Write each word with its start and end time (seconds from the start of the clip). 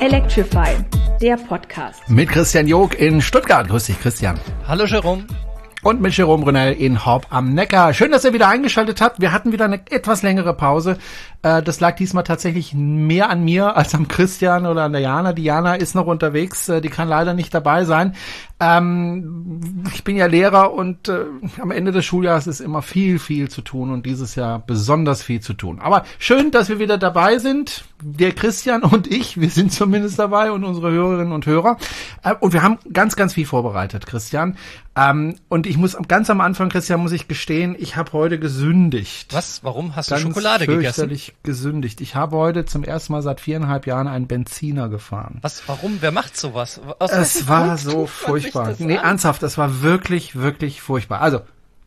Electrify, 0.00 0.76
der 1.20 1.36
Podcast. 1.36 2.08
Mit 2.08 2.28
Christian 2.28 2.68
Jog 2.68 2.96
in 3.00 3.20
Stuttgart. 3.20 3.66
Grüß 3.66 3.86
dich, 3.86 4.00
Christian. 4.00 4.38
Hallo, 4.68 4.84
Jerome. 4.84 5.26
Und 5.82 6.00
mit 6.00 6.16
Jerome 6.16 6.44
Brunel 6.44 6.72
in 6.74 7.04
Horb 7.04 7.26
am 7.30 7.52
Neckar. 7.52 7.92
Schön, 7.94 8.12
dass 8.12 8.24
ihr 8.24 8.32
wieder 8.32 8.48
eingeschaltet 8.48 9.00
habt. 9.00 9.20
Wir 9.20 9.32
hatten 9.32 9.50
wieder 9.50 9.64
eine 9.64 9.80
etwas 9.90 10.22
längere 10.22 10.54
Pause. 10.54 10.98
Äh, 11.42 11.62
das 11.62 11.80
lag 11.80 11.96
diesmal 11.96 12.22
tatsächlich 12.22 12.74
mehr 12.74 13.28
an 13.28 13.44
mir 13.44 13.76
als 13.76 13.94
am 13.94 14.06
Christian 14.06 14.66
oder 14.66 14.84
an 14.84 14.92
der 14.92 15.00
Jana. 15.00 15.32
Die 15.32 15.44
Jana 15.44 15.74
ist 15.74 15.96
noch 15.96 16.06
unterwegs. 16.06 16.68
Äh, 16.68 16.80
die 16.80 16.90
kann 16.90 17.08
leider 17.08 17.34
nicht 17.34 17.52
dabei 17.52 17.84
sein. 17.84 18.14
Ähm, 18.60 19.84
ich 19.94 20.02
bin 20.02 20.16
ja 20.16 20.26
Lehrer 20.26 20.72
und 20.72 21.08
äh, 21.08 21.26
am 21.60 21.70
Ende 21.70 21.92
des 21.92 22.04
Schuljahres 22.04 22.48
ist 22.48 22.60
immer 22.60 22.82
viel, 22.82 23.20
viel 23.20 23.48
zu 23.48 23.62
tun 23.62 23.92
und 23.92 24.04
dieses 24.04 24.34
Jahr 24.34 24.58
besonders 24.58 25.22
viel 25.22 25.40
zu 25.40 25.54
tun. 25.54 25.78
Aber 25.78 26.04
schön, 26.18 26.50
dass 26.50 26.68
wir 26.68 26.80
wieder 26.80 26.98
dabei 26.98 27.38
sind. 27.38 27.84
Der 28.00 28.32
Christian 28.32 28.82
und 28.82 29.06
ich, 29.06 29.40
wir 29.40 29.50
sind 29.50 29.72
zumindest 29.72 30.18
dabei 30.18 30.50
und 30.50 30.64
unsere 30.64 30.90
Hörerinnen 30.90 31.32
und 31.32 31.46
Hörer. 31.46 31.76
Äh, 32.24 32.34
und 32.40 32.52
wir 32.52 32.62
haben 32.62 32.78
ganz, 32.92 33.14
ganz 33.14 33.34
viel 33.34 33.46
vorbereitet, 33.46 34.06
Christian. 34.06 34.56
Ähm, 34.96 35.36
und 35.48 35.66
ich 35.68 35.76
muss 35.76 35.96
ganz 36.08 36.28
am 36.28 36.40
Anfang, 36.40 36.68
Christian, 36.68 37.00
muss 37.00 37.12
ich 37.12 37.28
gestehen, 37.28 37.76
ich 37.78 37.94
habe 37.94 38.12
heute 38.12 38.40
gesündigt. 38.40 39.32
Was? 39.32 39.62
Warum 39.62 39.94
hast 39.94 40.10
ganz 40.10 40.22
du 40.22 40.28
Schokolade 40.28 40.66
gegessen? 40.66 41.10
gesündigt. 41.44 42.00
Ich 42.00 42.16
habe 42.16 42.36
heute 42.36 42.64
zum 42.64 42.82
ersten 42.82 43.12
Mal 43.12 43.22
seit 43.22 43.40
viereinhalb 43.40 43.86
Jahren 43.86 44.08
einen 44.08 44.26
Benziner 44.26 44.88
gefahren. 44.88 45.38
Was? 45.42 45.62
Warum? 45.68 45.98
Wer 46.00 46.10
macht 46.10 46.36
sowas? 46.36 46.80
Aus 46.98 47.12
es 47.12 47.46
war 47.46 47.78
so 47.78 48.06
furchtbar 48.06 48.47
furchtbar. 48.52 48.86
Nee, 48.86 48.98
an? 48.98 49.04
ernsthaft, 49.04 49.42
das 49.42 49.58
war 49.58 49.82
wirklich, 49.82 50.36
wirklich 50.36 50.80
furchtbar. 50.80 51.20
Also, 51.20 51.40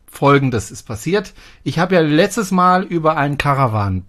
folgendes 0.06 0.70
ist 0.70 0.84
passiert. 0.84 1.32
Ich 1.64 1.78
habe 1.78 1.94
ja 1.94 2.00
letztes 2.00 2.50
Mal 2.50 2.84
über 2.84 3.16
einen 3.16 3.38
Caravan 3.38 4.04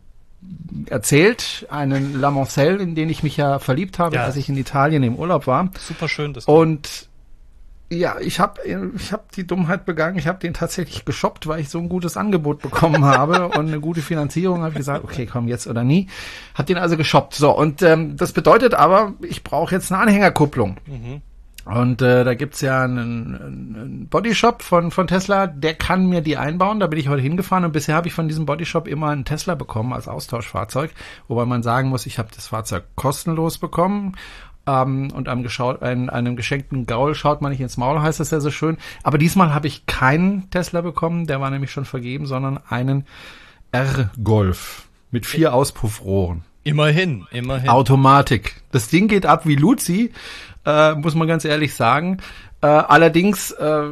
erzählt, 0.90 1.66
einen 1.70 2.20
La 2.20 2.32
Mancelle, 2.32 2.78
in 2.78 2.96
den 2.96 3.10
ich 3.10 3.24
mich 3.24 3.38
ja 3.38 3.60
verliebt 3.60 4.00
habe, 4.00 4.16
ja. 4.16 4.26
als 4.26 4.36
ich 4.36 4.50
in 4.50 4.58
Italien 4.58 5.04
im 5.04 5.16
Urlaub 5.16 5.48
war. 5.48 5.70
Super 5.80 6.10
schön 6.10 6.34
das. 6.34 6.46
Und 6.46 7.08
ja, 7.90 8.18
ich 8.20 8.40
habe 8.40 8.62
ich 8.64 9.14
hab 9.14 9.32
die 9.32 9.46
Dummheit 9.46 9.86
begangen. 9.86 10.18
Ich 10.18 10.28
habe 10.28 10.40
den 10.40 10.54
tatsächlich 10.54 11.06
geshoppt, 11.06 11.48
weil 11.48 11.60
ich 11.60 11.70
so 11.70 11.80
ein 11.80 11.90
gutes 11.90 12.18
Angebot 12.18 12.62
bekommen 12.62 13.06
habe 13.06 13.50
und 13.50 13.68
eine 13.68 13.80
gute 13.80 14.02
Finanzierung. 14.02 14.64
Habe 14.64 14.74
gesagt, 14.74 15.04
okay, 15.04 15.26
komm 15.26 15.48
jetzt 15.48 15.68
oder 15.68 15.84
nie. 15.84 16.08
Hab 16.56 16.66
den 16.66 16.78
also 16.78 16.98
geshoppt. 16.98 17.36
So 17.36 17.56
und 17.56 17.82
ähm, 17.82 18.18
das 18.18 18.32
bedeutet 18.32 18.74
aber, 18.74 19.14
ich 19.22 19.44
brauche 19.44 19.76
jetzt 19.76 19.92
eine 19.92 20.02
Anhängerkupplung. 20.02 20.78
Mhm. 20.86 21.22
Und 21.66 22.02
äh, 22.02 22.26
da 22.26 22.34
gibt's 22.34 22.60
ja 22.60 22.84
einen, 22.84 23.36
einen 23.36 24.08
Bodyshop 24.10 24.62
von, 24.62 24.92
von 24.92 25.08
Tesla, 25.08 25.48
der 25.48 25.76
kann 25.76 26.08
mir 26.08 26.22
die 26.22 26.36
einbauen. 26.36 26.80
Da 26.80 26.88
bin 26.88 27.00
ich 27.00 27.08
heute 27.08 27.22
hingefahren 27.22 27.64
und 27.64 27.72
bisher 27.72 27.96
habe 27.96 28.08
ich 28.08 28.14
von 28.14 28.28
diesem 28.28 28.46
Bodyshop 28.46 28.88
immer 28.88 29.10
einen 29.10 29.24
Tesla 29.24 29.56
bekommen 29.56 29.94
als 29.94 30.10
Austauschfahrzeug. 30.10 30.92
Wobei 31.30 31.46
man 31.46 31.64
sagen 31.64 31.90
muss, 31.90 32.06
ich 32.06 32.20
habe 32.20 32.30
das 32.36 32.48
Fahrzeug 32.48 32.84
kostenlos 32.96 33.58
bekommen. 33.58 34.18
Ähm, 34.66 35.12
und 35.14 35.30
einem, 35.30 35.44
geschaut, 35.44 35.82
einem, 35.82 36.10
einem 36.10 36.36
geschenkten 36.36 36.86
Gaul 36.86 37.16
schaut 37.16 37.42
man 37.42 37.52
nicht 37.52 37.62
ins 37.62 37.78
Maul, 37.78 38.02
heißt 38.02 38.20
das 38.20 38.32
ja 38.32 38.40
so 38.40 38.52
schön. 38.52 38.78
Aber 39.04 39.18
diesmal 39.18 39.54
habe 39.54 39.68
ich 39.68 39.86
keinen 39.86 40.50
Tesla 40.52 40.82
bekommen, 40.82 41.28
der 41.28 41.42
war 41.42 41.50
nämlich 41.50 41.72
schon 41.72 41.86
vergeben, 41.86 42.26
sondern 42.26 42.60
einen 42.70 43.06
R-Golf 43.72 44.88
mit 45.12 45.26
vier 45.26 45.54
Auspuffrohren. 45.54 46.44
Immerhin, 46.64 47.26
immerhin. 47.32 47.70
Automatik. 47.70 48.62
Das 48.72 48.88
Ding 48.88 49.10
geht 49.10 49.26
ab 49.26 49.46
wie 49.46 49.56
Luzi 49.56 50.12
äh, 50.66 50.96
muss 50.96 51.16
man 51.16 51.28
ganz 51.28 51.46
ehrlich 51.46 51.74
sagen. 51.76 52.18
Äh, 52.62 52.68
allerdings 52.68 53.52
äh, 53.52 53.88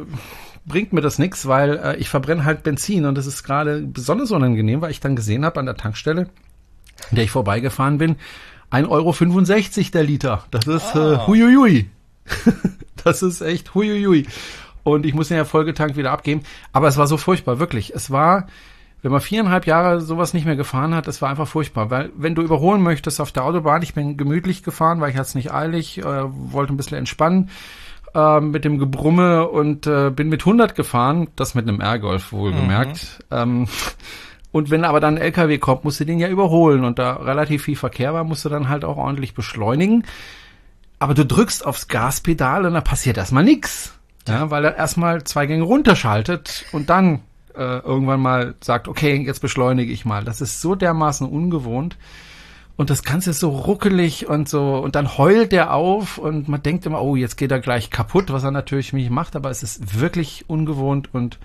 bringt 0.64 0.92
mir 0.92 1.00
das 1.00 1.18
nichts, 1.18 1.46
weil 1.46 1.78
äh, 1.78 1.96
ich 1.96 2.08
verbrenne 2.08 2.44
halt 2.44 2.62
Benzin 2.62 3.06
und 3.06 3.16
das 3.16 3.26
ist 3.26 3.42
gerade 3.42 3.80
besonders 3.80 4.30
unangenehm, 4.30 4.80
weil 4.80 4.90
ich 4.90 5.00
dann 5.00 5.16
gesehen 5.16 5.44
habe 5.44 5.60
an 5.60 5.66
der 5.66 5.76
Tankstelle, 5.76 6.28
in 7.10 7.16
der 7.16 7.24
ich 7.24 7.30
vorbeigefahren 7.30 7.98
bin, 7.98 8.16
1,65 8.70 8.88
Euro 8.88 9.90
der 9.92 10.02
Liter. 10.04 10.44
Das 10.50 10.66
ist 10.66 10.94
oh. 10.94 11.12
äh, 11.12 11.18
huiuiui. 11.26 11.90
das 13.04 13.22
ist 13.22 13.40
echt 13.42 13.74
huiuiui. 13.74 14.26
Und 14.84 15.06
ich 15.06 15.14
muss 15.14 15.28
den 15.28 15.36
ja 15.36 15.44
Folgetank 15.44 15.96
wieder 15.96 16.10
abgeben. 16.10 16.42
Aber 16.72 16.88
es 16.88 16.96
war 16.96 17.06
so 17.06 17.16
furchtbar, 17.16 17.58
wirklich. 17.58 17.94
Es 17.94 18.10
war 18.10 18.46
wenn 19.02 19.10
man 19.10 19.20
viereinhalb 19.20 19.66
Jahre 19.66 20.00
sowas 20.00 20.32
nicht 20.32 20.46
mehr 20.46 20.56
gefahren 20.56 20.94
hat, 20.94 21.08
das 21.08 21.20
war 21.20 21.28
einfach 21.28 21.48
furchtbar. 21.48 21.90
Weil 21.90 22.10
wenn 22.16 22.36
du 22.36 22.42
überholen 22.42 22.82
möchtest 22.82 23.20
auf 23.20 23.32
der 23.32 23.44
Autobahn, 23.44 23.82
ich 23.82 23.94
bin 23.94 24.16
gemütlich 24.16 24.62
gefahren, 24.62 25.00
weil 25.00 25.10
ich 25.10 25.16
hatte 25.16 25.26
es 25.26 25.34
nicht 25.34 25.52
eilig, 25.52 25.98
äh, 25.98 26.04
wollte 26.04 26.72
ein 26.72 26.76
bisschen 26.76 26.98
entspannen 26.98 27.50
äh, 28.14 28.40
mit 28.40 28.64
dem 28.64 28.78
Gebrumme 28.78 29.48
und 29.48 29.88
äh, 29.88 30.10
bin 30.10 30.28
mit 30.28 30.42
100 30.42 30.76
gefahren, 30.76 31.28
das 31.34 31.54
mit 31.56 31.68
einem 31.68 31.80
R-Golf 31.80 32.32
wohlgemerkt. 32.32 33.24
Mhm. 33.30 33.36
Ähm, 33.36 33.68
und 34.52 34.70
wenn 34.70 34.84
aber 34.84 35.00
dann 35.00 35.16
ein 35.16 35.22
LKW 35.22 35.58
kommt, 35.58 35.82
musst 35.82 35.98
du 35.98 36.04
den 36.04 36.20
ja 36.20 36.28
überholen 36.28 36.84
und 36.84 36.98
da 36.98 37.14
relativ 37.14 37.64
viel 37.64 37.76
Verkehr 37.76 38.14
war, 38.14 38.22
musst 38.22 38.44
du 38.44 38.50
dann 38.50 38.68
halt 38.68 38.84
auch 38.84 38.98
ordentlich 38.98 39.34
beschleunigen. 39.34 40.04
Aber 41.00 41.14
du 41.14 41.26
drückst 41.26 41.66
aufs 41.66 41.88
Gaspedal 41.88 42.66
und 42.66 42.74
da 42.74 42.80
passiert 42.82 43.16
erstmal 43.16 43.42
nichts. 43.42 43.94
Ja, 44.28 44.50
weil 44.50 44.64
er 44.64 44.76
erstmal 44.76 45.24
zwei 45.24 45.46
Gänge 45.46 45.64
runterschaltet 45.64 46.66
und 46.70 46.90
dann 46.90 47.22
äh, 47.56 47.78
irgendwann 47.78 48.20
mal 48.20 48.54
sagt, 48.60 48.88
okay, 48.88 49.16
jetzt 49.16 49.40
beschleunige 49.40 49.92
ich 49.92 50.04
mal. 50.04 50.24
Das 50.24 50.40
ist 50.40 50.60
so 50.60 50.74
dermaßen 50.74 51.26
ungewohnt. 51.28 51.96
Und 52.76 52.90
das 52.90 53.02
Ganze 53.02 53.30
ist 53.30 53.40
so 53.40 53.50
ruckelig 53.50 54.28
und 54.28 54.48
so, 54.48 54.78
und 54.78 54.94
dann 54.94 55.18
heult 55.18 55.52
der 55.52 55.74
auf 55.74 56.16
und 56.18 56.48
man 56.48 56.62
denkt 56.62 56.86
immer, 56.86 57.02
oh, 57.02 57.16
jetzt 57.16 57.36
geht 57.36 57.52
er 57.52 57.60
gleich 57.60 57.90
kaputt, 57.90 58.32
was 58.32 58.44
er 58.44 58.50
natürlich 58.50 58.92
nicht 58.94 59.10
macht, 59.10 59.36
aber 59.36 59.50
es 59.50 59.62
ist 59.62 60.00
wirklich 60.00 60.46
ungewohnt 60.48 61.10
und 61.12 61.38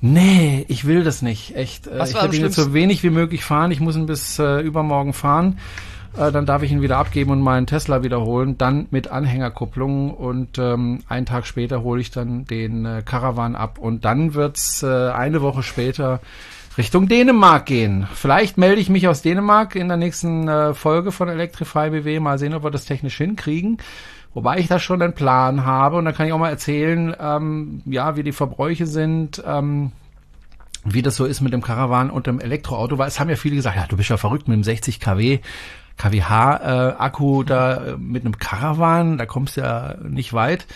nee, 0.00 0.64
ich 0.68 0.86
will 0.86 1.02
das 1.02 1.20
nicht, 1.20 1.56
echt. 1.56 1.88
Äh, 1.88 1.98
was 1.98 2.10
ich 2.10 2.40
will 2.40 2.52
so 2.52 2.72
wenig 2.72 3.02
wie 3.02 3.10
möglich 3.10 3.44
fahren, 3.44 3.72
ich 3.72 3.80
muss 3.80 3.96
ihn 3.96 4.06
bis 4.06 4.38
äh, 4.38 4.60
übermorgen 4.60 5.12
fahren 5.12 5.58
äh, 6.18 6.32
dann 6.32 6.46
darf 6.46 6.62
ich 6.62 6.72
ihn 6.72 6.82
wieder 6.82 6.98
abgeben 6.98 7.30
und 7.30 7.40
meinen 7.40 7.66
Tesla 7.66 8.02
wiederholen, 8.02 8.58
dann 8.58 8.86
mit 8.90 9.08
Anhängerkupplung 9.08 10.12
und 10.12 10.58
ähm, 10.58 11.00
einen 11.08 11.26
Tag 11.26 11.46
später 11.46 11.82
hole 11.82 12.00
ich 12.00 12.10
dann 12.10 12.44
den 12.44 12.84
äh, 12.84 13.02
Caravan 13.04 13.56
ab 13.56 13.78
und 13.78 14.04
dann 14.04 14.34
wird's 14.34 14.82
äh, 14.82 15.10
eine 15.10 15.42
Woche 15.42 15.62
später 15.62 16.20
Richtung 16.78 17.08
Dänemark 17.08 17.66
gehen. 17.66 18.06
Vielleicht 18.14 18.58
melde 18.58 18.80
ich 18.80 18.90
mich 18.90 19.08
aus 19.08 19.22
Dänemark 19.22 19.76
in 19.76 19.88
der 19.88 19.96
nächsten 19.96 20.46
äh, 20.48 20.74
Folge 20.74 21.10
von 21.10 21.28
Electrify 21.28 21.90
BW. 21.90 22.20
Mal 22.20 22.38
sehen, 22.38 22.54
ob 22.54 22.64
wir 22.64 22.70
das 22.70 22.84
technisch 22.84 23.16
hinkriegen. 23.16 23.78
Wobei 24.34 24.58
ich 24.58 24.68
da 24.68 24.78
schon 24.78 25.00
einen 25.00 25.14
Plan 25.14 25.64
habe 25.64 25.96
und 25.96 26.04
da 26.04 26.12
kann 26.12 26.26
ich 26.26 26.32
auch 26.34 26.38
mal 26.38 26.50
erzählen, 26.50 27.16
ähm, 27.18 27.80
ja, 27.86 28.16
wie 28.16 28.22
die 28.22 28.32
Verbräuche 28.32 28.86
sind, 28.86 29.42
ähm, 29.46 29.92
wie 30.84 31.00
das 31.00 31.16
so 31.16 31.24
ist 31.24 31.40
mit 31.40 31.54
dem 31.54 31.62
Caravan 31.62 32.10
und 32.10 32.26
dem 32.26 32.38
Elektroauto, 32.38 32.98
weil 32.98 33.08
es 33.08 33.18
haben 33.18 33.30
ja 33.30 33.36
viele 33.36 33.56
gesagt, 33.56 33.76
ja, 33.76 33.86
du 33.88 33.96
bist 33.96 34.10
ja 34.10 34.18
verrückt 34.18 34.46
mit 34.46 34.56
dem 34.56 34.62
60 34.62 35.00
kW. 35.00 35.38
KWH-Akku 35.96 37.42
äh, 37.42 37.44
da 37.44 37.74
äh, 37.74 37.96
mit 37.96 38.24
einem 38.24 38.38
Caravan, 38.38 39.18
da 39.18 39.26
kommst 39.26 39.56
du 39.56 39.62
ja 39.62 39.96
nicht 40.02 40.32
weit. 40.32 40.66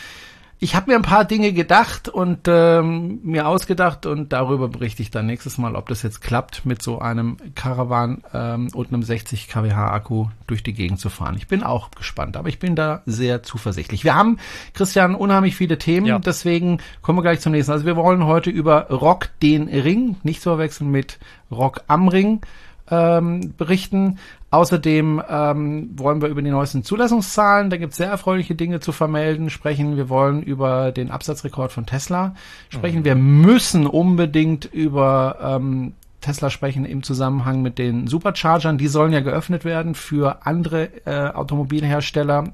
Ich 0.62 0.74
habe 0.74 0.90
mir 0.90 0.96
ein 0.96 1.02
paar 1.02 1.24
Dinge 1.24 1.54
gedacht 1.54 2.10
und 2.10 2.40
ähm, 2.46 3.20
mir 3.22 3.48
ausgedacht 3.48 4.04
und 4.04 4.34
darüber 4.34 4.68
berichte 4.68 5.00
ich 5.00 5.10
dann 5.10 5.24
nächstes 5.24 5.56
Mal, 5.56 5.74
ob 5.74 5.88
das 5.88 6.02
jetzt 6.02 6.20
klappt, 6.20 6.66
mit 6.66 6.82
so 6.82 6.98
einem 6.98 7.38
Caravan 7.54 8.22
ähm, 8.34 8.68
und 8.74 8.88
einem 8.88 9.02
60 9.02 9.48
kWh 9.48 9.72
Akku 9.72 10.26
durch 10.46 10.62
die 10.62 10.74
Gegend 10.74 11.00
zu 11.00 11.08
fahren. 11.08 11.36
Ich 11.38 11.48
bin 11.48 11.62
auch 11.62 11.90
gespannt, 11.92 12.36
aber 12.36 12.50
ich 12.50 12.58
bin 12.58 12.76
da 12.76 13.00
sehr 13.06 13.42
zuversichtlich. 13.42 14.04
Wir 14.04 14.14
haben, 14.14 14.36
Christian, 14.74 15.14
unheimlich 15.14 15.56
viele 15.56 15.78
Themen, 15.78 16.06
ja. 16.06 16.18
deswegen 16.18 16.82
kommen 17.00 17.16
wir 17.16 17.22
gleich 17.22 17.40
zum 17.40 17.52
nächsten. 17.52 17.72
Also 17.72 17.86
wir 17.86 17.96
wollen 17.96 18.26
heute 18.26 18.50
über 18.50 18.88
Rock 18.90 19.30
den 19.42 19.66
Ring, 19.66 20.16
nicht 20.24 20.42
zu 20.42 20.50
verwechseln 20.50 20.90
mit 20.90 21.18
Rock 21.50 21.80
am 21.86 22.08
Ring, 22.08 22.42
ähm, 22.90 23.54
berichten. 23.56 24.18
Außerdem 24.50 25.22
ähm, 25.28 25.90
wollen 25.94 26.20
wir 26.20 26.28
über 26.28 26.42
die 26.42 26.50
neuesten 26.50 26.82
Zulassungszahlen, 26.82 27.70
da 27.70 27.76
gibt 27.76 27.92
es 27.92 27.98
sehr 27.98 28.08
erfreuliche 28.08 28.56
Dinge 28.56 28.80
zu 28.80 28.90
vermelden, 28.90 29.48
sprechen. 29.48 29.96
Wir 29.96 30.08
wollen 30.08 30.42
über 30.42 30.90
den 30.90 31.10
Absatzrekord 31.10 31.70
von 31.70 31.86
Tesla 31.86 32.34
sprechen. 32.68 33.00
Mhm. 33.00 33.04
Wir 33.04 33.14
müssen 33.14 33.86
unbedingt 33.86 34.64
über 34.64 35.38
ähm, 35.40 35.92
Tesla 36.20 36.50
sprechen 36.50 36.84
im 36.84 37.02
Zusammenhang 37.02 37.62
mit 37.62 37.78
den 37.78 38.06
Superchargern. 38.06 38.76
Die 38.76 38.88
sollen 38.88 39.12
ja 39.12 39.20
geöffnet 39.20 39.64
werden 39.64 39.94
für 39.94 40.44
andere 40.46 40.90
äh, 41.06 41.30
Automobilhersteller. 41.32 42.52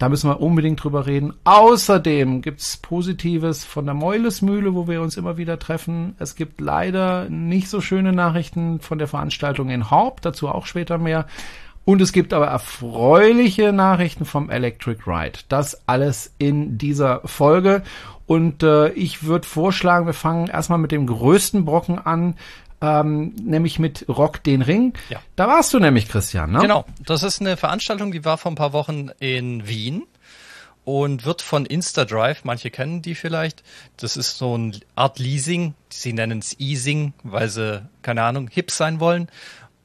Da 0.00 0.08
müssen 0.08 0.30
wir 0.30 0.40
unbedingt 0.40 0.82
drüber 0.82 1.06
reden. 1.06 1.34
Außerdem 1.44 2.40
gibt's 2.40 2.78
Positives 2.78 3.66
von 3.66 3.84
der 3.84 3.94
Meulesmühle, 3.94 4.74
wo 4.74 4.88
wir 4.88 5.02
uns 5.02 5.18
immer 5.18 5.36
wieder 5.36 5.58
treffen. 5.58 6.14
Es 6.18 6.36
gibt 6.36 6.58
leider 6.58 7.28
nicht 7.28 7.68
so 7.68 7.82
schöne 7.82 8.14
Nachrichten 8.14 8.80
von 8.80 8.96
der 8.96 9.08
Veranstaltung 9.08 9.68
in 9.68 9.90
Horb, 9.90 10.22
dazu 10.22 10.48
auch 10.48 10.64
später 10.64 10.96
mehr. 10.96 11.26
Und 11.84 12.00
es 12.00 12.14
gibt 12.14 12.32
aber 12.32 12.46
erfreuliche 12.46 13.74
Nachrichten 13.74 14.24
vom 14.24 14.48
Electric 14.48 15.02
Ride. 15.06 15.40
Das 15.50 15.86
alles 15.86 16.32
in 16.38 16.78
dieser 16.78 17.20
Folge. 17.26 17.82
Und 18.24 18.62
äh, 18.62 18.88
ich 18.92 19.24
würde 19.24 19.46
vorschlagen, 19.46 20.06
wir 20.06 20.14
fangen 20.14 20.46
erstmal 20.46 20.78
mit 20.78 20.92
dem 20.92 21.06
größten 21.06 21.66
Brocken 21.66 21.98
an 21.98 22.36
ähm, 22.80 23.34
nämlich 23.42 23.78
mit 23.78 24.06
Rock 24.08 24.42
den 24.42 24.62
Ring. 24.62 24.94
Ja. 25.08 25.20
Da 25.36 25.48
warst 25.48 25.74
du 25.74 25.78
nämlich, 25.78 26.08
Christian, 26.08 26.52
ne? 26.52 26.60
Genau. 26.60 26.84
Das 27.04 27.22
ist 27.22 27.40
eine 27.40 27.56
Veranstaltung, 27.56 28.12
die 28.12 28.24
war 28.24 28.38
vor 28.38 28.52
ein 28.52 28.56
paar 28.56 28.72
Wochen 28.72 29.10
in 29.18 29.66
Wien 29.66 30.04
und 30.84 31.24
wird 31.24 31.42
von 31.42 31.66
InstaDrive, 31.66 32.44
manche 32.44 32.70
kennen 32.70 33.02
die 33.02 33.14
vielleicht. 33.14 33.62
Das 33.96 34.16
ist 34.16 34.38
so 34.38 34.54
eine 34.54 34.72
Art 34.94 35.18
Leasing. 35.18 35.74
Sie 35.90 36.12
nennen 36.12 36.38
es 36.38 36.58
Easing, 36.58 37.12
weil 37.22 37.48
sie, 37.48 37.86
keine 38.02 38.22
Ahnung, 38.22 38.48
hip 38.50 38.70
sein 38.70 38.98
wollen, 38.98 39.28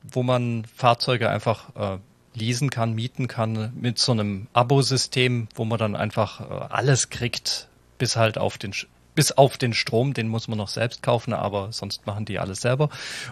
wo 0.03 0.23
man 0.23 0.65
Fahrzeuge 0.73 1.29
einfach 1.29 1.75
äh, 1.75 1.97
leasen 2.33 2.69
kann, 2.69 2.93
mieten 2.93 3.27
kann 3.27 3.73
mit 3.75 3.99
so 3.99 4.11
einem 4.11 4.47
Abo-System, 4.53 5.47
wo 5.55 5.65
man 5.65 5.79
dann 5.79 5.95
einfach 5.95 6.41
äh, 6.41 6.43
alles 6.69 7.09
kriegt, 7.09 7.67
bis 7.97 8.15
halt 8.15 8.37
auf 8.37 8.57
den 8.57 8.73
bis 9.15 9.31
auf 9.31 9.57
den 9.57 9.73
Strom, 9.73 10.13
den 10.13 10.27
muss 10.27 10.47
man 10.47 10.57
noch 10.57 10.67
selbst 10.67 11.01
kaufen, 11.01 11.33
aber 11.33 11.71
sonst 11.71 12.05
machen 12.05 12.25
die 12.25 12.37
alles 12.37 12.61
selber. 12.61 12.89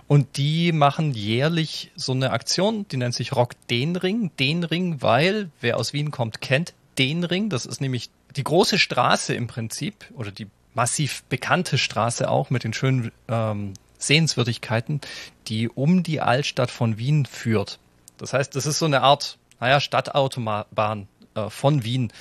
Und 0.07 0.37
die 0.37 0.71
machen 0.71 1.13
jährlich 1.13 1.91
so 1.95 2.13
eine 2.13 2.31
Aktion, 2.31 2.87
die 2.89 2.97
nennt 2.97 3.13
sich 3.13 3.35
Rock 3.35 3.53
den 3.69 3.95
Ring, 3.95 4.31
den 4.39 4.63
Ring, 4.63 5.01
weil 5.01 5.49
wer 5.61 5.77
aus 5.77 5.93
Wien 5.93 6.09
kommt, 6.09 6.41
kennt 6.41 6.73
den 6.97 7.23
Ring. 7.23 7.49
Das 7.49 7.65
ist 7.65 7.81
nämlich 7.81 8.09
die 8.35 8.43
große 8.43 8.79
Straße 8.79 9.35
im 9.35 9.47
Prinzip 9.47 10.05
oder 10.15 10.31
die 10.31 10.47
massiv 10.73 11.23
bekannte 11.25 11.77
Straße 11.77 12.29
auch 12.29 12.49
mit 12.49 12.63
den 12.63 12.73
schönen 12.73 13.11
ähm, 13.27 13.73
Sehenswürdigkeiten, 13.97 15.01
die 15.47 15.69
um 15.69 16.03
die 16.03 16.21
Altstadt 16.21 16.71
von 16.71 16.97
Wien 16.97 17.25
führt. 17.25 17.79
Das 18.17 18.33
heißt, 18.33 18.55
das 18.55 18.65
ist 18.65 18.79
so 18.79 18.85
eine 18.85 19.01
Art, 19.01 19.37
naja, 19.59 19.79
Stadtautobahn 19.79 21.07
äh, 21.35 21.49
von 21.49 21.83
Wien. 21.83 22.11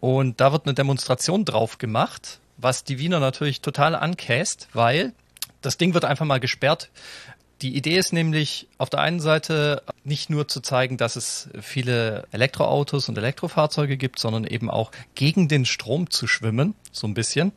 Und 0.00 0.40
da 0.40 0.52
wird 0.52 0.66
eine 0.66 0.74
Demonstration 0.74 1.44
drauf 1.44 1.78
gemacht, 1.78 2.39
was 2.60 2.84
die 2.84 2.98
Wiener 2.98 3.20
natürlich 3.20 3.60
total 3.60 3.94
ankäst, 3.94 4.68
weil 4.72 5.12
das 5.62 5.78
Ding 5.78 5.94
wird 5.94 6.04
einfach 6.04 6.26
mal 6.26 6.40
gesperrt. 6.40 6.90
Die 7.62 7.76
Idee 7.76 7.98
ist 7.98 8.12
nämlich 8.12 8.68
auf 8.78 8.88
der 8.88 9.00
einen 9.00 9.20
Seite 9.20 9.82
nicht 10.02 10.30
nur 10.30 10.48
zu 10.48 10.60
zeigen, 10.60 10.96
dass 10.96 11.16
es 11.16 11.50
viele 11.60 12.26
Elektroautos 12.30 13.08
und 13.10 13.18
Elektrofahrzeuge 13.18 13.98
gibt, 13.98 14.18
sondern 14.18 14.44
eben 14.44 14.70
auch 14.70 14.92
gegen 15.14 15.48
den 15.48 15.66
Strom 15.66 16.08
zu 16.08 16.26
schwimmen, 16.26 16.74
so 16.90 17.06
ein 17.06 17.12
bisschen. 17.12 17.52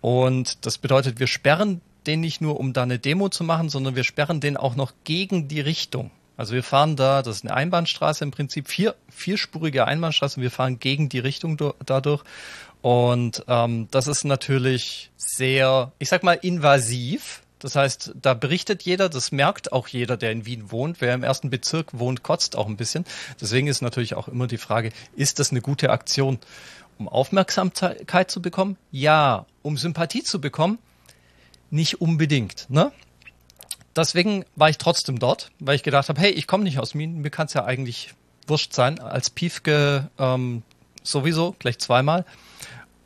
Und 0.00 0.64
das 0.64 0.78
bedeutet, 0.78 1.20
wir 1.20 1.26
sperren 1.26 1.82
den 2.06 2.20
nicht 2.20 2.40
nur, 2.40 2.58
um 2.58 2.72
da 2.72 2.82
eine 2.82 2.98
Demo 2.98 3.28
zu 3.28 3.44
machen, 3.44 3.68
sondern 3.68 3.96
wir 3.96 4.04
sperren 4.04 4.40
den 4.40 4.56
auch 4.56 4.76
noch 4.76 4.92
gegen 5.04 5.46
die 5.46 5.60
Richtung. 5.60 6.10
Also 6.36 6.54
wir 6.54 6.62
fahren 6.62 6.96
da, 6.96 7.22
das 7.22 7.36
ist 7.36 7.44
eine 7.44 7.54
Einbahnstraße 7.54 8.24
im 8.24 8.30
Prinzip, 8.30 8.68
vier, 8.68 8.94
vierspurige 9.10 9.86
Einbahnstraße 9.86 10.38
und 10.38 10.42
wir 10.42 10.50
fahren 10.50 10.78
gegen 10.80 11.08
die 11.08 11.18
Richtung 11.18 11.58
dadurch. 11.84 12.24
Und 12.82 13.44
ähm, 13.48 13.88
das 13.90 14.06
ist 14.06 14.24
natürlich 14.24 15.10
sehr, 15.16 15.92
ich 15.98 16.08
sag 16.08 16.22
mal, 16.22 16.34
invasiv. 16.34 17.42
Das 17.58 17.76
heißt, 17.76 18.14
da 18.20 18.34
berichtet 18.34 18.82
jeder, 18.82 19.08
das 19.08 19.30
merkt 19.30 19.72
auch 19.72 19.86
jeder, 19.86 20.16
der 20.16 20.32
in 20.32 20.44
Wien 20.44 20.70
wohnt. 20.72 21.00
Wer 21.00 21.14
im 21.14 21.22
ersten 21.22 21.48
Bezirk 21.48 21.96
wohnt, 21.98 22.24
kotzt 22.24 22.56
auch 22.56 22.66
ein 22.66 22.76
bisschen. 22.76 23.04
Deswegen 23.40 23.68
ist 23.68 23.82
natürlich 23.82 24.14
auch 24.14 24.26
immer 24.26 24.48
die 24.48 24.58
Frage, 24.58 24.92
ist 25.14 25.38
das 25.38 25.52
eine 25.52 25.60
gute 25.60 25.90
Aktion? 25.90 26.38
Um 26.98 27.08
Aufmerksamkeit 27.08 28.30
zu 28.30 28.42
bekommen? 28.42 28.76
Ja. 28.90 29.46
Um 29.62 29.76
Sympathie 29.76 30.24
zu 30.24 30.40
bekommen? 30.40 30.78
nicht 31.72 32.00
unbedingt. 32.00 32.66
Ne? 32.68 32.92
Deswegen 33.96 34.44
war 34.54 34.68
ich 34.68 34.78
trotzdem 34.78 35.18
dort, 35.18 35.50
weil 35.58 35.74
ich 35.74 35.82
gedacht 35.82 36.08
habe, 36.08 36.20
hey, 36.20 36.30
ich 36.30 36.46
komme 36.46 36.64
nicht 36.64 36.78
aus 36.78 36.94
Wien, 36.94 37.20
mir 37.20 37.30
kann 37.30 37.46
es 37.46 37.54
ja 37.54 37.64
eigentlich 37.64 38.14
wurscht 38.46 38.72
sein. 38.74 39.00
Als 39.00 39.30
Piefke 39.30 40.10
ähm, 40.18 40.62
sowieso, 41.02 41.56
gleich 41.58 41.78
zweimal. 41.78 42.24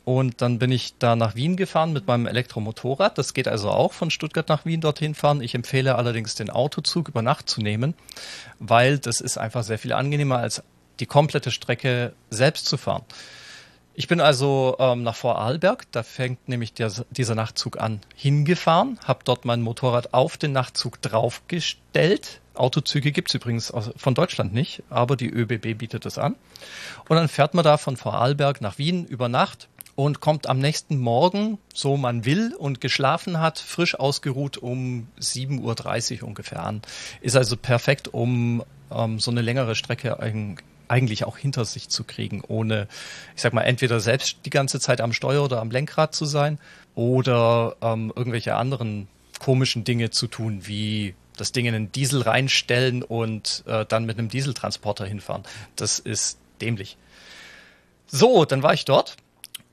Und 0.07 0.41
dann 0.41 0.57
bin 0.57 0.71
ich 0.71 0.97
da 0.99 1.17
nach 1.17 1.35
Wien 1.35 1.57
gefahren 1.57 1.91
mit 1.91 2.07
meinem 2.07 2.27
Elektromotorrad. 2.27 3.17
Das 3.17 3.33
geht 3.33 3.49
also 3.49 3.71
auch 3.71 3.91
von 3.91 4.09
Stuttgart 4.09 4.47
nach 4.47 4.63
Wien 4.63 4.79
dorthin 4.79 5.15
fahren. 5.15 5.41
Ich 5.41 5.53
empfehle 5.53 5.95
allerdings 5.95 6.33
den 6.35 6.49
Autozug 6.49 7.09
über 7.09 7.21
Nacht 7.21 7.49
zu 7.49 7.59
nehmen, 7.59 7.93
weil 8.57 8.99
das 8.99 9.19
ist 9.19 9.37
einfach 9.37 9.63
sehr 9.63 9.77
viel 9.77 9.91
angenehmer 9.91 10.37
als 10.37 10.63
die 11.01 11.07
komplette 11.07 11.51
Strecke 11.51 12.13
selbst 12.29 12.67
zu 12.67 12.77
fahren. 12.77 13.03
Ich 13.95 14.07
bin 14.07 14.21
also 14.21 14.77
ähm, 14.79 15.03
nach 15.03 15.17
Vorarlberg, 15.17 15.91
da 15.91 16.03
fängt 16.03 16.47
nämlich 16.47 16.71
der, 16.71 16.89
dieser 17.09 17.35
Nachtzug 17.35 17.77
an, 17.77 17.99
hingefahren, 18.15 18.99
habe 19.03 19.19
dort 19.25 19.43
mein 19.43 19.61
Motorrad 19.61 20.13
auf 20.13 20.37
den 20.37 20.53
Nachtzug 20.53 21.01
draufgestellt. 21.01 22.39
Autozüge 22.53 23.11
gibt's 23.11 23.33
übrigens 23.33 23.73
von 23.97 24.15
Deutschland 24.15 24.53
nicht, 24.53 24.83
aber 24.89 25.17
die 25.17 25.29
ÖBB 25.29 25.77
bietet 25.77 26.05
es 26.05 26.17
an. 26.17 26.37
Und 27.09 27.17
dann 27.17 27.27
fährt 27.27 27.55
man 27.55 27.65
da 27.65 27.75
von 27.75 27.97
Vorarlberg 27.97 28.61
nach 28.61 28.77
Wien 28.77 29.05
über 29.05 29.27
Nacht 29.27 29.67
und 29.97 30.19
kommt 30.19 30.45
am 30.45 30.59
nächsten 30.59 30.99
Morgen, 30.99 31.57
so 31.73 31.97
man 31.97 32.23
will 32.23 32.53
und 32.53 32.81
geschlafen 32.81 33.39
hat, 33.39 33.57
frisch 33.57 33.95
ausgeruht 33.95 34.55
um 34.59 35.07
7.30 35.19 36.21
Uhr 36.21 36.27
ungefähr 36.27 36.63
an. 36.63 36.83
Ist 37.19 37.35
also 37.35 37.57
perfekt, 37.57 38.07
um 38.13 38.63
ähm, 38.91 39.19
so 39.19 39.31
eine 39.31 39.41
längere 39.41 39.73
Strecke 39.73 40.19
eigentlich 40.87 41.23
auch 41.23 41.39
hinter 41.39 41.65
sich 41.65 41.89
zu 41.89 42.03
kriegen, 42.03 42.43
ohne, 42.47 42.87
ich 43.35 43.41
sag 43.41 43.53
mal, 43.53 43.63
entweder 43.63 43.99
selbst 43.99 44.37
die 44.45 44.51
ganze 44.51 44.79
Zeit 44.79 45.01
am 45.01 45.13
Steuer 45.13 45.43
oder 45.43 45.59
am 45.61 45.71
Lenkrad 45.71 46.13
zu 46.13 46.25
sein 46.25 46.59
oder 46.93 47.75
ähm, 47.81 48.13
irgendwelche 48.15 48.55
anderen 48.55 49.07
komischen 49.39 49.83
Dinge 49.83 50.11
zu 50.11 50.27
tun, 50.27 50.67
wie 50.67 51.15
das 51.37 51.53
Ding 51.53 51.65
in 51.65 51.73
einen 51.73 51.91
Diesel 51.91 52.21
reinstellen 52.21 53.01
und 53.01 53.63
äh, 53.65 53.83
dann 53.87 54.05
mit 54.05 54.19
einem 54.19 54.29
Dieseltransporter 54.29 55.07
hinfahren. 55.07 55.41
Das 55.75 55.97
ist 55.97 56.37
dämlich. 56.61 56.97
So, 58.05 58.45
dann 58.45 58.61
war 58.61 58.75
ich 58.75 58.85
dort 58.85 59.17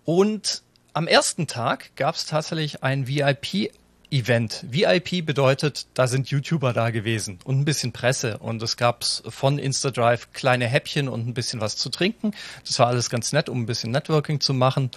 und 0.04 0.62
am 0.92 1.08
ersten 1.08 1.46
Tag 1.46 1.96
gab 1.96 2.14
es 2.14 2.26
tatsächlich 2.26 2.82
ein 2.82 3.08
VIP 3.08 3.72
Event. 4.10 4.64
VIP 4.70 5.26
bedeutet, 5.26 5.86
da 5.94 6.06
sind 6.06 6.28
YouTuber 6.28 6.72
da 6.72 6.90
gewesen 6.90 7.40
und 7.44 7.58
ein 7.58 7.64
bisschen 7.64 7.92
Presse 7.92 8.38
und 8.38 8.62
es 8.62 8.76
gab 8.76 9.04
von 9.04 9.58
InstaDrive 9.58 10.32
kleine 10.32 10.66
Häppchen 10.66 11.08
und 11.08 11.26
ein 11.26 11.34
bisschen 11.34 11.60
was 11.60 11.76
zu 11.76 11.88
trinken. 11.88 12.32
Das 12.64 12.78
war 12.78 12.86
alles 12.86 13.10
ganz 13.10 13.32
nett, 13.32 13.48
um 13.48 13.62
ein 13.62 13.66
bisschen 13.66 13.90
Networking 13.90 14.40
zu 14.40 14.54
machen. 14.54 14.90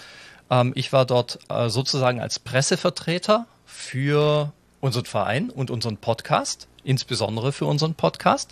Ähm, 0.52 0.72
ich 0.76 0.94
war 0.94 1.06
dort 1.06 1.40
äh, 1.50 1.70
sozusagen 1.70 2.22
als 2.22 2.38
Pressevertreter 2.38 3.48
für 3.66 4.52
unseren 4.82 5.06
Verein 5.06 5.50
und 5.50 5.72
unseren 5.72 5.98
Podcast, 5.98 6.68
insbesondere 6.84 7.52
für 7.52 7.66
unseren 7.66 7.96
Podcast 7.96 8.52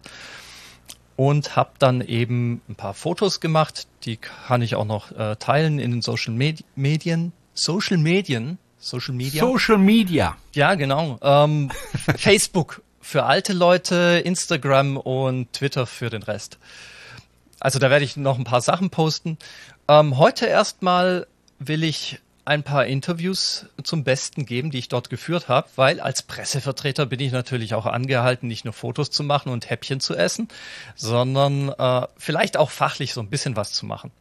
und 1.15 1.55
habe 1.55 1.71
dann 1.79 2.01
eben 2.01 2.61
ein 2.67 2.75
paar 2.75 2.93
Fotos 2.93 3.39
gemacht, 3.39 3.87
die 4.03 4.17
kann 4.17 4.61
ich 4.61 4.75
auch 4.75 4.85
noch 4.85 5.11
äh, 5.11 5.35
teilen 5.37 5.79
in 5.79 5.91
den 5.91 6.01
Social 6.01 6.33
Med 6.33 6.63
Medien. 6.75 7.31
Social 7.53 7.97
Medien 7.97 8.57
Social 8.85 9.15
Media. 9.15 9.43
Social 9.43 9.79
Media. 9.79 10.37
Ja, 10.53 10.75
genau. 10.75 11.17
Ähm, 11.23 11.71
Facebook 12.17 12.83
für 13.01 13.23
alte 13.23 13.51
Leute, 13.53 14.21
Instagram 14.23 14.97
und 14.97 15.51
Twitter 15.53 15.87
für 15.87 16.11
den 16.11 16.21
Rest. 16.21 16.59
Also 17.59 17.79
da 17.79 17.89
werde 17.89 18.05
ich 18.05 18.15
noch 18.15 18.37
ein 18.37 18.43
paar 18.43 18.61
Sachen 18.61 18.91
posten. 18.91 19.39
Ähm, 19.87 20.19
heute 20.19 20.45
erstmal 20.45 21.25
will 21.57 21.83
ich 21.83 22.19
ein 22.45 22.63
paar 22.63 22.85
Interviews 22.85 23.65
zum 23.83 24.03
Besten 24.03 24.45
geben, 24.45 24.71
die 24.71 24.77
ich 24.77 24.87
dort 24.87 25.09
geführt 25.09 25.49
habe, 25.49 25.67
weil 25.75 25.99
als 25.99 26.21
Pressevertreter 26.21 27.07
bin 27.07 27.19
ich 27.19 27.31
natürlich 27.31 27.73
auch 27.73 27.87
angehalten, 27.87 28.47
nicht 28.47 28.65
nur 28.65 28.73
Fotos 28.73 29.09
zu 29.09 29.23
machen 29.23 29.51
und 29.51 29.69
Häppchen 29.69 29.99
zu 29.99 30.15
essen, 30.15 30.47
sondern 30.95 31.69
äh, 31.69 32.07
vielleicht 32.17 32.57
auch 32.57 32.69
fachlich 32.69 33.13
so 33.13 33.21
ein 33.21 33.29
bisschen 33.29 33.55
was 33.55 33.73
zu 33.73 33.85
machen. 33.85 34.11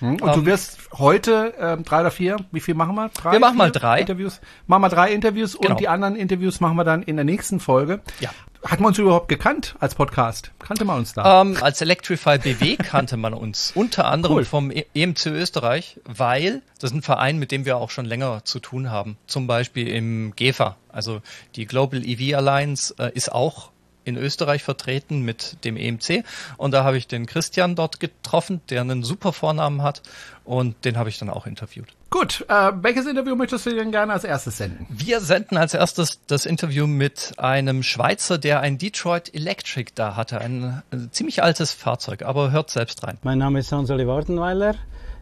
Hm, 0.00 0.14
und 0.14 0.22
um, 0.22 0.32
du 0.32 0.40
ähm, 0.40 0.46
wirst 0.46 0.78
heute 0.94 1.54
ähm, 1.58 1.84
drei 1.84 2.00
oder 2.00 2.10
vier, 2.10 2.36
wie 2.52 2.60
viel 2.60 2.74
machen 2.74 2.94
wir? 2.94 3.08
Drei, 3.10 3.32
wir 3.32 3.40
machen 3.40 3.56
mal 3.56 3.70
drei 3.70 4.00
Interviews. 4.00 4.40
Machen 4.66 4.82
wir 4.82 4.88
drei 4.88 5.12
Interviews 5.12 5.56
genau. 5.58 5.72
und 5.72 5.80
die 5.80 5.88
anderen 5.88 6.16
Interviews 6.16 6.60
machen 6.60 6.76
wir 6.76 6.84
dann 6.84 7.02
in 7.02 7.16
der 7.16 7.24
nächsten 7.24 7.60
Folge. 7.60 8.00
Ja. 8.20 8.30
Hat 8.64 8.80
man 8.80 8.88
uns 8.88 8.98
überhaupt 8.98 9.28
gekannt 9.28 9.76
als 9.78 9.94
Podcast? 9.94 10.50
Kannte 10.58 10.84
man 10.84 10.98
uns 10.98 11.12
da? 11.12 11.42
Ähm, 11.42 11.56
als 11.60 11.80
Electrify 11.80 12.38
BW 12.38 12.76
kannte 12.82 13.16
man 13.16 13.32
uns 13.32 13.72
unter 13.74 14.06
anderem 14.06 14.38
cool. 14.38 14.44
vom 14.44 14.72
EMC 14.72 15.26
Österreich, 15.26 16.00
weil 16.04 16.62
das 16.80 16.90
ist 16.90 16.96
ein 16.96 17.02
Verein, 17.02 17.38
mit 17.38 17.52
dem 17.52 17.64
wir 17.64 17.76
auch 17.76 17.90
schon 17.90 18.06
länger 18.06 18.44
zu 18.44 18.58
tun 18.58 18.90
haben. 18.90 19.18
Zum 19.26 19.46
Beispiel 19.46 19.86
im 19.88 20.34
GEFA, 20.34 20.76
also 20.88 21.22
die 21.54 21.66
Global 21.66 22.04
EV 22.04 22.36
Alliance 22.36 22.94
äh, 22.98 23.12
ist 23.14 23.30
auch 23.30 23.70
in 24.06 24.16
Österreich 24.16 24.62
vertreten 24.62 25.22
mit 25.22 25.64
dem 25.64 25.76
EMC. 25.76 26.24
Und 26.56 26.72
da 26.72 26.84
habe 26.84 26.96
ich 26.96 27.08
den 27.08 27.26
Christian 27.26 27.74
dort 27.74 28.00
getroffen, 28.00 28.60
der 28.70 28.80
einen 28.80 29.02
super 29.02 29.32
Vornamen 29.32 29.82
hat. 29.82 30.02
Und 30.44 30.84
den 30.84 30.96
habe 30.96 31.08
ich 31.08 31.18
dann 31.18 31.28
auch 31.28 31.46
interviewt. 31.46 31.88
Gut, 32.08 32.46
äh, 32.48 32.70
welches 32.80 33.06
Interview 33.06 33.34
möchtest 33.34 33.66
du 33.66 33.74
denn 33.74 33.90
gerne 33.90 34.12
als 34.12 34.22
erstes 34.22 34.58
senden? 34.58 34.86
Wir 34.88 35.20
senden 35.20 35.56
als 35.56 35.74
erstes 35.74 36.20
das 36.28 36.46
Interview 36.46 36.86
mit 36.86 37.34
einem 37.36 37.82
Schweizer, 37.82 38.38
der 38.38 38.60
ein 38.60 38.78
Detroit 38.78 39.34
Electric 39.34 39.90
da 39.96 40.14
hatte. 40.14 40.40
Ein, 40.40 40.82
ein 40.92 41.08
ziemlich 41.10 41.42
altes 41.42 41.72
Fahrzeug, 41.72 42.22
aber 42.22 42.52
hört 42.52 42.70
selbst 42.70 43.02
rein. 43.02 43.18
Mein 43.24 43.38
Name 43.38 43.58
ist 43.58 43.72
Hanseli 43.72 44.06
Wardenweiler. 44.06 44.76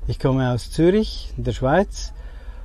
Ich 0.07 0.19
komme 0.19 0.51
aus 0.51 0.71
Zürich, 0.71 1.33
in 1.39 1.45
der 1.45 1.53
Schweiz. 1.53 2.13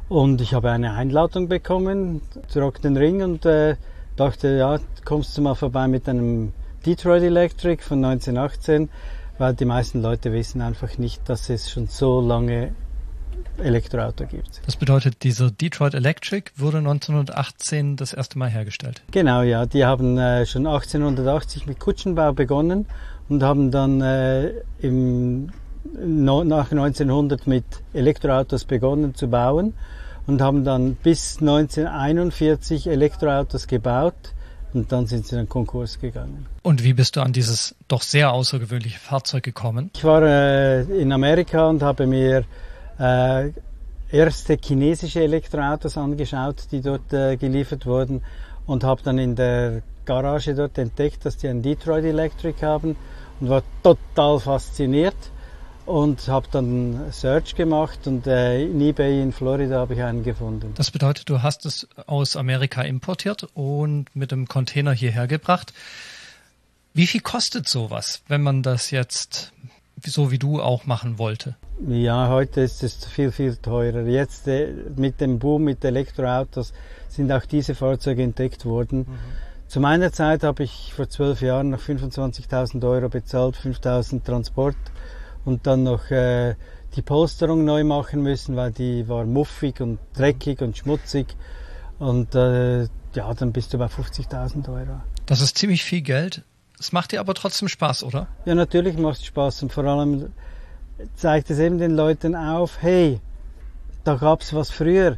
Und 0.09 0.41
ich 0.41 0.53
habe 0.53 0.71
eine 0.71 0.93
Einladung 0.93 1.47
bekommen 1.47 2.21
zu 2.49 2.59
Rock 2.59 2.81
den 2.81 2.97
Ring 2.97 3.21
und 3.21 3.45
äh, 3.45 3.77
dachte, 4.19 4.57
ja, 4.57 4.79
kommst 5.05 5.37
du 5.37 5.41
mal 5.41 5.55
vorbei 5.55 5.87
mit 5.87 6.07
einem 6.09 6.51
Detroit 6.85 7.23
Electric 7.23 7.83
von 7.83 8.03
1918, 8.03 8.89
weil 9.37 9.53
die 9.53 9.65
meisten 9.65 10.01
Leute 10.01 10.31
wissen 10.33 10.61
einfach 10.61 10.97
nicht, 10.97 11.27
dass 11.29 11.49
es 11.49 11.71
schon 11.71 11.87
so 11.87 12.21
lange 12.21 12.73
Elektroauto 13.57 14.25
gibt. 14.25 14.61
Das 14.65 14.75
bedeutet, 14.75 15.23
dieser 15.23 15.51
Detroit 15.51 15.93
Electric 15.93 16.51
wurde 16.55 16.77
1918 16.79 17.95
das 17.95 18.13
erste 18.13 18.37
Mal 18.37 18.49
hergestellt? 18.49 19.01
Genau, 19.11 19.41
ja. 19.41 19.65
Die 19.65 19.85
haben 19.85 20.17
äh, 20.17 20.45
schon 20.45 20.65
1880 20.65 21.65
mit 21.65 21.79
Kutschenbau 21.79 22.33
begonnen 22.33 22.85
und 23.27 23.43
haben 23.43 23.71
dann 23.71 24.01
äh, 24.01 24.51
im, 24.81 25.49
no, 25.93 26.43
nach 26.43 26.71
1900 26.71 27.47
mit 27.47 27.65
Elektroautos 27.93 28.65
begonnen 28.65 29.15
zu 29.15 29.29
bauen 29.29 29.73
und 30.29 30.41
haben 30.41 30.63
dann 30.63 30.93
bis 30.93 31.39
1941 31.41 32.87
Elektroautos 32.87 33.65
gebaut, 33.65 34.13
und 34.71 34.91
dann 34.91 35.07
sind 35.07 35.25
sie 35.25 35.33
in 35.33 35.41
den 35.41 35.49
Konkurs 35.49 35.99
gegangen. 35.99 36.45
Und 36.61 36.83
wie 36.83 36.93
bist 36.93 37.15
du 37.15 37.21
an 37.21 37.33
dieses 37.33 37.75
doch 37.87 38.03
sehr 38.03 38.31
außergewöhnliche 38.31 38.99
Fahrzeug 38.99 39.41
gekommen? 39.41 39.89
Ich 39.95 40.03
war 40.03 40.21
äh, 40.21 40.81
in 40.83 41.11
Amerika 41.11 41.67
und 41.67 41.81
habe 41.81 42.05
mir 42.05 42.43
äh, 42.99 43.49
erste 44.11 44.59
chinesische 44.63 45.21
Elektroautos 45.21 45.97
angeschaut, 45.97 46.67
die 46.71 46.81
dort 46.81 47.11
äh, 47.11 47.35
geliefert 47.35 47.87
wurden 47.87 48.21
und 48.67 48.83
habe 48.83 49.01
dann 49.03 49.17
in 49.17 49.35
der 49.35 49.81
Garage 50.05 50.53
dort 50.53 50.77
entdeckt, 50.77 51.25
dass 51.25 51.37
die 51.37 51.47
einen 51.47 51.63
Detroit 51.63 52.05
Electric 52.05 52.63
haben 52.63 52.95
und 53.39 53.49
war 53.49 53.63
total 53.81 54.39
fasziniert 54.39 55.17
und 55.89 56.27
habe 56.27 56.47
dann 56.51 57.11
Search 57.11 57.55
gemacht 57.55 58.05
und 58.05 58.27
äh, 58.27 58.63
in 58.63 58.79
eBay 58.79 59.21
in 59.21 59.31
Florida 59.31 59.79
habe 59.79 59.95
ich 59.95 60.03
einen 60.03 60.23
gefunden. 60.23 60.71
Das 60.75 60.91
bedeutet, 60.91 61.29
du 61.29 61.41
hast 61.41 61.65
es 61.65 61.87
aus 62.05 62.35
Amerika 62.35 62.83
importiert 62.83 63.47
und 63.55 64.05
mit 64.15 64.31
dem 64.31 64.47
Container 64.47 64.93
hierher 64.93 65.27
gebracht. 65.27 65.73
Wie 66.93 67.07
viel 67.07 67.21
kostet 67.21 67.67
sowas, 67.67 68.21
wenn 68.27 68.43
man 68.43 68.61
das 68.61 68.91
jetzt 68.91 69.51
so 70.05 70.31
wie 70.31 70.37
du 70.37 70.61
auch 70.61 70.85
machen 70.85 71.17
wollte? 71.17 71.55
Ja, 71.87 72.29
heute 72.29 72.61
ist 72.61 72.83
es 72.83 73.05
viel, 73.05 73.31
viel 73.31 73.55
teurer. 73.57 74.03
Jetzt 74.03 74.47
äh, 74.47 74.71
mit 74.95 75.19
dem 75.19 75.39
Boom 75.39 75.63
mit 75.63 75.83
Elektroautos 75.83 76.71
sind 77.09 77.31
auch 77.31 77.45
diese 77.45 77.73
Fahrzeuge 77.73 78.23
entdeckt 78.23 78.63
worden. 78.65 78.99
Mhm. 78.99 79.17
Zu 79.67 79.79
meiner 79.79 80.11
Zeit 80.11 80.43
habe 80.43 80.63
ich 80.63 80.93
vor 80.95 81.09
zwölf 81.09 81.41
Jahren 81.41 81.71
noch 81.71 81.81
25.000 81.81 82.87
Euro 82.87 83.09
bezahlt, 83.09 83.55
5.000 83.55 84.23
Transport 84.23 84.77
und 85.45 85.67
dann 85.67 85.83
noch 85.83 86.09
äh, 86.11 86.55
die 86.95 87.01
Polsterung 87.01 87.65
neu 87.65 87.83
machen 87.83 88.21
müssen, 88.21 88.55
weil 88.55 88.71
die 88.71 89.07
war 89.07 89.25
muffig 89.25 89.81
und 89.81 89.99
dreckig 90.13 90.61
und 90.61 90.77
schmutzig. 90.77 91.35
Und 91.99 92.35
äh, 92.35 92.83
ja, 93.13 93.33
dann 93.33 93.51
bist 93.51 93.73
du 93.73 93.77
bei 93.77 93.87
50.000 93.87 94.69
Euro. 94.69 95.01
Das 95.25 95.41
ist 95.41 95.57
ziemlich 95.57 95.83
viel 95.83 96.01
Geld. 96.01 96.43
Es 96.79 96.91
macht 96.91 97.11
dir 97.11 97.19
aber 97.19 97.33
trotzdem 97.33 97.67
Spaß, 97.67 98.03
oder? 98.03 98.27
Ja, 98.45 98.55
natürlich 98.55 98.97
macht 98.97 99.19
es 99.19 99.25
Spaß 99.25 99.63
und 99.63 99.73
vor 99.73 99.83
allem 99.83 100.31
zeigt 101.15 101.49
es 101.49 101.59
eben 101.59 101.77
den 101.77 101.91
Leuten 101.91 102.35
auf, 102.35 102.81
hey, 102.81 103.19
da 104.03 104.15
gab 104.15 104.41
es 104.41 104.53
was 104.53 104.71
früher. 104.71 105.17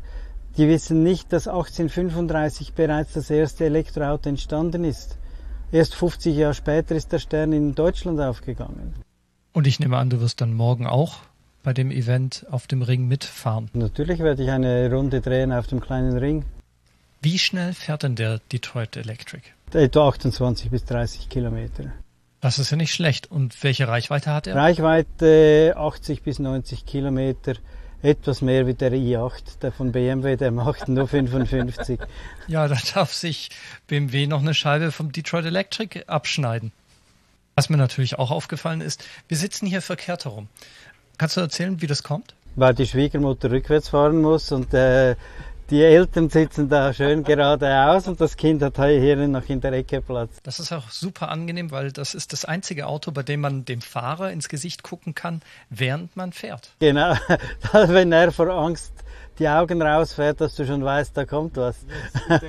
Die 0.58 0.68
wissen 0.68 1.04
nicht, 1.04 1.32
dass 1.32 1.48
1835 1.48 2.74
bereits 2.74 3.14
das 3.14 3.30
erste 3.30 3.66
Elektroauto 3.66 4.28
entstanden 4.28 4.84
ist. 4.84 5.18
Erst 5.72 5.96
50 5.96 6.36
Jahre 6.36 6.54
später 6.54 6.96
ist 6.96 7.12
der 7.12 7.20
Stern 7.20 7.54
in 7.54 7.74
Deutschland 7.74 8.20
aufgegangen. 8.20 8.94
Und 9.54 9.68
ich 9.68 9.80
nehme 9.80 9.98
an, 9.98 10.10
du 10.10 10.22
wirst 10.22 10.42
dann 10.42 10.54
morgen 10.54 10.88
auch 10.88 11.20
bei 11.64 11.74
dem 11.74 11.92
Event 11.92 12.46
auf 12.50 12.68
dem 12.68 12.82
Ring 12.82 13.08
mitfahren. 13.08 13.70
Natürlich 13.74 14.20
werde 14.20 14.44
ich 14.44 14.50
eine 14.50 14.92
Runde 14.92 15.22
drehen 15.22 15.52
auf 15.52 15.68
dem 15.68 15.82
kleinen 15.82 16.18
Ring. 16.18 16.46
Wie 17.22 17.38
schnell 17.38 17.74
fährt 17.74 18.04
denn 18.04 18.16
der 18.16 18.40
Detroit 18.52 18.98
Electric? 18.98 19.44
Etwa 19.74 20.08
28 20.08 20.72
bis 20.72 20.86
30 20.86 21.30
Kilometer. 21.30 21.92
Das 22.40 22.58
ist 22.58 22.72
ja 22.72 22.78
nicht 22.78 22.94
schlecht. 22.94 23.30
Und 23.30 23.64
welche 23.64 23.88
Reichweite 23.88 24.34
hat 24.34 24.48
er? 24.48 24.56
Reichweite 24.56 25.76
80 25.78 26.24
bis 26.24 26.40
90 26.40 26.86
Kilometer. 26.86 27.54
Etwas 28.02 28.42
mehr 28.42 28.66
wie 28.66 28.74
der 28.74 28.92
i8, 28.92 29.60
der 29.62 29.72
von 29.72 29.92
BMW, 29.92 30.36
der 30.36 30.50
macht 30.50 30.88
nur 30.88 31.08
55. 31.08 32.00
ja, 32.48 32.68
da 32.68 32.76
darf 32.96 33.14
sich 33.14 33.50
BMW 33.86 34.26
noch 34.26 34.42
eine 34.42 34.56
Scheibe 34.56 34.92
vom 34.92 35.12
Detroit 35.12 35.46
Electric 35.46 36.06
abschneiden. 36.08 36.72
Was 37.56 37.70
mir 37.70 37.78
natürlich 37.78 38.18
auch 38.18 38.32
aufgefallen 38.32 38.82
ist, 38.82 39.04
wir 39.28 39.38
sitzen 39.38 39.66
hier 39.66 39.82
verkehrt 39.82 40.26
herum. 40.26 40.48
Kannst 41.18 41.38
du 41.38 41.42
erzählen, 41.42 41.82
wie 41.82 41.88
das 41.88 42.04
kommt? 42.04 42.36
Weil 42.56 42.74
die 42.74 42.88
Schwiegermutter 42.88 43.52
rückwärts 43.52 43.90
fahren 43.90 44.22
muss 44.22 44.52
und 44.52 44.74
äh, 44.74 45.16
die 45.70 45.82
Eltern 45.82 46.30
sitzen 46.30 46.68
da 46.68 46.94
schön 46.94 47.24
geradeaus 47.26 48.08
und 48.08 48.20
das 48.20 48.36
Kind 48.36 48.62
hat 48.62 48.76
hier 48.76 49.16
noch 49.28 49.48
in 49.48 49.62
der 49.62 49.72
Ecke 49.74 50.02
Platz. 50.02 50.40
Das 50.44 50.60
ist 50.60 50.72
auch 50.72 50.90
super 50.90 51.30
angenehm, 51.30 51.72
weil 51.72 51.92
das 51.92 52.14
ist 52.14 52.34
das 52.34 52.44
einzige 52.44 52.88
Auto, 52.88 53.12
bei 53.12 53.24
dem 53.24 53.42
man 53.42 53.64
dem 53.66 53.82
Fahrer 53.82 54.32
ins 54.32 54.50
Gesicht 54.50 54.84
gucken 54.84 55.16
kann, 55.16 55.42
während 55.70 56.16
man 56.18 56.34
fährt. 56.34 56.72
Genau, 56.80 57.16
wenn 57.72 58.12
er 58.12 58.32
vor 58.32 58.50
Angst 58.50 58.94
die 59.40 59.48
Augen 59.48 59.82
rausfährt, 59.82 60.42
dass 60.42 60.56
du 60.56 60.66
schon 60.66 60.84
weißt, 60.84 61.16
da 61.16 61.26
kommt 61.26 61.56
was. 61.58 61.86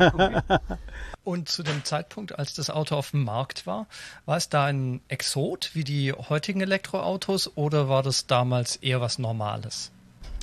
Und 1.25 1.49
zu 1.49 1.62
dem 1.62 1.85
Zeitpunkt, 1.85 2.37
als 2.38 2.55
das 2.55 2.69
Auto 2.69 2.97
auf 2.97 3.12
dem 3.12 3.23
Markt 3.23 3.67
war, 3.67 3.87
war 4.26 4.37
es 4.37 4.49
da 4.49 4.64
ein 4.64 5.00
Exot 5.07 5.71
wie 5.75 5.85
die 5.85 6.12
heutigen 6.12 6.61
Elektroautos 6.61 7.57
oder 7.57 7.88
war 7.88 8.02
das 8.02 8.26
damals 8.26 8.76
eher 8.76 9.00
was 9.00 9.21
Normales? 9.21 9.93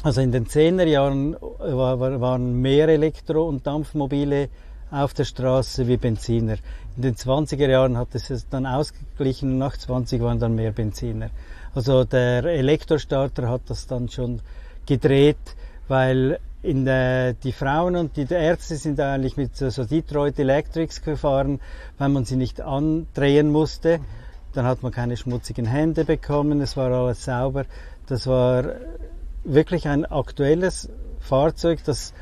Also 0.03 0.21
in 0.21 0.31
den 0.31 0.47
10er 0.47 0.85
Jahren 0.85 1.33
waren 1.33 2.61
mehr 2.61 2.87
Elektro- 2.87 3.49
und 3.49 3.67
Dampfmobile 3.67 4.47
auf 4.91 5.13
der 5.13 5.25
Straße 5.25 5.87
wie 5.89 5.97
Benziner. 5.97 6.55
In 6.95 7.01
den 7.01 7.15
20er 7.15 7.67
Jahren 7.67 7.97
hat 7.97 8.15
es 8.15 8.47
dann 8.49 8.65
ausgeglichen 8.65 9.51
und 9.51 9.57
nach 9.57 9.75
20 9.75 10.21
waren 10.21 10.39
dann 10.39 10.55
mehr 10.55 10.71
Benziner. 10.71 11.29
Also 11.75 12.05
der 12.05 12.45
Elektrostarter 12.45 13.49
hat 13.49 13.61
das 13.67 13.85
dann 13.85 14.07
schon 14.07 14.41
gedreht, 14.85 15.37
weil 15.89 16.39
in 16.61 16.83
der, 16.83 17.33
die 17.33 17.51
Frauen 17.51 17.95
und 17.95 18.17
die 18.17 18.27
Ärzte 18.29 18.75
sind 18.75 18.99
eigentlich 18.99 19.37
mit 19.37 19.55
so, 19.55 19.85
Detroit 19.85 20.37
Electrics 20.39 21.01
gefahren, 21.01 21.61
weil 21.97 22.09
man 22.09 22.25
sie 22.25 22.35
nicht 22.35 22.61
andrehen 22.61 23.51
musste. 23.51 23.99
Dann 24.53 24.65
hat 24.65 24.83
man 24.83 24.91
keine 24.91 25.15
schmutzigen 25.15 25.65
Hände 25.65 26.03
bekommen, 26.03 26.59
es 26.59 26.75
war 26.75 26.91
alles 26.91 27.23
sauber. 27.23 27.65
Das 28.07 28.27
war 28.27 28.65
wirklich 29.43 29.87
ein 29.87 30.05
aktuelles 30.05 30.89
Fahrzeug, 31.19 31.79
das 31.85 32.13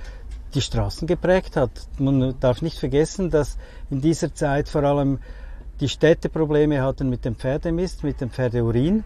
die 0.53 0.61
Straßen 0.61 1.07
geprägt 1.07 1.55
hat. 1.55 1.71
Man 1.97 2.35
darf 2.39 2.61
nicht 2.61 2.77
vergessen, 2.77 3.31
dass 3.31 3.57
in 3.89 4.01
dieser 4.01 4.33
Zeit 4.33 4.69
vor 4.69 4.83
allem 4.83 5.19
die 5.79 5.89
Städte 5.89 6.29
Probleme 6.29 6.81
hatten 6.81 7.09
mit 7.09 7.25
dem 7.25 7.35
Pferdemist, 7.35 8.03
mit 8.03 8.21
dem 8.21 8.29
Pferdeurin. 8.29 9.03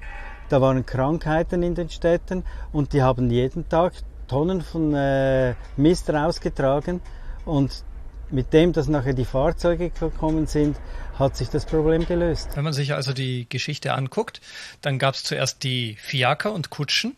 Da 0.49 0.61
waren 0.61 0.85
Krankheiten 0.85 1.63
in 1.63 1.75
den 1.75 1.89
Städten 1.89 2.43
und 2.73 2.93
die 2.93 3.01
haben 3.01 3.29
jeden 3.29 3.69
Tag 3.69 3.93
Tonnen 4.31 4.61
von 4.61 4.93
äh, 4.93 5.55
Mist 5.75 6.09
rausgetragen 6.09 7.01
und 7.43 7.83
mit 8.29 8.53
dem, 8.53 8.71
dass 8.71 8.87
nachher 8.87 9.13
die 9.13 9.25
Fahrzeuge 9.25 9.89
gekommen 9.89 10.47
sind, 10.47 10.77
hat 11.19 11.35
sich 11.35 11.49
das 11.49 11.65
Problem 11.65 12.05
gelöst. 12.05 12.51
Wenn 12.55 12.63
man 12.63 12.71
sich 12.71 12.93
also 12.93 13.11
die 13.11 13.45
Geschichte 13.49 13.93
anguckt, 13.93 14.39
dann 14.81 14.99
gab 14.99 15.15
es 15.15 15.25
zuerst 15.25 15.63
die 15.63 15.97
Fiaker 15.99 16.53
und 16.53 16.69
Kutschen 16.69 17.17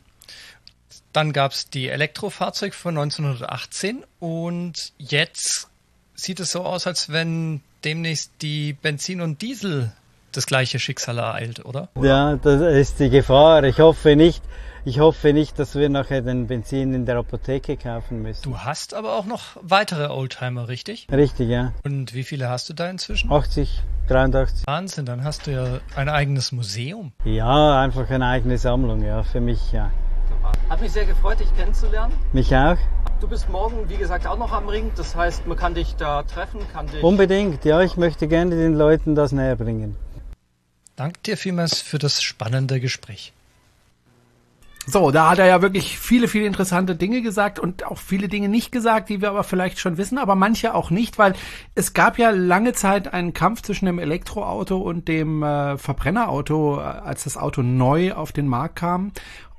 dann 1.11 1.31
gab 1.31 1.51
es 1.51 1.69
die 1.69 1.89
Elektrofahrzeuge 1.89 2.73
von 2.73 2.97
1918 2.97 4.03
und 4.19 4.93
jetzt 4.97 5.69
sieht 6.15 6.39
es 6.39 6.51
so 6.51 6.63
aus, 6.63 6.87
als 6.87 7.11
wenn 7.11 7.61
demnächst 7.83 8.31
die 8.41 8.73
Benzin 8.73 9.21
und 9.21 9.43
Diesel 9.43 9.91
das 10.31 10.47
gleiche 10.47 10.79
Schicksal 10.79 11.19
ereilt, 11.19 11.63
oder? 11.63 11.89
Ja, 12.01 12.35
das 12.37 12.61
ist 12.61 12.99
die 12.99 13.11
Gefahr. 13.11 13.63
Ich 13.63 13.79
hoffe 13.79 14.15
nicht. 14.15 14.41
Ich 14.85 14.99
hoffe 14.99 15.31
nicht, 15.31 15.57
dass 15.59 15.75
wir 15.75 15.87
nachher 15.87 16.21
den 16.21 16.47
Benzin 16.47 16.93
in 16.93 17.05
der 17.05 17.15
Apotheke 17.15 17.77
kaufen 17.77 18.21
müssen. 18.21 18.43
Du 18.43 18.57
hast 18.57 18.93
aber 18.93 19.13
auch 19.13 19.25
noch 19.25 19.55
weitere 19.61 20.07
Oldtimer, 20.07 20.67
richtig? 20.67 21.07
Richtig, 21.09 21.47
ja. 21.47 21.71
Und 21.85 22.13
wie 22.13 22.25
viele 22.25 22.49
hast 22.49 22.67
du 22.67 22.73
da 22.73 22.89
inzwischen? 22.89 23.31
80, 23.31 23.81
83. 24.09 24.67
Wahnsinn, 24.67 25.05
dann 25.05 25.23
hast 25.23 25.47
du 25.47 25.51
ja 25.51 25.79
ein 25.95 26.09
eigenes 26.09 26.51
Museum. 26.51 27.13
Ja, 27.23 27.79
einfach 27.79 28.09
eine 28.09 28.27
eigene 28.27 28.57
Sammlung, 28.57 29.01
ja, 29.05 29.23
für 29.23 29.39
mich, 29.39 29.71
ja. 29.71 29.89
Hat 30.67 30.81
mich 30.81 30.91
sehr 30.91 31.05
gefreut, 31.05 31.39
dich 31.39 31.55
kennenzulernen. 31.55 32.13
Mich 32.33 32.53
auch. 32.53 32.77
Du 33.21 33.29
bist 33.29 33.47
morgen, 33.47 33.87
wie 33.87 33.95
gesagt, 33.95 34.27
auch 34.27 34.37
noch 34.37 34.51
am 34.51 34.67
Ring. 34.67 34.91
Das 34.97 35.15
heißt, 35.15 35.47
man 35.47 35.55
kann 35.55 35.75
dich 35.75 35.95
da 35.95 36.23
treffen, 36.23 36.59
kann 36.73 36.87
dich. 36.87 37.01
Unbedingt, 37.01 37.63
ja, 37.63 37.81
ich 37.81 37.95
möchte 37.95 38.27
gerne 38.27 38.53
den 38.57 38.73
Leuten 38.73 39.15
das 39.15 39.31
näher 39.31 39.55
bringen. 39.55 39.95
Danke 40.97 41.21
dir 41.25 41.37
vielmals 41.37 41.79
für 41.79 41.99
das 41.99 42.21
spannende 42.21 42.81
Gespräch. 42.81 43.31
So, 44.85 45.11
da 45.11 45.29
hat 45.29 45.39
er 45.39 45.45
ja 45.45 45.61
wirklich 45.61 45.97
viele, 45.97 46.27
viele 46.27 46.45
interessante 46.45 46.95
Dinge 46.95 47.21
gesagt 47.21 47.57
und 47.57 47.85
auch 47.85 47.97
viele 47.97 48.27
Dinge 48.27 48.49
nicht 48.49 48.71
gesagt, 48.71 49.09
die 49.09 49.21
wir 49.21 49.29
aber 49.29 49.45
vielleicht 49.45 49.79
schon 49.79 49.97
wissen, 49.97 50.17
aber 50.17 50.35
manche 50.35 50.75
auch 50.75 50.89
nicht, 50.89 51.17
weil 51.17 51.33
es 51.73 51.93
gab 51.93 52.17
ja 52.17 52.31
lange 52.31 52.73
Zeit 52.73 53.13
einen 53.13 53.31
Kampf 53.31 53.61
zwischen 53.61 53.85
dem 53.85 53.97
Elektroauto 53.97 54.77
und 54.77 55.07
dem 55.07 55.41
äh, 55.41 55.77
Verbrennerauto, 55.77 56.79
äh, 56.79 56.83
als 56.83 57.23
das 57.23 57.37
Auto 57.37 57.61
neu 57.61 58.13
auf 58.13 58.33
den 58.33 58.47
Markt 58.47 58.75
kam. 58.75 59.13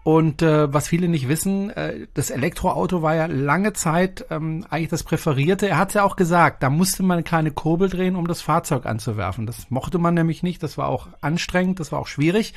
Und 0.04 0.42
äh, 0.42 0.72
was 0.72 0.88
viele 0.88 1.08
nicht 1.08 1.28
wissen, 1.28 1.70
äh, 1.70 2.06
das 2.12 2.28
Elektroauto 2.28 3.00
war 3.00 3.14
ja 3.14 3.24
lange 3.24 3.72
Zeit 3.72 4.26
ähm, 4.28 4.66
eigentlich 4.68 4.90
das 4.90 5.02
Präferierte. 5.02 5.66
Er 5.66 5.78
hat 5.78 5.94
ja 5.94 6.04
auch 6.04 6.16
gesagt, 6.16 6.62
da 6.62 6.68
musste 6.68 7.02
man 7.02 7.24
keine 7.24 7.50
Kurbel 7.50 7.88
drehen, 7.88 8.14
um 8.14 8.28
das 8.28 8.42
Fahrzeug 8.42 8.84
anzuwerfen. 8.84 9.46
Das 9.46 9.70
mochte 9.70 9.98
man 9.98 10.12
nämlich 10.12 10.42
nicht. 10.42 10.62
Das 10.62 10.76
war 10.76 10.88
auch 10.88 11.08
anstrengend, 11.22 11.80
das 11.80 11.90
war 11.90 12.00
auch 12.00 12.06
schwierig. 12.06 12.52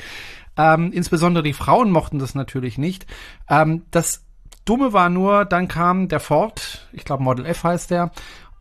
Ähm, 0.58 0.92
insbesondere 0.92 1.42
die 1.42 1.54
Frauen 1.54 1.90
mochten 1.90 2.20
das 2.20 2.36
natürlich 2.36 2.78
nicht. 2.78 3.06
Ähm, 3.50 3.84
das 3.92 4.26
Dumme 4.66 4.92
war 4.92 5.08
nur, 5.08 5.46
dann 5.46 5.70
kam 5.70 6.10
der 6.10 6.20
Ford, 6.20 6.90
ich 6.92 7.06
glaube 7.06 7.24
Model 7.24 7.46
F 7.46 7.64
heißt 7.64 7.92
der, 7.92 8.12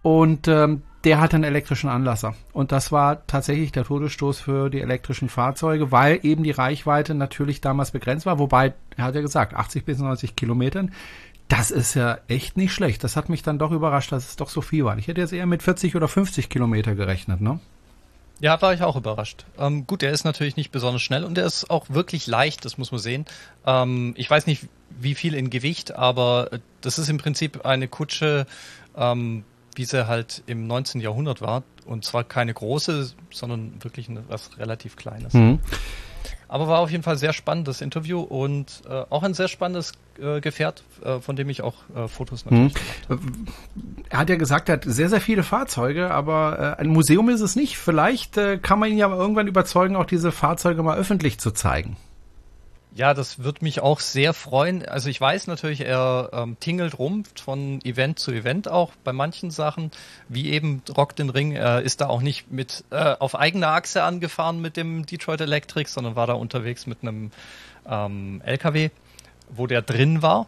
und 0.06 0.46
ähm, 0.46 0.82
der 1.02 1.18
hatte 1.18 1.34
einen 1.34 1.42
elektrischen 1.42 1.90
Anlasser. 1.90 2.36
Und 2.52 2.70
das 2.70 2.92
war 2.92 3.26
tatsächlich 3.26 3.72
der 3.72 3.82
Todesstoß 3.82 4.38
für 4.38 4.70
die 4.70 4.80
elektrischen 4.80 5.28
Fahrzeuge, 5.28 5.90
weil 5.90 6.20
eben 6.22 6.44
die 6.44 6.52
Reichweite 6.52 7.12
natürlich 7.16 7.60
damals 7.60 7.90
begrenzt 7.90 8.24
war. 8.24 8.38
Wobei, 8.38 8.74
er 8.96 9.04
hat 9.04 9.16
ja 9.16 9.20
gesagt, 9.20 9.54
80 9.54 9.84
bis 9.84 9.98
90 9.98 10.36
Kilometern. 10.36 10.92
Das 11.48 11.72
ist 11.72 11.94
ja 11.94 12.18
echt 12.28 12.56
nicht 12.56 12.72
schlecht. 12.72 13.02
Das 13.02 13.16
hat 13.16 13.28
mich 13.28 13.42
dann 13.42 13.58
doch 13.58 13.72
überrascht, 13.72 14.12
dass 14.12 14.28
es 14.28 14.36
doch 14.36 14.48
so 14.48 14.60
viel 14.60 14.84
war. 14.84 14.96
Ich 14.96 15.08
hätte 15.08 15.20
jetzt 15.20 15.32
eher 15.32 15.44
mit 15.44 15.64
40 15.64 15.96
oder 15.96 16.06
50 16.06 16.50
Kilometer 16.50 16.94
gerechnet, 16.94 17.40
ne? 17.40 17.58
Ja, 18.38 18.62
war 18.62 18.74
ich 18.74 18.82
auch 18.82 18.94
überrascht. 18.94 19.44
Ähm, 19.58 19.88
gut, 19.88 20.02
der 20.02 20.12
ist 20.12 20.22
natürlich 20.22 20.54
nicht 20.54 20.70
besonders 20.70 21.02
schnell 21.02 21.24
und 21.24 21.34
der 21.34 21.46
ist 21.46 21.68
auch 21.68 21.86
wirklich 21.88 22.28
leicht, 22.28 22.64
das 22.64 22.78
muss 22.78 22.92
man 22.92 23.00
sehen. 23.00 23.24
Ähm, 23.66 24.14
ich 24.16 24.30
weiß 24.30 24.46
nicht, 24.46 24.68
wie 25.00 25.16
viel 25.16 25.34
in 25.34 25.50
Gewicht, 25.50 25.96
aber 25.96 26.50
das 26.80 27.00
ist 27.00 27.08
im 27.08 27.18
Prinzip 27.18 27.66
eine 27.66 27.88
Kutsche, 27.88 28.46
ähm, 28.96 29.42
wie 29.76 29.84
sie 29.84 30.08
halt 30.08 30.42
im 30.46 30.66
19. 30.66 31.00
Jahrhundert 31.00 31.40
war. 31.40 31.62
Und 31.84 32.04
zwar 32.04 32.24
keine 32.24 32.52
große, 32.52 33.12
sondern 33.30 33.74
wirklich 33.82 34.08
was 34.28 34.58
relativ 34.58 34.96
Kleines. 34.96 35.34
Mhm. 35.34 35.60
Aber 36.48 36.68
war 36.68 36.80
auf 36.80 36.90
jeden 36.90 37.02
Fall 37.02 37.16
sehr 37.16 37.32
spannendes 37.32 37.80
Interview 37.80 38.20
und 38.20 38.82
äh, 38.88 39.04
auch 39.10 39.22
ein 39.22 39.34
sehr 39.34 39.48
spannendes 39.48 39.92
äh, 40.20 40.40
Gefährt, 40.40 40.84
äh, 41.04 41.18
von 41.18 41.34
dem 41.34 41.48
ich 41.48 41.62
auch 41.62 41.74
äh, 41.94 42.06
Fotos 42.06 42.44
natürlich 42.44 42.74
hm. 43.08 43.16
gemacht 43.18 44.06
Er 44.08 44.18
hat 44.18 44.30
ja 44.30 44.36
gesagt, 44.36 44.68
er 44.68 44.74
hat 44.74 44.84
sehr, 44.84 45.08
sehr 45.08 45.20
viele 45.20 45.42
Fahrzeuge, 45.42 46.10
aber 46.12 46.76
äh, 46.78 46.80
ein 46.80 46.88
Museum 46.88 47.28
ist 47.30 47.40
es 47.40 47.56
nicht. 47.56 47.78
Vielleicht 47.78 48.36
äh, 48.36 48.58
kann 48.58 48.78
man 48.78 48.90
ihn 48.90 48.98
ja 48.98 49.08
irgendwann 49.08 49.48
überzeugen, 49.48 49.96
auch 49.96 50.04
diese 50.06 50.30
Fahrzeuge 50.30 50.82
mal 50.82 50.96
öffentlich 50.96 51.40
zu 51.40 51.50
zeigen. 51.50 51.96
Ja, 52.96 53.12
das 53.12 53.44
wird 53.44 53.60
mich 53.60 53.80
auch 53.80 54.00
sehr 54.00 54.32
freuen. 54.32 54.82
Also 54.82 55.10
ich 55.10 55.20
weiß 55.20 55.48
natürlich, 55.48 55.82
er 55.82 56.30
ähm, 56.32 56.56
tingelt 56.60 56.98
rum 56.98 57.24
von 57.34 57.84
Event 57.84 58.18
zu 58.18 58.32
Event 58.32 58.68
auch 58.68 58.92
bei 59.04 59.12
manchen 59.12 59.50
Sachen, 59.50 59.90
wie 60.30 60.48
eben 60.48 60.82
Rock 60.96 61.14
den 61.14 61.28
Ring. 61.28 61.52
Er 61.52 61.82
ist 61.82 62.00
da 62.00 62.06
auch 62.06 62.22
nicht 62.22 62.50
mit 62.50 62.84
äh, 62.88 63.14
auf 63.18 63.34
eigener 63.34 63.68
Achse 63.68 64.02
angefahren 64.02 64.62
mit 64.62 64.78
dem 64.78 65.04
Detroit 65.04 65.42
Electric, 65.42 65.90
sondern 65.90 66.16
war 66.16 66.26
da 66.26 66.32
unterwegs 66.32 66.86
mit 66.86 67.02
einem 67.02 67.32
ähm, 67.86 68.40
LKW, 68.46 68.88
wo 69.50 69.66
der 69.66 69.82
drin 69.82 70.22
war. 70.22 70.46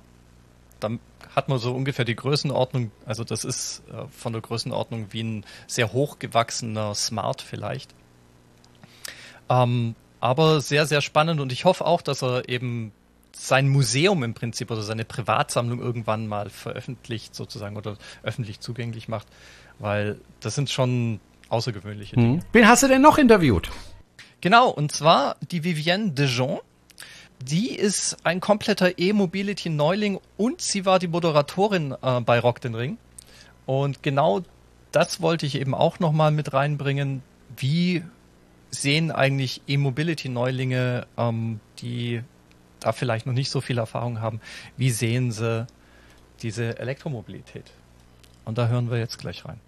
Dann 0.80 1.00
hat 1.36 1.50
man 1.50 1.58
so 1.58 1.74
ungefähr 1.74 2.06
die 2.06 2.16
Größenordnung, 2.16 2.92
also 3.04 3.24
das 3.24 3.44
ist 3.44 3.82
äh, 3.92 4.08
von 4.08 4.32
der 4.32 4.40
Größenordnung 4.40 5.08
wie 5.10 5.22
ein 5.22 5.44
sehr 5.66 5.92
hochgewachsener 5.92 6.94
Smart 6.94 7.42
vielleicht. 7.42 7.94
Ähm, 9.50 9.94
aber 10.20 10.60
sehr, 10.60 10.86
sehr 10.86 11.00
spannend 11.00 11.40
und 11.40 11.52
ich 11.52 11.64
hoffe 11.64 11.86
auch, 11.86 12.02
dass 12.02 12.22
er 12.22 12.48
eben 12.48 12.92
sein 13.32 13.68
Museum 13.68 14.24
im 14.24 14.34
Prinzip 14.34 14.70
oder 14.70 14.82
seine 14.82 15.04
Privatsammlung 15.04 15.80
irgendwann 15.80 16.26
mal 16.26 16.50
veröffentlicht 16.50 17.34
sozusagen 17.34 17.76
oder 17.76 17.96
öffentlich 18.22 18.60
zugänglich 18.60 19.08
macht, 19.08 19.28
weil 19.78 20.20
das 20.40 20.54
sind 20.54 20.70
schon 20.70 21.20
außergewöhnliche 21.48 22.16
Dinge. 22.16 22.28
Mhm. 22.28 22.42
Wen 22.52 22.68
hast 22.68 22.82
du 22.82 22.88
denn 22.88 23.02
noch 23.02 23.18
interviewt? 23.18 23.70
Genau, 24.40 24.70
und 24.70 24.92
zwar 24.92 25.36
die 25.50 25.64
Vivienne 25.64 26.10
Dejean. 26.12 26.58
Die 27.40 27.70
ist 27.70 28.16
ein 28.24 28.40
kompletter 28.40 28.98
E-Mobility-Neuling 28.98 30.18
und 30.36 30.60
sie 30.60 30.84
war 30.84 30.98
die 30.98 31.06
Moderatorin 31.06 31.94
äh, 32.02 32.20
bei 32.20 32.40
Rock 32.40 32.60
den 32.60 32.74
Ring. 32.74 32.98
Und 33.64 34.02
genau 34.02 34.42
das 34.90 35.22
wollte 35.22 35.46
ich 35.46 35.54
eben 35.54 35.74
auch 35.74 36.00
nochmal 36.00 36.32
mit 36.32 36.52
reinbringen. 36.52 37.22
Wie 37.56 38.02
sehen 38.70 39.10
eigentlich 39.10 39.62
E-Mobility-Neulinge, 39.66 41.06
ähm, 41.16 41.60
die 41.78 42.22
da 42.80 42.92
vielleicht 42.92 43.26
noch 43.26 43.32
nicht 43.32 43.50
so 43.50 43.60
viel 43.60 43.78
Erfahrung 43.78 44.20
haben, 44.20 44.40
wie 44.76 44.90
sehen 44.90 45.32
sie 45.32 45.66
diese 46.42 46.78
Elektromobilität? 46.78 47.70
Und 48.44 48.58
da 48.58 48.68
hören 48.68 48.90
wir 48.90 48.98
jetzt 48.98 49.18
gleich 49.18 49.44
rein. 49.44 49.60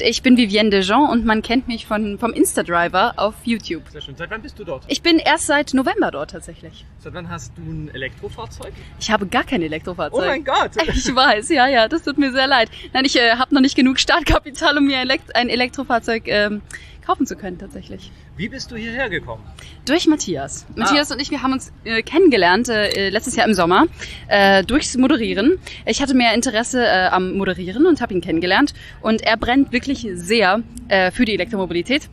Ich 0.00 0.22
bin 0.22 0.36
Vivienne 0.36 0.70
Dejean 0.70 1.10
und 1.10 1.24
man 1.24 1.42
kennt 1.42 1.66
mich 1.66 1.84
von, 1.84 2.20
vom 2.20 2.32
Insta-Driver 2.32 3.14
auf 3.16 3.34
YouTube. 3.42 3.82
Sehr 3.90 4.00
schön. 4.00 4.14
Seit 4.16 4.30
wann 4.30 4.42
bist 4.42 4.56
du 4.56 4.62
dort? 4.62 4.84
Ich 4.86 5.02
bin 5.02 5.18
erst 5.18 5.46
seit 5.46 5.74
November 5.74 6.12
dort 6.12 6.30
tatsächlich. 6.30 6.84
Seit 7.00 7.14
wann 7.14 7.28
hast 7.28 7.52
du 7.56 7.62
ein 7.62 7.90
Elektrofahrzeug? 7.92 8.72
Ich 9.00 9.10
habe 9.10 9.26
gar 9.26 9.42
kein 9.42 9.60
Elektrofahrzeug. 9.60 10.22
Oh 10.22 10.24
mein 10.24 10.44
Gott! 10.44 10.70
Ich 10.86 11.12
weiß, 11.12 11.48
ja, 11.48 11.66
ja, 11.66 11.88
das 11.88 12.02
tut 12.02 12.16
mir 12.16 12.30
sehr 12.30 12.46
leid. 12.46 12.70
Nein, 12.92 13.06
ich 13.06 13.16
äh, 13.16 13.32
habe 13.32 13.52
noch 13.52 13.60
nicht 13.60 13.74
genug 13.74 13.98
Startkapital, 13.98 14.78
um 14.78 14.86
mir 14.86 14.98
ein 14.98 15.48
Elektrofahrzeug 15.48 16.28
ähm, 16.28 16.62
kaufen 17.08 17.26
zu 17.26 17.36
können 17.36 17.56
tatsächlich. 17.58 18.12
Wie 18.36 18.50
bist 18.50 18.70
du 18.70 18.76
hierher 18.76 19.08
gekommen? 19.08 19.42
Durch 19.86 20.06
Matthias. 20.06 20.66
Ah. 20.68 20.80
Matthias 20.80 21.10
und 21.10 21.22
ich, 21.22 21.30
wir 21.30 21.42
haben 21.42 21.54
uns 21.54 21.72
äh, 21.84 22.02
kennengelernt 22.02 22.68
äh, 22.68 23.08
letztes 23.08 23.34
Jahr 23.34 23.46
im 23.46 23.54
Sommer 23.54 23.86
äh, 24.28 24.62
durchs 24.62 24.94
Moderieren. 24.98 25.58
Ich 25.86 26.02
hatte 26.02 26.12
mehr 26.12 26.34
Interesse 26.34 26.84
äh, 26.84 27.06
am 27.06 27.32
Moderieren 27.32 27.86
und 27.86 28.02
habe 28.02 28.12
ihn 28.12 28.20
kennengelernt 28.20 28.74
und 29.00 29.22
er 29.22 29.38
brennt 29.38 29.72
wirklich 29.72 30.06
sehr 30.12 30.62
äh, 30.88 31.10
für 31.10 31.24
die 31.24 31.32
Elektromobilität 31.32 32.10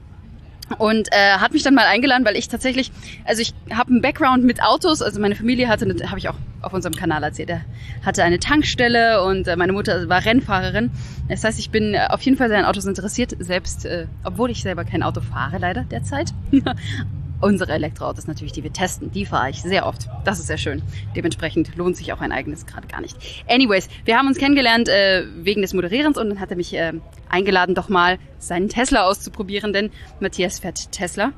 und 0.77 1.07
äh, 1.11 1.37
hat 1.37 1.53
mich 1.53 1.63
dann 1.63 1.75
mal 1.75 1.85
eingeladen, 1.85 2.25
weil 2.25 2.35
ich 2.35 2.47
tatsächlich, 2.47 2.91
also 3.25 3.41
ich 3.41 3.53
habe 3.71 3.91
einen 3.91 4.01
Background 4.01 4.43
mit 4.43 4.61
Autos, 4.61 5.01
also 5.01 5.19
meine 5.19 5.35
Familie 5.35 5.67
hatte, 5.67 5.85
habe 6.07 6.19
ich 6.19 6.29
auch 6.29 6.35
auf 6.61 6.73
unserem 6.73 6.95
Kanal 6.95 7.23
erzählt, 7.23 7.49
er 7.49 7.61
hatte 8.03 8.23
eine 8.23 8.39
Tankstelle 8.39 9.23
und 9.23 9.47
äh, 9.47 9.55
meine 9.55 9.73
Mutter 9.73 10.09
war 10.09 10.25
Rennfahrerin. 10.25 10.91
Das 11.29 11.43
heißt, 11.43 11.59
ich 11.59 11.69
bin 11.69 11.93
äh, 11.93 12.07
auf 12.09 12.21
jeden 12.21 12.37
Fall 12.37 12.49
sehr 12.49 12.57
an 12.57 12.65
Autos 12.65 12.85
interessiert, 12.85 13.35
selbst 13.39 13.85
äh, 13.85 14.07
obwohl 14.23 14.49
ich 14.49 14.61
selber 14.61 14.83
kein 14.83 15.03
Auto 15.03 15.21
fahre 15.21 15.57
leider 15.59 15.83
derzeit. 15.83 16.33
Unsere 17.45 17.73
Elektroautos 17.73 18.25
natürlich, 18.25 18.53
die 18.53 18.63
wir 18.63 18.73
testen, 18.73 19.11
die 19.11 19.23
fahre 19.23 19.51
ich 19.51 19.61
sehr 19.61 19.85
oft. 19.85 20.07
Das 20.23 20.39
ist 20.39 20.47
sehr 20.47 20.57
schön. 20.57 20.81
Dementsprechend 21.15 21.75
lohnt 21.75 21.95
sich 21.95 22.11
auch 22.11 22.19
ein 22.19 22.31
eigenes 22.31 22.65
gerade 22.65 22.87
gar 22.87 23.01
nicht. 23.01 23.15
Anyways, 23.47 23.87
wir 24.03 24.17
haben 24.17 24.25
uns 24.27 24.39
kennengelernt 24.39 24.89
äh, 24.89 25.25
wegen 25.43 25.61
des 25.61 25.75
Moderierens 25.75 26.17
und 26.17 26.29
dann 26.29 26.39
hat 26.39 26.49
er 26.49 26.57
mich 26.57 26.73
äh, 26.73 26.93
eingeladen, 27.29 27.75
doch 27.75 27.87
mal 27.87 28.17
seinen 28.39 28.67
Tesla 28.67 29.03
auszuprobieren, 29.03 29.73
denn 29.73 29.91
Matthias 30.19 30.57
fährt 30.57 30.91
Tesla. 30.91 31.33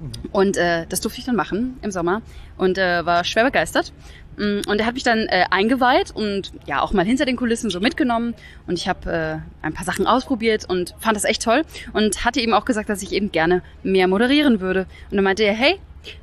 Mhm. 0.00 0.10
Und 0.32 0.56
äh, 0.56 0.84
das 0.88 1.00
durfte 1.00 1.20
ich 1.20 1.26
dann 1.26 1.36
machen 1.36 1.78
im 1.80 1.92
Sommer 1.92 2.22
und 2.56 2.76
äh, 2.76 3.06
war 3.06 3.22
schwer 3.22 3.44
begeistert. 3.44 3.92
Mm, 4.36 4.60
und 4.66 4.80
er 4.80 4.86
hat 4.86 4.94
mich 4.94 5.02
dann 5.02 5.26
äh, 5.28 5.44
eingeweiht 5.50 6.10
und 6.10 6.52
ja 6.66 6.80
auch 6.80 6.92
mal 6.92 7.04
hinter 7.04 7.24
den 7.24 7.36
Kulissen 7.36 7.70
so 7.70 7.80
mitgenommen 7.80 8.34
und 8.66 8.78
ich 8.78 8.88
habe 8.88 9.10
äh, 9.10 9.64
ein 9.66 9.74
paar 9.74 9.84
Sachen 9.84 10.06
ausprobiert 10.06 10.64
und 10.68 10.94
fand 10.98 11.16
das 11.16 11.24
echt 11.24 11.42
toll 11.42 11.62
und 11.92 12.24
hatte 12.24 12.40
ihm 12.40 12.54
auch 12.54 12.64
gesagt, 12.64 12.88
dass 12.88 13.02
ich 13.02 13.12
eben 13.12 13.32
gerne 13.32 13.62
mehr 13.82 14.08
moderieren 14.08 14.60
würde. 14.60 14.86
Und 15.10 15.16
dann 15.16 15.24
meinte 15.24 15.42
er, 15.42 15.54
hey, 15.54 15.78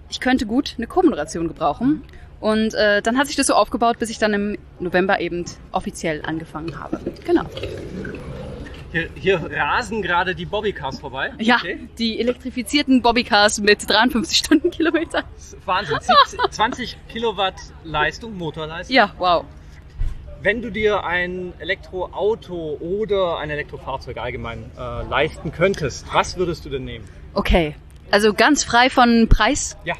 ich 0.10 0.20
könnte 0.20 0.46
gut 0.46 0.76
eine 0.78 0.88
Co-Moderation 0.88 1.48
gebrauchen. 1.48 2.04
Und 2.40 2.74
äh, 2.74 3.02
dann 3.02 3.18
hat 3.18 3.28
sich 3.28 3.36
das 3.36 3.48
so 3.48 3.54
aufgebaut, 3.54 4.00
bis 4.00 4.10
ich 4.10 4.18
dann 4.18 4.34
im 4.34 4.58
November 4.80 5.20
eben 5.20 5.44
offiziell 5.72 6.22
angefangen 6.26 6.80
habe. 6.80 7.00
Genau. 7.26 7.44
Hier, 8.92 9.10
hier 9.14 9.52
rasen 9.52 10.02
gerade 10.02 10.34
die 10.34 10.46
Bobbycars 10.46 11.00
vorbei. 11.00 11.32
Ja, 11.38 11.58
okay. 11.58 11.88
die 12.00 12.20
elektrifizierten 12.20 13.04
Bobbycars 13.04 13.60
mit 13.60 13.88
53 13.88 14.38
Stundenkilometer. 14.38 15.24
Wahnsinn, 15.66 15.98
20 16.50 16.98
Kilowatt 17.08 17.56
Leistung, 17.84 18.36
Motorleistung. 18.36 18.96
Ja, 18.96 19.14
wow. 19.20 19.46
Wenn 20.42 20.62
du 20.62 20.72
dir 20.72 21.04
ein 21.04 21.54
Elektroauto 21.60 22.78
oder 22.80 23.38
ein 23.38 23.52
Elektrofahrzeug 23.52 24.18
allgemein 24.18 24.72
äh, 24.76 25.04
leisten 25.04 25.52
könntest, 25.52 26.08
was 26.12 26.38
würdest 26.38 26.66
du 26.66 26.70
denn 26.70 26.86
nehmen? 26.86 27.08
Okay, 27.34 27.76
also 28.10 28.34
ganz 28.34 28.64
frei 28.64 28.90
von 28.90 29.28
Preis? 29.30 29.78
Ja. 29.84 29.96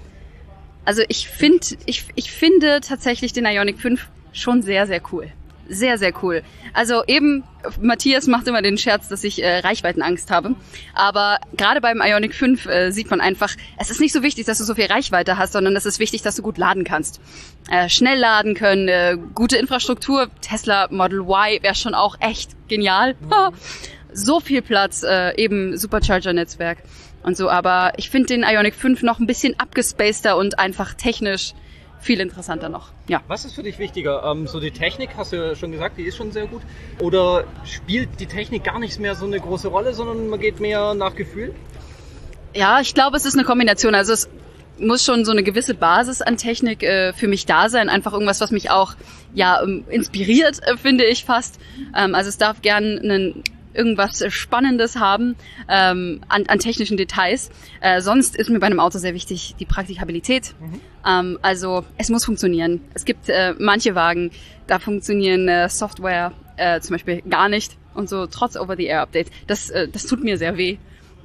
Also 0.86 1.04
ich 1.10 1.28
finde, 1.28 1.68
ich, 1.86 2.06
ich 2.16 2.32
finde 2.32 2.80
tatsächlich 2.82 3.34
den 3.34 3.46
Ionic 3.46 3.80
5 3.80 4.08
schon 4.32 4.64
sehr, 4.64 4.88
sehr 4.88 5.02
cool 5.12 5.32
sehr, 5.70 5.98
sehr 5.98 6.12
cool. 6.24 6.44
Also 6.74 7.04
eben, 7.08 7.44
Matthias 7.80 8.28
macht 8.28 8.48
immer 8.48 8.62
den 8.62 8.78
Scherz, 8.78 9.08
dass 9.08 9.24
ich 9.24 9.42
äh, 9.42 9.60
Reichweitenangst 9.60 10.32
habe. 10.32 10.56
Aber 10.94 11.40
gerade 11.56 11.80
beim 11.80 12.02
Ionic 12.02 12.34
5 12.34 12.66
äh, 12.66 12.92
sieht 12.92 13.10
man 13.10 13.22
einfach, 13.22 13.56
es 13.78 13.90
ist 13.90 14.02
nicht 14.02 14.12
so 14.12 14.24
wichtig, 14.24 14.46
dass 14.46 14.58
du 14.58 14.64
so 14.64 14.76
viel 14.76 14.86
Reichweite 14.88 15.38
hast, 15.38 15.54
sondern 15.54 15.76
es 15.76 15.86
ist 15.86 16.00
wichtig, 16.00 16.22
dass 16.24 16.36
du 16.36 16.42
gut 16.42 16.58
laden 16.58 16.84
kannst. 16.84 17.22
Äh, 17.70 17.88
schnell 17.90 18.18
laden 18.18 18.56
können, 18.56 18.88
äh, 18.88 19.18
gute 19.36 19.58
Infrastruktur. 19.58 20.30
Tesla 20.42 20.88
Model 20.90 21.20
Y 21.22 21.62
wäre 21.62 21.76
schon 21.76 21.94
auch 21.94 22.18
echt 22.20 22.52
genial. 22.68 23.16
so 24.14 24.40
viel 24.40 24.62
Platz, 24.62 25.04
äh, 25.04 25.36
eben 25.42 25.78
Supercharger-Netzwerk 25.78 26.80
und 27.24 27.38
so. 27.38 27.50
Aber 27.50 27.94
ich 27.98 28.10
finde 28.10 28.28
den 28.28 28.44
Ionic 28.44 28.76
5 28.76 29.04
noch 29.04 29.20
ein 29.20 29.28
bisschen 29.28 29.60
abgespaceder 29.60 30.38
und 30.38 30.60
einfach 30.60 30.94
technisch 30.94 31.54
viel 32.00 32.20
interessanter 32.20 32.70
noch. 32.70 32.90
Ja. 33.08 33.22
Was 33.28 33.46
ist 33.46 33.56
für 33.56 33.64
dich 33.64 33.80
wichtiger? 33.80 34.24
Ähm, 34.24 34.48
so 34.48 34.60
die 34.60 34.72
Technik, 34.72 35.12
hast 35.18 35.34
du 35.34 35.38
ja 35.38 35.56
schon 35.56 35.72
gesagt, 35.72 35.98
die 35.98 36.04
ist 36.04 36.18
schon 36.18 36.32
sehr 36.32 36.48
gut. 36.48 36.62
Oder 37.00 37.46
spielt 37.66 38.20
die 38.20 38.26
Technik 38.26 38.64
gar 38.64 38.80
nicht 38.80 39.00
mehr 39.00 39.16
so 39.16 39.26
eine 39.26 39.40
große 39.40 39.68
Rolle, 39.68 39.94
sondern 39.94 40.28
man 40.28 40.40
geht 40.40 40.60
mehr 40.60 40.94
nach 40.94 41.16
Gefühl? 41.16 41.54
Ja, 42.54 42.80
ich 42.80 42.94
glaube, 42.94 43.18
es 43.18 43.26
ist 43.26 43.36
eine 43.36 43.44
Kombination. 43.44 43.96
Also 43.96 44.14
es 44.14 44.30
muss 44.80 45.04
schon 45.04 45.26
so 45.26 45.32
eine 45.32 45.44
gewisse 45.44 45.74
Basis 45.74 46.22
an 46.22 46.38
Technik 46.38 46.84
äh, 46.84 47.14
für 47.14 47.28
mich 47.28 47.46
da 47.46 47.70
sein. 47.70 47.90
Einfach 47.90 48.14
irgendwas, 48.14 48.42
was 48.42 48.52
mich 48.52 48.70
auch 48.70 48.96
ja 49.34 49.62
ähm, 49.62 49.84
inspiriert, 49.90 50.60
äh, 50.64 50.78
finde 50.78 51.06
ich 51.06 51.26
fast. 51.26 51.60
Ähm, 51.96 52.16
also 52.16 52.30
es 52.30 52.38
darf 52.38 52.62
gern 52.62 53.00
einen 53.00 53.44
irgendwas 53.80 54.24
Spannendes 54.30 54.98
haben 54.98 55.36
ähm, 55.70 56.22
an, 56.28 56.46
an 56.48 56.60
technischen 56.60 56.98
Details. 56.98 57.50
Äh, 57.80 58.02
sonst 58.02 58.36
ist 58.36 58.50
mir 58.50 58.60
bei 58.60 58.68
einem 58.68 58.80
Auto 58.80 59.00
sehr 59.00 59.14
wichtig 59.14 59.56
die 59.60 59.66
Praktikabilität. 59.66 60.54
Mhm. 60.60 60.82
Ähm, 61.08 61.40
also 61.42 61.86
es 61.98 62.10
muss 62.10 62.26
funktionieren. 62.26 62.82
Es 62.94 63.06
gibt 63.06 63.30
äh, 63.30 63.54
manche 63.58 63.96
Wagen, 63.96 64.32
da 64.68 64.80
funktionieren 64.80 65.48
äh, 65.48 65.70
Software 65.70 66.34
äh, 66.58 66.82
zum 66.82 66.96
Beispiel 66.96 67.22
gar 67.22 67.48
nicht 67.48 67.78
und 67.94 68.10
so 68.10 68.28
trotz 68.28 68.58
Over-the-Air-Updates. 68.58 69.32
Das, 69.48 69.70
äh, 69.70 69.88
das 69.88 70.06
tut 70.06 70.24
mir 70.24 70.38
sehr 70.38 70.58
weh. 70.58 70.78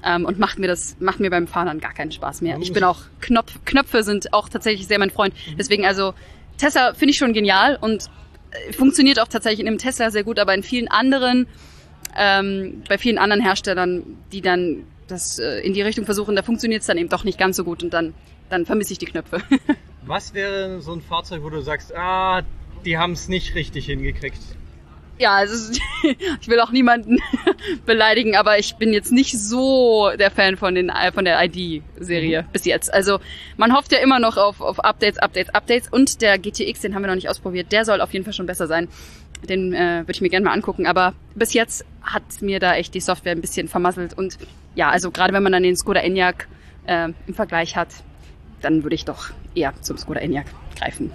Ähm, 0.06 0.26
und 0.26 0.38
macht 0.38 0.58
mir 0.58 0.68
das 0.68 0.96
macht 1.00 1.18
mir 1.18 1.30
beim 1.30 1.46
Fahren 1.48 1.66
dann 1.66 1.80
gar 1.80 1.94
keinen 1.94 2.12
Spaß 2.12 2.42
mehr. 2.42 2.58
Ich 2.60 2.72
bin 2.74 2.84
auch 2.84 3.00
Knopf, 3.20 3.58
Knöpfe 3.64 4.02
sind 4.02 4.34
auch 4.34 4.50
tatsächlich 4.50 4.86
sehr 4.86 4.98
mein 4.98 5.10
Freund. 5.10 5.34
Mhm. 5.34 5.56
Deswegen 5.56 5.86
also 5.86 6.12
Tesla 6.58 6.92
finde 6.92 7.12
ich 7.12 7.16
schon 7.16 7.32
genial 7.32 7.78
und 7.80 8.10
funktioniert 8.76 9.20
auch 9.20 9.28
tatsächlich 9.28 9.60
in 9.60 9.66
einem 9.66 9.78
Tesla 9.78 10.10
sehr 10.10 10.24
gut, 10.24 10.38
aber 10.38 10.54
in 10.54 10.62
vielen 10.62 10.88
anderen, 10.88 11.46
ähm, 12.16 12.82
bei 12.88 12.98
vielen 12.98 13.18
anderen 13.18 13.42
Herstellern, 13.42 14.02
die 14.32 14.40
dann 14.40 14.84
das 15.08 15.38
äh, 15.38 15.60
in 15.60 15.74
die 15.74 15.82
Richtung 15.82 16.04
versuchen, 16.04 16.36
da 16.36 16.42
funktioniert 16.42 16.80
es 16.80 16.86
dann 16.86 16.98
eben 16.98 17.08
doch 17.08 17.24
nicht 17.24 17.38
ganz 17.38 17.56
so 17.56 17.64
gut 17.64 17.82
und 17.82 17.92
dann, 17.92 18.14
dann 18.48 18.66
vermisse 18.66 18.92
ich 18.92 18.98
die 18.98 19.06
Knöpfe. 19.06 19.42
Was 20.06 20.34
wäre 20.34 20.80
so 20.80 20.92
ein 20.92 21.00
Fahrzeug, 21.00 21.42
wo 21.42 21.50
du 21.50 21.60
sagst, 21.62 21.94
ah, 21.94 22.42
die 22.84 22.98
haben 22.98 23.12
es 23.12 23.28
nicht 23.28 23.54
richtig 23.54 23.86
hingekriegt? 23.86 24.40
Ja, 25.18 25.36
also 25.36 25.72
ich 26.40 26.48
will 26.48 26.60
auch 26.60 26.72
niemanden 26.72 27.18
beleidigen, 27.86 28.36
aber 28.36 28.58
ich 28.58 28.76
bin 28.76 28.92
jetzt 28.92 29.12
nicht 29.12 29.38
so 29.38 30.10
der 30.18 30.30
Fan 30.30 30.56
von 30.56 30.74
den 30.74 30.92
von 31.14 31.24
der 31.24 31.42
ID-Serie 31.44 32.42
mhm. 32.42 32.46
bis 32.52 32.64
jetzt. 32.64 32.92
Also 32.92 33.20
man 33.56 33.74
hofft 33.74 33.92
ja 33.92 33.98
immer 33.98 34.18
noch 34.18 34.36
auf, 34.36 34.60
auf 34.60 34.80
Updates, 34.80 35.18
Updates, 35.18 35.54
Updates 35.54 35.88
und 35.88 36.20
der 36.20 36.38
GTX, 36.38 36.80
den 36.80 36.94
haben 36.94 37.02
wir 37.02 37.08
noch 37.08 37.14
nicht 37.14 37.28
ausprobiert, 37.28 37.70
der 37.70 37.84
soll 37.84 38.00
auf 38.00 38.12
jeden 38.12 38.24
Fall 38.24 38.34
schon 38.34 38.46
besser 38.46 38.66
sein. 38.66 38.88
Den 39.44 39.72
äh, 39.72 40.02
würde 40.02 40.12
ich 40.12 40.20
mir 40.20 40.28
gerne 40.28 40.44
mal 40.44 40.52
angucken, 40.52 40.86
aber 40.86 41.14
bis 41.34 41.52
jetzt 41.52 41.84
hat 42.02 42.22
mir 42.40 42.60
da 42.60 42.74
echt 42.74 42.94
die 42.94 43.00
Software 43.00 43.32
ein 43.32 43.40
bisschen 43.40 43.68
vermasselt 43.68 44.16
und 44.16 44.38
ja, 44.74 44.90
also 44.90 45.10
gerade 45.10 45.32
wenn 45.32 45.42
man 45.42 45.52
dann 45.52 45.62
den 45.62 45.76
Skoda 45.76 46.00
Enyaq 46.00 46.48
äh, 46.86 47.10
im 47.26 47.34
Vergleich 47.34 47.76
hat, 47.76 47.88
dann 48.60 48.82
würde 48.82 48.94
ich 48.94 49.04
doch 49.04 49.30
eher 49.54 49.72
zum 49.80 49.96
Skoda 49.96 50.20
Enyaq 50.20 50.46
greifen. 50.78 51.12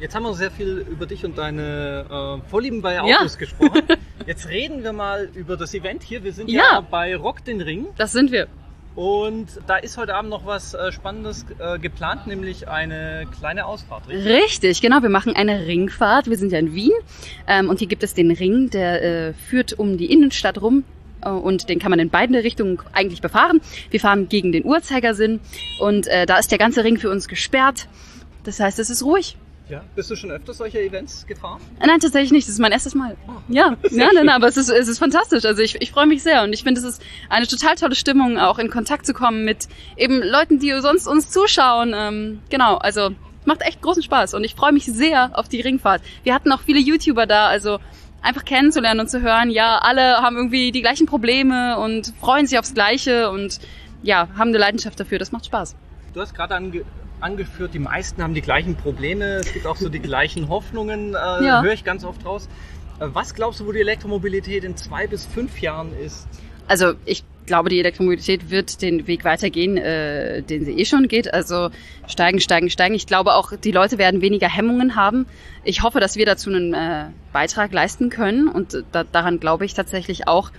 Jetzt 0.00 0.14
haben 0.14 0.22
wir 0.22 0.34
sehr 0.34 0.50
viel 0.50 0.86
über 0.88 1.06
dich 1.06 1.24
und 1.24 1.36
deine 1.38 2.40
äh, 2.44 2.48
Vorlieben 2.48 2.82
bei 2.82 3.00
Autos 3.00 3.34
ja. 3.34 3.38
gesprochen. 3.38 3.82
Jetzt 4.26 4.48
reden 4.48 4.84
wir 4.84 4.92
mal 4.92 5.28
über 5.34 5.56
das 5.56 5.74
Event 5.74 6.04
hier. 6.04 6.22
Wir 6.22 6.32
sind 6.32 6.48
ja, 6.48 6.62
ja 6.74 6.80
bei 6.80 7.16
Rock 7.16 7.44
den 7.44 7.60
Ring. 7.60 7.88
Das 7.96 8.12
sind 8.12 8.30
wir. 8.30 8.46
Und 8.98 9.60
da 9.68 9.76
ist 9.76 9.96
heute 9.96 10.16
Abend 10.16 10.28
noch 10.28 10.44
was 10.44 10.74
äh, 10.74 10.90
Spannendes 10.90 11.46
äh, 11.60 11.78
geplant, 11.78 12.26
nämlich 12.26 12.66
eine 12.66 13.28
kleine 13.38 13.64
Ausfahrt. 13.64 14.08
Richtig? 14.08 14.26
richtig, 14.26 14.82
genau. 14.82 15.02
Wir 15.02 15.08
machen 15.08 15.36
eine 15.36 15.68
Ringfahrt. 15.68 16.28
Wir 16.28 16.36
sind 16.36 16.50
ja 16.50 16.58
in 16.58 16.74
Wien 16.74 16.90
ähm, 17.46 17.68
und 17.68 17.78
hier 17.78 17.86
gibt 17.86 18.02
es 18.02 18.14
den 18.14 18.32
Ring, 18.32 18.70
der 18.70 19.28
äh, 19.28 19.34
führt 19.34 19.78
um 19.78 19.98
die 19.98 20.10
Innenstadt 20.10 20.60
rum 20.60 20.82
und 21.22 21.68
den 21.68 21.78
kann 21.78 21.90
man 21.90 22.00
in 22.00 22.10
beiden 22.10 22.34
Richtungen 22.34 22.80
eigentlich 22.92 23.20
befahren. 23.20 23.60
Wir 23.90 24.00
fahren 24.00 24.28
gegen 24.28 24.50
den 24.50 24.64
Uhrzeigersinn 24.64 25.40
und 25.80 26.06
da 26.06 26.38
ist 26.38 26.52
der 26.52 26.58
ganze 26.58 26.84
Ring 26.84 26.96
für 26.96 27.10
uns 27.10 27.26
gesperrt. 27.26 27.88
Das 28.44 28.60
heißt, 28.60 28.78
es 28.78 28.88
ist 28.88 29.02
ruhig. 29.02 29.36
Ja, 29.68 29.82
bist 29.94 30.10
du 30.10 30.16
schon 30.16 30.30
öfter 30.30 30.54
solche 30.54 30.80
Events 30.80 31.26
gefahren? 31.26 31.60
Nein, 31.78 32.00
tatsächlich 32.00 32.32
nicht. 32.32 32.48
Das 32.48 32.54
ist 32.54 32.58
mein 32.58 32.72
erstes 32.72 32.94
Mal. 32.94 33.16
Oh. 33.28 33.32
Ja, 33.48 33.76
ja, 33.90 34.06
nein, 34.06 34.08
nein, 34.14 34.28
aber 34.30 34.48
es 34.48 34.56
ist, 34.56 34.70
es 34.70 34.88
ist 34.88 34.98
fantastisch. 34.98 35.44
Also 35.44 35.60
ich, 35.60 35.80
ich 35.82 35.92
freue 35.92 36.06
mich 36.06 36.22
sehr 36.22 36.42
und 36.42 36.54
ich 36.54 36.62
finde, 36.62 36.80
es 36.80 36.86
ist 36.86 37.02
eine 37.28 37.46
total 37.46 37.74
tolle 37.74 37.94
Stimmung, 37.94 38.38
auch 38.38 38.58
in 38.58 38.70
Kontakt 38.70 39.04
zu 39.04 39.12
kommen 39.12 39.44
mit 39.44 39.68
eben 39.96 40.22
Leuten, 40.22 40.58
die 40.58 40.72
sonst 40.80 41.06
uns 41.06 41.30
zuschauen. 41.30 41.92
Ähm, 41.94 42.40
genau, 42.48 42.76
also 42.76 43.10
macht 43.44 43.62
echt 43.62 43.82
großen 43.82 44.02
Spaß 44.02 44.34
und 44.34 44.44
ich 44.44 44.54
freue 44.54 44.72
mich 44.72 44.86
sehr 44.86 45.30
auf 45.38 45.48
die 45.48 45.60
Ringfahrt. 45.60 46.02
Wir 46.22 46.34
hatten 46.34 46.50
auch 46.52 46.60
viele 46.60 46.80
YouTuber 46.80 47.26
da, 47.26 47.46
also 47.46 47.78
einfach 48.22 48.44
kennenzulernen 48.44 49.00
und 49.00 49.10
zu 49.10 49.20
hören, 49.22 49.50
ja, 49.50 49.78
alle 49.78 50.18
haben 50.18 50.36
irgendwie 50.36 50.72
die 50.72 50.80
gleichen 50.80 51.06
Probleme 51.06 51.78
und 51.78 52.12
freuen 52.20 52.46
sich 52.46 52.58
aufs 52.58 52.74
Gleiche 52.74 53.30
und 53.30 53.60
ja, 54.02 54.28
haben 54.36 54.48
eine 54.48 54.58
Leidenschaft 54.58 54.98
dafür. 54.98 55.18
Das 55.18 55.32
macht 55.32 55.46
Spaß. 55.46 55.76
Du 56.14 56.20
hast 56.20 56.34
gerade 56.34 56.54
ange 56.54 56.84
angeführt, 57.20 57.74
die 57.74 57.78
meisten 57.78 58.22
haben 58.22 58.34
die 58.34 58.42
gleichen 58.42 58.76
Probleme, 58.76 59.36
es 59.36 59.52
gibt 59.52 59.66
auch 59.66 59.76
so 59.76 59.88
die 59.88 60.00
gleichen 60.00 60.48
Hoffnungen, 60.48 61.14
äh, 61.14 61.16
ja. 61.44 61.62
höre 61.62 61.72
ich 61.72 61.84
ganz 61.84 62.04
oft 62.04 62.24
raus. 62.24 62.48
Äh, 63.00 63.06
was 63.12 63.34
glaubst 63.34 63.60
du, 63.60 63.66
wo 63.66 63.72
die 63.72 63.80
Elektromobilität 63.80 64.64
in 64.64 64.76
zwei 64.76 65.06
bis 65.06 65.26
fünf 65.26 65.60
Jahren 65.60 65.92
ist? 65.98 66.28
Also 66.66 66.92
ich 67.04 67.24
glaube, 67.46 67.70
die 67.70 67.80
Elektromobilität 67.80 68.50
wird 68.50 68.82
den 68.82 69.06
Weg 69.06 69.24
weitergehen, 69.24 69.76
äh, 69.78 70.42
den 70.42 70.64
sie 70.64 70.72
eh 70.72 70.84
schon 70.84 71.08
geht. 71.08 71.32
Also 71.32 71.70
steigen, 72.06 72.40
steigen, 72.40 72.70
steigen. 72.70 72.94
Ich 72.94 73.06
glaube 73.06 73.34
auch, 73.34 73.52
die 73.56 73.72
Leute 73.72 73.98
werden 73.98 74.20
weniger 74.20 74.48
Hemmungen 74.48 74.94
haben. 74.94 75.26
Ich 75.64 75.82
hoffe, 75.82 75.98
dass 75.98 76.16
wir 76.16 76.26
dazu 76.26 76.50
einen 76.50 76.74
äh, 76.74 77.06
Beitrag 77.32 77.72
leisten 77.72 78.10
können 78.10 78.48
und 78.48 78.84
da, 78.92 79.02
daran 79.02 79.40
glaube 79.40 79.64
ich 79.64 79.74
tatsächlich 79.74 80.28
auch. 80.28 80.50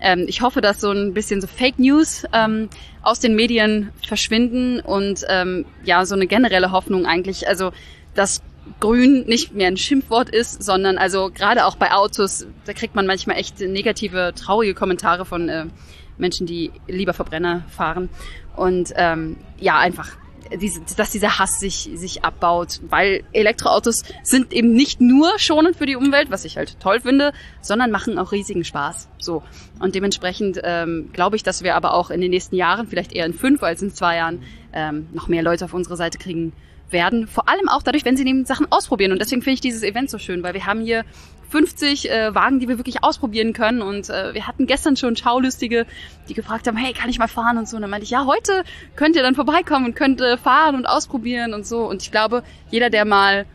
Ähm, 0.00 0.24
ich 0.28 0.42
hoffe, 0.42 0.60
dass 0.60 0.80
so 0.80 0.90
ein 0.90 1.14
bisschen 1.14 1.40
so 1.40 1.46
Fake 1.46 1.78
News 1.78 2.24
ähm, 2.32 2.68
aus 3.02 3.20
den 3.20 3.34
Medien 3.34 3.90
verschwinden 4.06 4.80
und 4.80 5.24
ähm, 5.28 5.64
ja, 5.84 6.04
so 6.04 6.14
eine 6.14 6.26
generelle 6.26 6.72
Hoffnung 6.72 7.06
eigentlich, 7.06 7.48
also 7.48 7.72
dass 8.14 8.42
Grün 8.80 9.24
nicht 9.26 9.54
mehr 9.54 9.68
ein 9.68 9.76
Schimpfwort 9.76 10.28
ist, 10.28 10.62
sondern 10.62 10.98
also 10.98 11.30
gerade 11.32 11.66
auch 11.66 11.76
bei 11.76 11.92
Autos, 11.92 12.46
da 12.64 12.72
kriegt 12.72 12.94
man 12.94 13.06
manchmal 13.06 13.36
echt 13.36 13.60
negative, 13.60 14.32
traurige 14.34 14.74
Kommentare 14.74 15.24
von 15.24 15.48
äh, 15.48 15.66
Menschen, 16.18 16.46
die 16.46 16.72
lieber 16.88 17.12
Verbrenner 17.12 17.62
fahren. 17.68 18.08
Und 18.56 18.92
ähm, 18.96 19.36
ja, 19.58 19.78
einfach 19.78 20.16
diese, 20.60 20.80
dass 20.96 21.10
dieser 21.10 21.38
Hass 21.38 21.58
sich, 21.60 21.90
sich 21.94 22.24
abbaut, 22.24 22.80
weil 22.88 23.24
Elektroautos 23.32 24.02
sind 24.22 24.52
eben 24.52 24.72
nicht 24.72 25.00
nur 25.00 25.38
schonend 25.38 25.76
für 25.76 25.86
die 25.86 25.96
Umwelt, 25.96 26.30
was 26.30 26.44
ich 26.44 26.56
halt 26.56 26.78
toll 26.80 27.00
finde, 27.00 27.32
sondern 27.60 27.90
machen 27.90 28.18
auch 28.18 28.32
riesigen 28.32 28.64
Spaß. 28.64 29.08
So. 29.18 29.42
Und 29.80 29.94
dementsprechend 29.94 30.60
ähm, 30.64 31.10
glaube 31.12 31.36
ich, 31.36 31.42
dass 31.42 31.62
wir 31.62 31.74
aber 31.74 31.94
auch 31.94 32.10
in 32.10 32.20
den 32.20 32.30
nächsten 32.30 32.56
Jahren, 32.56 32.86
vielleicht 32.86 33.12
eher 33.12 33.26
in 33.26 33.34
fünf 33.34 33.62
als 33.62 33.82
in 33.82 33.92
zwei 33.92 34.16
Jahren, 34.16 34.42
ähm, 34.72 35.08
noch 35.12 35.28
mehr 35.28 35.42
Leute 35.42 35.64
auf 35.64 35.74
unsere 35.74 35.96
Seite 35.96 36.18
kriegen 36.18 36.52
werden. 36.90 37.26
Vor 37.26 37.48
allem 37.48 37.68
auch 37.68 37.82
dadurch, 37.82 38.04
wenn 38.04 38.16
sie 38.16 38.26
eben 38.26 38.44
Sachen 38.44 38.70
ausprobieren. 38.70 39.12
Und 39.12 39.20
deswegen 39.20 39.42
finde 39.42 39.54
ich 39.54 39.60
dieses 39.60 39.82
Event 39.82 40.10
so 40.10 40.18
schön, 40.18 40.42
weil 40.42 40.54
wir 40.54 40.66
haben 40.66 40.80
hier 40.80 41.04
50 41.48 42.10
äh, 42.10 42.34
Wagen, 42.34 42.60
die 42.60 42.68
wir 42.68 42.78
wirklich 42.78 43.02
ausprobieren 43.02 43.52
können. 43.52 43.82
Und 43.82 44.10
äh, 44.10 44.34
wir 44.34 44.46
hatten 44.46 44.66
gestern 44.66 44.96
schon 44.96 45.16
Schaulustige, 45.16 45.86
die 46.28 46.34
gefragt 46.34 46.66
haben, 46.66 46.76
hey, 46.76 46.92
kann 46.92 47.10
ich 47.10 47.18
mal 47.18 47.28
fahren 47.28 47.58
und 47.58 47.68
so. 47.68 47.76
Und 47.76 47.82
dann 47.82 47.90
meinte 47.90 48.04
ich, 48.04 48.10
ja, 48.10 48.26
heute 48.26 48.64
könnt 48.94 49.16
ihr 49.16 49.22
dann 49.22 49.34
vorbeikommen 49.34 49.86
und 49.86 49.96
könnt 49.96 50.20
äh, 50.20 50.36
fahren 50.36 50.74
und 50.74 50.86
ausprobieren 50.86 51.54
und 51.54 51.66
so. 51.66 51.88
Und 51.88 52.02
ich 52.02 52.10
glaube, 52.10 52.42
jeder, 52.70 52.90
der 52.90 53.04
mal 53.04 53.46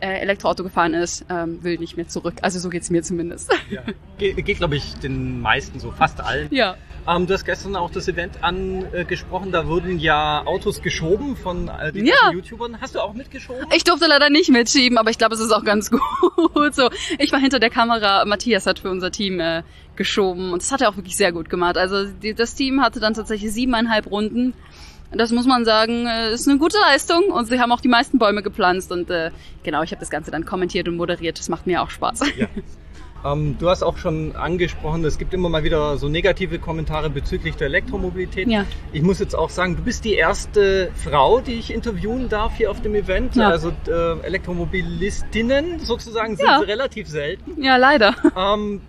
äh, 0.00 0.20
Elektroauto 0.20 0.62
gefahren 0.62 0.94
ist, 0.94 1.24
ähm, 1.28 1.62
will 1.62 1.78
nicht 1.78 1.96
mehr 1.96 2.08
zurück. 2.08 2.34
Also 2.42 2.58
so 2.58 2.68
geht's 2.70 2.90
mir 2.90 3.02
zumindest. 3.02 3.52
Ja. 3.70 3.82
Ge 4.18 4.34
geht, 4.42 4.58
glaube 4.58 4.76
ich, 4.76 4.94
den 4.96 5.40
meisten 5.40 5.78
so, 5.78 5.92
fast 5.92 6.20
allen. 6.20 6.48
Ja. 6.50 6.76
Ähm, 7.10 7.26
du 7.26 7.34
hast 7.34 7.44
gestern 7.44 7.74
auch 7.74 7.90
das 7.90 8.06
Event 8.06 8.42
angesprochen, 8.42 9.50
da 9.50 9.66
wurden 9.66 9.98
ja 9.98 10.46
Autos 10.46 10.80
geschoben 10.80 11.36
von 11.36 11.68
äh, 11.68 11.92
den 11.92 12.06
ja. 12.06 12.30
YouTubern. 12.32 12.80
Hast 12.80 12.94
du 12.94 13.00
auch 13.00 13.14
mitgeschoben? 13.14 13.66
Ich 13.74 13.82
durfte 13.82 14.06
leider 14.06 14.30
nicht 14.30 14.50
mitschieben, 14.50 14.96
aber 14.96 15.10
ich 15.10 15.18
glaube, 15.18 15.34
es 15.34 15.40
ist 15.40 15.50
auch 15.50 15.64
ganz 15.64 15.90
gut 16.54 16.74
so. 16.74 16.88
Ich 17.18 17.32
war 17.32 17.40
hinter 17.40 17.58
der 17.58 17.70
Kamera, 17.70 18.24
Matthias 18.26 18.66
hat 18.66 18.78
für 18.78 18.90
unser 18.90 19.10
Team 19.10 19.40
äh, 19.40 19.62
geschoben 19.96 20.52
und 20.52 20.62
das 20.62 20.70
hat 20.70 20.82
er 20.82 20.88
auch 20.88 20.96
wirklich 20.96 21.16
sehr 21.16 21.32
gut 21.32 21.50
gemacht. 21.50 21.76
Also 21.76 22.04
die, 22.06 22.34
das 22.34 22.54
Team 22.54 22.80
hatte 22.80 23.00
dann 23.00 23.14
tatsächlich 23.14 23.52
siebeneinhalb 23.52 24.08
Runden. 24.08 24.54
Das 25.12 25.32
muss 25.32 25.46
man 25.46 25.64
sagen, 25.64 26.06
äh, 26.06 26.32
ist 26.32 26.48
eine 26.48 26.58
gute 26.58 26.78
Leistung 26.78 27.24
und 27.24 27.46
sie 27.46 27.58
haben 27.58 27.72
auch 27.72 27.80
die 27.80 27.88
meisten 27.88 28.18
Bäume 28.18 28.42
gepflanzt 28.42 28.92
und 28.92 29.10
äh, 29.10 29.32
genau, 29.64 29.82
ich 29.82 29.90
habe 29.90 29.98
das 30.00 30.10
Ganze 30.10 30.30
dann 30.30 30.44
kommentiert 30.44 30.86
und 30.86 30.96
moderiert. 30.96 31.40
Das 31.40 31.48
macht 31.48 31.66
mir 31.66 31.82
auch 31.82 31.90
Spaß. 31.90 32.20
Ja. 32.36 32.46
Ähm, 33.24 33.56
du 33.58 33.68
hast 33.68 33.82
auch 33.82 33.98
schon 33.98 34.34
angesprochen, 34.36 35.04
es 35.04 35.18
gibt 35.18 35.34
immer 35.34 35.48
mal 35.48 35.64
wieder 35.64 35.96
so 35.96 36.08
negative 36.08 36.58
Kommentare 36.58 37.10
bezüglich 37.10 37.56
der 37.56 37.66
Elektromobilität. 37.66 38.48
Ja. 38.48 38.64
Ich 38.92 39.02
muss 39.02 39.18
jetzt 39.18 39.34
auch 39.34 39.50
sagen, 39.50 39.76
du 39.76 39.82
bist 39.82 40.04
die 40.04 40.14
erste 40.14 40.90
Frau, 40.94 41.40
die 41.40 41.54
ich 41.54 41.72
interviewen 41.72 42.28
darf 42.28 42.56
hier 42.56 42.70
auf 42.70 42.80
dem 42.80 42.94
Event. 42.94 43.36
Ja. 43.36 43.48
Also 43.48 43.72
äh, 43.88 44.20
Elektromobilistinnen 44.22 45.80
sozusagen 45.80 46.36
sind 46.36 46.46
ja. 46.46 46.58
relativ 46.58 47.08
selten. 47.08 47.62
Ja, 47.62 47.76
leider. 47.76 48.14
Ähm, 48.36 48.80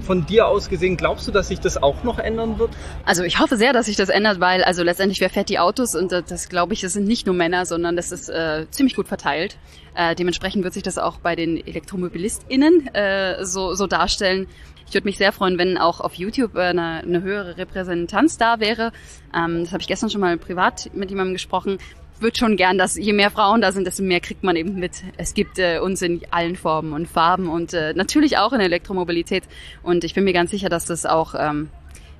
von 0.00 0.26
dir 0.26 0.46
aus 0.46 0.68
gesehen, 0.68 0.96
glaubst 0.96 1.26
du, 1.28 1.32
dass 1.32 1.48
sich 1.48 1.60
das 1.60 1.82
auch 1.82 2.02
noch 2.04 2.18
ändern 2.18 2.58
wird? 2.58 2.70
Also 3.04 3.22
ich 3.22 3.38
hoffe 3.38 3.56
sehr, 3.56 3.72
dass 3.72 3.86
sich 3.86 3.96
das 3.96 4.08
ändert, 4.08 4.40
weil 4.40 4.64
also 4.64 4.82
letztendlich 4.82 5.20
wer 5.20 5.30
fährt 5.30 5.48
die 5.48 5.58
Autos 5.58 5.94
und 5.94 6.12
das, 6.12 6.24
das 6.24 6.48
glaube 6.48 6.72
ich, 6.72 6.80
das 6.80 6.92
sind 6.94 7.06
nicht 7.06 7.26
nur 7.26 7.34
Männer, 7.34 7.66
sondern 7.66 7.96
das 7.96 8.12
ist 8.12 8.28
äh, 8.28 8.66
ziemlich 8.70 8.96
gut 8.96 9.08
verteilt. 9.08 9.56
Äh, 9.94 10.14
dementsprechend 10.14 10.64
wird 10.64 10.74
sich 10.74 10.82
das 10.82 10.98
auch 10.98 11.18
bei 11.18 11.36
den 11.36 11.56
ElektromobilistInnen 11.56 12.94
äh, 12.94 13.44
so, 13.44 13.74
so 13.74 13.86
darstellen. 13.86 14.46
Ich 14.86 14.94
würde 14.94 15.06
mich 15.06 15.18
sehr 15.18 15.30
freuen, 15.30 15.56
wenn 15.56 15.78
auch 15.78 16.00
auf 16.00 16.14
YouTube 16.14 16.56
äh, 16.56 16.62
eine, 16.62 17.02
eine 17.04 17.22
höhere 17.22 17.56
Repräsentanz 17.56 18.38
da 18.38 18.58
wäre. 18.58 18.92
Ähm, 19.32 19.62
das 19.62 19.72
habe 19.72 19.80
ich 19.80 19.86
gestern 19.86 20.10
schon 20.10 20.20
mal 20.20 20.36
privat 20.36 20.90
mit 20.94 21.10
jemandem 21.10 21.34
gesprochen 21.34 21.78
würde 22.20 22.38
schon 22.38 22.56
gern, 22.56 22.78
dass 22.78 22.96
je 22.96 23.12
mehr 23.12 23.30
Frauen 23.30 23.60
da 23.60 23.72
sind, 23.72 23.86
desto 23.86 24.02
mehr 24.02 24.20
kriegt 24.20 24.42
man 24.42 24.56
eben 24.56 24.74
mit. 24.74 25.02
Es 25.16 25.34
gibt 25.34 25.58
äh, 25.58 25.78
uns 25.78 26.02
in 26.02 26.20
allen 26.30 26.56
Formen 26.56 26.92
und 26.92 27.06
Farben 27.06 27.48
und 27.48 27.72
äh, 27.74 27.94
natürlich 27.94 28.38
auch 28.38 28.52
in 28.52 28.60
Elektromobilität. 28.60 29.44
Und 29.82 30.04
ich 30.04 30.14
bin 30.14 30.24
mir 30.24 30.32
ganz 30.32 30.50
sicher, 30.50 30.68
dass 30.68 30.84
das 30.84 31.06
auch 31.06 31.34
ähm, 31.38 31.70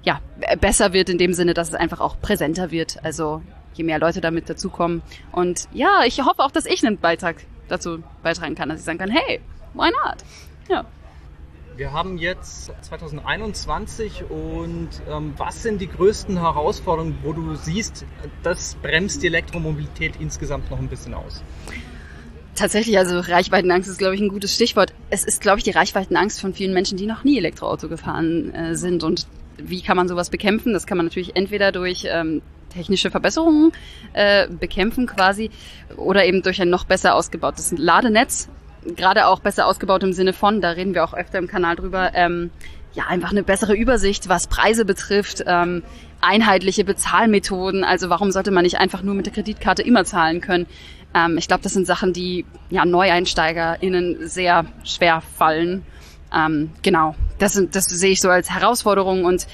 ja, 0.02 0.20
besser 0.60 0.92
wird 0.92 1.08
in 1.08 1.18
dem 1.18 1.32
Sinne, 1.32 1.54
dass 1.54 1.68
es 1.68 1.74
einfach 1.74 2.00
auch 2.00 2.20
präsenter 2.20 2.70
wird. 2.70 3.04
Also 3.04 3.42
je 3.74 3.84
mehr 3.84 3.98
Leute 3.98 4.20
damit 4.20 4.48
dazukommen. 4.48 5.02
Und 5.32 5.68
ja, 5.72 6.02
ich 6.06 6.20
hoffe 6.20 6.42
auch, 6.42 6.50
dass 6.50 6.66
ich 6.66 6.84
einen 6.84 6.98
Beitrag 6.98 7.36
dazu 7.68 8.02
beitragen 8.22 8.54
kann, 8.54 8.68
dass 8.68 8.80
ich 8.80 8.84
sagen 8.84 8.98
kann, 8.98 9.10
hey, 9.10 9.40
why 9.74 9.90
not? 9.90 10.16
Ja. 10.68 10.84
Wir 11.80 11.94
haben 11.94 12.18
jetzt 12.18 12.70
2021 12.82 14.24
und 14.28 14.90
ähm, 15.08 15.32
was 15.38 15.62
sind 15.62 15.80
die 15.80 15.86
größten 15.86 16.38
Herausforderungen, 16.38 17.16
wo 17.22 17.32
du 17.32 17.54
siehst, 17.54 18.04
das 18.42 18.74
bremst 18.82 19.22
die 19.22 19.28
Elektromobilität 19.28 20.12
insgesamt 20.20 20.70
noch 20.70 20.78
ein 20.78 20.88
bisschen 20.88 21.14
aus? 21.14 21.42
Tatsächlich, 22.54 22.98
also 22.98 23.20
Reichweitenangst 23.20 23.88
ist, 23.88 23.96
glaube 23.96 24.14
ich, 24.14 24.20
ein 24.20 24.28
gutes 24.28 24.54
Stichwort. 24.54 24.92
Es 25.08 25.24
ist, 25.24 25.40
glaube 25.40 25.56
ich, 25.56 25.64
die 25.64 25.70
Reichweitenangst 25.70 26.38
von 26.42 26.52
vielen 26.52 26.74
Menschen, 26.74 26.98
die 26.98 27.06
noch 27.06 27.24
nie 27.24 27.38
Elektroauto 27.38 27.88
gefahren 27.88 28.52
äh, 28.52 28.76
sind. 28.76 29.02
Und 29.02 29.26
wie 29.56 29.80
kann 29.80 29.96
man 29.96 30.06
sowas 30.06 30.28
bekämpfen? 30.28 30.74
Das 30.74 30.86
kann 30.86 30.98
man 30.98 31.06
natürlich 31.06 31.34
entweder 31.34 31.72
durch 31.72 32.06
ähm, 32.06 32.42
technische 32.68 33.10
Verbesserungen 33.10 33.72
äh, 34.12 34.48
bekämpfen 34.48 35.06
quasi 35.06 35.50
oder 35.96 36.26
eben 36.26 36.42
durch 36.42 36.60
ein 36.60 36.68
noch 36.68 36.84
besser 36.84 37.14
ausgebautes 37.14 37.72
Ladenetz 37.78 38.50
gerade 38.96 39.26
auch 39.26 39.40
besser 39.40 39.66
ausgebaut 39.66 40.02
im 40.02 40.12
Sinne 40.12 40.32
von, 40.32 40.60
da 40.60 40.70
reden 40.70 40.94
wir 40.94 41.04
auch 41.04 41.14
öfter 41.14 41.38
im 41.38 41.46
Kanal 41.46 41.76
drüber, 41.76 42.12
ähm, 42.14 42.50
ja, 42.92 43.04
einfach 43.06 43.30
eine 43.30 43.42
bessere 43.42 43.74
Übersicht, 43.74 44.28
was 44.28 44.48
Preise 44.48 44.84
betrifft, 44.84 45.44
ähm, 45.46 45.82
einheitliche 46.20 46.84
Bezahlmethoden. 46.84 47.84
Also 47.84 48.10
warum 48.10 48.32
sollte 48.32 48.50
man 48.50 48.64
nicht 48.64 48.78
einfach 48.78 49.02
nur 49.02 49.14
mit 49.14 49.26
der 49.26 49.32
Kreditkarte 49.32 49.82
immer 49.82 50.04
zahlen 50.04 50.40
können? 50.40 50.66
Ähm, 51.14 51.38
ich 51.38 51.48
glaube, 51.48 51.62
das 51.62 51.72
sind 51.72 51.86
Sachen, 51.86 52.12
die 52.12 52.44
ja 52.68 52.84
NeueinsteigerInnen 52.84 54.28
sehr 54.28 54.66
schwer 54.84 55.20
fallen. 55.20 55.84
Ähm, 56.34 56.70
genau, 56.82 57.14
das, 57.38 57.54
sind, 57.54 57.74
das 57.74 57.86
sehe 57.86 58.12
ich 58.12 58.20
so 58.20 58.28
als 58.28 58.50
Herausforderung 58.50 59.24
und 59.24 59.46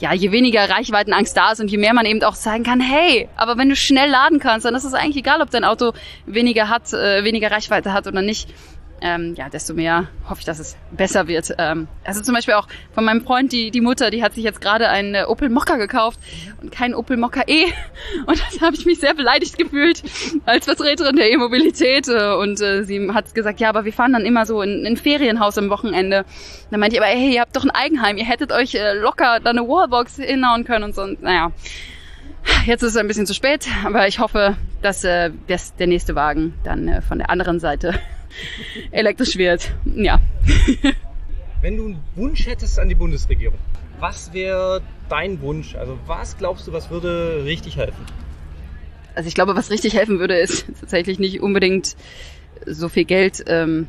ja, 0.00 0.14
je 0.14 0.32
weniger 0.32 0.68
Reichweitenangst 0.68 1.36
da 1.36 1.52
ist 1.52 1.60
und 1.60 1.70
je 1.70 1.78
mehr 1.78 1.94
man 1.94 2.06
eben 2.06 2.22
auch 2.22 2.34
sagen 2.34 2.64
kann, 2.64 2.80
hey, 2.80 3.28
aber 3.36 3.58
wenn 3.58 3.68
du 3.68 3.76
schnell 3.76 4.10
laden 4.10 4.38
kannst, 4.38 4.64
dann 4.64 4.74
ist 4.74 4.84
es 4.84 4.94
eigentlich 4.94 5.18
egal, 5.18 5.42
ob 5.42 5.50
dein 5.50 5.64
Auto 5.64 5.92
weniger 6.26 6.68
hat, 6.68 6.92
äh, 6.92 7.22
weniger 7.22 7.50
Reichweite 7.50 7.92
hat 7.92 8.06
oder 8.06 8.22
nicht 8.22 8.48
ähm, 9.00 9.34
ja, 9.36 9.48
desto 9.48 9.74
mehr 9.74 10.08
hoffe 10.28 10.40
ich, 10.40 10.44
dass 10.44 10.58
es 10.58 10.76
besser 10.90 11.26
wird. 11.26 11.54
Ähm, 11.58 11.88
also 12.04 12.22
zum 12.22 12.34
Beispiel 12.34 12.54
auch 12.54 12.68
von 12.92 13.04
meinem 13.04 13.22
Freund, 13.22 13.52
die, 13.52 13.70
die 13.70 13.80
Mutter, 13.80 14.10
die 14.10 14.22
hat 14.22 14.34
sich 14.34 14.44
jetzt 14.44 14.60
gerade 14.60 14.88
einen 14.88 15.14
äh, 15.14 15.24
Opel 15.26 15.48
Mokka 15.48 15.76
gekauft 15.76 16.20
und 16.60 16.70
keinen 16.70 16.94
Opel 16.94 17.16
Mokka 17.16 17.42
E. 17.46 17.66
Und 18.26 18.40
das 18.40 18.60
habe 18.60 18.76
ich 18.76 18.86
mich 18.86 19.00
sehr 19.00 19.14
beleidigt 19.14 19.58
gefühlt 19.58 20.02
als 20.46 20.66
Vertreterin 20.66 21.16
der 21.16 21.30
E-Mobilität. 21.30 22.08
Äh, 22.08 22.34
und 22.34 22.60
äh, 22.60 22.84
sie 22.84 23.10
hat 23.12 23.34
gesagt, 23.34 23.60
ja, 23.60 23.68
aber 23.68 23.84
wir 23.84 23.92
fahren 23.92 24.12
dann 24.12 24.24
immer 24.24 24.46
so 24.46 24.62
in 24.62 24.86
ein 24.86 24.96
Ferienhaus 24.96 25.58
am 25.58 25.70
Wochenende. 25.70 26.24
Dann 26.70 26.80
meinte 26.80 26.96
ich, 26.96 27.02
aber 27.02 27.10
hey, 27.10 27.34
ihr 27.34 27.40
habt 27.40 27.56
doch 27.56 27.64
ein 27.64 27.70
Eigenheim, 27.70 28.16
ihr 28.16 28.24
hättet 28.24 28.52
euch 28.52 28.74
äh, 28.74 28.94
locker 28.94 29.40
da 29.40 29.50
eine 29.50 29.62
Wallbox 29.62 30.16
hinhauen 30.16 30.64
können 30.64 30.84
und 30.84 30.94
so. 30.94 31.02
Und, 31.02 31.22
naja. 31.22 31.52
Jetzt 32.64 32.82
ist 32.82 32.90
es 32.92 32.96
ein 32.96 33.06
bisschen 33.06 33.26
zu 33.26 33.34
spät, 33.34 33.66
aber 33.84 34.08
ich 34.08 34.18
hoffe, 34.18 34.56
dass, 34.82 35.04
äh, 35.04 35.30
dass 35.46 35.74
der 35.76 35.86
nächste 35.86 36.14
Wagen 36.14 36.54
dann 36.64 36.88
äh, 36.88 37.02
von 37.02 37.18
der 37.18 37.30
anderen 37.30 37.60
Seite 37.60 37.94
elektrisch 38.90 39.36
wird. 39.36 39.72
Ja. 39.84 40.20
Wenn 41.60 41.76
du 41.76 41.84
einen 41.86 42.04
Wunsch 42.14 42.46
hättest 42.46 42.78
an 42.78 42.88
die 42.88 42.94
Bundesregierung, 42.94 43.58
was 43.98 44.32
wäre 44.32 44.82
dein 45.08 45.40
Wunsch? 45.40 45.74
Also 45.74 45.98
was 46.06 46.38
glaubst 46.38 46.66
du, 46.66 46.72
was 46.72 46.90
würde 46.90 47.44
richtig 47.44 47.76
helfen? 47.76 48.04
Also 49.14 49.28
ich 49.28 49.34
glaube, 49.34 49.56
was 49.56 49.70
richtig 49.70 49.94
helfen 49.94 50.18
würde, 50.18 50.38
ist 50.38 50.66
tatsächlich 50.80 51.18
nicht 51.18 51.40
unbedingt 51.40 51.96
so 52.66 52.88
viel 52.88 53.04
Geld 53.04 53.44
ähm, 53.46 53.88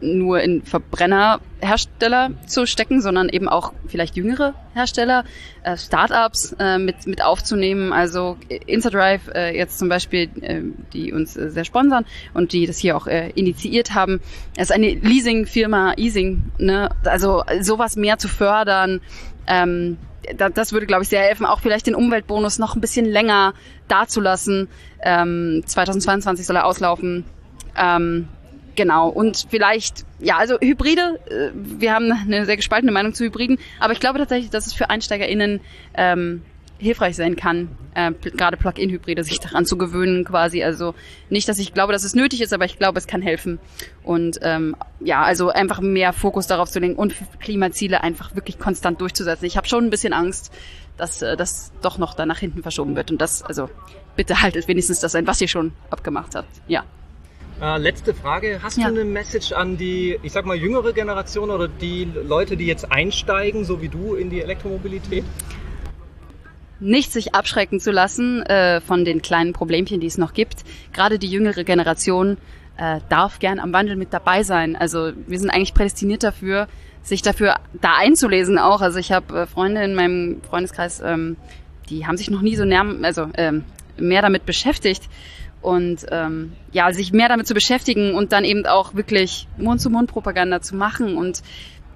nur 0.00 0.40
in 0.40 0.62
Verbrennerhersteller 0.62 2.30
zu 2.46 2.66
stecken, 2.66 3.00
sondern 3.00 3.28
eben 3.28 3.48
auch 3.48 3.72
vielleicht 3.86 4.16
jüngere 4.16 4.54
Hersteller, 4.74 5.24
äh, 5.62 5.76
Startups 5.76 6.54
äh, 6.58 6.78
mit, 6.78 7.06
mit 7.06 7.22
aufzunehmen. 7.22 7.92
Also 7.92 8.36
Interdrive 8.48 9.28
äh, 9.34 9.56
jetzt 9.56 9.78
zum 9.78 9.88
Beispiel, 9.88 10.28
äh, 10.42 10.62
die 10.92 11.12
uns 11.12 11.36
äh, 11.36 11.50
sehr 11.50 11.64
sponsern 11.64 12.04
und 12.34 12.52
die 12.52 12.66
das 12.66 12.78
hier 12.78 12.96
auch 12.96 13.06
äh, 13.06 13.30
initiiert 13.30 13.94
haben. 13.94 14.20
Es 14.56 14.70
ist 14.70 14.72
eine 14.72 14.90
Leasing-Firma, 14.90 15.94
Easing, 15.96 16.42
ne? 16.58 16.90
also 17.04 17.42
sowas 17.60 17.96
mehr 17.96 18.18
zu 18.18 18.28
fördern. 18.28 19.00
Ähm, 19.46 19.96
das 20.34 20.72
würde, 20.72 20.86
glaube 20.86 21.04
ich, 21.04 21.08
sehr 21.08 21.22
helfen, 21.22 21.46
auch 21.46 21.60
vielleicht 21.60 21.86
den 21.86 21.94
Umweltbonus 21.94 22.58
noch 22.58 22.74
ein 22.74 22.80
bisschen 22.80 23.06
länger 23.06 23.54
dazulassen. 23.88 24.68
Ähm, 25.00 25.62
2022 25.64 26.46
soll 26.46 26.56
er 26.56 26.66
auslaufen. 26.66 27.24
Ähm, 27.76 28.28
Genau. 28.76 29.08
Und 29.08 29.46
vielleicht, 29.50 30.04
ja, 30.20 30.36
also 30.36 30.58
Hybride, 30.60 31.18
äh, 31.28 31.50
wir 31.54 31.92
haben 31.92 32.12
eine 32.12 32.44
sehr 32.44 32.56
gespaltene 32.56 32.92
Meinung 32.92 33.14
zu 33.14 33.24
Hybriden, 33.24 33.58
aber 33.80 33.92
ich 33.92 34.00
glaube 34.00 34.18
tatsächlich, 34.18 34.50
dass 34.50 34.66
es 34.66 34.74
für 34.74 34.90
EinsteigerInnen 34.90 35.60
ähm, 35.94 36.42
hilfreich 36.78 37.16
sein 37.16 37.36
kann, 37.36 37.70
äh, 37.94 38.12
gerade 38.12 38.56
Plug-in-Hybride 38.56 39.24
sich 39.24 39.40
daran 39.40 39.64
zu 39.64 39.78
gewöhnen 39.78 40.24
quasi. 40.24 40.62
Also 40.62 40.94
nicht, 41.30 41.48
dass 41.48 41.58
ich 41.58 41.72
glaube, 41.72 41.92
dass 41.92 42.04
es 42.04 42.14
nötig 42.14 42.42
ist, 42.42 42.52
aber 42.52 42.66
ich 42.66 42.78
glaube, 42.78 42.98
es 42.98 43.06
kann 43.06 43.22
helfen. 43.22 43.58
Und 44.02 44.38
ähm, 44.42 44.76
ja, 45.00 45.22
also 45.22 45.48
einfach 45.48 45.80
mehr 45.80 46.12
Fokus 46.12 46.46
darauf 46.46 46.70
zu 46.70 46.78
legen 46.78 46.96
und 46.96 47.14
Klimaziele 47.40 48.02
einfach 48.02 48.34
wirklich 48.34 48.58
konstant 48.58 49.00
durchzusetzen. 49.00 49.46
Ich 49.46 49.56
habe 49.56 49.66
schon 49.66 49.84
ein 49.84 49.90
bisschen 49.90 50.12
Angst, 50.12 50.52
dass 50.98 51.22
äh, 51.22 51.36
das 51.36 51.72
doch 51.80 51.96
noch 51.96 52.12
da 52.12 52.26
nach 52.26 52.38
hinten 52.38 52.62
verschoben 52.62 52.94
wird. 52.94 53.10
Und 53.10 53.20
das, 53.22 53.42
also 53.42 53.70
bitte 54.14 54.42
haltet 54.42 54.68
wenigstens 54.68 55.00
das 55.00 55.14
ein, 55.14 55.26
was 55.26 55.40
ihr 55.40 55.48
schon 55.48 55.72
abgemacht 55.90 56.34
habt. 56.34 56.50
Ja. 56.68 56.84
Äh, 57.60 57.78
letzte 57.78 58.12
Frage. 58.12 58.60
Hast 58.62 58.76
ja. 58.76 58.88
du 58.88 58.94
eine 58.94 59.04
Message 59.04 59.52
an 59.52 59.78
die, 59.78 60.18
ich 60.22 60.32
sag 60.32 60.44
mal, 60.44 60.56
jüngere 60.56 60.92
Generation 60.92 61.50
oder 61.50 61.68
die 61.68 62.04
Leute, 62.04 62.56
die 62.56 62.66
jetzt 62.66 62.92
einsteigen, 62.92 63.64
so 63.64 63.80
wie 63.80 63.88
du, 63.88 64.14
in 64.14 64.28
die 64.28 64.42
Elektromobilität? 64.42 65.24
Nicht 66.80 67.12
sich 67.12 67.34
abschrecken 67.34 67.80
zu 67.80 67.90
lassen 67.90 68.42
äh, 68.42 68.82
von 68.82 69.06
den 69.06 69.22
kleinen 69.22 69.54
Problemchen, 69.54 70.00
die 70.00 70.06
es 70.06 70.18
noch 70.18 70.34
gibt. 70.34 70.64
Gerade 70.92 71.18
die 71.18 71.28
jüngere 71.28 71.64
Generation 71.64 72.36
äh, 72.76 73.00
darf 73.08 73.38
gern 73.38 73.58
am 73.58 73.72
Wandel 73.72 73.96
mit 73.96 74.12
dabei 74.12 74.42
sein. 74.42 74.76
Also 74.76 75.12
wir 75.26 75.38
sind 75.38 75.48
eigentlich 75.48 75.72
prädestiniert 75.72 76.22
dafür, 76.22 76.68
sich 77.02 77.22
dafür 77.22 77.54
da 77.80 77.96
einzulesen 77.96 78.58
auch. 78.58 78.82
Also 78.82 78.98
ich 78.98 79.12
habe 79.12 79.40
äh, 79.40 79.46
Freunde 79.46 79.82
in 79.82 79.94
meinem 79.94 80.42
Freundeskreis, 80.42 81.00
ähm, 81.02 81.38
die 81.88 82.06
haben 82.06 82.18
sich 82.18 82.28
noch 82.28 82.42
nie 82.42 82.56
so 82.56 82.66
näher, 82.66 82.84
also 83.00 83.28
ähm, 83.38 83.64
mehr 83.96 84.20
damit 84.20 84.44
beschäftigt 84.44 85.08
und 85.62 86.06
ähm, 86.10 86.52
ja, 86.72 86.92
sich 86.92 87.12
mehr 87.12 87.28
damit 87.28 87.46
zu 87.46 87.54
beschäftigen 87.54 88.14
und 88.14 88.32
dann 88.32 88.44
eben 88.44 88.66
auch 88.66 88.94
wirklich 88.94 89.48
Mund-zu-Mund-Propaganda 89.58 90.60
zu 90.60 90.76
machen 90.76 91.16
und 91.16 91.42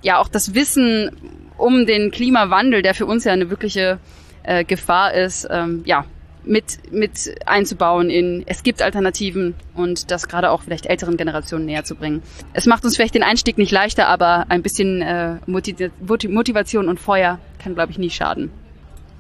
ja 0.03 0.19
auch 0.19 0.29
das 0.29 0.55
Wissen 0.55 1.11
um 1.57 1.87
den 1.87 2.11
Klimawandel, 2.11 2.83
der 2.83 2.95
für 2.95 3.07
uns 3.07 3.25
ja 3.25 3.33
eine 3.33 3.51
wirkliche 3.51 3.99
äh, 4.43 4.65
Gefahr 4.65 5.15
ist, 5.15 5.47
ähm, 5.51 5.83
ja, 5.85 6.05
mit, 6.45 6.93
mit 6.93 7.35
einzubauen 7.47 8.11
in, 8.11 8.45
es 8.47 8.63
gibt 8.63 8.83
Alternativen 8.83 9.55
und 9.75 10.11
das 10.11 10.27
gerade 10.27 10.51
auch 10.51 10.63
vielleicht 10.63 10.87
älteren 10.87 11.17
Generationen 11.17 11.67
näher 11.67 11.85
zu 11.85 11.95
bringen. 11.95 12.23
Es 12.55 12.67
macht 12.67 12.85
uns 12.85 12.97
vielleicht 12.97 13.15
den 13.15 13.23
Einstieg 13.23 13.59
nicht 13.59 13.73
leichter, 13.73 14.09
aber 14.09 14.47
ein 14.49 14.63
bisschen 14.63 15.03
äh, 15.03 15.37
Motivation 15.47 16.89
und 16.89 16.99
Feuer 16.99 17.39
kann, 17.59 17.75
glaube 17.75 17.93
ich, 17.93 17.99
nie 17.99 18.11
schaden. 18.11 18.51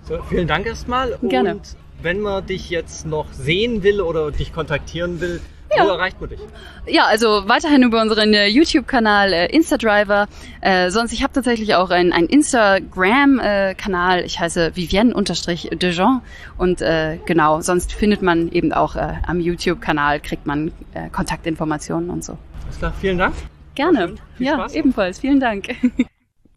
So, 0.04 0.20
vielen 0.28 0.48
Dank 0.48 0.66
erstmal. 0.66 1.18
Gerne. 1.22 1.56
Und 1.56 1.76
wenn 2.02 2.20
man 2.20 2.46
dich 2.46 2.70
jetzt 2.70 3.06
noch 3.06 3.32
sehen 3.32 3.82
will 3.82 4.00
oder 4.00 4.30
dich 4.30 4.52
kontaktieren 4.52 5.20
will, 5.20 5.40
ja. 5.76 5.84
Wo 5.84 5.88
erreicht 5.90 6.20
man 6.20 6.30
dich? 6.30 6.40
Ja, 6.86 7.04
also 7.04 7.44
weiterhin 7.46 7.84
über 7.84 8.02
unseren 8.02 8.34
äh, 8.34 8.48
YouTube-Kanal 8.48 9.32
äh, 9.32 9.46
Instadriver. 9.46 10.26
Äh, 10.60 10.90
sonst, 10.90 11.12
ich 11.12 11.22
habe 11.22 11.32
tatsächlich 11.32 11.76
auch 11.76 11.90
einen 11.90 12.10
Instagram-Kanal. 12.10 14.24
Ich 14.24 14.40
heiße 14.40 14.74
Vivienne-Dejean. 14.74 16.22
Und 16.58 16.82
äh, 16.82 17.18
genau, 17.24 17.60
sonst 17.60 17.92
findet 17.92 18.20
man 18.22 18.50
eben 18.50 18.72
auch 18.72 18.96
äh, 18.96 19.12
am 19.26 19.38
YouTube-Kanal, 19.38 20.18
kriegt 20.20 20.44
man 20.46 20.72
äh, 20.94 21.08
Kontaktinformationen 21.10 22.10
und 22.10 22.24
so. 22.24 22.36
Alles 22.64 22.78
klar, 22.78 22.92
vielen 23.00 23.18
Dank. 23.18 23.34
Gerne. 23.76 24.16
Ja, 24.38 24.66
ebenfalls. 24.72 25.20
Vielen 25.20 25.38
Dank. 25.38 25.68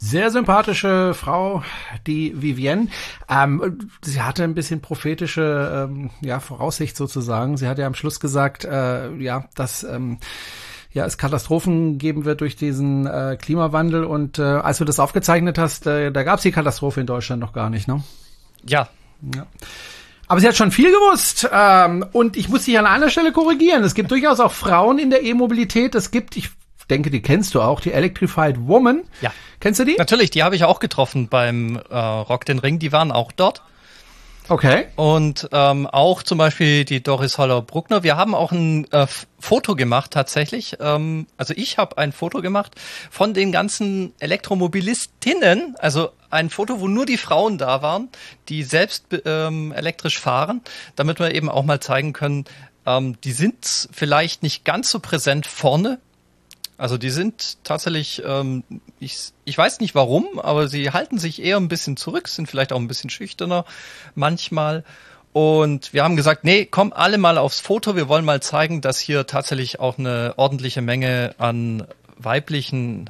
Sehr 0.06 0.32
sympathische 0.32 1.14
Frau, 1.14 1.64
die 2.08 2.34
Vivienne. 2.42 2.90
Ähm, 3.30 3.80
sie 4.02 4.22
hatte 4.22 4.44
ein 4.44 4.54
bisschen 4.54 4.82
prophetische 4.82 5.88
ähm, 5.90 6.10
ja, 6.20 6.42
Voraussicht 6.42 6.98
sozusagen. 6.98 7.56
Sie 7.56 7.70
hat 7.70 7.78
ja 7.78 7.88
am 7.88 7.94
Schluss 7.94 8.20
gesagt, 8.20 8.66
äh, 8.66 9.16
ja, 9.16 9.46
dass 9.56 9.86
ähm, 9.86 10.18
ja, 10.92 11.06
es 11.06 11.18
Katastrophen 11.18 12.00
geben 12.00 12.26
wird 12.26 12.42
durch 12.42 12.58
diesen 12.58 13.08
äh, 13.08 13.38
Klimawandel. 13.42 14.04
Und 14.04 14.40
äh, 14.40 14.42
als 14.42 14.80
du 14.80 14.84
das 14.84 15.00
aufgezeichnet 15.00 15.58
hast, 15.58 15.88
äh, 15.88 16.12
da 16.12 16.24
gab 16.24 16.40
es 16.40 16.44
die 16.44 16.52
Katastrophe 16.52 17.00
in 17.00 17.08
Deutschland 17.08 17.40
noch 17.40 17.54
gar 17.54 17.70
nicht, 17.70 17.88
ne? 17.88 18.04
Ja. 18.68 18.90
ja. 19.34 19.48
Aber 20.28 20.42
sie 20.42 20.50
hat 20.50 20.58
schon 20.58 20.72
viel 20.72 20.92
gewusst. 20.92 21.50
Ähm, 21.50 22.06
und 22.12 22.36
ich 22.36 22.50
muss 22.50 22.66
dich 22.66 22.78
an 22.78 22.88
einer 22.88 23.10
Stelle 23.10 23.32
korrigieren. 23.32 23.86
Es 23.86 23.94
gibt 23.94 24.12
durchaus 24.12 24.42
auch 24.42 24.52
Frauen 24.52 25.00
in 25.00 25.12
der 25.12 25.24
E-Mobilität. 25.24 25.96
Es 25.96 26.12
gibt, 26.12 26.36
ich 26.36 26.52
denke, 26.94 27.10
die 27.10 27.22
kennst 27.22 27.56
du 27.56 27.62
auch, 27.62 27.82
die 27.82 27.92
Electrified 27.92 28.68
Woman. 28.68 29.04
Ja. 29.22 29.34
Kennst 29.60 29.80
du 29.80 29.86
die? 29.86 29.96
Natürlich, 29.98 30.30
die 30.30 30.44
habe 30.44 30.56
ich 30.56 30.64
auch 30.64 30.80
getroffen 30.80 31.28
beim 31.28 31.82
äh, 31.90 31.98
Rock 31.98 32.46
den 32.46 32.60
Ring. 32.60 32.80
Die 32.80 32.92
waren 32.92 33.12
auch 33.12 33.32
dort. 33.32 33.64
Okay. 34.50 34.88
Und 34.98 35.48
ähm, 35.54 35.88
auch 35.88 36.22
zum 36.22 36.38
Beispiel 36.38 36.84
die 36.84 37.02
Doris 37.02 37.38
Holler-Bruckner. 37.38 38.04
Wir 38.04 38.18
haben 38.18 38.36
auch 38.36 38.52
ein 38.52 38.92
äh, 38.92 39.08
Foto 39.40 39.76
gemacht 39.76 40.12
tatsächlich. 40.12 40.78
Ähm, 40.82 41.28
also 41.38 41.54
ich 41.56 41.78
habe 41.78 41.98
ein 41.98 42.12
Foto 42.12 42.42
gemacht 42.42 42.76
von 43.10 43.34
den 43.34 43.52
ganzen 43.54 44.14
Elektromobilistinnen. 44.20 45.76
Also 45.80 46.10
ein 46.30 46.50
Foto, 46.50 46.82
wo 46.82 46.88
nur 46.88 47.06
die 47.06 47.18
Frauen 47.18 47.58
da 47.58 47.82
waren, 47.82 48.10
die 48.50 48.64
selbst 48.64 49.06
ähm, 49.26 49.72
elektrisch 49.72 50.20
fahren, 50.20 50.62
damit 50.98 51.20
wir 51.20 51.34
eben 51.34 51.50
auch 51.50 51.64
mal 51.64 51.80
zeigen 51.80 52.12
können, 52.12 52.44
ähm, 52.86 53.16
die 53.24 53.32
sind 53.32 53.88
vielleicht 53.94 54.44
nicht 54.44 54.66
ganz 54.66 54.90
so 54.90 55.00
präsent 55.00 55.48
vorne 55.48 56.00
also 56.78 56.98
die 56.98 57.10
sind 57.10 57.64
tatsächlich, 57.64 58.22
ähm, 58.26 58.64
ich, 59.00 59.32
ich 59.46 59.58
weiß 59.58 59.80
nicht 59.80 59.96
warum, 59.96 60.40
aber 60.40 60.68
sie 60.68 60.92
halten 60.92 61.18
sich 61.18 61.42
eher 61.42 61.58
ein 61.58 61.68
bisschen 61.68 61.98
zurück, 61.98 62.28
sind 62.28 62.50
vielleicht 62.50 62.74
auch 62.74 62.80
ein 62.80 62.88
bisschen 62.88 63.10
schüchterner 63.10 63.66
manchmal. 64.16 64.84
Und 65.34 65.94
wir 65.94 66.04
haben 66.04 66.16
gesagt, 66.16 66.44
nee, 66.44 66.66
komm 66.66 66.94
alle 66.94 67.18
mal 67.18 67.38
aufs 67.38 67.60
Foto. 67.60 67.96
Wir 67.96 68.08
wollen 68.08 68.26
mal 68.26 68.42
zeigen, 68.42 68.82
dass 68.82 69.00
hier 69.00 69.26
tatsächlich 69.26 69.80
auch 69.80 69.98
eine 69.98 70.34
ordentliche 70.38 70.82
Menge 70.82 71.36
an 71.40 71.88
weiblichen 72.18 73.10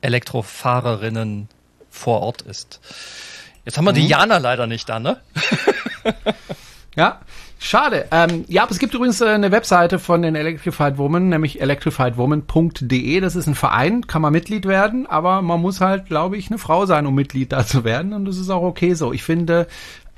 Elektrofahrerinnen 0.00 1.48
vor 1.90 2.20
Ort 2.20 2.42
ist. 2.42 2.80
Jetzt 3.64 3.78
haben 3.78 3.84
wir 3.84 3.92
mhm. 3.92 3.96
die 3.96 4.08
Jana 4.08 4.38
leider 4.38 4.66
nicht 4.66 4.88
da, 4.88 5.00
ne? 5.00 5.20
ja, 6.96 7.20
Schade. 7.64 8.04
Ähm, 8.10 8.44
ja, 8.46 8.62
aber 8.64 8.72
es 8.72 8.78
gibt 8.78 8.92
übrigens 8.92 9.22
äh, 9.22 9.28
eine 9.28 9.50
Webseite 9.50 9.98
von 9.98 10.20
den 10.20 10.34
Electrified 10.34 10.98
Women, 10.98 11.30
nämlich 11.30 11.62
electrifiedwoman.de. 11.62 13.20
Das 13.20 13.36
ist 13.36 13.46
ein 13.46 13.54
Verein, 13.54 14.06
kann 14.06 14.20
man 14.20 14.34
Mitglied 14.34 14.66
werden, 14.66 15.06
aber 15.06 15.40
man 15.40 15.62
muss 15.62 15.80
halt, 15.80 16.04
glaube 16.04 16.36
ich, 16.36 16.50
eine 16.50 16.58
Frau 16.58 16.84
sein, 16.84 17.06
um 17.06 17.14
Mitglied 17.14 17.52
da 17.52 17.64
zu 17.64 17.82
werden. 17.82 18.12
Und 18.12 18.26
das 18.26 18.36
ist 18.36 18.50
auch 18.50 18.62
okay 18.62 18.92
so. 18.92 19.14
Ich 19.14 19.22
finde 19.22 19.66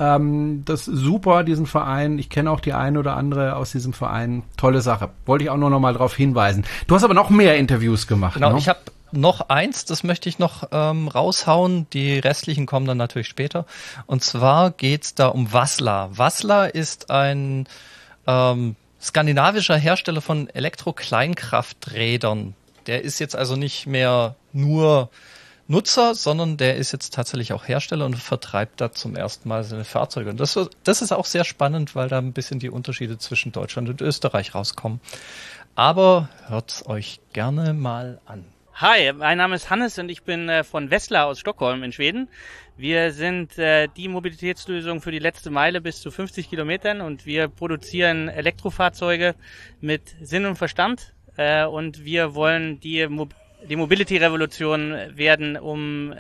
ähm, 0.01 0.63
das 0.65 0.87
super, 0.87 1.45
diesen 1.45 1.67
Verein. 1.67 2.19
Ich 2.19 2.31
kenne 2.31 2.51
auch 2.51 2.59
die 2.59 2.73
eine 2.73 2.99
oder 2.99 3.17
andere 3.17 3.55
aus 3.55 3.71
diesem 3.71 3.93
Verein. 3.93 4.43
Tolle 4.57 4.81
Sache. 4.81 5.11
Wollte 5.25 5.45
ich 5.45 5.51
auch 5.51 5.57
nur 5.57 5.71
noch 5.71 5.79
mal 5.79 5.93
darauf 5.93 6.17
hinweisen. 6.17 6.65
Du 6.89 6.97
hast 6.97 7.05
aber 7.05 7.15
noch 7.15 7.31
mehr 7.31 7.57
Interviews 7.59 8.09
gemacht. 8.09 8.35
Genau, 8.35 8.55
ne? 8.55 8.59
ich 8.59 8.69
habe 8.69 8.81
noch 9.13 9.49
eins, 9.49 9.85
das 9.85 10.05
möchte 10.05 10.29
ich 10.29 10.39
noch 10.39 10.69
ähm, 10.73 11.09
raushauen. 11.09 11.89
Die 11.91 12.19
restlichen 12.19 12.67
kommen 12.67 12.87
dann 12.87 12.99
natürlich 12.99 13.29
später. 13.29 13.67
Und 14.07 14.25
zwar 14.25 14.71
geht's 14.71 15.15
da 15.15 15.29
um 15.29 15.53
Wasla. 15.53 16.11
Wasla 16.17 16.67
ist 16.67 17.11
ein 17.11 17.69
ähm, 18.27 18.77
skandinavischer 19.01 19.77
Hersteller 19.77 20.21
von 20.21 20.49
Elektro-Kleinkrafträdern. 20.49 22.55
Der 22.87 23.03
ist 23.03 23.19
jetzt 23.19 23.37
also 23.37 23.57
nicht 23.57 23.87
mehr 23.87 24.37
nur 24.53 25.11
Nutzer, 25.69 26.15
sondern 26.15 26.57
der 26.57 26.77
ist 26.77 26.93
jetzt 26.93 27.13
tatsächlich 27.13 27.53
auch 27.53 27.67
Hersteller 27.67 28.07
und 28.07 28.17
vertreibt 28.17 28.81
da 28.81 28.93
zum 28.93 29.17
ersten 29.17 29.49
Mal 29.49 29.65
seine 29.65 29.85
Fahrzeuge. 29.85 30.31
Und 30.31 30.39
das, 30.39 30.59
das 30.85 31.03
ist 31.03 31.13
auch 31.13 31.25
sehr 31.25 31.45
spannend, 31.45 31.97
weil 31.97 32.09
da 32.09 32.19
ein 32.19 32.33
bisschen 32.33 32.61
die 32.61 32.71
Unterschiede 32.71 33.19
zwischen 33.19 33.53
Deutschland 33.53 33.89
und 33.89 34.01
Österreich 34.01 34.55
rauskommen. 34.55 35.01
Aber 35.75 36.29
hört's 36.47 36.87
euch 36.87 37.21
gerne 37.33 37.75
mal 37.75 38.21
an. 38.27 38.45
Hi, 38.79 39.11
mein 39.15 39.39
Name 39.39 39.55
ist 39.55 39.71
Hannes 39.71 39.99
und 39.99 40.11
ich 40.11 40.23
bin 40.23 40.51
äh, 40.51 40.63
von 40.63 40.91
Wessler 40.91 41.25
aus 41.25 41.39
Stockholm 41.39 41.83
in 41.83 41.93
Schweden. 41.93 42.29
Wir 42.77 43.11
sind 43.11 43.57
äh, 43.57 43.89
die 43.97 44.07
Mobilitätslösung 44.07 45.01
für 45.01 45.11
die 45.11 45.19
letzte 45.19 45.49
Meile 45.49 45.81
bis 45.81 46.03
zu 46.03 46.11
50 46.11 46.51
Kilometern 46.51 47.01
und 47.01 47.25
wir 47.25 47.49
produzieren 47.49 48.29
Elektrofahrzeuge 48.29 49.35
mit 49.81 50.03
Sinn 50.21 50.45
und 50.45 50.57
Verstand 50.57 51.15
äh, 51.39 51.65
und 51.65 52.05
wir 52.05 52.35
wollen 52.35 52.79
die 52.79 53.07
Mo 53.07 53.29
die 53.67 53.77
Mobility-Revolution 53.77 54.95
werden, 55.15 55.57
um 55.57 56.15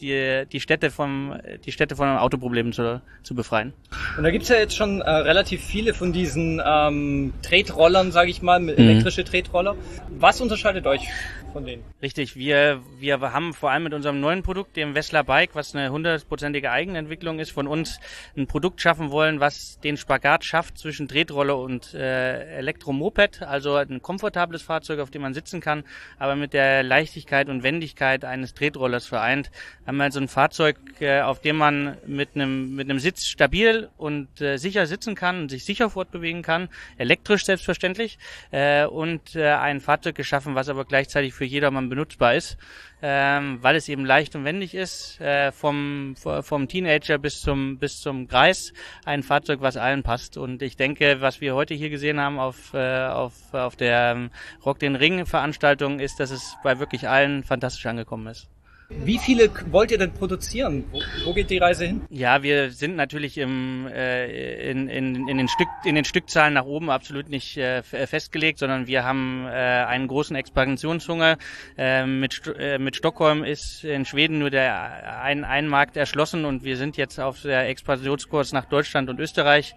die, 0.00 0.46
die 0.50 0.58
Städte 0.58 0.90
vom 0.90 1.38
die 1.64 1.70
Städte 1.70 1.94
von 1.94 2.08
Autoproblemen 2.08 2.72
zu, 2.72 3.00
zu 3.22 3.34
befreien. 3.36 3.72
Und 4.16 4.24
da 4.24 4.30
gibt's 4.30 4.48
ja 4.48 4.56
jetzt 4.56 4.74
schon 4.74 5.02
äh, 5.02 5.08
relativ 5.08 5.62
viele 5.62 5.94
von 5.94 6.12
diesen 6.12 6.60
ähm, 6.64 7.34
Tretrollern, 7.42 8.10
sage 8.10 8.30
ich 8.30 8.42
mal, 8.42 8.58
mhm. 8.58 8.70
elektrische 8.70 9.22
Tretroller. 9.22 9.76
Was 10.18 10.40
unterscheidet 10.40 10.86
euch 10.86 11.02
von 11.52 11.64
denen? 11.64 11.84
Richtig, 12.02 12.36
wir, 12.36 12.80
wir 12.98 13.20
haben 13.20 13.54
vor 13.54 13.70
allem 13.70 13.84
mit 13.84 13.94
unserem 13.94 14.20
neuen 14.20 14.42
Produkt, 14.42 14.76
dem 14.76 14.94
Wessler 14.94 15.24
Bike, 15.24 15.54
was 15.54 15.74
eine 15.74 15.90
hundertprozentige 15.90 16.70
Eigenentwicklung 16.70 17.38
ist, 17.38 17.50
von 17.50 17.66
uns 17.66 18.00
ein 18.36 18.46
Produkt 18.46 18.80
schaffen 18.80 19.10
wollen, 19.10 19.40
was 19.40 19.80
den 19.80 19.96
Spagat 19.96 20.44
schafft 20.44 20.78
zwischen 20.78 21.08
Tretroller 21.08 21.58
und 21.58 21.94
äh, 21.94 22.58
Elektromoped, 22.58 23.42
also 23.42 23.74
ein 23.74 24.02
komfortables 24.02 24.62
Fahrzeug, 24.62 25.00
auf 25.00 25.10
dem 25.10 25.22
man 25.22 25.34
sitzen 25.34 25.60
kann, 25.60 25.84
aber 26.18 26.36
mit 26.36 26.52
der 26.52 26.82
Leichtigkeit 26.82 27.48
und 27.48 27.62
Wendigkeit 27.62 28.24
eines 28.24 28.54
Tretrollers 28.54 29.06
vereint. 29.06 29.50
Wir 29.84 29.88
haben 29.88 30.00
also 30.00 30.20
ein 30.20 30.28
Fahrzeug, 30.28 30.76
äh, 31.00 31.20
auf 31.20 31.40
dem 31.40 31.56
man 31.56 31.96
mit 32.06 32.30
einem, 32.34 32.74
mit 32.74 32.88
einem 32.88 32.98
Sitz 32.98 33.26
stabil 33.26 33.88
und 33.96 34.40
äh, 34.40 34.56
sicher 34.58 34.86
sitzen 34.86 35.14
kann 35.14 35.42
und 35.42 35.48
sich 35.50 35.64
sicher 35.64 35.90
fortbewegen 35.90 36.42
kann, 36.42 36.68
elektrisch 36.96 37.44
selbstverständlich, 37.44 38.18
äh, 38.50 38.84
und 38.86 39.34
äh, 39.34 39.52
ein 39.52 39.80
Fahrzeug 39.80 40.14
geschaffen, 40.14 40.54
was 40.54 40.68
aber 40.68 40.84
gleichzeitig 40.84 41.34
für 41.38 41.44
jedermann 41.44 41.88
benutzbar 41.88 42.34
ist, 42.34 42.58
ähm, 43.00 43.58
weil 43.62 43.76
es 43.76 43.88
eben 43.88 44.04
leicht 44.04 44.34
und 44.34 44.44
wendig 44.44 44.74
ist, 44.74 45.20
äh, 45.20 45.52
vom, 45.52 46.16
vom 46.16 46.68
Teenager 46.68 47.16
bis 47.16 47.40
zum, 47.40 47.78
bis 47.78 48.00
zum 48.00 48.26
Kreis, 48.26 48.72
ein 49.04 49.22
Fahrzeug, 49.22 49.60
was 49.60 49.76
allen 49.76 50.02
passt. 50.02 50.36
Und 50.36 50.62
ich 50.62 50.76
denke, 50.76 51.20
was 51.20 51.40
wir 51.40 51.54
heute 51.54 51.74
hier 51.74 51.90
gesehen 51.90 52.20
haben 52.20 52.40
auf, 52.40 52.74
äh, 52.74 53.06
auf, 53.06 53.54
auf 53.54 53.76
der 53.76 54.12
ähm, 54.16 54.30
Rock 54.66 54.80
den 54.80 54.96
Ring 54.96 55.24
Veranstaltung, 55.26 56.00
ist, 56.00 56.18
dass 56.18 56.30
es 56.30 56.56
bei 56.64 56.80
wirklich 56.80 57.08
allen 57.08 57.44
fantastisch 57.44 57.86
angekommen 57.86 58.26
ist. 58.26 58.48
Wie 58.90 59.18
viele 59.18 59.50
wollt 59.70 59.90
ihr 59.90 59.98
denn 59.98 60.14
produzieren? 60.14 60.84
Wo, 60.90 61.00
wo, 61.26 61.34
geht 61.34 61.50
die 61.50 61.58
Reise 61.58 61.84
hin? 61.84 62.00
Ja, 62.08 62.42
wir 62.42 62.70
sind 62.70 62.96
natürlich 62.96 63.36
im, 63.36 63.86
äh, 63.86 64.70
in, 64.70 64.88
in, 64.88 65.28
in, 65.28 65.36
den 65.36 65.48
Stück, 65.48 65.68
in 65.84 65.94
den 65.94 66.06
Stückzahlen 66.06 66.54
nach 66.54 66.64
oben 66.64 66.88
absolut 66.88 67.28
nicht 67.28 67.58
äh, 67.58 67.82
festgelegt, 67.82 68.58
sondern 68.58 68.86
wir 68.86 69.04
haben 69.04 69.44
äh, 69.44 69.50
einen 69.50 70.08
großen 70.08 70.34
Expansionshunger. 70.34 71.36
Äh, 71.76 72.06
mit, 72.06 72.40
äh, 72.58 72.78
mit 72.78 72.96
Stockholm 72.96 73.44
ist 73.44 73.84
in 73.84 74.06
Schweden 74.06 74.38
nur 74.38 74.48
der 74.48 75.20
ein, 75.20 75.44
ein 75.44 75.68
Markt 75.68 75.98
erschlossen 75.98 76.46
und 76.46 76.64
wir 76.64 76.78
sind 76.78 76.96
jetzt 76.96 77.20
auf 77.20 77.42
der 77.42 77.68
Expansionskurs 77.68 78.54
nach 78.54 78.64
Deutschland 78.64 79.10
und 79.10 79.20
Österreich. 79.20 79.74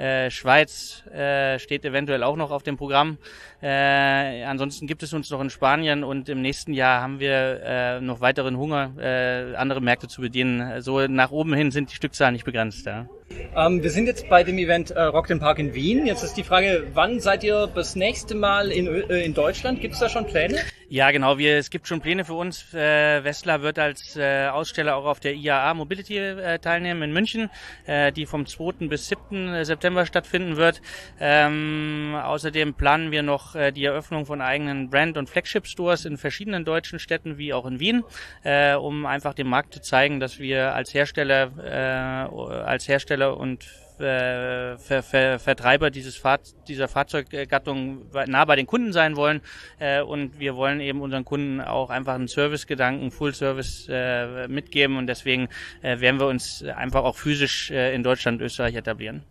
Äh, 0.00 0.30
Schweiz 0.30 1.04
äh, 1.08 1.58
steht 1.58 1.84
eventuell 1.84 2.22
auch 2.22 2.36
noch 2.36 2.50
auf 2.50 2.62
dem 2.62 2.78
Programm. 2.78 3.18
Äh, 3.60 4.44
ansonsten 4.44 4.86
gibt 4.86 5.02
es 5.02 5.12
uns 5.12 5.28
noch 5.28 5.42
in 5.42 5.50
Spanien 5.50 6.04
und 6.04 6.30
im 6.30 6.40
nächsten 6.40 6.72
Jahr 6.72 7.02
haben 7.02 7.20
wir 7.20 7.60
äh, 7.62 8.00
noch 8.00 8.22
weiteren 8.50 8.56
Hunger, 8.58 8.92
äh, 8.98 9.54
andere 9.56 9.80
Märkte 9.80 10.08
zu 10.08 10.20
bedienen. 10.20 10.82
So 10.82 11.06
nach 11.06 11.30
oben 11.30 11.54
hin 11.54 11.70
sind 11.70 11.90
die 11.90 11.96
Stückzahlen 11.96 12.34
nicht 12.34 12.44
begrenzt. 12.44 12.86
Ja. 12.86 13.06
Ähm, 13.56 13.82
wir 13.82 13.90
sind 13.90 14.06
jetzt 14.06 14.28
bei 14.28 14.44
dem 14.44 14.58
Event 14.58 14.90
äh, 14.90 15.02
Rock 15.02 15.26
den 15.26 15.40
Park 15.40 15.58
in 15.58 15.74
Wien. 15.74 16.06
Jetzt 16.06 16.22
ist 16.22 16.36
die 16.36 16.44
Frage, 16.44 16.86
wann 16.94 17.20
seid 17.20 17.42
ihr 17.42 17.68
das 17.74 17.96
nächste 17.96 18.34
Mal 18.34 18.70
in, 18.70 18.86
äh, 18.86 19.24
in 19.24 19.34
Deutschland? 19.34 19.80
Gibt 19.80 19.94
es 19.94 20.00
da 20.00 20.08
schon 20.08 20.26
Pläne? 20.26 20.58
Ja, 20.92 21.12
genau. 21.12 21.38
Wir, 21.38 21.56
es 21.56 21.70
gibt 21.70 21.86
schon 21.86 22.00
Pläne 22.00 22.24
für 22.24 22.34
uns. 22.34 22.74
Äh, 22.74 23.22
Westler 23.22 23.62
wird 23.62 23.78
als 23.78 24.16
äh, 24.16 24.48
Aussteller 24.48 24.96
auch 24.96 25.04
auf 25.04 25.20
der 25.20 25.34
IAA 25.34 25.74
Mobility 25.74 26.16
äh, 26.18 26.58
teilnehmen 26.58 27.02
in 27.02 27.12
München, 27.12 27.48
äh, 27.86 28.10
die 28.10 28.26
vom 28.26 28.44
2. 28.44 28.88
bis 28.88 29.06
7. 29.06 29.64
September 29.64 30.04
stattfinden 30.04 30.56
wird. 30.56 30.82
Ähm, 31.20 32.16
außerdem 32.20 32.74
planen 32.74 33.12
wir 33.12 33.22
noch 33.22 33.54
äh, 33.54 33.70
die 33.70 33.84
Eröffnung 33.84 34.26
von 34.26 34.40
eigenen 34.40 34.90
Brand- 34.90 35.16
und 35.16 35.30
Flagship-Stores 35.30 36.06
in 36.06 36.16
verschiedenen 36.16 36.64
deutschen 36.64 36.98
Städten 36.98 37.38
wie 37.38 37.52
auch 37.52 37.66
in 37.66 37.78
Wien, 37.78 38.02
äh, 38.42 38.74
um 38.74 39.06
einfach 39.06 39.34
dem 39.34 39.46
Markt 39.46 39.74
zu 39.74 39.80
zeigen, 39.80 40.18
dass 40.18 40.40
wir 40.40 40.74
als 40.74 40.92
Hersteller, 40.92 41.52
äh, 41.62 42.64
als 42.64 42.88
Hersteller 42.88 43.19
und 43.28 43.64
äh, 44.00 44.78
Ver, 44.78 45.02
Ver, 45.02 45.38
Vertreiber 45.38 45.90
dieses 45.90 46.16
Fahr 46.16 46.38
dieser 46.66 46.88
Fahrzeuggattung 46.88 48.06
nah 48.26 48.44
bei 48.44 48.56
den 48.56 48.66
Kunden 48.66 48.92
sein 48.92 49.16
wollen 49.16 49.42
äh, 49.78 50.00
und 50.00 50.40
wir 50.40 50.56
wollen 50.56 50.80
eben 50.80 51.02
unseren 51.02 51.24
Kunden 51.24 51.60
auch 51.60 51.90
einfach 51.90 52.14
einen 52.14 52.28
Servicegedanken, 52.28 53.10
Full 53.10 53.34
Service 53.34 53.88
äh, 53.90 54.48
mitgeben 54.48 54.96
und 54.96 55.06
deswegen 55.06 55.48
äh, 55.82 56.00
werden 56.00 56.18
wir 56.18 56.26
uns 56.28 56.64
einfach 56.64 57.04
auch 57.04 57.16
physisch 57.16 57.70
äh, 57.70 57.94
in 57.94 58.02
Deutschland, 58.02 58.40
Österreich 58.40 58.74
etablieren. 58.74 59.22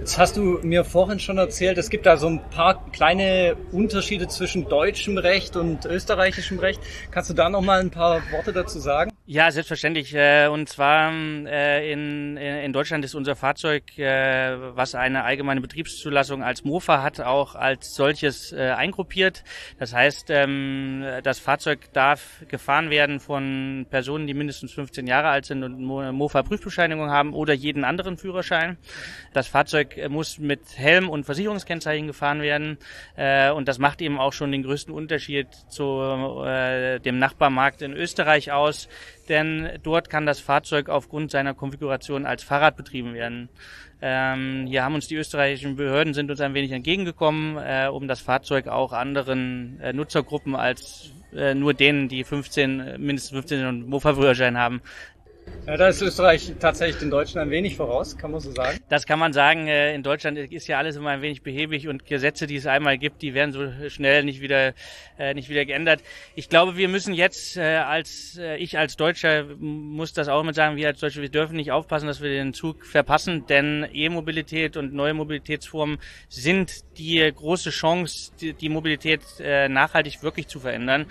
Jetzt 0.00 0.18
hast 0.18 0.36
du 0.36 0.58
mir 0.62 0.84
vorhin 0.84 1.18
schon 1.18 1.38
erzählt, 1.38 1.78
es 1.78 1.88
gibt 1.88 2.06
da 2.06 2.16
so 2.16 2.26
ein 2.26 2.40
paar 2.50 2.84
kleine 2.90 3.56
Unterschiede 3.72 4.28
zwischen 4.28 4.68
deutschem 4.68 5.16
Recht 5.16 5.56
und 5.56 5.86
österreichischem 5.86 6.58
Recht. 6.58 6.80
Kannst 7.10 7.30
du 7.30 7.34
da 7.34 7.48
noch 7.48 7.62
mal 7.62 7.80
ein 7.80 7.90
paar 7.90 8.20
Worte 8.30 8.52
dazu 8.52 8.78
sagen? 8.78 9.10
Ja, 9.26 9.50
selbstverständlich. 9.50 10.14
Äh, 10.14 10.48
und 10.48 10.68
zwar 10.68 11.10
äh, 11.10 11.90
in, 11.90 12.36
in 12.36 12.72
Deutschland 12.74 13.06
ist 13.06 13.14
unser 13.14 13.36
Fahrzeug, 13.36 13.98
äh, 13.98 14.76
was 14.76 14.94
eine 14.94 15.24
allgemeine 15.24 15.62
Betriebszulassung 15.62 16.42
als 16.42 16.62
Mofa 16.64 17.02
hat, 17.02 17.20
auch 17.20 17.54
als 17.54 17.94
solches 17.94 18.52
eingruppiert. 18.52 19.42
Das 19.78 19.94
heißt, 19.94 20.26
ähm, 20.28 21.02
das 21.22 21.38
Fahrzeug 21.38 21.90
darf 21.94 22.44
gefahren 22.48 22.90
werden 22.90 23.18
von 23.18 23.86
Personen, 23.88 24.26
die 24.26 24.34
mindestens 24.34 24.72
15 24.72 25.06
Jahre 25.06 25.28
alt 25.28 25.46
sind 25.46 25.62
und 25.62 25.82
Mofa-Prüfbescheinigung 25.82 27.10
haben 27.10 27.32
oder 27.32 27.54
jeden 27.54 27.84
anderen 27.84 28.18
Führerschein. 28.18 28.76
Das 29.32 29.48
Fahrzeug 29.48 29.83
Fahrzeug 29.84 30.10
muss 30.10 30.38
mit 30.38 30.60
Helm 30.76 31.08
und 31.08 31.24
Versicherungskennzeichen 31.24 32.06
gefahren 32.06 32.40
werden. 32.40 32.78
Äh, 33.16 33.50
und 33.50 33.68
das 33.68 33.78
macht 33.78 34.00
eben 34.02 34.18
auch 34.18 34.32
schon 34.32 34.52
den 34.52 34.62
größten 34.62 34.92
Unterschied 34.92 35.48
zu 35.68 36.00
äh, 36.44 37.00
dem 37.00 37.18
Nachbarmarkt 37.18 37.82
in 37.82 37.92
Österreich 37.92 38.52
aus. 38.52 38.88
Denn 39.28 39.78
dort 39.82 40.10
kann 40.10 40.26
das 40.26 40.40
Fahrzeug 40.40 40.88
aufgrund 40.88 41.30
seiner 41.30 41.54
Konfiguration 41.54 42.26
als 42.26 42.42
Fahrrad 42.42 42.76
betrieben 42.76 43.14
werden. 43.14 43.48
Ähm, 44.02 44.66
hier 44.66 44.84
haben 44.84 44.94
uns 44.94 45.08
die 45.08 45.16
österreichischen 45.16 45.76
Behörden 45.76 46.12
sind 46.12 46.30
uns 46.30 46.40
ein 46.40 46.52
wenig 46.52 46.72
entgegengekommen, 46.72 47.56
äh, 47.56 47.88
um 47.88 48.06
das 48.06 48.20
Fahrzeug 48.20 48.68
auch 48.68 48.92
anderen 48.92 49.80
äh, 49.80 49.92
Nutzergruppen 49.92 50.56
als 50.56 51.10
äh, 51.34 51.54
nur 51.54 51.72
denen, 51.72 52.08
die 52.08 52.22
15, 52.22 52.96
mindestens 52.98 53.30
15 53.30 53.66
und 53.66 53.88
Mofa-Führerschein 53.88 54.58
haben, 54.58 54.82
ja, 55.66 55.78
da 55.78 55.88
ist 55.88 56.02
Österreich 56.02 56.52
tatsächlich 56.60 56.98
den 56.98 57.10
Deutschen 57.10 57.38
ein 57.40 57.48
wenig 57.48 57.74
voraus, 57.76 58.18
kann 58.18 58.30
man 58.30 58.40
so 58.40 58.52
sagen. 58.52 58.78
Das 58.90 59.06
kann 59.06 59.18
man 59.18 59.32
sagen. 59.32 59.66
Äh, 59.66 59.94
in 59.94 60.02
Deutschland 60.02 60.36
ist 60.36 60.66
ja 60.66 60.76
alles 60.76 60.96
immer 60.96 61.08
ein 61.08 61.22
wenig 61.22 61.42
behäbig 61.42 61.88
und 61.88 62.04
Gesetze, 62.04 62.46
die 62.46 62.56
es 62.56 62.66
einmal 62.66 62.98
gibt, 62.98 63.22
die 63.22 63.32
werden 63.32 63.52
so 63.52 63.88
schnell 63.88 64.24
nicht 64.24 64.42
wieder, 64.42 64.74
äh, 65.18 65.32
nicht 65.32 65.48
wieder 65.48 65.64
geändert. 65.64 66.02
Ich 66.34 66.50
glaube, 66.50 66.76
wir 66.76 66.88
müssen 66.88 67.14
jetzt 67.14 67.56
äh, 67.56 67.76
als, 67.76 68.38
ich 68.58 68.76
als 68.76 68.96
Deutscher 68.96 69.44
muss 69.58 70.12
das 70.12 70.28
auch 70.28 70.42
immer 70.42 70.52
sagen, 70.52 70.76
wir 70.76 70.88
als 70.88 71.00
Deutsche, 71.00 71.22
wir 71.22 71.30
dürfen 71.30 71.56
nicht 71.56 71.72
aufpassen, 71.72 72.08
dass 72.08 72.20
wir 72.20 72.28
den 72.28 72.52
Zug 72.52 72.84
verpassen, 72.84 73.46
denn 73.46 73.88
E-Mobilität 73.90 74.76
und 74.76 74.92
neue 74.92 75.14
Mobilitätsformen 75.14 75.98
sind 76.28 76.84
die 76.98 77.32
große 77.34 77.70
Chance, 77.70 78.32
die, 78.38 78.52
die 78.52 78.68
Mobilität 78.68 79.22
nachhaltig 79.40 80.22
wirklich 80.22 80.46
zu 80.46 80.60
verändern. 80.60 81.06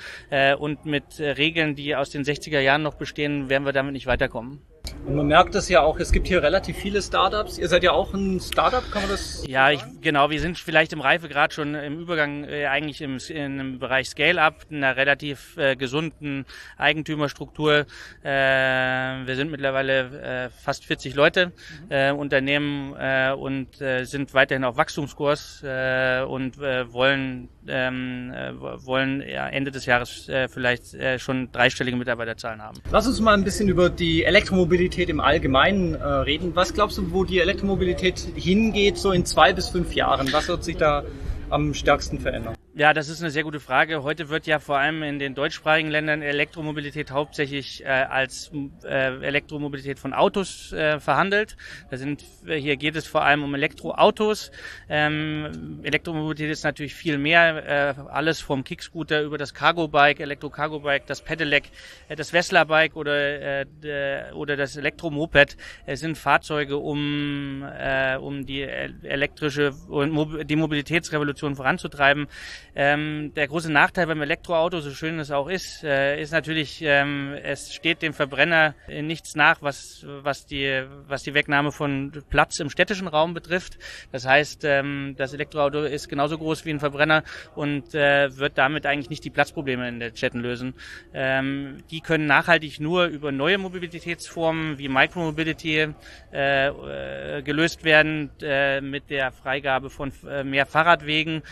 Und 0.60 0.86
mit 0.86 1.20
Regeln, 1.20 1.76
die 1.76 1.96
aus 1.96 2.10
den 2.10 2.24
60er 2.24 2.60
Jahren 2.60 2.84
noch 2.84 2.96
bestehen, 2.96 3.50
werden 3.50 3.66
wir 3.66 3.74
damit 3.74 3.94
nicht 3.94 4.06
weiter 4.06 4.23
Intercom. 4.24 4.73
Und 5.06 5.16
man 5.16 5.28
merkt 5.28 5.54
das 5.54 5.68
ja 5.68 5.82
auch, 5.82 6.00
es 6.00 6.14
gibt 6.14 6.28
hier 6.28 6.42
relativ 6.42 6.78
viele 6.78 7.02
Startups. 7.02 7.58
Ihr 7.58 7.68
seid 7.68 7.84
ja 7.84 7.92
auch 7.92 8.14
ein 8.14 8.40
Startup, 8.40 8.84
kann 8.90 9.02
man 9.02 9.12
das? 9.12 9.44
Ja, 9.46 9.70
ich, 9.70 9.82
genau. 10.00 10.30
Wir 10.30 10.40
sind 10.40 10.58
vielleicht 10.58 10.94
im 10.94 11.02
Reifegrad 11.02 11.54
schon 11.54 11.76
im 11.76 12.00
Übergang 12.00 12.46
äh, 12.46 12.68
eigentlich 12.68 13.02
im, 13.02 13.18
im 13.30 13.80
Bereich 13.80 14.10
Scale-Up, 14.10 14.68
einer 14.72 14.96
relativ 14.96 15.58
äh, 15.58 15.76
gesunden 15.76 16.46
Eigentümerstruktur. 16.78 17.86
Äh, 18.24 18.30
wir 18.30 19.36
sind 19.36 19.52
mittlerweile 19.52 20.46
äh, 20.46 20.50
fast 20.50 20.86
40 20.86 21.16
Leute, 21.16 21.52
äh, 21.90 22.12
Unternehmen 22.12 22.96
äh, 22.98 23.34
und 23.34 23.76
sind 23.76 24.34
weiterhin 24.34 24.64
auf 24.64 24.78
Wachstumskurs 24.78 25.64
und 25.64 26.58
wollen 26.60 27.50
ähm, 27.68 28.32
äh, 28.34 28.52
wollen 28.60 29.24
ja, 29.28 29.48
Ende 29.48 29.72
des 29.72 29.86
Jahres 29.86 30.30
vielleicht 30.50 30.96
schon 31.18 31.52
dreistellige 31.52 31.98
Mitarbeiterzahlen 31.98 32.62
haben. 32.62 32.78
Lass 32.92 33.08
uns 33.08 33.20
mal 33.20 33.34
ein 33.34 33.44
bisschen 33.44 33.68
über 33.68 33.90
die 33.90 34.24
Elektromobilität 34.24 34.83
im 35.10 35.20
Allgemeinen 35.20 35.96
äh, 35.96 36.04
reden. 36.04 36.56
Was 36.56 36.74
glaubst 36.74 36.98
du, 36.98 37.12
wo 37.12 37.24
die 37.24 37.40
Elektromobilität 37.40 38.20
hingeht, 38.36 38.98
so 38.98 39.12
in 39.12 39.26
zwei 39.26 39.54
bis 39.54 39.70
fünf 39.70 39.94
Jahren? 39.94 40.32
Was 40.32 40.48
wird 40.48 40.64
sich 40.64 40.78
da 40.78 41.04
am 41.50 41.74
stärksten 41.74 42.20
verändern? 42.20 42.56
Ja, 42.76 42.92
das 42.92 43.08
ist 43.08 43.22
eine 43.22 43.30
sehr 43.30 43.44
gute 43.44 43.60
Frage. 43.60 44.02
Heute 44.02 44.30
wird 44.30 44.48
ja 44.48 44.58
vor 44.58 44.80
allem 44.80 45.04
in 45.04 45.20
den 45.20 45.36
deutschsprachigen 45.36 45.92
Ländern 45.92 46.24
Elektromobilität 46.24 47.12
hauptsächlich 47.12 47.86
äh, 47.86 47.88
als 47.88 48.50
äh, 48.84 49.24
Elektromobilität 49.24 50.00
von 50.00 50.12
Autos 50.12 50.74
äh, 50.74 51.00
verhandelt. 51.00 51.56
Da 51.92 51.98
sind, 51.98 52.26
äh, 52.48 52.56
hier 52.56 52.76
geht 52.78 52.96
es 52.96 53.06
vor 53.06 53.22
allem 53.22 53.44
um 53.44 53.54
Elektroautos. 53.54 54.50
Ähm, 54.90 55.82
Elektromobilität 55.84 56.50
ist 56.50 56.64
natürlich 56.64 56.96
viel 56.96 57.20
mehr. 57.20 57.96
Äh, 57.96 58.02
alles 58.10 58.42
vom 58.42 58.64
Kickscooter 58.64 59.22
über 59.22 59.38
das 59.38 59.54
Cargo-Bike, 59.54 60.20
Elektro-Cargo-Bike, 60.20 61.06
das 61.06 61.22
Pedelec, 61.22 61.66
äh, 62.10 62.16
das 62.16 62.32
Vesla-Bike 62.32 62.96
oder, 62.96 63.62
äh, 63.84 64.32
oder 64.34 64.58
das 64.58 64.78
Elektromoped 64.78 65.58
Es 65.86 66.00
sind 66.00 66.18
Fahrzeuge, 66.18 66.78
um, 66.78 67.64
äh, 67.78 68.18
um 68.18 68.48
die 68.48 68.64
elektrische 68.64 69.74
und 69.90 70.50
die 70.50 70.56
Mobilitätsrevolution 70.56 71.56
voranzutreiben. 71.56 72.26
Ähm, 72.76 73.34
der 73.36 73.48
große 73.48 73.72
Nachteil 73.72 74.08
beim 74.08 74.22
Elektroauto, 74.22 74.80
so 74.80 74.92
schön 74.92 75.20
es 75.20 75.32
auch 75.32 75.48
ist, 75.48 75.84
äh, 75.84 76.22
ist 76.22 76.32
natürlich, 76.32 76.82
ähm, 76.82 77.34
es 77.44 77.74
steht 77.74 78.02
dem 78.02 78.14
Verbrenner 78.14 78.74
nichts 78.88 79.36
nach, 79.36 79.62
was, 79.62 80.06
was, 80.08 80.46
die, 80.46 80.84
was 81.08 81.24
die 81.24 81.34
Wegnahme 81.34 81.72
von 81.72 82.12
Platz 82.30 82.60
im 82.60 82.70
städtischen 82.70 83.08
Raum 83.08 83.34
betrifft. 83.34 83.78
Das 84.12 84.26
heißt, 84.26 84.64
ähm, 84.66 85.16
das 85.18 85.34
Elektroauto 85.34 85.84
ist 85.84 86.10
genauso 86.10 86.38
groß 86.38 86.66
wie 86.66 86.72
ein 86.72 86.80
Verbrenner 86.80 87.24
und 87.56 87.94
äh, 87.94 88.36
wird 88.38 88.58
damit 88.58 88.86
eigentlich 88.86 89.10
nicht 89.10 89.24
die 89.24 89.30
Platzprobleme 89.30 89.88
in 89.88 90.00
den 90.00 90.16
Städten 90.16 90.40
lösen. 90.40 90.74
Ähm, 91.14 91.84
die 91.92 92.02
können 92.02 92.26
nachhaltig 92.26 92.80
nur 92.80 93.06
über 93.06 93.32
neue 93.32 93.58
Mobilitätsformen 93.58 94.78
wie 94.78 94.90
Micromobility 94.90 95.94
äh, 96.32 96.68
äh, 96.68 97.42
gelöst 97.44 97.84
werden, 97.84 98.32
äh, 98.42 98.82
mit 98.82 99.10
der 99.10 99.32
Freigabe 99.32 99.90
von 99.90 100.12
äh, 100.28 100.44
mehr 100.44 100.66
Fahrradwegen 100.66 101.44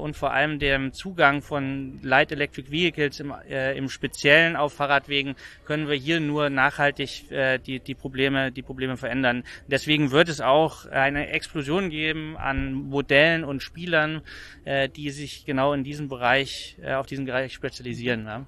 und 0.00 0.16
vor 0.16 0.32
allem 0.32 0.58
dem 0.68 0.92
Zugang 0.92 1.42
von 1.42 1.98
Light 2.02 2.32
Electric 2.32 2.70
Vehicles 2.70 3.20
im, 3.20 3.34
äh, 3.48 3.76
im 3.76 3.88
Speziellen 3.88 4.56
auf 4.56 4.74
Fahrradwegen 4.74 5.34
können 5.64 5.88
wir 5.88 5.96
hier 5.96 6.20
nur 6.20 6.50
nachhaltig 6.50 7.30
äh, 7.30 7.58
die, 7.58 7.80
die 7.80 7.94
Probleme, 7.94 8.52
die 8.52 8.62
Probleme 8.62 8.96
verändern. 8.96 9.44
Deswegen 9.66 10.10
wird 10.10 10.28
es 10.28 10.40
auch 10.40 10.86
eine 10.86 11.28
Explosion 11.28 11.90
geben 11.90 12.36
an 12.36 12.72
Modellen 12.72 13.44
und 13.44 13.62
Spielern, 13.62 14.22
äh, 14.64 14.88
die 14.88 15.10
sich 15.10 15.44
genau 15.44 15.72
in 15.72 15.84
diesem 15.84 16.08
Bereich, 16.08 16.76
äh, 16.82 16.94
auf 16.94 17.06
diesen 17.06 17.24
Bereich 17.24 17.52
spezialisieren. 17.52 18.26
Ja. 18.26 18.46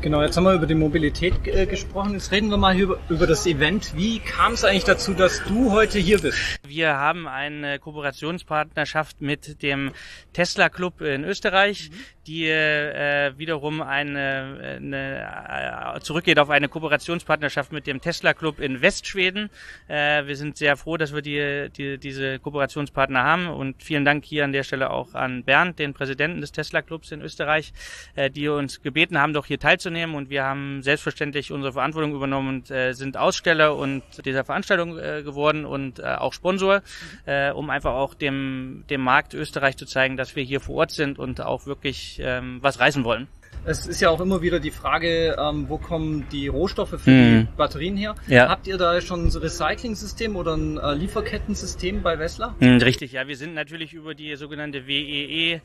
Genau, 0.00 0.22
jetzt 0.22 0.36
haben 0.36 0.44
wir 0.44 0.54
über 0.54 0.66
die 0.66 0.76
Mobilität 0.76 1.34
äh, 1.46 1.66
gesprochen. 1.66 2.12
Jetzt 2.12 2.30
reden 2.30 2.50
wir 2.50 2.56
mal 2.56 2.78
über, 2.78 3.00
über 3.08 3.26
das 3.26 3.46
Event. 3.46 3.96
Wie 3.96 4.20
kam 4.20 4.52
es 4.52 4.64
eigentlich 4.64 4.84
dazu, 4.84 5.12
dass 5.12 5.42
du 5.42 5.72
heute 5.72 5.98
hier 5.98 6.20
bist? 6.20 6.38
Wir 6.64 6.94
haben 6.94 7.26
eine 7.26 7.80
Kooperationspartnerschaft 7.80 9.20
mit 9.20 9.60
dem 9.60 9.90
Tesla 10.32 10.68
Club 10.68 11.00
in 11.00 11.24
Österreich, 11.24 11.90
mhm. 11.90 11.94
die 12.28 12.46
äh, 12.46 13.32
wiederum 13.38 13.82
eine, 13.82 14.78
eine 14.78 15.96
äh, 15.96 16.00
zurückgeht 16.00 16.38
auf 16.38 16.50
eine 16.50 16.68
Kooperationspartnerschaft 16.68 17.72
mit 17.72 17.88
dem 17.88 18.00
Tesla 18.00 18.34
Club 18.34 18.60
in 18.60 18.80
Westschweden. 18.80 19.50
Äh, 19.88 20.26
wir 20.26 20.36
sind 20.36 20.56
sehr 20.56 20.76
froh, 20.76 20.96
dass 20.96 21.12
wir 21.12 21.22
die, 21.22 21.70
die, 21.76 21.98
diese 21.98 22.38
Kooperationspartner 22.38 23.24
haben 23.24 23.48
und 23.48 23.82
vielen 23.82 24.04
Dank 24.04 24.24
hier 24.24 24.44
an 24.44 24.52
der 24.52 24.62
Stelle 24.62 24.90
auch 24.90 25.14
an 25.14 25.42
Bernd, 25.42 25.80
den 25.80 25.92
Präsidenten 25.92 26.40
des 26.40 26.52
Tesla 26.52 26.82
Clubs 26.82 27.10
in 27.10 27.20
Österreich, 27.20 27.72
äh, 28.14 28.30
die 28.30 28.46
uns 28.46 28.80
gebeten 28.80 29.18
haben, 29.18 29.32
doch 29.32 29.46
hier 29.46 29.58
teilzunehmen 29.58 29.77
und 29.86 30.30
wir 30.30 30.44
haben 30.44 30.82
selbstverständlich 30.82 31.52
unsere 31.52 31.72
Verantwortung 31.72 32.14
übernommen 32.14 32.48
und 32.48 32.70
äh, 32.70 32.92
sind 32.92 33.16
Aussteller 33.16 33.76
und 33.76 34.02
dieser 34.24 34.44
Veranstaltung 34.44 34.98
äh, 34.98 35.22
geworden 35.22 35.64
und 35.64 35.98
äh, 35.98 36.02
auch 36.02 36.32
Sponsor, 36.32 36.82
äh, 37.26 37.50
um 37.50 37.70
einfach 37.70 37.92
auch 37.92 38.14
dem, 38.14 38.84
dem 38.90 39.00
Markt 39.00 39.34
Österreich 39.34 39.76
zu 39.76 39.86
zeigen, 39.86 40.16
dass 40.16 40.36
wir 40.36 40.42
hier 40.42 40.60
vor 40.60 40.76
Ort 40.76 40.90
sind 40.90 41.18
und 41.18 41.40
auch 41.40 41.66
wirklich 41.66 42.20
ähm, 42.22 42.58
was 42.60 42.80
reißen 42.80 43.04
wollen. 43.04 43.28
Es 43.64 43.86
ist 43.86 44.00
ja 44.00 44.08
auch 44.08 44.20
immer 44.20 44.40
wieder 44.40 44.60
die 44.60 44.70
Frage, 44.70 45.36
ähm, 45.38 45.68
wo 45.68 45.78
kommen 45.78 46.26
die 46.32 46.48
Rohstoffe 46.48 47.00
für 47.00 47.10
hm. 47.10 47.48
die 47.50 47.56
Batterien 47.56 47.96
her? 47.96 48.14
Ja. 48.26 48.48
Habt 48.48 48.66
ihr 48.66 48.78
da 48.78 49.00
schon 49.00 49.26
ein 49.26 49.30
Recycling-System 49.30 50.36
oder 50.36 50.56
ein 50.56 50.78
äh, 50.78 50.94
Lieferkettensystem 50.94 52.02
bei 52.02 52.18
Wessler? 52.18 52.54
Hm, 52.60 52.78
richtig, 52.78 53.12
ja. 53.12 53.26
Wir 53.28 53.36
sind 53.36 53.54
natürlich 53.54 53.92
über 53.92 54.14
die 54.14 54.34
sogenannte 54.36 54.86
WEE 54.86 55.26
eher 55.26 55.60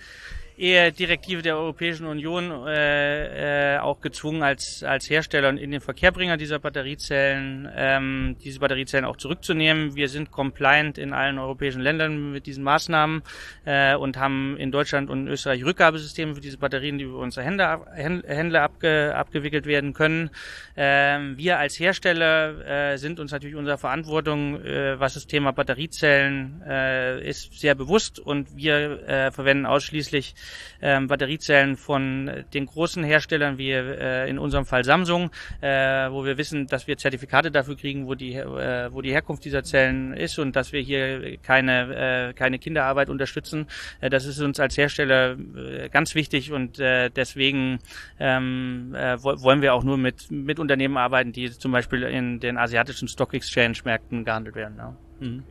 Direktive 0.58 1.42
der 1.42 1.58
Europäischen 1.58 2.06
Union 2.06 2.68
äh, 2.68 3.76
äh, 3.76 3.80
auch 3.80 4.02
gezwungen, 4.02 4.44
als, 4.44 4.84
als 4.84 5.10
Hersteller 5.10 5.50
und 5.50 5.58
in 5.58 5.72
den 5.72 5.82
Verkehrbringer 5.82 6.38
dieser 6.38 6.60
Batteriezellen 6.60 7.70
ähm, 7.76 8.36
diese 8.44 8.60
Batteriezellen 8.60 9.06
auch 9.06 9.18
zurückzunehmen. 9.18 9.96
Wir 9.96 10.10
sind 10.10 10.32
compliant 10.32 10.98
in 10.98 11.14
allen 11.14 11.40
europäischen 11.40 11.82
Ländern 11.82 12.32
mit 12.32 12.46
diesen 12.46 12.64
Maßnahmen 12.64 13.24
äh, 13.66 13.96
und 13.96 14.18
haben 14.18 14.56
in 14.58 14.72
Deutschland 14.72 15.10
und 15.10 15.28
Österreich 15.28 15.64
Rückgabesysteme 15.66 16.36
für 16.36 16.42
diese 16.42 16.58
Batterien, 16.58 16.98
die 16.98 17.06
über 17.06 17.18
unsere 17.18 17.46
Händler, 17.46 17.86
Händler 17.96 18.62
abge, 18.62 19.14
abgewickelt 19.16 19.66
werden 19.66 19.94
können. 19.94 20.30
Ähm, 20.78 21.38
wir 21.38 21.58
als 21.58 21.80
Hersteller 21.80 22.94
äh, 22.94 22.98
sind 22.98 23.20
uns 23.20 23.32
natürlich 23.32 23.56
unserer 23.56 23.78
Verantwortung, 23.78 24.64
äh, 24.64 25.00
was 25.00 25.16
das 25.16 25.26
Thema 25.26 25.52
Batteriezellen 25.52 26.62
äh, 26.68 27.28
ist, 27.28 27.60
sehr 27.60 27.74
bewusst 27.74 28.20
und 28.20 28.56
wir 28.56 29.08
äh, 29.08 29.32
verwenden 29.32 29.66
ausschließlich 29.66 30.36
ähm, 30.82 31.08
Batteriezellen 31.08 31.78
von 31.78 32.46
den 32.54 32.66
großen 32.66 33.04
Herstellern, 33.04 33.58
wie 33.58 33.72
äh, 33.72 34.30
in 34.30 34.40
unserem 34.40 34.66
Fall 34.66 34.84
Samsung, 34.84 35.32
äh, 35.62 35.68
wo 36.12 36.26
wir 36.26 36.38
wissen, 36.38 36.68
dass 36.68 36.88
wir 36.88 36.98
Zertifikate 36.98 37.52
dafür 37.52 37.78
kriegen, 37.78 38.08
wo 38.08 38.16
die, 38.16 38.34
äh, 38.34 38.92
wo 38.92 39.02
die 39.02 39.12
Herkunft 39.12 39.46
dieser 39.46 39.64
Zellen 39.64 40.14
ist 40.14 40.40
und 40.40 40.56
dass 40.56 40.72
wir 40.72 40.82
hier 40.82 41.38
keine, 41.38 42.30
äh, 42.30 42.34
keine 42.34 42.60
Kinderarbeit 42.60 43.10
unterstützen. 43.10 43.68
Äh, 44.02 44.10
das 44.10 44.26
ist 44.26 44.40
uns 44.40 44.60
als 44.60 44.78
Hersteller 44.78 45.38
äh, 45.56 45.90
ganz 45.90 46.16
wichtig 46.16 46.52
und 46.52 46.80
äh, 46.80 47.10
deswegen 47.10 47.80
ähm, 48.20 48.96
äh, 48.96 49.22
wollen 49.24 49.62
wir 49.62 49.74
auch 49.74 49.84
nur 49.84 49.98
mit, 49.98 50.30
mit 50.32 50.60
Unternehmen 50.60 50.98
arbeiten, 50.98 51.32
die 51.32 51.52
zum 51.52 51.72
Beispiel 51.72 52.04
in 52.04 52.40
den 52.40 52.58
asiatischen 52.58 53.08
Stock 53.08 53.34
Exchange 53.34 53.80
Märkten 53.86 54.26
gehandelt 54.26 54.56
werden. 54.56 54.78
Ja. 54.78 54.96
Mhm. 55.20 55.44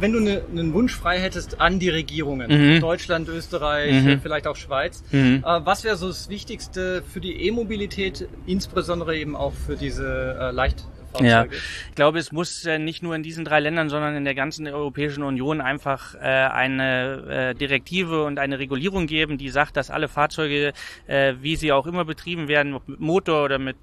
Wenn 0.00 0.12
du 0.12 0.20
ne, 0.20 0.42
einen 0.50 0.72
Wunsch 0.72 0.96
frei 0.96 1.18
hättest 1.20 1.60
an 1.60 1.78
die 1.78 1.90
Regierungen, 1.90 2.50
mhm. 2.50 2.80
Deutschland, 2.80 3.28
Österreich, 3.28 4.02
mhm. 4.02 4.20
vielleicht 4.22 4.46
auch 4.46 4.56
Schweiz, 4.56 5.04
mhm. 5.12 5.44
äh, 5.44 5.60
was 5.66 5.84
wäre 5.84 5.96
so 5.96 6.08
das 6.08 6.30
Wichtigste 6.30 7.02
für 7.02 7.20
die 7.20 7.46
E-Mobilität, 7.46 8.26
insbesondere 8.46 9.16
eben 9.16 9.36
auch 9.36 9.52
für 9.52 9.76
diese 9.76 10.38
äh, 10.40 10.50
leicht 10.52 10.86
ja, 11.18 11.46
ich 11.46 11.94
glaube, 11.94 12.18
es 12.18 12.30
muss 12.30 12.64
äh, 12.64 12.78
nicht 12.78 13.02
nur 13.02 13.14
in 13.14 13.22
diesen 13.22 13.44
drei 13.44 13.60
Ländern, 13.60 13.88
sondern 13.88 14.14
in 14.14 14.24
der 14.24 14.34
ganzen 14.34 14.66
Europäischen 14.68 15.22
Union 15.22 15.60
einfach 15.60 16.14
äh, 16.14 16.18
eine 16.18 17.50
äh, 17.50 17.54
Direktive 17.54 18.24
und 18.24 18.38
eine 18.38 18.58
Regulierung 18.58 19.06
geben, 19.06 19.36
die 19.36 19.48
sagt, 19.48 19.76
dass 19.76 19.90
alle 19.90 20.08
Fahrzeuge, 20.08 20.72
wie 21.06 21.56
sie 21.56 21.72
auch 21.72 21.86
immer 21.86 22.04
betrieben 22.04 22.48
werden, 22.48 22.74
ob 22.74 22.88
mit 22.88 23.00
Motor 23.00 23.44
oder 23.44 23.58
mit, 23.58 23.76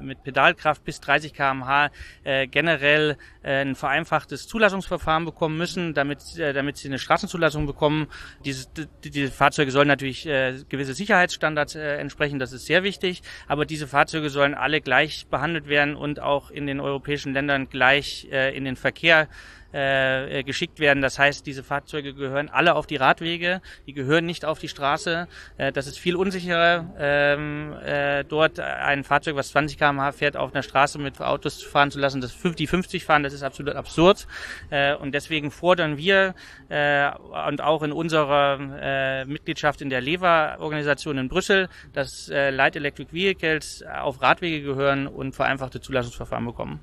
mit 0.00 0.22
Pedalkraft 0.22 0.84
bis 0.84 1.00
30 1.00 1.34
km/h, 1.34 1.90
generell 2.46 3.16
ein 3.42 3.74
vereinfachtes 3.74 4.46
Zulassungsverfahren 4.46 5.24
bekommen 5.24 5.56
müssen, 5.56 5.94
damit, 5.94 6.20
damit 6.38 6.76
sie 6.76 6.88
eine 6.88 6.98
Straßenzulassung 6.98 7.66
bekommen. 7.66 8.06
Diese, 8.44 8.68
die, 9.04 9.10
diese 9.10 9.32
Fahrzeuge 9.32 9.70
sollen 9.70 9.88
natürlich 9.88 10.24
gewisse 10.24 10.94
Sicherheitsstandards 10.94 11.74
entsprechen, 11.74 12.38
das 12.38 12.52
ist 12.52 12.66
sehr 12.66 12.82
wichtig, 12.82 13.22
aber 13.48 13.64
diese 13.64 13.86
Fahrzeuge 13.86 14.30
sollen 14.30 14.54
alle 14.54 14.80
gleich 14.80 15.26
behandelt 15.28 15.68
werden 15.68 15.96
und 15.96 16.20
auch 16.20 16.51
in 16.52 16.66
den 16.66 16.80
europäischen 16.80 17.32
Ländern 17.32 17.68
gleich 17.68 18.28
äh, 18.30 18.56
in 18.56 18.64
den 18.64 18.76
Verkehr 18.76 19.28
äh, 19.72 20.40
äh, 20.40 20.42
geschickt 20.42 20.80
werden. 20.80 21.02
Das 21.02 21.18
heißt, 21.18 21.46
diese 21.46 21.62
Fahrzeuge 21.62 22.14
gehören 22.14 22.48
alle 22.48 22.74
auf 22.74 22.86
die 22.86 22.96
Radwege, 22.96 23.62
die 23.86 23.92
gehören 23.92 24.26
nicht 24.26 24.44
auf 24.44 24.58
die 24.58 24.68
Straße. 24.68 25.28
Äh, 25.56 25.72
das 25.72 25.86
ist 25.86 25.98
viel 25.98 26.16
unsicherer, 26.16 26.92
ähm, 26.98 27.74
äh, 27.84 28.24
dort 28.24 28.60
ein 28.60 29.04
Fahrzeug, 29.04 29.36
was 29.36 29.48
20 29.50 29.78
km/h 29.78 30.12
fährt, 30.12 30.36
auf 30.36 30.52
einer 30.52 30.62
Straße 30.62 30.98
mit 30.98 31.20
Autos 31.20 31.62
fahren 31.62 31.90
zu 31.90 31.98
lassen, 31.98 32.20
das 32.20 32.32
50, 32.32 32.68
50 32.68 33.04
fahren, 33.04 33.22
das 33.22 33.32
ist 33.32 33.42
absolut 33.42 33.74
absurd. 33.74 34.26
Äh, 34.70 34.94
und 34.94 35.12
deswegen 35.14 35.50
fordern 35.50 35.96
wir 35.96 36.34
äh, 36.68 37.10
und 37.48 37.62
auch 37.62 37.82
in 37.82 37.92
unserer 37.92 38.58
äh, 38.80 39.24
Mitgliedschaft 39.24 39.80
in 39.80 39.90
der 39.90 40.00
LEVA-Organisation 40.00 41.18
in 41.18 41.28
Brüssel, 41.28 41.68
dass 41.92 42.28
äh, 42.28 42.50
Light 42.50 42.76
Electric 42.76 43.12
Vehicles 43.12 43.84
auf 44.00 44.20
Radwege 44.20 44.62
gehören 44.62 45.06
und 45.06 45.34
vereinfachte 45.34 45.80
Zulassungsverfahren 45.80 46.44
bekommen. 46.44 46.80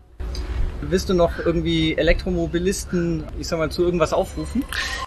Willst 0.81 1.09
du 1.09 1.13
noch 1.13 1.37
irgendwie 1.39 1.97
Elektromobilisten, 1.97 3.25
ich 3.37 3.47
sag 3.47 3.59
mal, 3.59 3.69
zu 3.69 3.83
irgendwas 3.83 4.13
aufrufen? 4.13 4.63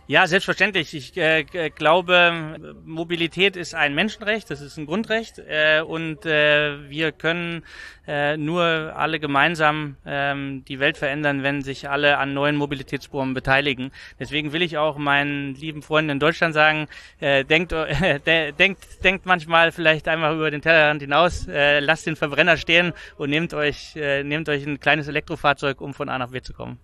Ja, 0.07 0.27
selbstverständlich. 0.27 0.95
Ich 0.95 1.17
äh, 1.17 1.45
glaube, 1.71 2.57
Mobilität 2.85 3.57
ist 3.57 3.75
ein 3.75 3.95
Menschenrecht, 3.95 4.51
das 4.51 4.61
ist 4.61 4.77
ein 4.77 4.87
Grundrecht 4.87 5.39
äh, 5.39 5.81
und 5.81 6.27
äh, 6.27 6.91
wir 6.91 7.13
können 7.13 7.65
äh, 8.07 8.37
nur 8.37 8.93
alle 8.97 9.21
gemeinsam 9.21 9.97
ähm, 10.07 10.65
die 10.67 10.81
Welt 10.81 10.97
verändern, 10.97 11.43
wenn 11.43 11.63
sich 11.63 11.89
alle 11.89 12.19
an 12.19 12.35
neuen 12.35 12.57
Mobilitätsformen 12.57 13.35
beteiligen. 13.35 13.93
Deswegen 14.19 14.53
will 14.53 14.63
ich 14.63 14.79
auch 14.79 14.99
meinen 14.99 15.55
lieben 15.55 15.83
Freunden 15.83 16.11
in 16.11 16.21
Deutschland 16.21 16.55
sagen, 16.55 16.89
äh, 17.21 17.45
denkt, 17.45 17.73
äh, 17.73 18.21
denkt, 18.59 19.05
denkt 19.05 19.27
manchmal 19.27 19.73
vielleicht 19.73 20.09
einmal 20.09 20.35
über 20.35 20.51
den 20.51 20.63
Tellerrand 20.63 21.03
hinaus, 21.03 21.47
äh, 21.49 21.81
lasst 21.81 22.07
den 22.07 22.17
Verbrenner 22.17 22.57
stehen 22.57 22.93
und 23.17 23.31
nehmt 23.31 23.55
euch, 23.55 23.97
äh, 23.97 24.25
nehmt 24.25 24.49
euch 24.49 24.67
ein 24.67 24.81
kleines 24.81 25.09
Elektrofahrzeug, 25.09 25.81
um 25.81 25.95
von 25.95 26.09
A 26.09 26.19
nach 26.19 26.31
B 26.31 26.41
zu 26.41 26.53
kommen. 26.53 26.79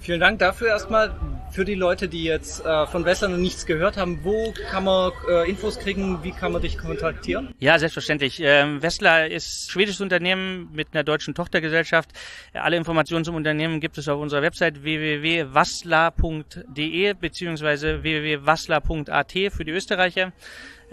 Vielen 0.00 0.20
Dank 0.20 0.38
dafür 0.38 0.68
erstmal. 0.68 1.14
Für 1.52 1.64
die 1.64 1.74
Leute, 1.74 2.08
die 2.08 2.24
jetzt 2.24 2.64
äh, 2.64 2.86
von 2.86 3.04
Wessler 3.04 3.28
noch 3.28 3.36
nichts 3.36 3.66
gehört 3.66 3.96
haben, 3.96 4.20
wo 4.22 4.54
kann 4.70 4.84
man 4.84 5.10
äh, 5.28 5.50
Infos 5.50 5.80
kriegen? 5.80 6.22
Wie 6.22 6.30
kann 6.30 6.52
man 6.52 6.62
dich 6.62 6.78
kontaktieren? 6.78 7.52
Ja, 7.58 7.76
selbstverständlich. 7.78 8.40
Ähm, 8.40 8.80
Wessler 8.82 9.28
ist 9.28 9.68
schwedisches 9.70 10.00
Unternehmen 10.00 10.70
mit 10.72 10.88
einer 10.92 11.02
deutschen 11.02 11.34
Tochtergesellschaft. 11.34 12.10
Alle 12.54 12.76
Informationen 12.76 13.24
zum 13.24 13.34
Unternehmen 13.34 13.80
gibt 13.80 13.98
es 13.98 14.06
auf 14.08 14.20
unserer 14.20 14.42
Website 14.42 14.84
www.wassler.de 14.84 17.14
bzw. 17.14 18.02
www.wassler.at 18.02 19.32
für 19.32 19.64
die 19.64 19.72
Österreicher. 19.72 20.32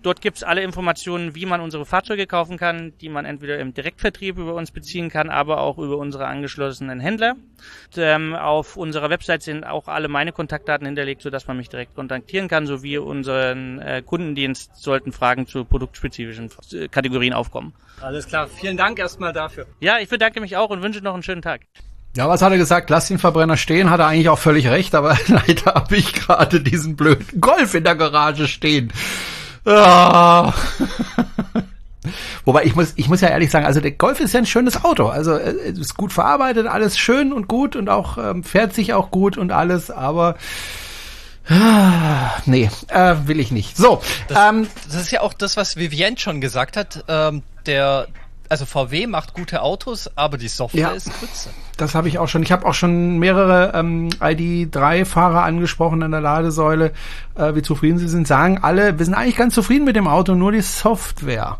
Dort 0.03 0.21
gibt 0.21 0.37
es 0.37 0.43
alle 0.43 0.61
Informationen, 0.61 1.35
wie 1.35 1.45
man 1.45 1.61
unsere 1.61 1.85
Fahrzeuge 1.85 2.27
kaufen 2.27 2.57
kann, 2.57 2.93
die 3.01 3.09
man 3.09 3.25
entweder 3.25 3.59
im 3.59 3.73
Direktvertrieb 3.73 4.37
über 4.37 4.53
uns 4.53 4.71
beziehen 4.71 5.09
kann, 5.09 5.29
aber 5.29 5.61
auch 5.61 5.77
über 5.77 5.97
unsere 5.97 6.27
angeschlossenen 6.27 6.99
Händler. 6.99 7.31
Und, 7.31 7.97
ähm, 7.97 8.35
auf 8.35 8.77
unserer 8.77 9.09
Website 9.09 9.43
sind 9.43 9.65
auch 9.65 9.87
alle 9.87 10.07
meine 10.07 10.31
Kontaktdaten 10.31 10.85
hinterlegt, 10.85 11.21
sodass 11.21 11.47
man 11.47 11.57
mich 11.57 11.69
direkt 11.69 11.95
kontaktieren 11.95 12.47
kann, 12.47 12.67
sowie 12.67 12.97
unseren 12.97 13.79
äh, 13.79 14.03
Kundendienst 14.05 14.75
sollten 14.75 15.11
Fragen 15.11 15.47
zu 15.47 15.65
produktspezifischen 15.65 16.51
äh, 16.73 16.87
Kategorien 16.87 17.33
aufkommen. 17.33 17.73
Alles 18.01 18.27
klar, 18.27 18.47
vielen 18.47 18.77
Dank 18.77 18.99
erstmal 18.99 19.33
dafür. 19.33 19.65
Ja, 19.79 19.97
ich 19.99 20.09
bedanke 20.09 20.39
mich 20.39 20.55
auch 20.55 20.69
und 20.69 20.83
wünsche 20.83 21.01
noch 21.01 21.15
einen 21.15 21.23
schönen 21.23 21.41
Tag. 21.41 21.61
Ja, 22.15 22.27
was 22.27 22.41
hat 22.41 22.51
er 22.51 22.57
gesagt? 22.57 22.89
Lass 22.89 23.07
den 23.07 23.19
Verbrenner 23.19 23.57
stehen, 23.57 23.89
hat 23.91 23.99
er 23.99 24.07
eigentlich 24.07 24.29
auch 24.29 24.39
völlig 24.39 24.67
recht, 24.67 24.95
aber 24.95 25.17
leider 25.27 25.73
habe 25.75 25.97
ich 25.97 26.13
gerade 26.13 26.61
diesen 26.61 26.95
blöden 26.95 27.41
Golf 27.41 27.73
in 27.75 27.83
der 27.83 27.95
Garage 27.95 28.47
stehen. 28.47 28.91
Ah. 29.67 30.53
Wobei 32.45 32.63
ich 32.63 32.75
muss, 32.75 32.93
ich 32.95 33.09
muss 33.09 33.21
ja 33.21 33.27
ehrlich 33.27 33.51
sagen, 33.51 33.65
also 33.65 33.81
der 33.81 33.91
Golf 33.91 34.19
ist 34.19 34.33
ja 34.33 34.39
ein 34.39 34.45
schönes 34.45 34.83
Auto. 34.83 35.07
Also 35.07 35.33
äh, 35.33 35.51
es 35.71 35.77
ist 35.77 35.97
gut 35.97 36.13
verarbeitet, 36.13 36.67
alles 36.67 36.97
schön 36.97 37.33
und 37.33 37.47
gut 37.47 37.75
und 37.75 37.89
auch 37.89 38.17
ähm, 38.17 38.43
fährt 38.43 38.73
sich 38.73 38.93
auch 38.93 39.11
gut 39.11 39.37
und 39.37 39.51
alles, 39.51 39.91
aber 39.91 40.37
ah, 41.49 42.31
nee, 42.45 42.69
äh, 42.87 43.15
will 43.25 43.39
ich 43.39 43.51
nicht. 43.51 43.75
So, 43.75 44.01
das, 44.29 44.49
ähm, 44.49 44.67
das 44.85 45.01
ist 45.01 45.11
ja 45.11 45.21
auch 45.21 45.33
das, 45.33 45.57
was 45.57 45.75
Vivienne 45.75 46.17
schon 46.17 46.39
gesagt 46.39 46.77
hat. 46.77 47.03
Ähm, 47.07 47.43
der 47.65 48.07
also 48.49 48.65
VW 48.65 49.07
macht 49.07 49.33
gute 49.33 49.61
Autos, 49.61 50.09
aber 50.15 50.37
die 50.37 50.47
Software 50.47 50.81
ja, 50.81 50.91
ist 50.91 51.11
Grütze. 51.19 51.49
Das 51.77 51.93
habe 51.93 52.07
ich 52.07 52.19
auch 52.19 52.27
schon. 52.27 52.43
Ich 52.43 52.51
habe 52.51 52.65
auch 52.65 52.73
schon 52.73 53.19
mehrere 53.19 53.71
ähm, 53.75 54.09
ID3-Fahrer 54.09 55.43
angesprochen 55.43 56.01
an 56.03 56.11
der 56.11 56.21
Ladesäule, 56.21 56.91
äh, 57.35 57.53
wie 57.55 57.61
zufrieden 57.61 57.99
sie 57.99 58.07
sind. 58.07 58.27
Sagen 58.27 58.59
alle, 58.63 58.97
wir 58.97 59.05
sind 59.05 59.13
eigentlich 59.13 59.37
ganz 59.37 59.53
zufrieden 59.53 59.85
mit 59.85 59.95
dem 59.95 60.07
Auto, 60.07 60.33
nur 60.33 60.51
die 60.51 60.61
Software. 60.61 61.57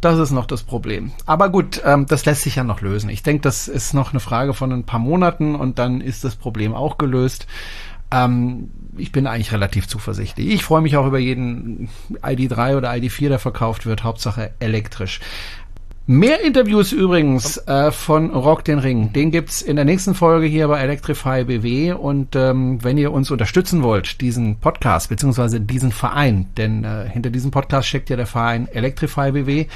Das 0.00 0.18
ist 0.18 0.30
noch 0.30 0.46
das 0.46 0.62
Problem. 0.62 1.12
Aber 1.26 1.50
gut, 1.50 1.82
ähm, 1.84 2.06
das 2.06 2.24
lässt 2.24 2.42
sich 2.42 2.56
ja 2.56 2.64
noch 2.64 2.80
lösen. 2.80 3.10
Ich 3.10 3.22
denke, 3.22 3.42
das 3.42 3.68
ist 3.68 3.94
noch 3.94 4.12
eine 4.12 4.20
Frage 4.20 4.54
von 4.54 4.72
ein 4.72 4.84
paar 4.84 5.00
Monaten 5.00 5.54
und 5.54 5.78
dann 5.78 6.00
ist 6.00 6.24
das 6.24 6.36
Problem 6.36 6.74
auch 6.74 6.98
gelöst. 6.98 7.46
Ähm, 8.10 8.70
ich 8.96 9.12
bin 9.12 9.26
eigentlich 9.26 9.52
relativ 9.52 9.86
zuversichtlich. 9.86 10.48
Ich 10.48 10.64
freue 10.64 10.80
mich 10.80 10.96
auch 10.96 11.06
über 11.06 11.18
jeden 11.18 11.90
ID3 12.22 12.76
oder 12.76 12.90
ID4, 12.90 13.28
der 13.28 13.38
verkauft 13.38 13.86
wird. 13.86 14.02
Hauptsache 14.02 14.52
elektrisch. 14.58 15.20
Mehr 16.12 16.42
Interviews 16.42 16.90
übrigens 16.90 17.56
äh, 17.68 17.92
von 17.92 18.30
Rock 18.30 18.64
den 18.64 18.80
Ring. 18.80 19.12
Den 19.12 19.30
gibt's 19.30 19.62
in 19.62 19.76
der 19.76 19.84
nächsten 19.84 20.16
Folge 20.16 20.46
hier 20.46 20.66
bei 20.66 20.80
Electrify 20.80 21.44
BW. 21.44 21.92
Und 21.92 22.34
ähm, 22.34 22.82
wenn 22.82 22.98
ihr 22.98 23.12
uns 23.12 23.30
unterstützen 23.30 23.84
wollt, 23.84 24.20
diesen 24.20 24.56
Podcast 24.56 25.08
beziehungsweise 25.08 25.60
diesen 25.60 25.92
Verein, 25.92 26.48
denn 26.56 26.82
äh, 26.82 27.08
hinter 27.08 27.30
diesem 27.30 27.52
Podcast 27.52 27.86
steckt 27.86 28.10
ja 28.10 28.16
der 28.16 28.26
Verein 28.26 28.66
Electrify 28.66 29.30
BW, 29.30 29.66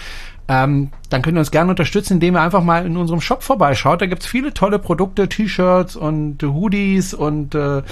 ähm, 0.49 0.91
dann 1.09 1.23
könnt 1.23 1.37
ihr 1.37 1.39
uns 1.39 1.53
gerne 1.53 1.71
unterstützen, 1.71 2.15
indem 2.15 2.35
ihr 2.35 2.43
einfach 2.43 2.65
mal 2.65 2.85
in 2.85 2.97
unserem 2.97 3.21
Shop 3.21 3.45
vorbeischaut. 3.45 4.03
Da 4.03 4.07
gibt's 4.07 4.27
viele 4.27 4.53
tolle 4.53 4.81
Produkte, 4.81 5.29
T-Shirts 5.29 5.95
und 5.95 6.43
Hoodies 6.43 7.15
und 7.15 7.55
äh, 7.55 7.83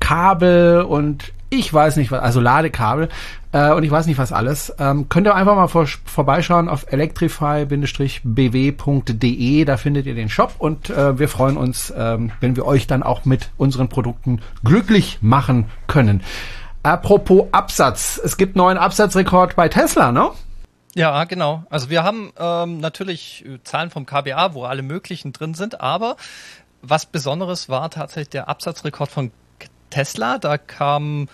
Kabel 0.00 0.82
und 0.82 1.32
ich 1.52 1.72
weiß 1.72 1.96
nicht 1.96 2.10
was, 2.10 2.20
also 2.20 2.40
Ladekabel 2.40 3.08
äh, 3.52 3.70
und 3.72 3.84
ich 3.84 3.90
weiß 3.90 4.06
nicht 4.06 4.16
was 4.16 4.32
alles. 4.32 4.74
Ähm, 4.78 5.10
könnt 5.10 5.26
ihr 5.26 5.34
einfach 5.34 5.54
mal 5.54 5.68
vor, 5.68 5.86
vorbeischauen 5.86 6.70
auf 6.70 6.90
electrify-bw.de, 6.90 9.64
da 9.66 9.76
findet 9.76 10.06
ihr 10.06 10.14
den 10.14 10.30
Shop 10.30 10.54
und 10.58 10.88
äh, 10.88 11.18
wir 11.18 11.28
freuen 11.28 11.58
uns, 11.58 11.92
ähm, 11.96 12.32
wenn 12.40 12.56
wir 12.56 12.64
euch 12.64 12.86
dann 12.86 13.02
auch 13.02 13.26
mit 13.26 13.50
unseren 13.58 13.88
Produkten 13.88 14.40
glücklich 14.64 15.18
machen 15.20 15.66
können. 15.86 16.22
Apropos 16.82 17.44
Absatz, 17.52 18.18
es 18.22 18.38
gibt 18.38 18.56
neuen 18.56 18.78
Absatzrekord 18.78 19.54
bei 19.54 19.68
Tesla, 19.68 20.10
ne? 20.10 20.30
Ja, 20.94 21.24
genau. 21.24 21.64
Also 21.70 21.88
wir 21.90 22.02
haben 22.02 22.32
ähm, 22.38 22.78
natürlich 22.78 23.46
Zahlen 23.64 23.90
vom 23.90 24.04
KBA, 24.04 24.52
wo 24.54 24.64
alle 24.64 24.82
möglichen 24.82 25.32
drin 25.32 25.54
sind, 25.54 25.80
aber 25.80 26.16
was 26.82 27.06
Besonderes 27.06 27.68
war 27.68 27.90
tatsächlich 27.90 28.30
der 28.30 28.48
Absatzrekord 28.48 29.10
von 29.10 29.30
Tesla. 29.92 30.38
Da 30.38 30.58
kamen 30.58 31.28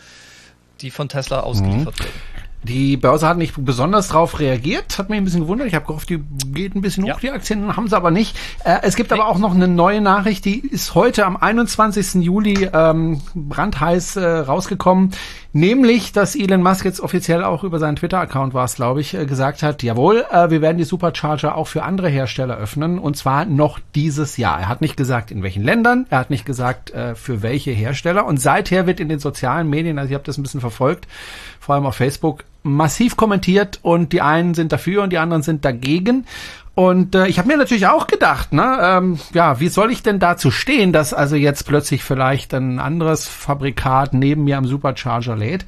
die 0.81 0.91
von 0.91 1.09
Tesla 1.09 1.41
ausgeliefert 1.41 1.99
mhm. 1.99 2.05
werden. 2.05 2.38
Die 2.65 2.97
Börse 2.97 3.29
hat 3.29 3.39
nicht 3.39 3.55
besonders 3.57 4.09
darauf 4.09 4.41
reagiert, 4.41 4.99
hat 4.99 5.11
mich 5.11 5.19
ein 5.19 5.25
bisschen 5.25 5.43
gewundert. 5.43 5.69
Ich 5.69 5.75
habe 5.75 5.87
gehofft, 5.87 6.11
die 6.11 6.19
geht 6.53 6.75
ein 6.75 6.81
bisschen 6.81 7.05
hoch, 7.05 7.09
ja. 7.09 7.17
die 7.21 7.31
Aktien, 7.31 7.77
haben 7.77 7.89
sie 7.89 7.97
aber 7.97 8.11
nicht. 8.11 8.37
Äh, 8.65 8.79
es 8.83 8.97
gibt 8.97 9.13
aber 9.13 9.29
auch 9.29 9.39
noch 9.39 9.55
eine 9.55 9.69
neue 9.69 10.01
Nachricht, 10.01 10.45
die 10.45 10.59
ist 10.59 10.95
heute 10.95 11.25
am 11.25 11.37
21. 11.37 12.15
Juli 12.23 12.69
ähm, 12.73 13.21
brandheiß 13.35 14.17
äh, 14.17 14.27
rausgekommen. 14.27 15.13
Nämlich, 15.53 16.13
dass 16.13 16.37
Elon 16.37 16.63
Musk 16.63 16.85
jetzt 16.85 17.01
offiziell 17.01 17.43
auch 17.43 17.65
über 17.65 17.79
seinen 17.79 17.97
Twitter-Account 17.97 18.53
war 18.53 18.67
es, 18.67 18.75
glaube 18.75 19.01
ich, 19.01 19.15
äh, 19.15 19.25
gesagt 19.25 19.63
hat, 19.63 19.83
jawohl, 19.83 20.27
äh, 20.31 20.51
wir 20.51 20.61
werden 20.61 20.77
die 20.77 20.85
Supercharger 20.85 21.57
auch 21.57 21.67
für 21.69 21.85
andere 21.85 22.09
Hersteller 22.09 22.59
öffnen 22.59 22.99
und 22.99 23.17
zwar 23.17 23.47
noch 23.47 23.79
dieses 23.95 24.37
Jahr. 24.37 24.61
Er 24.61 24.69
hat 24.69 24.83
nicht 24.83 24.97
gesagt, 24.97 25.31
in 25.31 25.43
welchen 25.43 25.63
Ländern, 25.63 26.07
er 26.11 26.19
hat 26.19 26.31
nicht 26.31 26.45
gesagt, 26.45 26.91
äh, 26.91 27.15
für 27.15 27.41
welche 27.43 27.71
Hersteller 27.71 28.27
und 28.27 28.41
seither 28.41 28.87
wird 28.87 29.01
in 29.01 29.09
den 29.09 29.21
sozialen 29.21 29.71
Medien, 29.71 29.99
also 29.99 30.11
ich 30.11 30.15
habe 30.15 30.25
das 30.25 30.37
ein 30.37 30.43
bisschen 30.43 30.61
verfolgt, 30.61 31.09
vor 31.69 31.75
allem 31.75 31.85
auf 31.85 31.97
Facebook, 31.97 32.45
massiv 32.63 33.19
kommentiert 33.19 33.79
und 33.83 34.15
die 34.15 34.23
einen 34.23 34.55
sind 34.55 34.73
dafür 34.73 35.03
und 35.03 35.13
die 35.13 35.19
anderen 35.19 35.43
sind 35.43 35.67
dagegen. 35.67 36.25
Und 36.75 37.15
äh, 37.15 37.27
ich 37.27 37.39
habe 37.39 37.47
mir 37.47 37.59
natürlich 37.59 37.89
auch 37.89 38.07
gedacht, 38.07 38.55
ne, 38.55 38.79
ähm, 38.81 39.19
ja, 39.35 39.61
wie 39.61 39.69
soll 39.69 39.93
ich 39.93 40.03
denn 40.03 40.19
dazu 40.19 40.51
stehen, 40.51 40.95
dass 40.95 41.13
also 41.13 41.37
jetzt 41.37 41.67
plötzlich 41.67 42.03
vielleicht 42.03 42.55
ein 42.55 42.79
anderes 42.79 43.29
Fabrikat 43.29 44.15
neben 44.15 44.45
mir 44.45 44.57
am 44.57 44.65
Supercharger 44.65 45.37
lädt? 45.37 45.67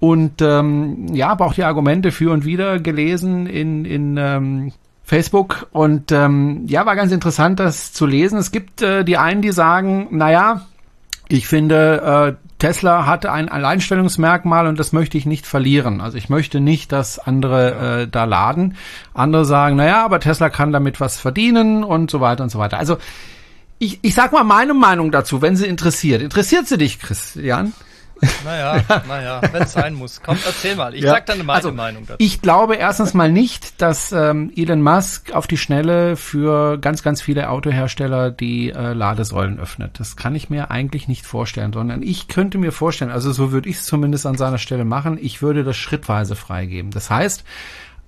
Und 0.00 0.40
ähm, 0.40 1.08
ja, 1.12 1.28
habe 1.28 1.44
auch 1.44 1.52
die 1.52 1.64
Argumente 1.64 2.10
für 2.10 2.32
und 2.32 2.46
wieder 2.46 2.78
gelesen 2.78 3.46
in, 3.46 3.84
in 3.84 4.16
ähm, 4.16 4.72
Facebook 5.02 5.66
und 5.72 6.10
ähm, 6.10 6.64
ja, 6.68 6.86
war 6.86 6.96
ganz 6.96 7.12
interessant, 7.12 7.60
das 7.60 7.92
zu 7.92 8.06
lesen. 8.06 8.38
Es 8.38 8.50
gibt 8.50 8.80
äh, 8.80 9.04
die 9.04 9.18
einen, 9.18 9.42
die 9.42 9.52
sagen, 9.52 10.08
naja, 10.10 10.62
ich 11.36 11.48
finde, 11.48 12.36
äh, 12.40 12.44
Tesla 12.58 13.06
hatte 13.06 13.32
ein 13.32 13.48
Alleinstellungsmerkmal 13.48 14.66
und 14.66 14.78
das 14.78 14.92
möchte 14.92 15.18
ich 15.18 15.26
nicht 15.26 15.46
verlieren. 15.46 16.00
Also 16.00 16.16
ich 16.16 16.28
möchte 16.28 16.60
nicht, 16.60 16.92
dass 16.92 17.18
andere 17.18 18.02
äh, 18.02 18.08
da 18.08 18.24
laden. 18.24 18.76
Andere 19.12 19.44
sagen, 19.44 19.76
naja, 19.76 20.04
aber 20.04 20.20
Tesla 20.20 20.48
kann 20.48 20.72
damit 20.72 21.00
was 21.00 21.18
verdienen 21.18 21.82
und 21.84 22.10
so 22.10 22.20
weiter 22.20 22.44
und 22.44 22.50
so 22.50 22.58
weiter. 22.58 22.78
Also 22.78 22.98
ich, 23.78 23.98
ich 24.02 24.14
sag 24.14 24.32
mal 24.32 24.44
meine 24.44 24.74
Meinung 24.74 25.10
dazu, 25.10 25.42
wenn 25.42 25.56
sie 25.56 25.66
interessiert. 25.66 26.22
Interessiert 26.22 26.68
sie 26.68 26.78
dich, 26.78 27.00
Christian? 27.00 27.72
Naja, 28.44 28.82
naja, 29.08 29.40
wenn 29.52 29.62
es 29.62 29.72
sein 29.72 29.94
muss. 29.94 30.20
Komm, 30.22 30.38
erzähl 30.44 30.76
mal. 30.76 30.94
Ich 30.94 31.02
ja. 31.02 31.10
sag 31.10 31.26
dann 31.26 31.38
meine 31.38 31.56
also, 31.56 31.72
Meinung 31.72 32.06
dazu. 32.06 32.16
Ich 32.18 32.42
glaube 32.42 32.76
erstens 32.76 33.14
mal 33.14 33.30
nicht, 33.30 33.80
dass 33.80 34.12
ähm, 34.12 34.52
Elon 34.56 34.82
Musk 34.82 35.32
auf 35.32 35.46
die 35.46 35.56
Schnelle 35.56 36.16
für 36.16 36.78
ganz, 36.78 37.02
ganz 37.02 37.22
viele 37.22 37.50
Autohersteller 37.50 38.30
die 38.30 38.70
äh, 38.70 38.92
Ladesäulen 38.92 39.58
öffnet. 39.58 39.98
Das 40.00 40.16
kann 40.16 40.34
ich 40.34 40.50
mir 40.50 40.70
eigentlich 40.70 41.08
nicht 41.08 41.26
vorstellen, 41.26 41.72
sondern 41.72 42.02
ich 42.02 42.28
könnte 42.28 42.58
mir 42.58 42.72
vorstellen, 42.72 43.10
also 43.10 43.32
so 43.32 43.52
würde 43.52 43.68
ich 43.68 43.76
es 43.76 43.84
zumindest 43.84 44.26
an 44.26 44.36
seiner 44.36 44.58
Stelle 44.58 44.84
machen, 44.84 45.18
ich 45.20 45.42
würde 45.42 45.64
das 45.64 45.76
schrittweise 45.76 46.36
freigeben. 46.36 46.90
Das 46.90 47.10
heißt, 47.10 47.44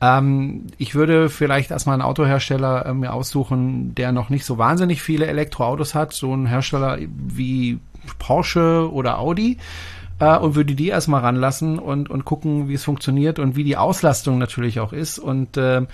Ähm, 0.00 0.66
ich 0.76 0.94
würde 0.94 1.30
vielleicht 1.30 1.70
erstmal 1.70 1.94
einen 1.94 2.02
Autohersteller 2.02 2.84
äh, 2.84 2.92
mir 2.92 3.14
aussuchen, 3.14 3.94
der 3.94 4.12
noch 4.12 4.28
nicht 4.28 4.44
so 4.44 4.58
wahnsinnig 4.58 5.00
viele 5.00 5.26
Elektroautos 5.26 5.94
hat, 5.94 6.12
so 6.12 6.34
ein 6.34 6.44
Hersteller 6.44 6.98
wie 7.08 7.78
Porsche 8.18 8.90
oder 8.92 9.18
Audi 9.18 9.56
äh, 10.18 10.36
und 10.36 10.54
würde 10.54 10.74
die 10.74 10.88
erstmal 10.88 11.20
ranlassen 11.20 11.78
und, 11.78 12.10
und 12.10 12.24
gucken, 12.24 12.68
wie 12.68 12.74
es 12.74 12.84
funktioniert 12.84 13.38
und 13.38 13.56
wie 13.56 13.64
die 13.64 13.76
Auslastung 13.76 14.38
natürlich 14.38 14.80
auch 14.80 14.92
ist. 14.92 15.18
Und 15.18 15.56
äh, 15.56 15.86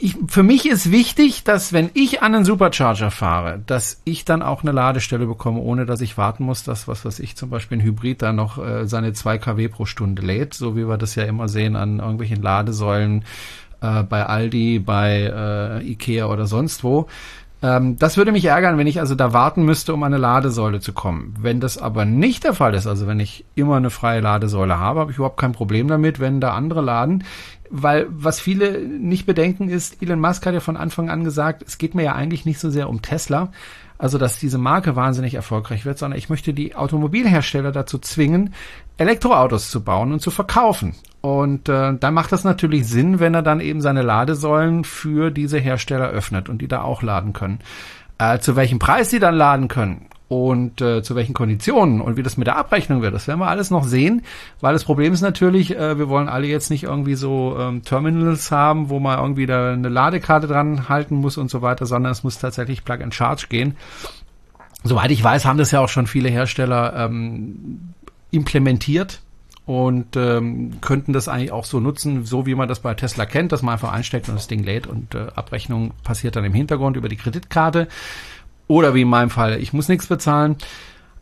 ich, 0.00 0.16
für 0.28 0.42
mich 0.42 0.68
ist 0.68 0.90
wichtig, 0.90 1.44
dass 1.44 1.72
wenn 1.72 1.90
ich 1.94 2.22
an 2.22 2.34
einen 2.34 2.44
Supercharger 2.44 3.10
fahre, 3.10 3.60
dass 3.66 4.00
ich 4.04 4.24
dann 4.24 4.42
auch 4.42 4.62
eine 4.62 4.72
Ladestelle 4.72 5.26
bekomme, 5.26 5.60
ohne 5.60 5.86
dass 5.86 6.00
ich 6.00 6.16
warten 6.16 6.44
muss, 6.44 6.62
dass 6.62 6.86
was 6.86 7.04
was 7.04 7.18
ich 7.18 7.36
zum 7.36 7.50
Beispiel 7.50 7.78
ein 7.78 7.84
Hybrid 7.84 8.22
da 8.22 8.32
noch 8.32 8.58
äh, 8.64 8.86
seine 8.86 9.12
2 9.12 9.38
kW 9.38 9.68
pro 9.68 9.86
Stunde 9.86 10.22
lädt, 10.22 10.54
so 10.54 10.76
wie 10.76 10.88
wir 10.88 10.98
das 10.98 11.14
ja 11.16 11.24
immer 11.24 11.48
sehen 11.48 11.74
an 11.74 11.98
irgendwelchen 11.98 12.42
Ladesäulen 12.42 13.24
äh, 13.80 14.02
bei 14.04 14.24
Aldi, 14.24 14.78
bei 14.78 15.80
äh, 15.82 15.90
Ikea 15.90 16.26
oder 16.26 16.46
sonst 16.46 16.84
wo. 16.84 17.08
Ähm, 17.62 17.96
das 17.96 18.16
würde 18.16 18.32
mich 18.32 18.44
ärgern, 18.44 18.78
wenn 18.78 18.86
ich 18.86 19.00
also 19.00 19.14
da 19.14 19.32
warten 19.32 19.64
müsste, 19.64 19.92
um 19.92 20.02
an 20.02 20.12
eine 20.12 20.20
Ladesäule 20.20 20.80
zu 20.80 20.92
kommen. 20.92 21.34
Wenn 21.40 21.60
das 21.60 21.78
aber 21.78 22.04
nicht 22.04 22.44
der 22.44 22.54
Fall 22.54 22.74
ist, 22.74 22.86
also 22.86 23.06
wenn 23.06 23.20
ich 23.20 23.44
immer 23.54 23.76
eine 23.76 23.90
freie 23.90 24.20
Ladesäule 24.20 24.78
habe, 24.78 25.00
habe 25.00 25.10
ich 25.10 25.16
überhaupt 25.16 25.40
kein 25.40 25.52
Problem 25.52 25.88
damit, 25.88 26.20
wenn 26.20 26.40
da 26.40 26.54
andere 26.54 26.80
laden. 26.80 27.24
Weil 27.70 28.06
was 28.10 28.40
viele 28.40 28.80
nicht 28.80 29.26
bedenken 29.26 29.68
ist, 29.68 30.02
Elon 30.02 30.20
Musk 30.20 30.46
hat 30.46 30.54
ja 30.54 30.60
von 30.60 30.76
Anfang 30.76 31.10
an 31.10 31.24
gesagt, 31.24 31.62
es 31.66 31.78
geht 31.78 31.94
mir 31.94 32.04
ja 32.04 32.14
eigentlich 32.14 32.46
nicht 32.46 32.60
so 32.60 32.70
sehr 32.70 32.88
um 32.88 33.02
Tesla, 33.02 33.52
also 33.98 34.16
dass 34.16 34.38
diese 34.38 34.58
Marke 34.58 34.96
wahnsinnig 34.96 35.34
erfolgreich 35.34 35.84
wird, 35.84 35.98
sondern 35.98 36.18
ich 36.18 36.30
möchte 36.30 36.54
die 36.54 36.76
Automobilhersteller 36.76 37.72
dazu 37.72 37.98
zwingen, 37.98 38.54
Elektroautos 38.96 39.70
zu 39.70 39.82
bauen 39.82 40.12
und 40.12 40.20
zu 40.20 40.30
verkaufen. 40.30 40.94
Und 41.28 41.68
äh, 41.68 41.94
dann 41.94 42.14
macht 42.14 42.32
das 42.32 42.42
natürlich 42.44 42.88
Sinn, 42.88 43.20
wenn 43.20 43.34
er 43.34 43.42
dann 43.42 43.60
eben 43.60 43.82
seine 43.82 44.00
Ladesäulen 44.00 44.84
für 44.84 45.30
diese 45.30 45.58
Hersteller 45.58 46.08
öffnet 46.08 46.48
und 46.48 46.62
die 46.62 46.68
da 46.68 46.80
auch 46.80 47.02
laden 47.02 47.34
können. 47.34 47.58
Äh, 48.16 48.38
zu 48.38 48.56
welchem 48.56 48.78
Preis 48.78 49.10
sie 49.10 49.18
dann 49.18 49.34
laden 49.34 49.68
können 49.68 50.06
und 50.28 50.80
äh, 50.80 51.02
zu 51.02 51.16
welchen 51.16 51.34
Konditionen 51.34 52.00
und 52.00 52.16
wie 52.16 52.22
das 52.22 52.38
mit 52.38 52.46
der 52.46 52.56
Abrechnung 52.56 53.02
wird, 53.02 53.12
das 53.12 53.28
werden 53.28 53.40
wir 53.40 53.48
alles 53.48 53.70
noch 53.70 53.84
sehen, 53.84 54.22
weil 54.62 54.72
das 54.72 54.84
Problem 54.84 55.12
ist 55.12 55.20
natürlich, 55.20 55.76
äh, 55.76 55.98
wir 55.98 56.08
wollen 56.08 56.30
alle 56.30 56.46
jetzt 56.46 56.70
nicht 56.70 56.84
irgendwie 56.84 57.14
so 57.14 57.54
ähm, 57.58 57.82
Terminals 57.82 58.50
haben, 58.50 58.88
wo 58.88 58.98
man 58.98 59.18
irgendwie 59.18 59.44
da 59.44 59.74
eine 59.74 59.90
Ladekarte 59.90 60.46
dran 60.46 60.88
halten 60.88 61.16
muss 61.16 61.36
und 61.36 61.50
so 61.50 61.60
weiter, 61.60 61.84
sondern 61.84 62.10
es 62.10 62.24
muss 62.24 62.38
tatsächlich 62.38 62.86
Plug 62.86 63.02
and 63.02 63.14
Charge 63.14 63.48
gehen. 63.50 63.76
Soweit 64.82 65.10
ich 65.10 65.22
weiß, 65.22 65.44
haben 65.44 65.58
das 65.58 65.72
ja 65.72 65.80
auch 65.80 65.90
schon 65.90 66.06
viele 66.06 66.30
Hersteller 66.30 66.94
ähm, 66.96 67.92
implementiert 68.30 69.20
und 69.68 70.16
ähm, 70.16 70.80
könnten 70.80 71.12
das 71.12 71.28
eigentlich 71.28 71.52
auch 71.52 71.66
so 71.66 71.78
nutzen, 71.78 72.24
so 72.24 72.46
wie 72.46 72.54
man 72.54 72.70
das 72.70 72.80
bei 72.80 72.94
Tesla 72.94 73.26
kennt, 73.26 73.52
dass 73.52 73.60
man 73.60 73.74
einfach 73.74 73.92
einsteckt 73.92 74.26
und 74.30 74.34
das 74.34 74.48
Ding 74.48 74.64
lädt 74.64 74.86
und 74.86 75.14
äh, 75.14 75.26
Abrechnung 75.34 75.92
passiert 76.04 76.36
dann 76.36 76.44
im 76.46 76.54
Hintergrund 76.54 76.96
über 76.96 77.10
die 77.10 77.16
Kreditkarte. 77.16 77.86
Oder 78.66 78.94
wie 78.94 79.02
in 79.02 79.08
meinem 79.08 79.28
Fall, 79.28 79.60
ich 79.60 79.74
muss 79.74 79.88
nichts 79.88 80.06
bezahlen. 80.06 80.56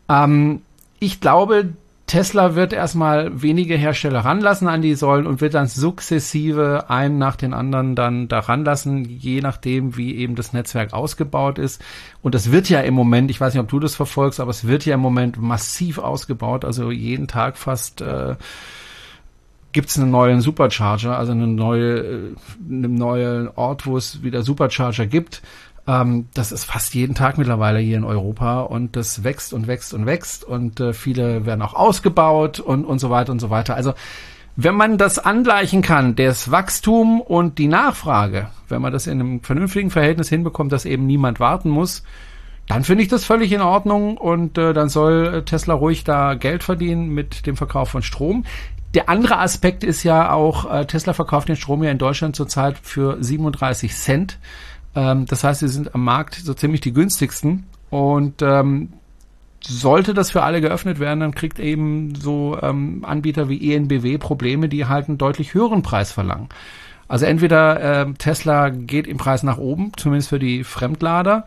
Ähm, 0.07 0.61
ich 0.99 1.19
glaube, 1.19 1.73
Tesla 2.07 2.55
wird 2.55 2.71
erstmal 2.71 3.41
wenige 3.41 3.75
Hersteller 3.75 4.21
ranlassen 4.21 4.69
an 4.69 4.81
die 4.81 4.95
Säulen 4.95 5.27
und 5.27 5.41
wird 5.41 5.55
dann 5.55 5.67
sukzessive 5.67 6.89
einen 6.89 7.17
nach 7.17 7.35
den 7.35 7.53
anderen 7.53 7.95
dann 7.95 8.29
da 8.29 8.39
ranlassen, 8.39 9.03
je 9.03 9.41
nachdem, 9.41 9.97
wie 9.97 10.15
eben 10.15 10.35
das 10.35 10.53
Netzwerk 10.53 10.93
ausgebaut 10.93 11.59
ist. 11.59 11.83
Und 12.21 12.33
das 12.33 12.49
wird 12.53 12.69
ja 12.69 12.79
im 12.79 12.93
Moment, 12.93 13.29
ich 13.29 13.41
weiß 13.41 13.53
nicht, 13.53 13.61
ob 13.61 13.67
du 13.67 13.81
das 13.81 13.95
verfolgst, 13.95 14.39
aber 14.39 14.51
es 14.51 14.65
wird 14.65 14.85
ja 14.85 14.95
im 14.95 15.01
Moment 15.01 15.41
massiv 15.41 15.97
ausgebaut. 15.97 16.63
Also 16.63 16.91
jeden 16.91 17.27
Tag 17.27 17.57
fast 17.57 17.99
äh, 17.99 18.35
gibt 19.73 19.89
es 19.89 19.99
einen 19.99 20.09
neuen 20.09 20.39
Supercharger, 20.39 21.17
also 21.17 21.33
eine 21.33 21.45
neue, 21.45 21.97
äh, 21.97 22.35
einen 22.69 22.95
neuen 22.95 23.49
Ort, 23.49 23.85
wo 23.85 23.97
es 23.97 24.23
wieder 24.23 24.43
Supercharger 24.43 25.07
gibt. 25.07 25.41
Ähm, 25.87 26.27
das 26.33 26.51
ist 26.51 26.65
fast 26.65 26.93
jeden 26.93 27.15
Tag 27.15 27.37
mittlerweile 27.37 27.79
hier 27.79 27.97
in 27.97 28.03
Europa 28.03 28.61
und 28.61 28.95
das 28.95 29.23
wächst 29.23 29.53
und 29.53 29.67
wächst 29.67 29.93
und 29.93 30.05
wächst 30.05 30.43
und 30.43 30.79
äh, 30.79 30.93
viele 30.93 31.45
werden 31.45 31.61
auch 31.61 31.73
ausgebaut 31.73 32.59
und, 32.59 32.85
und 32.85 32.99
so 32.99 33.09
weiter 33.09 33.31
und 33.31 33.39
so 33.39 33.49
weiter. 33.49 33.75
Also 33.75 33.93
wenn 34.57 34.75
man 34.75 34.97
das 34.97 35.19
angleichen 35.19 35.83
kann, 35.83 36.15
das 36.15 36.51
Wachstum 36.51 37.21
und 37.21 37.59
die 37.59 37.67
Nachfrage, 37.67 38.49
wenn 38.67 38.81
man 38.81 38.91
das 38.91 39.05
in 39.07 39.19
einem 39.19 39.43
vernünftigen 39.43 39.91
Verhältnis 39.91 40.29
hinbekommt, 40.29 40.71
dass 40.71 40.85
eben 40.85 41.05
niemand 41.05 41.39
warten 41.39 41.69
muss, 41.69 42.03
dann 42.67 42.83
finde 42.83 43.03
ich 43.03 43.07
das 43.07 43.23
völlig 43.23 43.51
in 43.53 43.61
Ordnung 43.61 44.17
und 44.17 44.57
äh, 44.57 44.73
dann 44.73 44.89
soll 44.89 45.43
Tesla 45.45 45.73
ruhig 45.73 46.03
da 46.03 46.33
Geld 46.33 46.63
verdienen 46.63 47.09
mit 47.09 47.45
dem 47.45 47.55
Verkauf 47.55 47.89
von 47.89 48.01
Strom. 48.01 48.43
Der 48.93 49.09
andere 49.09 49.37
Aspekt 49.37 49.83
ist 49.83 50.03
ja 50.03 50.31
auch, 50.31 50.69
äh, 50.69 50.85
Tesla 50.85 51.13
verkauft 51.13 51.49
den 51.49 51.55
Strom 51.55 51.83
ja 51.83 51.91
in 51.91 51.97
Deutschland 51.97 52.35
zurzeit 52.35 52.77
für 52.81 53.17
37 53.21 53.93
Cent. 53.95 54.39
Ähm, 54.97 55.27
das 55.27 55.43
heißt, 55.43 55.61
sie 55.61 55.67
sind 55.69 55.93
am 55.95 56.03
Markt 56.03 56.35
so 56.35 56.53
ziemlich 56.53 56.81
die 56.81 56.91
günstigsten. 56.91 57.67
Und 57.89 58.41
ähm, 58.41 58.89
sollte 59.61 60.13
das 60.13 60.31
für 60.31 60.43
alle 60.43 60.59
geöffnet 60.59 60.99
werden, 60.99 61.21
dann 61.21 61.35
kriegt 61.35 61.59
eben 61.59 62.15
so 62.15 62.57
ähm, 62.61 63.05
Anbieter 63.05 63.47
wie 63.47 63.73
ENBW 63.73 64.17
Probleme, 64.17 64.67
die 64.67 64.85
halt 64.85 65.07
einen 65.07 65.17
deutlich 65.17 65.53
höheren 65.53 65.83
Preis 65.83 66.11
verlangen. 66.11 66.49
Also 67.07 67.25
entweder 67.25 68.01
äh, 68.01 68.13
Tesla 68.13 68.69
geht 68.69 69.07
im 69.07 69.17
Preis 69.17 69.43
nach 69.43 69.57
oben, 69.57 69.91
zumindest 69.95 70.29
für 70.29 70.39
die 70.39 70.63
Fremdlader, 70.63 71.45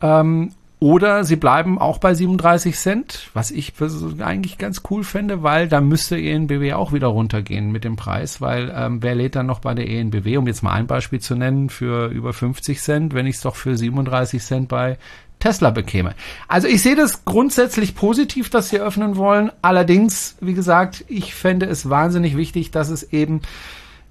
ähm, 0.00 0.52
oder 0.78 1.24
sie 1.24 1.36
bleiben 1.36 1.78
auch 1.78 1.98
bei 1.98 2.12
37 2.12 2.76
Cent, 2.76 3.30
was 3.32 3.50
ich 3.50 3.72
eigentlich 4.20 4.58
ganz 4.58 4.82
cool 4.90 5.04
fände, 5.04 5.42
weil 5.42 5.68
da 5.68 5.80
müsste 5.80 6.20
ENBW 6.20 6.74
auch 6.74 6.92
wieder 6.92 7.06
runtergehen 7.06 7.72
mit 7.72 7.84
dem 7.84 7.96
Preis, 7.96 8.42
weil 8.42 8.72
ähm, 8.76 9.02
wer 9.02 9.14
lädt 9.14 9.36
dann 9.36 9.46
noch 9.46 9.60
bei 9.60 9.74
der 9.74 9.88
ENBW, 9.88 10.36
um 10.36 10.46
jetzt 10.46 10.62
mal 10.62 10.72
ein 10.72 10.86
Beispiel 10.86 11.20
zu 11.20 11.34
nennen, 11.34 11.70
für 11.70 12.08
über 12.08 12.34
50 12.34 12.78
Cent, 12.80 13.14
wenn 13.14 13.26
ich 13.26 13.36
es 13.36 13.42
doch 13.42 13.56
für 13.56 13.76
37 13.76 14.42
Cent 14.42 14.68
bei 14.68 14.98
Tesla 15.38 15.70
bekäme. 15.70 16.14
Also 16.46 16.68
ich 16.68 16.82
sehe 16.82 16.96
das 16.96 17.24
grundsätzlich 17.24 17.94
positiv, 17.94 18.50
dass 18.50 18.68
sie 18.68 18.78
öffnen 18.78 19.16
wollen. 19.16 19.50
Allerdings, 19.62 20.36
wie 20.40 20.54
gesagt, 20.54 21.04
ich 21.08 21.34
fände 21.34 21.66
es 21.66 21.88
wahnsinnig 21.88 22.36
wichtig, 22.36 22.70
dass 22.70 22.90
es 22.90 23.12
eben 23.12 23.40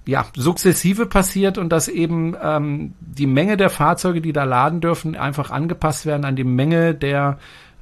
ja, 0.06 0.26
sukzessive 0.34 1.06
passiert 1.06 1.58
und 1.58 1.70
dass 1.70 1.88
eben 1.88 2.36
ähm, 2.40 2.94
die 3.00 3.26
Menge 3.26 3.56
der 3.56 3.70
Fahrzeuge, 3.70 4.20
die 4.20 4.32
da 4.32 4.44
laden 4.44 4.80
dürfen, 4.80 5.16
einfach 5.16 5.50
angepasst 5.50 6.06
werden 6.06 6.24
an 6.24 6.36
die 6.36 6.44
Menge 6.44 6.94
der 6.94 7.38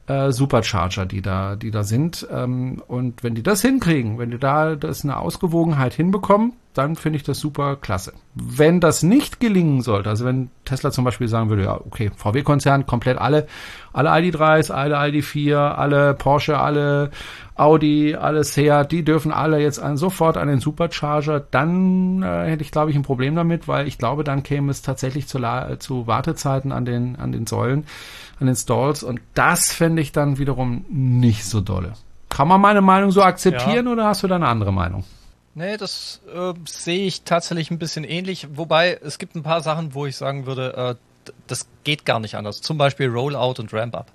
äh, 0.07 0.33
Supercharger, 0.33 1.07
die 1.07 1.23
da, 1.23 1.57
die 1.57 1.71
da 1.71 1.83
sind. 1.83 2.27
Ähm, 2.31 2.83
und 2.87 3.23
wenn 3.23 3.35
die 3.35 3.43
das 3.43 3.63
hinkriegen, 3.63 4.19
wenn 4.19 4.31
die 4.31 4.39
da 4.39 4.75
das 4.77 5.05
eine 5.05 5.19
Ausgewogenheit 5.19 5.95
hinbekommen, 5.95 6.55
dann 6.75 6.97
finde 6.97 7.19
ich 7.19 7.23
das 7.23 7.39
super 7.39 7.77
klasse. 7.77 8.13
Wenn 8.35 8.81
das 8.81 9.03
nicht 9.03 9.39
gelingen 9.39 9.81
sollte, 9.81 10.11
also 10.11 10.25
wenn 10.25 10.51
Tesla 10.65 10.91
zum 10.91 11.05
Beispiel 11.05 11.29
sagen 11.29 11.49
würde, 11.49 11.65
ja, 11.65 11.75
okay, 11.75 12.11
VW-Konzern, 12.17 12.85
komplett 12.85 13.17
alle, 13.19 13.47
alle 13.93 14.11
ID3s, 14.11 14.73
alle 14.73 14.99
ID4, 14.99 15.57
alle 15.57 16.15
Porsche, 16.15 16.59
alle 16.59 17.11
Audi, 17.57 18.17
alle 18.17 18.43
Seat, 18.43 18.91
die 18.91 19.05
dürfen 19.05 19.31
alle 19.31 19.61
jetzt 19.61 19.79
an, 19.79 19.97
sofort 19.97 20.37
an 20.37 20.49
den 20.49 20.59
Supercharger, 20.59 21.39
dann 21.39 22.23
äh, 22.23 22.51
hätte 22.51 22.63
ich, 22.63 22.73
glaube 22.73 22.91
ich, 22.91 22.97
ein 22.97 23.03
Problem 23.03 23.37
damit, 23.37 23.69
weil 23.69 23.87
ich 23.87 23.97
glaube, 23.97 24.25
dann 24.25 24.43
käme 24.43 24.73
es 24.73 24.83
tatsächlich 24.83 25.29
zu, 25.29 25.39
zu 25.79 26.07
Wartezeiten 26.09 26.73
an 26.73 26.85
den, 26.85 27.17
an 27.17 27.31
den 27.31 27.47
Säulen, 27.47 27.87
an 28.41 28.49
den 28.49 28.57
Stalls 28.57 29.05
und 29.05 29.21
das 29.35 29.73
fände 29.73 30.03
ich 30.03 30.11
dann 30.11 30.39
wiederum 30.39 30.85
nicht 30.89 31.45
so 31.45 31.61
dolle. 31.61 31.93
Kann 32.29 32.49
man 32.49 32.61
meine 32.61 32.81
Meinung 32.81 33.13
so 33.13 33.23
akzeptieren 33.23 33.87
ja. 33.87 33.93
oder 33.93 34.07
hast 34.07 34.25
du 34.25 34.27
da 34.27 34.35
eine 34.35 34.49
andere 34.49 34.73
Meinung? 34.73 35.05
Nee, 35.55 35.77
das 35.77 36.21
äh, 36.35 36.53
sehe 36.67 37.07
ich 37.07 37.23
tatsächlich 37.23 37.71
ein 37.71 37.79
bisschen 37.79 38.03
ähnlich. 38.03 38.49
Wobei 38.55 38.99
es 39.05 39.19
gibt 39.19 39.37
ein 39.37 39.45
paar 39.45 39.61
Sachen, 39.61 39.95
wo 39.95 40.05
ich 40.07 40.17
sagen 40.17 40.47
würde, 40.47 40.99
äh, 40.99 41.31
das 41.47 41.69
geht 41.85 42.05
gar 42.05 42.19
nicht 42.19 42.35
anders. 42.35 42.61
Zum 42.61 42.77
Beispiel 42.77 43.09
Rollout 43.09 43.61
und 43.61 43.73
Ramp-Up. 43.73 44.11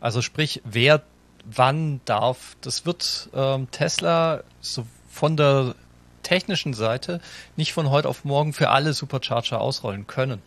Also 0.00 0.22
sprich, 0.22 0.62
wer 0.64 1.02
wann 1.44 2.00
darf, 2.04 2.56
das 2.60 2.86
wird 2.86 3.28
ähm, 3.34 3.70
Tesla 3.70 4.42
so 4.60 4.86
von 5.10 5.36
der 5.36 5.74
technischen 6.22 6.74
Seite 6.74 7.20
nicht 7.56 7.72
von 7.72 7.90
heute 7.90 8.08
auf 8.08 8.24
morgen 8.24 8.52
für 8.52 8.70
alle 8.70 8.92
Supercharger 8.92 9.60
ausrollen 9.60 10.06
können. 10.06 10.42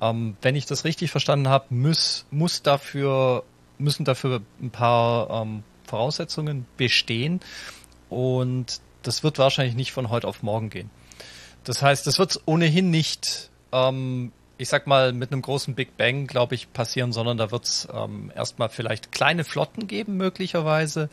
Ähm, 0.00 0.36
wenn 0.40 0.56
ich 0.56 0.66
das 0.66 0.84
richtig 0.84 1.10
verstanden 1.10 1.48
habe, 1.48 1.66
muss, 1.70 2.24
muss 2.30 2.62
dafür, 2.62 3.44
müssen 3.78 4.04
dafür 4.04 4.40
ein 4.62 4.70
paar 4.70 5.42
ähm, 5.42 5.62
Voraussetzungen 5.84 6.66
bestehen 6.76 7.40
und 8.08 8.80
das 9.02 9.22
wird 9.22 9.38
wahrscheinlich 9.38 9.74
nicht 9.74 9.92
von 9.92 10.10
heute 10.10 10.28
auf 10.28 10.42
morgen 10.42 10.70
gehen. 10.70 10.90
Das 11.64 11.82
heißt, 11.82 12.06
das 12.06 12.18
wird 12.18 12.40
ohnehin 12.46 12.90
nicht, 12.90 13.50
ähm, 13.72 14.32
ich 14.60 14.68
sag 14.68 14.86
mal, 14.86 15.12
mit 15.12 15.32
einem 15.32 15.40
großen 15.40 15.74
Big 15.74 15.96
Bang, 15.96 16.26
glaube 16.26 16.54
ich, 16.54 16.72
passieren, 16.72 17.12
sondern 17.12 17.38
da 17.38 17.50
wird 17.50 17.64
es 17.64 17.88
ähm, 17.92 18.30
erstmal 18.34 18.68
vielleicht 18.68 19.10
kleine 19.10 19.44
Flotten 19.44 19.86
geben, 19.86 20.16
möglicherweise. 20.18 21.08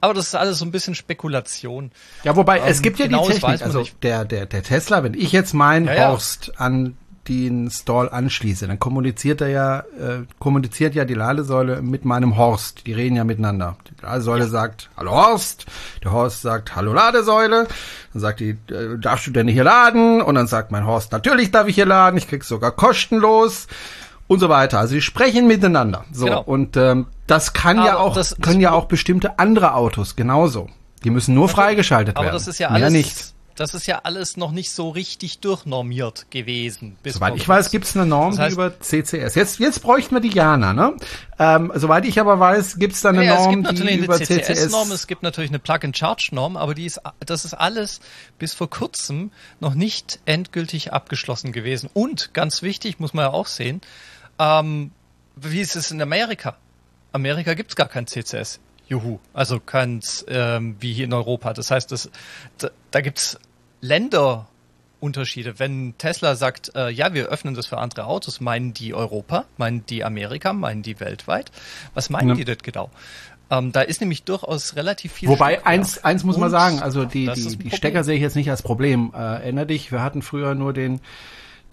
Aber 0.00 0.12
das 0.12 0.26
ist 0.26 0.34
alles 0.34 0.58
so 0.58 0.64
ein 0.64 0.72
bisschen 0.72 0.96
Spekulation. 0.96 1.92
Ja, 2.24 2.34
wobei 2.34 2.58
ähm, 2.58 2.64
es 2.66 2.82
gibt 2.82 2.98
ja 2.98 3.06
genau 3.06 3.26
die 3.28 3.34
Technik, 3.34 3.62
also 3.62 3.86
der, 4.02 4.24
der, 4.24 4.46
der 4.46 4.62
Tesla, 4.64 5.04
wenn 5.04 5.14
ich 5.14 5.30
jetzt 5.30 5.54
meinen 5.54 5.86
ja, 5.86 6.08
Horst 6.08 6.60
an 6.60 6.96
den 7.28 7.70
Stall 7.70 8.08
anschließe, 8.08 8.66
dann 8.66 8.78
kommuniziert 8.78 9.40
er 9.40 9.48
ja, 9.48 9.78
äh, 9.78 10.24
kommuniziert 10.38 10.94
ja 10.94 11.04
die 11.04 11.14
Ladesäule 11.14 11.82
mit 11.82 12.04
meinem 12.04 12.36
Horst. 12.36 12.86
Die 12.86 12.92
reden 12.92 13.16
ja 13.16 13.24
miteinander. 13.24 13.76
Die 13.88 14.02
Ladesäule 14.02 14.44
ja. 14.44 14.50
sagt, 14.50 14.90
hallo 14.96 15.12
Horst. 15.12 15.66
Der 16.02 16.12
Horst 16.12 16.42
sagt, 16.42 16.76
hallo 16.76 16.92
Ladesäule. 16.92 17.66
Dann 18.12 18.20
sagt 18.20 18.40
die, 18.40 18.50
äh, 18.70 18.98
darfst 18.98 19.26
du 19.26 19.30
denn 19.30 19.48
hier 19.48 19.64
laden? 19.64 20.20
Und 20.20 20.34
dann 20.34 20.46
sagt 20.46 20.70
mein 20.70 20.86
Horst, 20.86 21.12
natürlich 21.12 21.50
darf 21.50 21.68
ich 21.68 21.74
hier 21.74 21.86
laden. 21.86 22.16
Ich 22.16 22.28
krieg's 22.28 22.48
sogar 22.48 22.72
kostenlos 22.72 23.66
und 24.26 24.38
so 24.38 24.48
weiter. 24.48 24.78
Also 24.78 24.94
die 24.94 25.02
sprechen 25.02 25.46
miteinander. 25.46 26.04
So 26.12 26.26
genau. 26.26 26.42
und 26.42 26.76
ähm, 26.76 27.06
das 27.26 27.52
kann 27.52 27.78
aber 27.78 27.88
ja 27.88 27.96
auch 27.98 28.18
können 28.40 28.60
ja 28.60 28.72
auch 28.72 28.86
bestimmte 28.86 29.38
andere 29.38 29.74
Autos 29.74 30.16
genauso. 30.16 30.68
Die 31.04 31.10
müssen 31.10 31.34
nur 31.34 31.48
freigeschaltet 31.48 32.16
aber 32.16 32.26
werden. 32.26 32.30
Aber 32.30 32.38
das 32.38 32.48
ist 32.48 32.58
ja 32.58 32.68
alles 32.68 32.92
nicht. 32.92 33.33
Das 33.56 33.72
ist 33.72 33.86
ja 33.86 34.00
alles 34.02 34.36
noch 34.36 34.50
nicht 34.50 34.70
so 34.72 34.90
richtig 34.90 35.38
durchnormiert 35.38 36.30
gewesen. 36.30 36.96
soweit 37.04 37.36
ich 37.36 37.48
weiß, 37.48 37.70
gibt 37.70 37.84
es 37.84 37.96
eine 37.96 38.04
Norm 38.04 38.32
das 38.32 38.40
heißt, 38.40 38.54
über 38.54 38.80
CCS. 38.80 39.36
Jetzt, 39.36 39.58
jetzt 39.60 39.80
bräuchten 39.80 40.14
wir 40.16 40.20
die 40.20 40.30
Jana, 40.30 40.72
ne? 40.72 40.96
Ähm, 41.38 41.70
soweit 41.74 42.04
ich 42.04 42.18
aber 42.18 42.40
weiß, 42.40 42.78
gibt 42.78 42.94
es 42.94 43.02
da 43.02 43.10
eine 43.10 43.24
ja, 43.24 43.36
Norm, 43.36 43.44
es 43.44 43.50
gibt 43.50 43.62
natürlich 43.62 44.00
die 44.00 44.08
eine 44.08 44.18
CCS-Norm, 44.18 44.90
es 44.90 45.06
gibt 45.06 45.22
natürlich 45.22 45.50
eine 45.50 45.60
Plug-and-Charge-Norm, 45.60 46.56
aber 46.56 46.74
die 46.74 46.86
ist, 46.86 47.00
das 47.20 47.44
ist 47.44 47.54
alles 47.54 48.00
bis 48.38 48.54
vor 48.54 48.68
kurzem 48.68 49.30
noch 49.60 49.74
nicht 49.74 50.18
endgültig 50.24 50.92
abgeschlossen 50.92 51.52
gewesen. 51.52 51.88
Und 51.92 52.34
ganz 52.34 52.62
wichtig, 52.62 52.98
muss 52.98 53.14
man 53.14 53.26
ja 53.26 53.30
auch 53.32 53.46
sehen, 53.46 53.80
ähm, 54.38 54.90
wie 55.36 55.60
ist 55.60 55.76
es 55.76 55.90
in 55.90 56.02
Amerika? 56.02 56.56
Amerika 57.12 57.54
gibt's 57.54 57.76
gar 57.76 57.88
kein 57.88 58.06
CCS. 58.06 58.58
Juhu. 58.86 59.18
Also 59.32 59.60
keins 59.60 60.24
ähm, 60.28 60.76
wie 60.80 60.92
hier 60.92 61.04
in 61.06 61.12
Europa. 61.12 61.52
Das 61.52 61.70
heißt, 61.70 61.90
das, 61.90 62.10
da, 62.58 62.70
da 62.90 63.00
gibt's 63.00 63.38
Länderunterschiede. 63.84 65.58
Wenn 65.58 65.94
Tesla 65.98 66.34
sagt, 66.36 66.72
äh, 66.74 66.90
ja, 66.90 67.12
wir 67.12 67.26
öffnen 67.26 67.54
das 67.54 67.66
für 67.66 67.78
andere 67.78 68.06
Autos, 68.06 68.40
meinen 68.40 68.72
die 68.72 68.94
Europa, 68.94 69.44
meinen 69.58 69.84
die 69.86 70.04
Amerika, 70.04 70.52
meinen 70.52 70.82
die 70.82 70.98
weltweit? 71.00 71.52
Was 71.92 72.10
meinen 72.10 72.30
ja. 72.30 72.34
die 72.34 72.44
dort 72.44 72.62
genau? 72.62 72.90
Ähm, 73.50 73.72
da 73.72 73.82
ist 73.82 74.00
nämlich 74.00 74.24
durchaus 74.24 74.74
relativ 74.74 75.12
viel. 75.12 75.28
Wobei 75.28 75.54
Stecker. 75.54 75.66
eins, 75.66 76.02
eins 76.02 76.24
muss 76.24 76.38
man 76.38 76.50
sagen, 76.50 76.80
also 76.80 77.04
die, 77.04 77.30
die, 77.34 77.56
die 77.58 77.70
Stecker 77.70 78.02
sehe 78.02 78.16
ich 78.16 78.22
jetzt 78.22 78.36
nicht 78.36 78.50
als 78.50 78.62
Problem. 78.62 79.12
Äh, 79.14 79.18
erinner 79.18 79.66
dich, 79.66 79.92
wir 79.92 80.02
hatten 80.02 80.22
früher 80.22 80.54
nur 80.54 80.72
den 80.72 81.00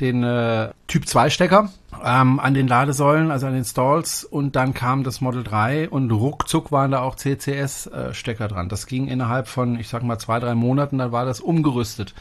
den 0.01 0.23
äh, 0.23 0.71
Typ 0.87 1.07
2 1.07 1.29
Stecker 1.29 1.69
ähm, 2.03 2.39
an 2.39 2.53
den 2.53 2.67
Ladesäulen, 2.67 3.31
also 3.31 3.47
an 3.47 3.53
den 3.53 3.63
Stalls 3.63 4.23
und 4.23 4.55
dann 4.55 4.73
kam 4.73 5.03
das 5.03 5.21
Model 5.21 5.43
3 5.43 5.89
und 5.89 6.11
ruckzuck 6.11 6.71
waren 6.71 6.91
da 6.91 7.01
auch 7.01 7.15
CCS 7.15 7.87
äh, 7.87 8.13
Stecker 8.13 8.47
dran. 8.47 8.67
Das 8.67 8.87
ging 8.87 9.07
innerhalb 9.07 9.47
von, 9.47 9.79
ich 9.79 9.87
sag 9.87 10.03
mal, 10.03 10.17
zwei, 10.17 10.39
drei 10.39 10.55
Monaten, 10.55 10.97
dann 10.97 11.11
war 11.11 11.25
das 11.25 11.39
umgerüstet. 11.39 12.13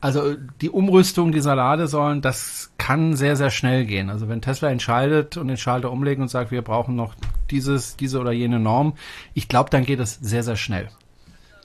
Also 0.00 0.34
die 0.60 0.70
Umrüstung 0.70 1.30
dieser 1.30 1.54
Ladesäulen, 1.54 2.22
das 2.22 2.72
kann 2.76 3.14
sehr, 3.14 3.36
sehr 3.36 3.50
schnell 3.50 3.86
gehen. 3.86 4.10
Also 4.10 4.28
wenn 4.28 4.42
Tesla 4.42 4.68
entscheidet 4.68 5.36
und 5.36 5.46
den 5.46 5.56
Schalter 5.56 5.92
umlegt 5.92 6.20
und 6.20 6.28
sagt, 6.28 6.50
wir 6.50 6.62
brauchen 6.62 6.96
noch 6.96 7.14
dieses, 7.50 7.96
diese 7.96 8.18
oder 8.18 8.32
jene 8.32 8.58
Norm, 8.58 8.94
ich 9.32 9.46
glaube, 9.46 9.70
dann 9.70 9.84
geht 9.84 10.00
es 10.00 10.14
sehr, 10.14 10.42
sehr 10.42 10.56
schnell. 10.56 10.88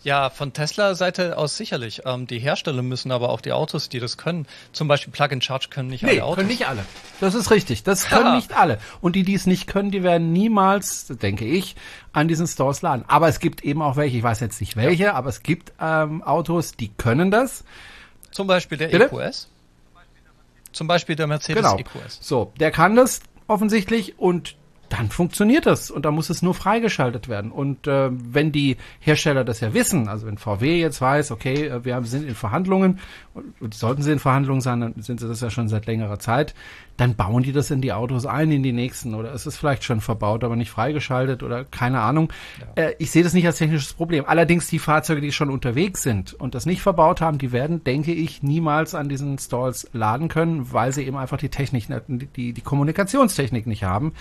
Ja, 0.07 0.29
von 0.29 0.53
Tesla-Seite 0.53 1.37
aus 1.37 1.57
sicherlich. 1.57 2.03
Ähm, 2.05 2.27
die 2.27 2.39
Hersteller 2.39 2.81
müssen 2.81 3.11
aber 3.11 3.27
auch 3.27 3.41
die 3.41 3.51
Autos, 3.51 3.89
die 3.89 3.99
das 3.99 4.15
können, 4.15 4.47
zum 4.71 4.87
Beispiel 4.87 5.11
Plug-in-Charge 5.11 5.67
können 5.69 5.89
nicht 5.89 6.01
nee, 6.01 6.11
alle 6.11 6.23
Autos. 6.23 6.35
können 6.37 6.47
nicht 6.47 6.65
alle. 6.65 6.85
Das 7.19 7.35
ist 7.35 7.51
richtig. 7.51 7.83
Das 7.83 8.05
können 8.09 8.37
nicht 8.37 8.55
alle. 8.55 8.79
Und 9.01 9.17
die, 9.17 9.23
die 9.23 9.33
es 9.33 9.45
nicht 9.47 9.67
können, 9.67 9.91
die 9.91 10.03
werden 10.03 10.31
niemals, 10.31 11.07
denke 11.07 11.43
ich, 11.43 11.75
an 12.13 12.29
diesen 12.29 12.47
Stores 12.47 12.81
laden. 12.81 13.03
Aber 13.09 13.27
es 13.27 13.41
gibt 13.41 13.65
eben 13.65 13.81
auch 13.81 13.97
welche, 13.97 14.15
ich 14.15 14.23
weiß 14.23 14.39
jetzt 14.39 14.61
nicht 14.61 14.77
welche, 14.77 15.03
ja. 15.03 15.13
aber 15.13 15.27
es 15.27 15.43
gibt 15.43 15.73
ähm, 15.81 16.23
Autos, 16.23 16.71
die 16.71 16.87
können 16.87 17.29
das. 17.29 17.65
Zum 18.31 18.47
Beispiel 18.47 18.77
der 18.77 18.87
Bitte? 18.87 19.09
EQS. 19.13 19.49
Zum 20.71 20.87
Beispiel 20.87 21.17
der 21.17 21.27
Mercedes 21.27 21.65
genau. 21.65 21.77
EQS. 21.77 22.19
So, 22.21 22.53
der 22.61 22.71
kann 22.71 22.95
das 22.95 23.19
offensichtlich 23.47 24.17
und 24.17 24.55
dann 24.89 25.09
funktioniert 25.09 25.65
das 25.65 25.91
und 25.91 26.05
da 26.05 26.11
muss 26.11 26.29
es 26.29 26.41
nur 26.41 26.53
freigeschaltet 26.53 27.27
werden. 27.27 27.51
Und 27.51 27.87
äh, 27.87 28.09
wenn 28.11 28.51
die 28.51 28.77
Hersteller 28.99 29.43
das 29.43 29.59
ja 29.59 29.73
wissen, 29.73 30.07
also 30.07 30.27
wenn 30.27 30.37
VW 30.37 30.79
jetzt 30.79 31.01
weiß, 31.01 31.31
okay, 31.31 31.67
äh, 31.67 31.85
wir 31.85 31.95
haben, 31.95 32.05
sind 32.05 32.27
in 32.27 32.35
Verhandlungen, 32.35 32.99
und 33.59 33.73
sollten 33.73 34.01
sie 34.01 34.11
in 34.11 34.19
Verhandlungen 34.19 34.61
sein, 34.61 34.81
dann 34.81 35.01
sind 35.01 35.19
sie 35.19 35.27
das 35.27 35.41
ja 35.41 35.49
schon 35.49 35.67
seit 35.67 35.85
längerer 35.85 36.19
Zeit, 36.19 36.53
dann 36.95 37.15
bauen 37.15 37.43
die 37.43 37.51
das 37.51 37.69
in 37.69 37.81
die 37.81 37.93
Autos 37.93 38.25
ein, 38.25 38.51
in 38.51 38.63
die 38.63 38.71
nächsten. 38.71 39.13
Oder 39.13 39.33
es 39.33 39.45
ist 39.45 39.57
vielleicht 39.57 39.83
schon 39.83 40.01
verbaut, 40.01 40.43
aber 40.43 40.55
nicht 40.55 40.71
freigeschaltet 40.71 41.43
oder 41.43 41.63
keine 41.63 42.01
Ahnung. 42.01 42.33
Ja. 42.75 42.83
Äh, 42.83 42.95
ich 42.97 43.11
sehe 43.11 43.23
das 43.23 43.33
nicht 43.33 43.45
als 43.45 43.57
technisches 43.57 43.93
Problem. 43.93 44.25
Allerdings 44.25 44.67
die 44.67 44.79
Fahrzeuge, 44.79 45.21
die 45.21 45.31
schon 45.31 45.49
unterwegs 45.49 46.01
sind 46.01 46.33
und 46.33 46.55
das 46.55 46.65
nicht 46.65 46.81
verbaut 46.81 47.21
haben, 47.21 47.37
die 47.37 47.51
werden, 47.51 47.83
denke 47.83 48.13
ich, 48.13 48.41
niemals 48.41 48.95
an 48.95 49.09
diesen 49.09 49.37
Stalls 49.37 49.87
laden 49.93 50.27
können, 50.27 50.73
weil 50.73 50.91
sie 50.91 51.03
eben 51.03 51.17
einfach 51.17 51.37
die 51.37 51.49
Technik, 51.49 51.85
die, 52.07 52.53
die 52.53 52.61
Kommunikationstechnik 52.61 53.67
nicht 53.67 53.83
haben. 53.83 54.13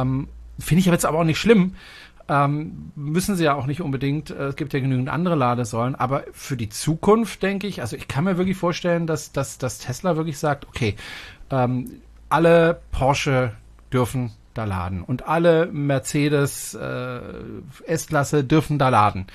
Ähm, 0.00 0.28
Finde 0.58 0.80
ich 0.80 0.86
jetzt 0.86 1.06
aber 1.06 1.18
auch 1.18 1.24
nicht 1.24 1.38
schlimm. 1.38 1.74
Ähm, 2.28 2.92
müssen 2.94 3.36
sie 3.36 3.44
ja 3.44 3.54
auch 3.54 3.66
nicht 3.66 3.80
unbedingt. 3.80 4.30
Äh, 4.30 4.48
es 4.48 4.56
gibt 4.56 4.72
ja 4.72 4.80
genügend 4.80 5.08
andere 5.08 5.34
Ladesäulen. 5.34 5.94
Aber 5.94 6.24
für 6.32 6.56
die 6.56 6.68
Zukunft 6.68 7.42
denke 7.42 7.66
ich, 7.66 7.80
also 7.80 7.96
ich 7.96 8.08
kann 8.08 8.24
mir 8.24 8.38
wirklich 8.38 8.56
vorstellen, 8.56 9.06
dass, 9.06 9.32
dass, 9.32 9.58
dass 9.58 9.78
Tesla 9.78 10.16
wirklich 10.16 10.38
sagt, 10.38 10.66
okay, 10.68 10.94
ähm, 11.50 12.00
alle 12.28 12.80
Porsche 12.92 13.52
dürfen 13.92 14.32
da 14.54 14.64
laden 14.64 15.02
und 15.02 15.26
alle 15.26 15.66
Mercedes 15.66 16.74
äh, 16.74 17.20
S-Klasse 17.86 18.44
dürfen 18.44 18.78
da 18.78 18.90
laden 18.90 19.26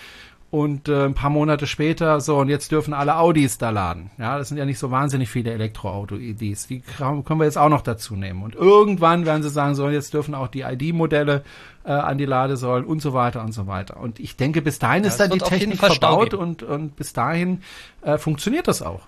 und 0.50 0.88
äh, 0.88 1.06
ein 1.06 1.14
paar 1.14 1.30
Monate 1.30 1.68
später, 1.68 2.22
so, 2.22 2.38
und 2.38 2.48
jetzt 2.48 2.72
dürfen 2.72 2.94
alle 2.94 3.18
Audis 3.18 3.58
da 3.58 3.70
laden. 3.70 4.12
Ja, 4.18 4.38
das 4.38 4.48
sind 4.48 4.58
ja 4.58 4.64
nicht 4.64 4.80
so 4.80 4.92
wahnsinnig 4.92 5.30
viele 5.30 5.52
Elektroauto-IDs. 5.52 6.68
Die 6.68 6.80
können 6.80 7.40
wir 7.40 7.44
jetzt 7.44 7.58
auch 7.58 7.68
noch 7.68 7.82
dazu 7.82 8.16
nehmen. 8.16 8.44
Und 8.44 8.56
irgendwann 8.56 9.26
werden 9.26 9.44
sie 9.44 9.50
sagen, 9.50 9.76
so, 9.76 9.90
jetzt 9.90 10.14
dürfen 10.14 10.34
auch 10.36 10.48
die 10.48 10.62
ID-Modelle 10.62 11.44
äh, 11.84 11.92
an 11.92 12.18
die 12.18 12.26
Ladesäulen 12.26 12.86
und 12.86 13.02
so 13.02 13.14
weiter 13.14 13.44
und 13.44 13.52
so 13.52 13.68
weiter. 13.68 13.98
Und 13.98 14.22
ich 14.22 14.38
denke, 14.38 14.62
bis 14.62 14.80
dahin 14.80 15.04
ja, 15.04 15.10
ist 15.10 15.20
da 15.20 15.28
die 15.28 15.40
Technik 15.40 15.80
verbaut 15.80 16.34
und, 16.34 16.64
und 16.64 16.96
bis 16.96 17.12
dahin 17.12 17.62
äh, 18.02 18.18
funktioniert 18.18 18.70
das 18.70 18.82
auch. 18.82 19.02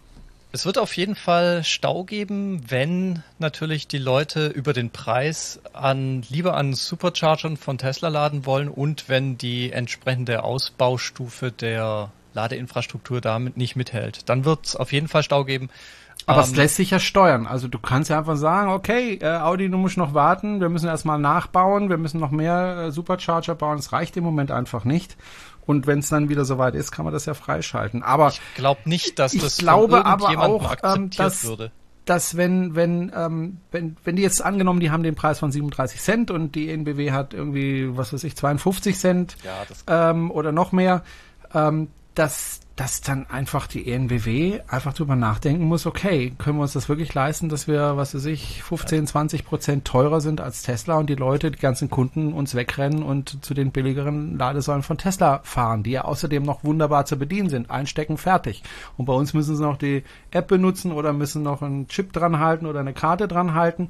Es 0.51 0.65
wird 0.65 0.79
auf 0.79 0.97
jeden 0.97 1.15
Fall 1.15 1.63
Stau 1.63 2.03
geben, 2.03 2.63
wenn 2.69 3.21
natürlich 3.37 3.87
die 3.87 3.99
Leute 3.99 4.47
über 4.47 4.73
den 4.73 4.89
Preis 4.89 5.59
an 5.73 6.23
lieber 6.27 6.57
an 6.57 6.73
Superchargern 6.73 7.55
von 7.55 7.77
Tesla 7.77 8.07
laden 8.07 8.47
wollen 8.47 8.67
und 8.67 9.09
wenn 9.09 9.37
die 9.37 9.71
entsprechende 9.71 10.43
Ausbaustufe 10.43 11.51
der 11.51 12.11
Ladeinfrastruktur 12.33 13.21
damit 13.21 13.57
nicht 13.57 13.75
mithält. 13.75 14.27
Dann 14.27 14.43
wird 14.43 14.65
es 14.65 14.75
auf 14.75 14.91
jeden 14.91 15.07
Fall 15.07 15.21
Stau 15.21 15.45
geben. 15.45 15.69
Aber 16.25 16.39
ähm, 16.39 16.45
es 16.45 16.55
lässt 16.55 16.75
sich 16.75 16.89
ja 16.91 16.99
steuern. 16.99 17.45
Also 17.47 17.67
du 17.67 17.77
kannst 17.79 18.09
ja 18.09 18.17
einfach 18.17 18.35
sagen, 18.35 18.71
okay, 18.71 19.19
äh, 19.21 19.37
Audi, 19.37 19.69
du 19.69 19.77
musst 19.77 19.97
noch 19.97 20.13
warten, 20.13 20.61
wir 20.61 20.69
müssen 20.69 20.87
erstmal 20.87 21.19
nachbauen, 21.19 21.89
wir 21.89 21.97
müssen 21.97 22.19
noch 22.19 22.31
mehr 22.31 22.85
äh, 22.87 22.91
Supercharger 22.91 23.55
bauen. 23.55 23.77
Es 23.77 23.93
reicht 23.93 24.17
im 24.17 24.23
Moment 24.23 24.51
einfach 24.51 24.83
nicht. 24.83 25.15
Und 25.69 25.85
wenn 25.85 25.99
es 25.99 26.09
dann 26.09 26.29
wieder 26.29 26.45
soweit 26.45 26.73
ist, 26.73 26.91
kann 26.91 27.05
man 27.05 27.13
das 27.13 27.27
ja 27.27 27.35
freischalten. 27.35 28.01
Aber 28.01 28.29
ich 28.29 28.41
glaube 28.55 28.81
nicht, 28.85 29.19
dass 29.19 29.35
ich 29.35 29.43
das 29.43 29.59
glaube 29.59 30.03
aber 30.03 30.39
auch, 30.39 30.75
ähm, 30.81 31.11
dass, 31.11 31.45
würde. 31.45 31.71
dass 32.05 32.35
wenn 32.37 32.73
wenn 32.73 33.11
ähm, 33.15 33.57
wenn 33.69 33.95
wenn 34.03 34.15
die 34.15 34.23
jetzt 34.23 34.43
angenommen, 34.43 34.79
die 34.79 34.89
haben 34.89 35.03
den 35.03 35.13
Preis 35.13 35.37
von 35.37 35.51
37 35.51 36.01
Cent 36.01 36.31
und 36.31 36.55
die 36.55 36.71
NBW 36.71 37.11
hat 37.11 37.35
irgendwie 37.35 37.95
was 37.95 38.11
weiß 38.11 38.23
ich 38.23 38.35
52 38.35 38.97
Cent 38.97 39.35
ja, 39.43 40.09
ähm, 40.09 40.31
oder 40.31 40.51
noch 40.51 40.71
mehr, 40.71 41.03
ähm, 41.53 41.89
dass 42.15 42.61
dass 42.79 43.01
dann 43.01 43.29
einfach 43.29 43.67
die 43.67 43.91
ENBW 43.91 44.61
einfach 44.69 44.93
drüber 44.93 45.17
nachdenken 45.17 45.65
muss, 45.65 45.85
okay, 45.85 46.31
können 46.37 46.59
wir 46.59 46.61
uns 46.61 46.71
das 46.71 46.87
wirklich 46.87 47.13
leisten, 47.13 47.49
dass 47.49 47.67
wir, 47.67 47.97
was 47.97 48.15
weiß 48.15 48.23
ich, 48.27 48.63
15, 48.63 49.05
20 49.05 49.43
Prozent 49.43 49.83
teurer 49.83 50.21
sind 50.21 50.39
als 50.39 50.61
Tesla 50.61 50.95
und 50.95 51.09
die 51.09 51.15
Leute, 51.15 51.51
die 51.51 51.59
ganzen 51.59 51.89
Kunden 51.89 52.31
uns 52.31 52.55
wegrennen 52.55 53.03
und 53.03 53.43
zu 53.43 53.53
den 53.53 53.71
billigeren 53.71 54.37
Ladesäulen 54.37 54.83
von 54.83 54.97
Tesla 54.97 55.41
fahren, 55.43 55.83
die 55.83 55.91
ja 55.91 56.05
außerdem 56.05 56.41
noch 56.41 56.63
wunderbar 56.63 57.03
zu 57.03 57.19
bedienen 57.19 57.49
sind, 57.49 57.69
einstecken, 57.69 58.17
fertig. 58.17 58.63
Und 58.95 59.07
bei 59.07 59.13
uns 59.13 59.33
müssen 59.33 59.57
sie 59.57 59.63
noch 59.63 59.75
die 59.75 60.03
App 60.31 60.47
benutzen 60.47 60.93
oder 60.93 61.11
müssen 61.11 61.43
noch 61.43 61.61
einen 61.61 61.89
Chip 61.89 62.13
dran 62.13 62.39
halten 62.39 62.65
oder 62.65 62.79
eine 62.79 62.93
Karte 62.93 63.27
dran 63.27 63.55
halten 63.55 63.89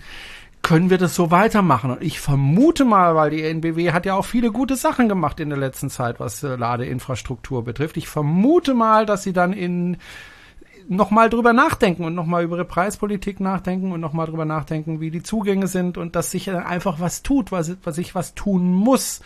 können 0.62 0.90
wir 0.90 0.98
das 0.98 1.16
so 1.16 1.32
weitermachen? 1.32 1.92
Und 1.92 2.04
ich 2.04 2.20
vermute 2.20 2.86
mal, 2.86 3.16
weil 3.16 3.32
die 3.32 3.44
NBW 3.44 3.92
hat 3.92 4.06
ja 4.06 4.16
auch 4.16 4.26
viele 4.26 4.52
gute 4.52 4.76
Sachen 4.76 5.10
gemacht 5.10 5.40
in 5.40 5.50
der 5.50 5.58
letzten 5.58 5.90
Zeit, 5.90 6.20
was 6.20 6.44
äh, 6.44 6.56
Ladeinfrastruktur 6.56 7.64
betrifft. 7.64 7.98
Ich 7.98 8.08
vermute 8.08 8.74
mal, 8.74 9.06
dass 9.06 9.24
sie 9.24 9.34
dann 9.34 9.54
in 9.54 9.98
nochmal 10.90 11.30
drüber 11.30 11.54
nachdenken 11.54 12.04
und 12.04 12.16
nochmal 12.16 12.44
über 12.44 12.58
ihre 12.58 12.66
Preispolitik 12.66 13.40
nachdenken 13.40 13.92
und 13.92 14.02
nochmal 14.02 14.26
drüber 14.26 14.46
nachdenken, 14.46 15.00
wie 15.00 15.12
die 15.12 15.22
Zugänge 15.22 15.68
sind 15.68 15.98
und 15.98 16.16
dass 16.16 16.32
sich 16.32 16.50
einfach 16.52 17.00
was 17.00 17.22
tut, 17.22 17.52
was, 17.52 17.78
was 17.84 17.96
sich 17.96 18.16
was 18.16 18.34
tun 18.34 18.74
muss, 18.74 19.22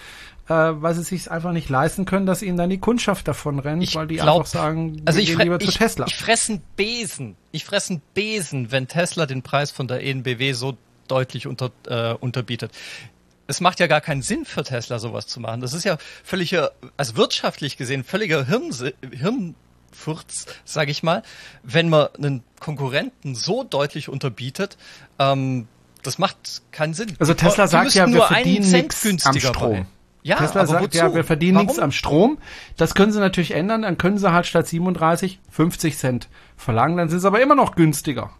äh, 0.49 0.53
weil 0.53 0.93
sie 0.93 1.03
sich 1.03 1.31
einfach 1.31 1.53
nicht 1.53 1.69
leisten 1.69 2.03
können, 2.03 2.25
dass 2.25 2.41
ihnen 2.41 2.57
dann 2.57 2.69
die 2.69 2.79
Kundschaft 2.79 3.27
davon 3.29 3.59
rennt, 3.59 3.81
ich 3.81 3.95
weil 3.95 4.07
die 4.07 4.15
glaub, 4.15 4.39
einfach 4.39 4.45
sagen, 4.45 5.01
also 5.05 5.19
ich 5.19 5.37
lieber 5.37 5.59
zu 5.59 5.69
ich, 5.69 5.77
Tesla. 5.77 6.05
Ich 6.05 6.17
fressen 6.17 6.61
Besen. 6.75 7.37
Ich 7.51 7.63
fressen 7.63 8.01
Besen, 8.13 8.71
wenn 8.71 8.89
Tesla 8.89 9.25
den 9.25 9.41
Preis 9.41 9.71
von 9.71 9.87
der 9.87 10.03
ENBW 10.03 10.51
so 10.51 10.77
deutlich 11.13 11.45
unter, 11.45 11.71
äh, 11.87 12.13
unterbietet. 12.13 12.71
Es 13.45 13.61
macht 13.61 13.79
ja 13.79 13.87
gar 13.87 14.01
keinen 14.01 14.23
Sinn 14.23 14.45
für 14.45 14.63
Tesla 14.63 14.97
sowas 14.97 15.27
zu 15.27 15.39
machen. 15.39 15.61
Das 15.61 15.73
ist 15.73 15.83
ja 15.83 15.97
völliger, 16.23 16.71
also 16.97 17.17
wirtschaftlich 17.17 17.77
gesehen, 17.77 18.03
völliger 18.03 18.45
Hirn, 18.45 18.71
Hirn 19.11 19.55
Furz, 19.91 20.47
sage 20.65 20.89
ich 20.89 21.03
mal, 21.03 21.21
wenn 21.61 21.87
man 21.87 22.07
einen 22.17 22.43
Konkurrenten 22.59 23.35
so 23.35 23.63
deutlich 23.63 24.09
unterbietet, 24.09 24.77
ähm, 25.19 25.67
das 26.01 26.17
macht 26.17 26.63
keinen 26.71 26.95
Sinn. 26.95 27.15
Also 27.19 27.35
Tesla 27.35 27.67
sagt 27.67 27.93
ja, 27.93 28.07
wir 28.07 28.23
verdienen 28.23 28.69
nichts 28.71 29.25
am 29.25 29.39
Strom. 29.39 29.71
Bei. 29.71 29.85
Ja, 30.23 30.37
Tesla 30.37 30.65
sagt 30.65 30.83
wozu? 30.83 30.97
ja, 30.97 31.13
wir 31.13 31.23
verdienen 31.23 31.59
nichts 31.59 31.77
am 31.79 31.91
Strom. 31.91 32.39
Das 32.75 32.95
können 32.95 33.11
sie 33.11 33.19
natürlich 33.19 33.51
ändern. 33.51 33.83
Dann 33.83 33.97
können 33.97 34.17
sie 34.17 34.31
halt 34.31 34.47
statt 34.47 34.67
37 34.67 35.39
50 35.51 35.97
Cent 35.97 36.29
verlangen. 36.57 36.97
Dann 36.97 37.09
sind 37.09 37.19
sie 37.19 37.27
aber 37.27 37.41
immer 37.41 37.55
noch 37.55 37.75
günstiger. 37.75 38.31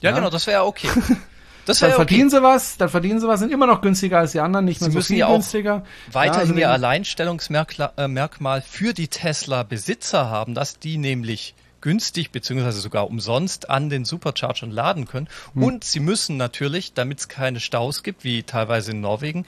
Ja, 0.00 0.10
ja? 0.10 0.16
genau, 0.16 0.30
das 0.30 0.46
wäre 0.46 0.64
okay. 0.64 0.88
Das 1.64 1.78
dann 1.78 1.92
verdienen 1.92 2.28
okay. 2.28 2.36
sie 2.36 2.42
was, 2.42 2.76
dann 2.76 2.88
verdienen 2.88 3.20
sie 3.20 3.28
was, 3.28 3.40
sind 3.40 3.52
immer 3.52 3.66
noch 3.66 3.80
günstiger 3.80 4.18
als 4.18 4.32
die 4.32 4.40
anderen, 4.40 4.64
nicht 4.64 4.80
mehr 4.80 4.90
sie 4.90 4.96
so 4.96 5.02
viel 5.02 5.18
ja 5.18 5.30
günstiger. 5.30 5.84
Weiterhin 6.10 6.34
ja, 6.34 6.40
also 6.40 6.54
ihr 6.54 6.70
Alleinstellungsmerkmal 6.70 8.58
äh, 8.58 8.62
für 8.62 8.92
die 8.92 9.08
Tesla-Besitzer 9.08 10.28
haben, 10.28 10.54
dass 10.54 10.78
die 10.78 10.98
nämlich 10.98 11.54
günstig 11.80 12.30
beziehungsweise 12.30 12.80
sogar 12.80 13.08
umsonst 13.08 13.68
an 13.68 13.90
den 13.90 14.04
Superchargern 14.04 14.70
laden 14.70 15.06
können. 15.06 15.28
Hm. 15.54 15.62
Und 15.62 15.84
sie 15.84 16.00
müssen 16.00 16.36
natürlich, 16.36 16.94
damit 16.94 17.20
es 17.20 17.28
keine 17.28 17.60
Staus 17.60 18.02
gibt, 18.02 18.24
wie 18.24 18.42
teilweise 18.42 18.92
in 18.92 19.00
Norwegen, 19.00 19.46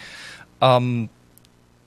ähm, 0.61 1.09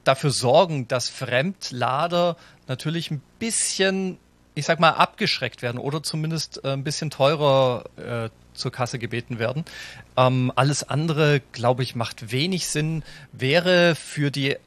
dafür 0.03 0.31
sorgen, 0.31 0.87
dass 0.87 1.09
Fremdlader 1.09 2.37
natürlich 2.67 3.11
ein 3.11 3.21
bisschen, 3.39 4.17
ich 4.55 4.65
sag 4.65 4.79
mal, 4.79 4.91
abgeschreckt 4.91 5.61
werden 5.61 5.77
oder 5.77 6.01
zumindest 6.01 6.63
äh, 6.63 6.69
ein 6.71 6.83
bisschen 6.83 7.09
teurer 7.09 7.83
äh, 7.97 8.29
zur 8.53 8.71
Kasse 8.71 8.99
gebeten 8.99 9.39
werden. 9.39 9.65
Ähm, 10.17 10.51
alles 10.55 10.83
andere, 10.83 11.41
glaube 11.51 11.83
ich, 11.83 11.95
macht 11.95 12.31
wenig 12.31 12.67
Sinn, 12.67 13.03
wäre 13.31 13.95
für 13.95 14.31
die 14.31 14.57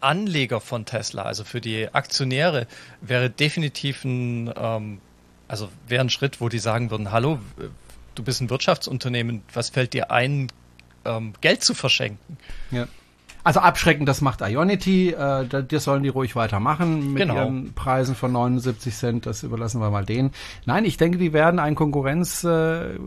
Anleger 0.00 0.60
von 0.60 0.84
Tesla, 0.84 1.22
also 1.22 1.44
für 1.44 1.60
die 1.60 1.88
Aktionäre, 1.94 2.66
wäre 3.00 3.30
definitiv 3.30 4.04
ein 4.04 4.52
ähm, 4.54 5.00
also 5.48 5.68
wäre 5.86 6.02
ein 6.02 6.10
Schritt, 6.10 6.40
wo 6.40 6.48
die 6.48 6.58
sagen 6.58 6.90
würden, 6.90 7.12
hallo, 7.12 7.38
du 8.14 8.22
bist 8.22 8.40
ein 8.40 8.50
Wirtschaftsunternehmen, 8.50 9.42
was 9.52 9.70
fällt 9.70 9.92
dir 9.92 10.10
ein, 10.10 10.48
ähm, 11.04 11.34
Geld 11.40 11.62
zu 11.62 11.74
verschenken? 11.74 12.36
Ja. 12.70 12.88
Also 13.46 13.60
abschrecken, 13.60 14.06
das 14.06 14.22
macht 14.22 14.40
Ionity, 14.40 15.10
äh, 15.10 15.46
das 15.46 15.84
sollen 15.84 16.02
die 16.02 16.08
ruhig 16.08 16.34
weitermachen 16.34 17.12
mit 17.12 17.22
genau. 17.22 17.36
ihren 17.36 17.74
Preisen 17.74 18.16
von 18.16 18.32
79 18.32 18.92
Cent, 18.92 19.24
das 19.24 19.44
überlassen 19.44 19.80
wir 19.80 19.88
mal 19.88 20.04
denen. 20.04 20.32
Nein, 20.64 20.84
ich 20.84 20.96
denke, 20.96 21.16
die 21.16 21.32
werden 21.32 21.60
einen 21.60 21.76
Konkurrenz, 21.76 22.42
äh, 22.42 22.98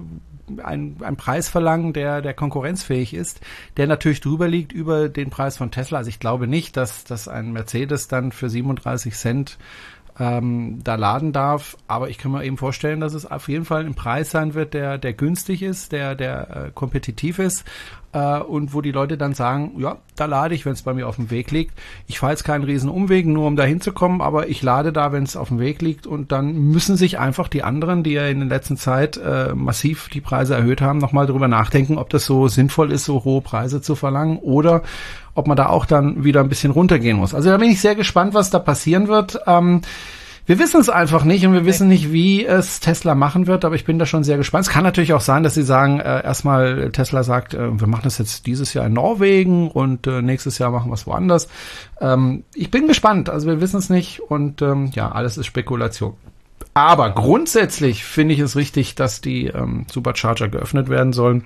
einen, 0.64 1.04
einen 1.04 1.18
Preis 1.18 1.50
verlangen, 1.50 1.92
der, 1.92 2.22
der 2.22 2.34
konkurrenzfähig 2.34 3.14
ist, 3.14 3.42
der 3.76 3.88
natürlich 3.88 4.22
drüber 4.22 4.48
liegt 4.48 4.72
über 4.72 5.10
den 5.10 5.30
Preis 5.30 5.58
von 5.58 5.72
Tesla. 5.72 5.98
Also 5.98 6.08
ich 6.08 6.22
glaube 6.22 6.48
nicht, 6.48 6.78
dass, 6.78 7.04
dass 7.04 7.28
ein 7.28 7.52
Mercedes 7.52 8.08
dann 8.08 8.32
für 8.32 8.50
37 8.50 9.16
Cent 9.16 9.58
ähm, 10.20 10.80
da 10.86 10.96
laden 10.96 11.34
darf. 11.34 11.76
Aber 11.88 12.10
ich 12.10 12.18
kann 12.18 12.32
mir 12.32 12.46
eben 12.46 12.58
vorstellen, 12.58 13.02
dass 13.02 13.14
es 13.14 13.26
auf 13.26 13.50
jeden 13.50 13.66
Fall 13.66 13.86
ein 13.86 13.96
Preis 13.96 14.32
sein 14.32 14.54
wird, 14.54 14.74
der, 14.74 14.98
der 14.98 15.12
günstig 15.12 15.64
ist, 15.64 15.92
der, 15.92 16.16
der 16.16 16.50
äh, 16.68 16.72
kompetitiv 16.74 17.40
ist 17.40 17.66
äh, 18.14 18.40
und 18.40 18.74
wo 18.74 18.82
die 18.82 18.92
Leute 18.92 19.18
dann 19.18 19.34
sagen, 19.34 19.74
ja, 19.78 19.98
da 20.16 20.26
lade 20.26 20.56
ich, 20.56 20.66
wenn 20.66 20.74
es 20.74 20.82
bei 20.82 20.94
mir 20.94 21.08
auf 21.08 21.16
dem 21.16 21.32
Weg 21.32 21.52
liegt. 21.52 21.78
Ich 22.08 22.20
fahre 22.20 22.34
jetzt 22.34 22.44
keinen 22.44 22.64
riesen 22.64 22.90
Umweg, 22.90 23.26
nur 23.26 23.48
um 23.48 23.56
da 23.56 23.64
hinzukommen, 23.64 24.22
aber 24.22 24.50
ich 24.50 24.62
lade 24.62 24.92
da, 24.92 25.12
wenn 25.12 25.24
es 25.24 25.36
auf 25.36 25.50
dem 25.50 25.60
Weg 25.60 25.82
liegt 25.82 26.08
und 26.08 26.32
dann 26.32 26.54
müssen 26.54 26.98
sich 26.98 27.20
einfach 27.20 27.48
die 27.48 27.64
anderen, 27.64 28.04
die 28.04 28.14
ja 28.14 28.26
in 28.26 28.40
der 28.40 28.50
letzten 28.50 28.78
Zeit 28.78 29.18
äh, 29.18 29.54
massiv 29.54 30.10
die 30.10 30.22
Preise 30.22 30.56
erhöht 30.56 30.82
haben, 30.82 31.00
nochmal 31.00 31.28
drüber 31.28 31.48
nachdenken, 31.48 31.98
ob 31.98 32.10
das 32.10 32.26
so 32.26 32.48
sinnvoll 32.48 32.92
ist, 32.92 33.06
so 33.06 33.24
hohe 33.24 33.42
Preise 33.42 33.82
zu 33.82 33.96
verlangen 33.96 34.38
oder 34.38 34.84
ob 35.36 35.48
man 35.48 35.58
da 35.58 35.68
auch 35.68 35.86
dann 35.86 36.24
wieder 36.24 36.42
ein 36.42 36.50
bisschen 36.50 36.72
runtergehen 36.72 37.18
muss. 37.18 37.34
Also 37.34 37.50
da 37.50 37.58
bin 37.58 37.70
ich 37.70 37.80
sehr 37.80 37.96
gespannt, 37.96 38.34
was 38.34 38.50
da 38.50 38.60
passieren 38.60 39.08
wird. 39.08 39.40
Ähm, 39.48 39.82
wir 40.50 40.58
wissen 40.58 40.82
es 40.82 40.90
einfach 40.90 41.26
nicht 41.26 41.46
und 41.46 41.54
wir 41.54 41.68
wissen 41.68 41.90
nicht, 41.90 42.12
wie 42.12 42.44
es 42.44 42.80
Tesla 42.80 43.14
machen 43.14 43.46
wird, 43.46 43.64
aber 43.66 43.76
ich 43.76 43.86
bin 43.86 44.00
da 44.00 44.08
schon 44.08 44.24
sehr 44.24 44.38
gespannt. 44.38 44.66
Es 44.66 44.72
kann 44.72 44.84
natürlich 44.84 45.14
auch 45.14 45.22
sein, 45.22 45.44
dass 45.44 45.54
sie 45.54 45.62
sagen, 45.62 46.00
äh, 46.00 46.24
erstmal 46.24 46.90
Tesla 46.90 47.22
sagt, 47.22 47.54
äh, 47.54 47.80
wir 47.80 47.86
machen 47.86 48.02
das 48.06 48.18
jetzt 48.18 48.48
dieses 48.48 48.74
Jahr 48.74 48.88
in 48.88 48.94
Norwegen 48.94 49.70
und 49.70 50.08
äh, 50.08 50.24
nächstes 50.24 50.58
Jahr 50.58 50.72
machen 50.72 50.90
wir 50.90 50.96
es 50.96 51.06
woanders. 51.06 51.50
Ähm, 52.02 52.46
ich 52.56 52.72
bin 52.72 52.88
gespannt, 52.88 53.30
also 53.30 53.46
wir 53.46 53.62
wissen 53.62 53.78
es 53.78 53.92
nicht 53.92 54.22
und 54.22 54.64
ähm, 54.64 54.90
ja, 54.96 55.12
alles 55.12 55.38
ist 55.38 55.46
Spekulation. 55.46 56.16
Aber 56.74 57.12
grundsätzlich 57.12 58.04
finde 58.04 58.34
ich 58.34 58.40
es 58.40 58.56
richtig, 58.56 58.96
dass 58.96 59.22
die 59.22 59.46
ähm, 59.46 59.86
Supercharger 59.92 60.48
geöffnet 60.48 60.90
werden 60.90 61.14
sollen. 61.14 61.44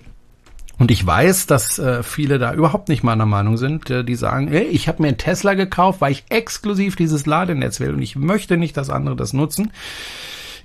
Und 0.79 0.89
ich 0.89 1.05
weiß, 1.05 1.45
dass 1.45 1.77
äh, 1.77 2.01
viele 2.01 2.39
da 2.39 2.53
überhaupt 2.53 2.89
nicht 2.89 3.03
meiner 3.03 3.25
Meinung 3.25 3.57
sind, 3.57 3.89
äh, 3.89 4.03
die 4.03 4.15
sagen, 4.15 4.47
hey, 4.47 4.63
ich 4.63 4.87
habe 4.87 5.01
mir 5.01 5.09
einen 5.09 5.17
Tesla 5.17 5.53
gekauft, 5.53 6.01
weil 6.01 6.11
ich 6.11 6.23
exklusiv 6.29 6.95
dieses 6.95 7.25
Ladenetz 7.25 7.79
will 7.79 7.93
und 7.93 8.01
ich 8.01 8.15
möchte 8.15 8.57
nicht, 8.57 8.75
dass 8.75 8.89
andere 8.89 9.15
das 9.15 9.33
nutzen. 9.33 9.71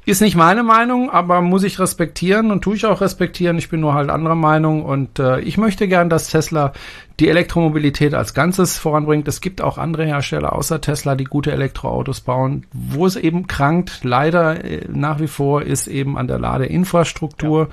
Ist 0.04 0.22
nicht 0.22 0.36
meine 0.36 0.62
Meinung, 0.62 1.10
aber 1.10 1.42
muss 1.42 1.64
ich 1.64 1.78
respektieren 1.78 2.50
und 2.50 2.62
tue 2.62 2.76
ich 2.76 2.86
auch 2.86 3.02
respektieren. 3.02 3.58
Ich 3.58 3.68
bin 3.68 3.80
nur 3.80 3.92
halt 3.92 4.08
anderer 4.08 4.36
Meinung 4.36 4.84
und 4.84 5.18
äh, 5.18 5.40
ich 5.40 5.58
möchte 5.58 5.86
gern, 5.86 6.08
dass 6.08 6.28
Tesla 6.28 6.72
die 7.20 7.28
Elektromobilität 7.28 8.14
als 8.14 8.32
Ganzes 8.32 8.78
voranbringt. 8.78 9.26
Es 9.28 9.40
gibt 9.40 9.60
auch 9.60 9.76
andere 9.76 10.06
Hersteller 10.06 10.54
außer 10.54 10.80
Tesla, 10.80 11.14
die 11.14 11.24
gute 11.24 11.52
Elektroautos 11.52 12.20
bauen. 12.20 12.64
Wo 12.72 13.06
es 13.06 13.16
eben 13.16 13.48
krankt, 13.48 14.00
leider 14.02 14.64
äh, 14.64 14.86
nach 14.88 15.20
wie 15.20 15.26
vor, 15.26 15.62
ist 15.62 15.88
eben 15.88 16.16
an 16.16 16.28
der 16.28 16.38
Ladeinfrastruktur. 16.38 17.68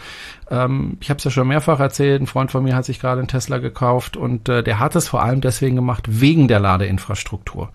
Ja. 0.49 0.65
Ähm, 0.65 0.97
ich 0.99 1.09
habe 1.09 1.19
es 1.19 1.23
ja 1.23 1.31
schon 1.31 1.47
mehrfach 1.47 1.79
erzählt, 1.79 2.21
ein 2.21 2.27
Freund 2.27 2.51
von 2.51 2.63
mir 2.63 2.75
hat 2.75 2.85
sich 2.85 2.99
gerade 2.99 3.19
einen 3.19 3.27
Tesla 3.27 3.59
gekauft 3.59 4.17
und 4.17 4.49
äh, 4.49 4.63
der 4.63 4.79
hat 4.79 4.95
es 4.95 5.07
vor 5.07 5.23
allem 5.23 5.41
deswegen 5.41 5.75
gemacht, 5.75 6.03
wegen 6.07 6.47
der 6.47 6.59
Ladeinfrastruktur. 6.59 7.69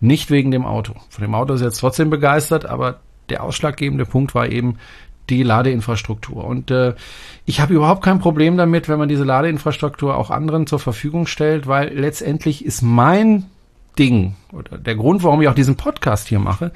Nicht 0.00 0.30
wegen 0.30 0.50
dem 0.50 0.64
Auto. 0.64 0.94
Von 1.10 1.22
dem 1.22 1.34
Auto 1.34 1.54
ist 1.54 1.60
er 1.60 1.68
jetzt 1.68 1.80
trotzdem 1.80 2.08
begeistert, 2.08 2.66
aber 2.66 3.00
der 3.28 3.42
ausschlaggebende 3.42 4.06
Punkt 4.06 4.34
war 4.34 4.48
eben 4.48 4.76
die 5.30 5.42
Ladeinfrastruktur. 5.42 6.44
Und 6.44 6.70
äh, 6.70 6.94
ich 7.44 7.60
habe 7.60 7.74
überhaupt 7.74 8.02
kein 8.04 8.20
Problem 8.20 8.56
damit, 8.56 8.88
wenn 8.88 8.98
man 8.98 9.08
diese 9.08 9.24
Ladeinfrastruktur 9.24 10.16
auch 10.16 10.30
anderen 10.30 10.66
zur 10.66 10.78
Verfügung 10.78 11.26
stellt, 11.26 11.66
weil 11.66 11.92
letztendlich 11.92 12.64
ist 12.64 12.82
mein 12.82 13.46
Ding 13.98 14.34
oder 14.52 14.78
der 14.78 14.94
Grund, 14.94 15.22
warum 15.24 15.40
ich 15.42 15.48
auch 15.48 15.54
diesen 15.54 15.76
Podcast 15.76 16.28
hier 16.28 16.38
mache, 16.38 16.72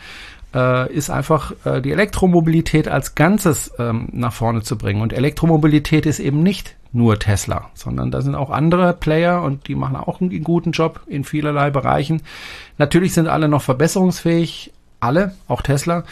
äh, 0.55 0.93
ist 0.93 1.11
einfach 1.11 1.53
äh, 1.65 1.81
die 1.81 1.93
Elektromobilität 1.93 2.89
als 2.89 3.15
Ganzes 3.15 3.73
ähm, 3.79 4.09
nach 4.13 4.33
vorne 4.33 4.63
zu 4.63 4.77
bringen. 4.77 5.03
Und 5.03 5.13
Elektromobilität 5.13 6.07
ist 6.07 6.19
eben 6.19 6.43
nicht 6.43 6.77
nur 6.93 7.19
Tesla, 7.19 7.71
sondern 7.75 8.11
da 8.11 8.21
sind 8.21 8.35
auch 8.35 8.51
andere 8.51 8.95
Player 8.95 9.43
und 9.43 9.69
die 9.69 9.77
machen 9.77 9.97
auch 9.97 10.21
einen 10.21 10.43
guten 10.43 10.73
Job 10.73 11.03
in 11.07 11.25
vielerlei 11.25 11.71
Bereichen. 11.71 12.23
Natürlich 12.79 13.15
sind 13.15 13.29
alle 13.29 13.49
noch 13.49 13.63
verbesserungsfähig, 13.63 14.73
alle, 14.99 15.35
auch 15.47 15.63
Tesla. 15.63 16.05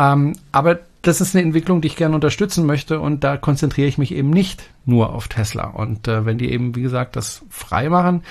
Ähm, 0.00 0.32
aber 0.50 0.80
das 1.02 1.20
ist 1.20 1.34
eine 1.34 1.44
Entwicklung, 1.44 1.82
die 1.82 1.88
ich 1.88 1.96
gerne 1.96 2.14
unterstützen 2.14 2.64
möchte 2.64 3.00
und 3.00 3.22
da 3.22 3.36
konzentriere 3.36 3.88
ich 3.88 3.98
mich 3.98 4.12
eben 4.12 4.30
nicht 4.30 4.62
nur 4.86 5.14
auf 5.14 5.28
Tesla. 5.28 5.64
Und 5.64 6.08
äh, 6.08 6.24
wenn 6.24 6.38
die 6.38 6.50
eben, 6.50 6.74
wie 6.74 6.82
gesagt, 6.82 7.16
das 7.16 7.42
frei 7.50 7.88
machen, 7.90 8.22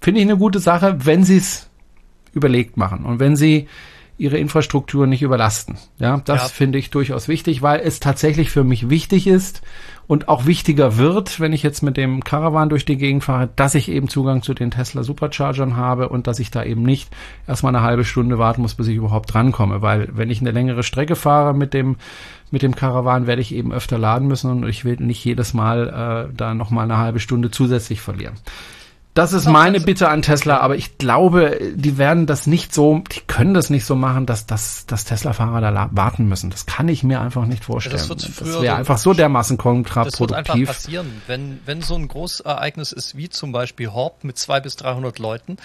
finde 0.00 0.20
ich 0.20 0.26
eine 0.26 0.36
gute 0.36 0.58
Sache, 0.58 1.06
wenn 1.06 1.24
sie 1.24 1.38
es 1.38 1.68
überlegt 2.32 2.76
machen 2.76 3.04
und 3.04 3.18
wenn 3.18 3.34
sie 3.34 3.66
ihre 4.18 4.38
Infrastruktur 4.38 5.06
nicht 5.06 5.22
überlasten. 5.22 5.76
Ja, 5.98 6.22
das 6.24 6.42
ja. 6.42 6.48
finde 6.48 6.78
ich 6.78 6.90
durchaus 6.90 7.28
wichtig, 7.28 7.62
weil 7.62 7.80
es 7.80 8.00
tatsächlich 8.00 8.50
für 8.50 8.64
mich 8.64 8.88
wichtig 8.88 9.26
ist 9.26 9.62
und 10.06 10.28
auch 10.28 10.46
wichtiger 10.46 10.96
wird, 10.96 11.40
wenn 11.40 11.52
ich 11.52 11.62
jetzt 11.62 11.82
mit 11.82 11.96
dem 11.96 12.22
Caravan 12.22 12.68
durch 12.68 12.84
die 12.84 12.96
Gegend 12.96 13.24
fahre, 13.24 13.48
dass 13.56 13.74
ich 13.74 13.90
eben 13.90 14.08
Zugang 14.08 14.42
zu 14.42 14.54
den 14.54 14.70
Tesla 14.70 15.02
Superchargern 15.02 15.76
habe 15.76 16.08
und 16.08 16.26
dass 16.26 16.38
ich 16.38 16.50
da 16.50 16.62
eben 16.62 16.82
nicht 16.82 17.10
erstmal 17.46 17.74
eine 17.74 17.84
halbe 17.84 18.04
Stunde 18.04 18.38
warten 18.38 18.62
muss, 18.62 18.74
bis 18.74 18.88
ich 18.88 18.96
überhaupt 18.96 19.32
drankomme, 19.32 19.82
weil 19.82 20.08
wenn 20.12 20.30
ich 20.30 20.40
eine 20.40 20.52
längere 20.52 20.82
Strecke 20.82 21.16
fahre 21.16 21.54
mit 21.54 21.74
dem 21.74 21.96
mit 22.52 22.62
dem 22.62 22.76
Caravan 22.76 23.26
werde 23.26 23.42
ich 23.42 23.52
eben 23.52 23.72
öfter 23.72 23.98
laden 23.98 24.28
müssen 24.28 24.50
und 24.50 24.68
ich 24.68 24.84
will 24.84 24.96
nicht 25.00 25.24
jedes 25.24 25.52
Mal 25.52 26.28
äh, 26.30 26.34
da 26.36 26.54
noch 26.54 26.70
mal 26.70 26.84
eine 26.84 26.98
halbe 26.98 27.18
Stunde 27.18 27.50
zusätzlich 27.50 28.00
verlieren. 28.00 28.34
Das 29.16 29.32
ist 29.32 29.46
meine 29.46 29.80
Bitte 29.80 30.10
an 30.10 30.20
Tesla, 30.20 30.58
aber 30.58 30.76
ich 30.76 30.98
glaube, 30.98 31.58
die 31.74 31.96
werden 31.96 32.26
das 32.26 32.46
nicht 32.46 32.74
so, 32.74 33.02
die 33.10 33.20
können 33.20 33.54
das 33.54 33.70
nicht 33.70 33.86
so 33.86 33.96
machen, 33.96 34.26
dass, 34.26 34.44
dass, 34.44 34.84
dass 34.84 35.06
Tesla-Fahrer 35.06 35.62
da 35.62 35.88
warten 35.92 36.26
müssen. 36.26 36.50
Das 36.50 36.66
kann 36.66 36.86
ich 36.88 37.02
mir 37.02 37.22
einfach 37.22 37.46
nicht 37.46 37.64
vorstellen. 37.64 37.96
Das, 37.96 38.08
das 38.08 38.60
wäre 38.60 38.76
einfach 38.76 38.98
so 38.98 39.14
dermaßen 39.14 39.56
kontraproduktiv. 39.56 40.36
Das 40.36 40.48
wird 40.48 40.60
einfach 40.60 40.74
passieren, 40.74 41.22
wenn, 41.26 41.60
wenn 41.64 41.80
so 41.80 41.94
ein 41.94 42.08
Großereignis 42.08 42.92
ist, 42.92 43.16
wie 43.16 43.30
zum 43.30 43.52
Beispiel 43.52 43.90
Horb 43.90 44.22
mit 44.22 44.36
zwei 44.36 44.60
bis 44.60 44.76
300 44.76 45.18
Leuten 45.18 45.56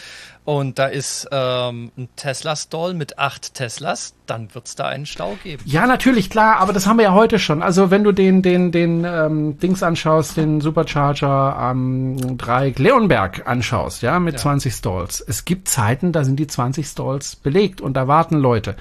und 0.44 0.80
da 0.80 0.88
ist 0.88 1.28
ähm, 1.32 1.92
ein 1.96 2.10
Tesla-Stall 2.16 2.96
mit 2.96 3.20
acht 3.20 3.54
Teslas, 3.54 4.16
dann 4.26 4.54
wird 4.56 4.66
es 4.68 4.76
da 4.76 4.88
einen 4.88 5.06
Stau 5.06 5.38
geben. 5.44 5.62
Ja, 5.66 5.86
natürlich, 5.86 6.30
klar, 6.32 6.58
aber 6.58 6.74
das 6.74 6.88
haben 6.88 6.98
wir 6.98 7.04
ja 7.04 7.14
heute 7.14 7.38
schon. 7.38 7.62
Also 7.62 7.92
wenn 7.92 8.04
du 8.04 8.12
den, 8.12 8.42
den, 8.42 8.72
den 8.72 9.06
ähm, 9.06 9.60
Dings 9.60 9.84
anschaust, 9.84 10.38
den 10.38 10.60
Supercharger 10.60 11.56
am 11.56 12.18
ähm, 12.18 12.38
Dreieck 12.38 12.80
Leonberg 12.80 13.48
anschaust, 13.48 14.02
ja, 14.02 14.20
mit 14.20 14.36
ja. 14.36 14.40
20 14.40 14.74
Stalls. 14.74 15.22
Es 15.22 15.46
gibt 15.46 15.68
Zeiten, 15.68 16.12
da 16.12 16.24
sind 16.24 16.40
die 16.40 16.48
20 16.48 16.88
Stalls 16.88 17.36
belegt 17.36 17.80
und 17.80 17.94
da 17.94 18.08
warten 18.08 18.38
Leute. 18.38 18.76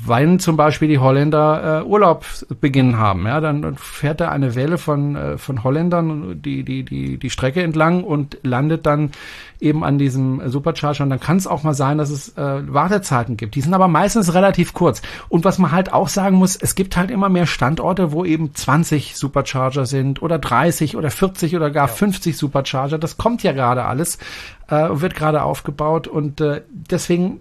Wenn 0.00 0.38
zum 0.38 0.56
Beispiel 0.56 0.86
die 0.86 1.00
Holländer 1.00 1.80
äh, 1.80 1.84
Urlaubsbeginn 1.84 2.98
haben, 2.98 3.26
ja, 3.26 3.40
dann 3.40 3.76
fährt 3.76 4.20
da 4.20 4.28
eine 4.30 4.54
Welle 4.54 4.78
von, 4.78 5.16
äh, 5.16 5.38
von 5.38 5.64
Holländern 5.64 6.40
die, 6.40 6.62
die, 6.62 6.84
die, 6.84 7.18
die 7.18 7.30
Strecke 7.30 7.64
entlang 7.64 8.04
und 8.04 8.38
landet 8.44 8.86
dann 8.86 9.10
eben 9.58 9.82
an 9.82 9.98
diesem 9.98 10.48
Supercharger. 10.48 11.02
Und 11.02 11.10
dann 11.10 11.18
kann 11.18 11.36
es 11.36 11.48
auch 11.48 11.64
mal 11.64 11.74
sein, 11.74 11.98
dass 11.98 12.10
es 12.10 12.36
äh, 12.36 12.72
Wartezeiten 12.72 13.36
gibt. 13.36 13.56
Die 13.56 13.60
sind 13.60 13.74
aber 13.74 13.88
meistens 13.88 14.34
relativ 14.34 14.72
kurz. 14.72 15.02
Und 15.28 15.44
was 15.44 15.58
man 15.58 15.72
halt 15.72 15.92
auch 15.92 16.08
sagen 16.08 16.36
muss, 16.36 16.54
es 16.54 16.76
gibt 16.76 16.96
halt 16.96 17.10
immer 17.10 17.28
mehr 17.28 17.46
Standorte, 17.46 18.12
wo 18.12 18.24
eben 18.24 18.54
20 18.54 19.16
Supercharger 19.16 19.84
sind 19.84 20.22
oder 20.22 20.38
30 20.38 20.96
oder 20.96 21.10
40 21.10 21.56
oder 21.56 21.70
gar 21.70 21.88
ja. 21.88 21.92
50 21.92 22.36
Supercharger. 22.36 22.98
Das 22.98 23.16
kommt 23.16 23.42
ja 23.42 23.50
gerade 23.50 23.84
alles, 23.84 24.18
äh, 24.68 24.88
wird 24.90 25.16
gerade 25.16 25.42
aufgebaut 25.42 26.06
und 26.06 26.40
äh, 26.40 26.62
deswegen, 26.68 27.40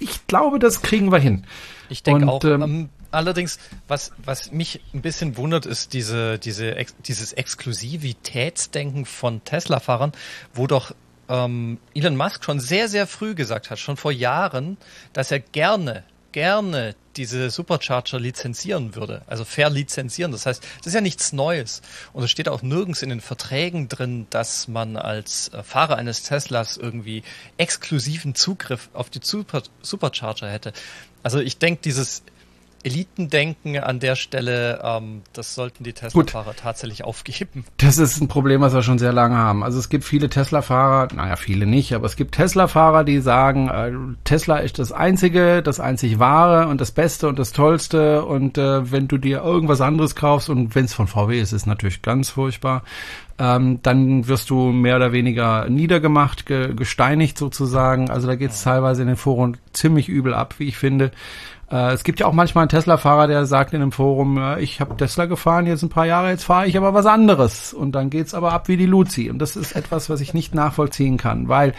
ich 0.00 0.26
glaube, 0.26 0.58
das 0.58 0.82
kriegen 0.82 1.12
wir 1.12 1.20
hin. 1.20 1.44
Ich 1.92 2.02
denke 2.02 2.26
auch. 2.26 2.42
Ähm, 2.44 2.62
ähm, 2.62 2.88
allerdings, 3.10 3.58
was, 3.86 4.12
was 4.24 4.50
mich 4.50 4.80
ein 4.94 5.02
bisschen 5.02 5.36
wundert, 5.36 5.66
ist 5.66 5.92
diese, 5.92 6.38
diese, 6.38 6.74
ex, 6.74 6.94
dieses 7.06 7.32
Exklusivitätsdenken 7.34 9.04
von 9.04 9.44
Tesla-Fahrern, 9.44 10.12
wo 10.54 10.66
doch 10.66 10.94
ähm, 11.28 11.78
Elon 11.94 12.16
Musk 12.16 12.44
schon 12.44 12.60
sehr, 12.60 12.88
sehr 12.88 13.06
früh 13.06 13.34
gesagt 13.34 13.70
hat, 13.70 13.78
schon 13.78 13.96
vor 13.96 14.10
Jahren, 14.10 14.78
dass 15.12 15.30
er 15.30 15.40
gerne, 15.40 16.02
gerne 16.32 16.94
diese 17.16 17.50
Supercharger 17.50 18.18
lizenzieren 18.18 18.94
würde, 18.94 19.22
also 19.26 19.44
verlizenzieren. 19.44 20.32
Das 20.32 20.46
heißt, 20.46 20.62
das 20.78 20.86
ist 20.86 20.94
ja 20.94 21.00
nichts 21.00 21.32
Neues. 21.32 21.82
Und 22.12 22.24
es 22.24 22.30
steht 22.30 22.48
auch 22.48 22.62
nirgends 22.62 23.02
in 23.02 23.10
den 23.10 23.20
Verträgen 23.20 23.88
drin, 23.88 24.26
dass 24.30 24.66
man 24.66 24.96
als 24.96 25.48
äh, 25.48 25.62
Fahrer 25.62 25.96
eines 25.96 26.22
Teslas 26.22 26.76
irgendwie 26.76 27.22
exklusiven 27.58 28.34
Zugriff 28.34 28.88
auf 28.94 29.10
die 29.10 29.20
Super 29.22 29.62
Supercharger 29.82 30.48
hätte. 30.48 30.72
Also 31.22 31.38
ich 31.38 31.58
denke, 31.58 31.80
dieses 31.84 32.22
Elitendenken 32.84 33.78
an 33.78 34.00
der 34.00 34.16
Stelle, 34.16 34.80
ähm, 34.82 35.22
das 35.32 35.54
sollten 35.54 35.84
die 35.84 35.92
Tesla-Fahrer 35.92 36.56
tatsächlich 36.56 37.04
aufgeben. 37.04 37.64
Das 37.76 37.98
ist 37.98 38.20
ein 38.20 38.28
Problem, 38.28 38.60
was 38.60 38.74
wir 38.74 38.82
schon 38.82 38.98
sehr 38.98 39.12
lange 39.12 39.36
haben. 39.36 39.62
Also 39.62 39.78
es 39.78 39.88
gibt 39.88 40.04
viele 40.04 40.28
Tesla-Fahrer, 40.28 41.14
naja, 41.14 41.36
viele 41.36 41.66
nicht, 41.66 41.94
aber 41.94 42.06
es 42.06 42.16
gibt 42.16 42.34
Tesla-Fahrer, 42.34 43.04
die 43.04 43.20
sagen, 43.20 43.68
äh, 43.68 43.92
Tesla 44.24 44.58
ist 44.58 44.78
das 44.78 44.90
Einzige, 44.90 45.62
das 45.62 45.80
einzig 45.80 46.18
Wahre 46.18 46.68
und 46.68 46.80
das 46.80 46.90
Beste 46.90 47.28
und 47.28 47.38
das 47.38 47.52
Tollste 47.52 48.24
und 48.24 48.58
äh, 48.58 48.90
wenn 48.90 49.06
du 49.08 49.18
dir 49.18 49.42
irgendwas 49.42 49.80
anderes 49.80 50.16
kaufst 50.16 50.48
und 50.48 50.74
wenn 50.74 50.86
es 50.86 50.94
von 50.94 51.06
VW 51.06 51.40
ist, 51.40 51.52
ist 51.52 51.66
natürlich 51.66 52.02
ganz 52.02 52.30
furchtbar, 52.30 52.82
ähm, 53.38 53.80
dann 53.82 54.28
wirst 54.28 54.50
du 54.50 54.72
mehr 54.72 54.96
oder 54.96 55.12
weniger 55.12 55.68
niedergemacht, 55.68 56.46
ge 56.46 56.74
gesteinigt 56.74 57.38
sozusagen. 57.38 58.10
Also 58.10 58.26
da 58.26 58.36
geht 58.36 58.50
es 58.50 58.62
teilweise 58.62 59.02
in 59.02 59.08
den 59.08 59.16
Foren 59.16 59.56
ziemlich 59.72 60.08
übel 60.08 60.34
ab, 60.34 60.54
wie 60.58 60.68
ich 60.68 60.76
finde. 60.76 61.10
Äh, 61.70 61.92
es 61.92 62.04
gibt 62.04 62.20
ja 62.20 62.26
auch 62.26 62.32
manchmal 62.32 62.62
einen 62.62 62.68
Tesla-Fahrer, 62.68 63.26
der 63.26 63.46
sagt 63.46 63.72
in 63.72 63.82
einem 63.82 63.92
Forum, 63.92 64.36
äh, 64.36 64.60
ich 64.60 64.80
habe 64.80 64.96
Tesla 64.96 65.24
gefahren 65.26 65.66
jetzt 65.66 65.82
ein 65.82 65.88
paar 65.88 66.06
Jahre, 66.06 66.28
jetzt 66.28 66.44
fahre 66.44 66.66
ich 66.66 66.76
aber 66.76 66.92
was 66.94 67.06
anderes. 67.06 67.72
Und 67.72 67.92
dann 67.92 68.10
geht's 68.10 68.34
aber 68.34 68.52
ab 68.52 68.68
wie 68.68 68.76
die 68.76 68.86
Luzi. 68.86 69.30
Und 69.30 69.38
das 69.38 69.56
ist 69.56 69.72
etwas, 69.72 70.10
was 70.10 70.20
ich 70.20 70.34
nicht 70.34 70.54
nachvollziehen 70.54 71.16
kann, 71.16 71.48
weil 71.48 71.74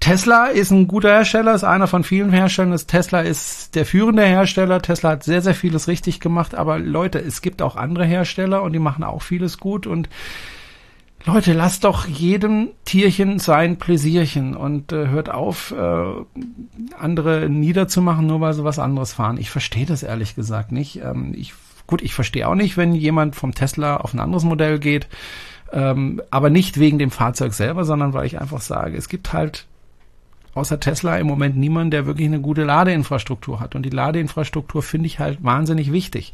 Tesla 0.00 0.46
ist 0.46 0.70
ein 0.70 0.86
guter 0.86 1.08
Hersteller, 1.10 1.54
ist 1.54 1.64
einer 1.64 1.86
von 1.86 2.04
vielen 2.04 2.30
Herstellern. 2.30 2.76
Tesla 2.76 3.20
ist 3.20 3.74
der 3.74 3.86
führende 3.86 4.24
Hersteller. 4.24 4.82
Tesla 4.82 5.10
hat 5.10 5.24
sehr, 5.24 5.40
sehr 5.40 5.54
vieles 5.54 5.88
richtig 5.88 6.20
gemacht. 6.20 6.54
Aber 6.54 6.78
Leute, 6.78 7.18
es 7.20 7.40
gibt 7.40 7.62
auch 7.62 7.76
andere 7.76 8.04
Hersteller 8.04 8.62
und 8.62 8.72
die 8.72 8.78
machen 8.78 9.04
auch 9.04 9.22
vieles 9.22 9.58
gut. 9.58 9.86
Und 9.86 10.08
Leute, 11.26 11.54
lasst 11.54 11.84
doch 11.84 12.06
jedem 12.06 12.68
Tierchen 12.84 13.38
sein 13.38 13.78
Pläsierchen 13.78 14.54
und 14.54 14.92
äh, 14.92 15.08
hört 15.08 15.30
auf, 15.30 15.72
äh, 15.72 16.04
andere 16.98 17.48
niederzumachen, 17.48 18.26
nur 18.26 18.42
weil 18.42 18.52
sie 18.52 18.64
was 18.64 18.78
anderes 18.78 19.14
fahren. 19.14 19.38
Ich 19.38 19.50
verstehe 19.50 19.86
das 19.86 20.02
ehrlich 20.02 20.34
gesagt 20.34 20.70
nicht. 20.70 21.00
Ähm, 21.02 21.32
ich, 21.34 21.54
gut, 21.86 22.02
ich 22.02 22.12
verstehe 22.12 22.46
auch 22.46 22.54
nicht, 22.54 22.76
wenn 22.76 22.94
jemand 22.94 23.36
vom 23.36 23.54
Tesla 23.54 23.96
auf 23.96 24.12
ein 24.12 24.20
anderes 24.20 24.44
Modell 24.44 24.78
geht, 24.78 25.08
ähm, 25.72 26.20
aber 26.30 26.50
nicht 26.50 26.78
wegen 26.78 26.98
dem 26.98 27.10
Fahrzeug 27.10 27.54
selber, 27.54 27.86
sondern 27.86 28.12
weil 28.12 28.26
ich 28.26 28.38
einfach 28.38 28.60
sage, 28.60 28.98
es 28.98 29.08
gibt 29.08 29.32
halt 29.32 29.66
außer 30.54 30.78
Tesla 30.78 31.16
im 31.16 31.26
Moment 31.26 31.56
niemanden, 31.56 31.90
der 31.90 32.06
wirklich 32.06 32.28
eine 32.28 32.40
gute 32.40 32.64
Ladeinfrastruktur 32.64 33.60
hat. 33.60 33.74
Und 33.74 33.82
die 33.82 33.90
Ladeinfrastruktur 33.90 34.82
finde 34.82 35.06
ich 35.06 35.18
halt 35.18 35.42
wahnsinnig 35.42 35.90
wichtig. 35.90 36.32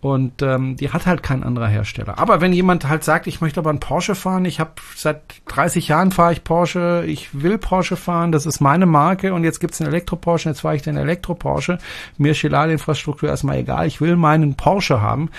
Und 0.00 0.42
ähm, 0.42 0.76
die 0.76 0.90
hat 0.90 1.06
halt 1.06 1.24
kein 1.24 1.42
anderer 1.42 1.66
Hersteller. 1.66 2.20
Aber 2.20 2.40
wenn 2.40 2.52
jemand 2.52 2.88
halt 2.88 3.02
sagt, 3.02 3.26
ich 3.26 3.40
möchte 3.40 3.58
aber 3.58 3.70
einen 3.70 3.80
Porsche 3.80 4.14
fahren, 4.14 4.44
ich 4.44 4.60
habe 4.60 4.70
seit 4.94 5.22
30 5.48 5.88
Jahren 5.88 6.12
fahre 6.12 6.32
ich 6.32 6.44
Porsche, 6.44 7.02
ich 7.04 7.42
will 7.42 7.58
Porsche 7.58 7.96
fahren, 7.96 8.30
das 8.30 8.46
ist 8.46 8.60
meine 8.60 8.86
Marke 8.86 9.34
und 9.34 9.42
jetzt 9.42 9.58
gibt's 9.58 9.80
einen 9.80 9.90
Elektro-Porsche, 9.90 10.50
jetzt 10.50 10.60
fahre 10.60 10.76
ich 10.76 10.82
den 10.82 10.96
Elektro-Porsche, 10.96 11.78
mir 12.16 12.30
ist 12.30 12.42
die 12.44 12.48
Ladeinfrastruktur 12.48 13.28
erstmal 13.28 13.58
egal, 13.58 13.88
ich 13.88 14.00
will 14.00 14.14
meinen 14.14 14.54
Porsche 14.54 15.00
haben, 15.00 15.30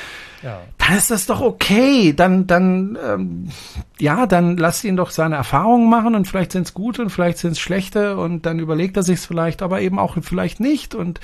ja. 0.43 0.59
dann 0.77 0.97
ist 0.97 1.09
das 1.09 1.25
doch 1.25 1.39
okay. 1.39 2.13
Dann, 2.13 2.45
dann, 2.45 2.97
ähm, 3.01 3.49
ja, 3.97 4.25
dann 4.25 4.57
lasst 4.57 4.83
ihn 4.83 4.97
doch 4.97 5.11
seine 5.11 5.37
Erfahrungen 5.37 5.89
machen 5.89 6.15
und 6.15 6.27
vielleicht 6.27 6.51
sind's 6.51 6.73
gute 6.73 7.01
und 7.01 7.11
vielleicht 7.11 7.37
sind's 7.37 7.59
schlechte 7.59 8.17
und 8.17 8.45
dann 8.45 8.59
überlegt 8.59 8.97
er 8.97 9.03
sich's 9.03 9.25
vielleicht, 9.25 9.61
aber 9.61 9.79
eben 9.79 9.99
auch 9.99 10.17
vielleicht 10.21 10.59
nicht 10.59 10.95
und 10.95 11.21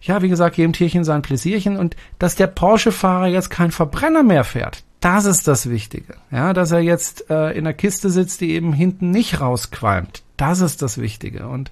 ja, 0.00 0.22
wie 0.22 0.28
gesagt, 0.28 0.56
jedem 0.56 0.72
Tierchen 0.72 1.04
sein 1.04 1.22
Pläsierchen 1.22 1.76
und 1.76 1.96
dass 2.18 2.36
der 2.36 2.46
Porsche-Fahrer 2.46 3.26
jetzt 3.26 3.50
kein 3.50 3.70
Verbrenner 3.70 4.22
mehr 4.22 4.44
fährt, 4.44 4.82
das 5.00 5.24
ist 5.24 5.46
das 5.46 5.68
Wichtige. 5.68 6.14
Ja, 6.30 6.52
dass 6.52 6.72
er 6.72 6.80
jetzt 6.80 7.30
äh, 7.30 7.50
in 7.52 7.64
der 7.64 7.74
Kiste 7.74 8.10
sitzt, 8.10 8.40
die 8.40 8.52
eben 8.52 8.72
hinten 8.72 9.10
nicht 9.10 9.40
rausqualmt, 9.40 10.22
das 10.36 10.60
ist 10.60 10.82
das 10.82 10.98
Wichtige 10.98 11.46
und 11.48 11.70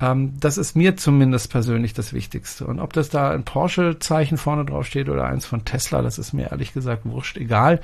ähm, 0.00 0.32
das 0.40 0.56
ist 0.56 0.76
mir 0.76 0.96
zumindest 0.96 1.50
persönlich 1.50 1.92
das 1.92 2.12
Wichtigste. 2.12 2.66
Und 2.66 2.80
ob 2.80 2.92
das 2.92 3.10
da 3.10 3.30
ein 3.30 3.44
Porsche-Zeichen 3.44 4.38
vorne 4.38 4.64
drauf 4.64 4.86
steht 4.86 5.08
oder 5.08 5.24
eins 5.24 5.46
von 5.46 5.64
Tesla, 5.64 6.02
das 6.02 6.18
ist 6.18 6.32
mir 6.32 6.50
ehrlich 6.50 6.72
gesagt 6.72 7.04
wurscht, 7.04 7.36
egal. 7.36 7.80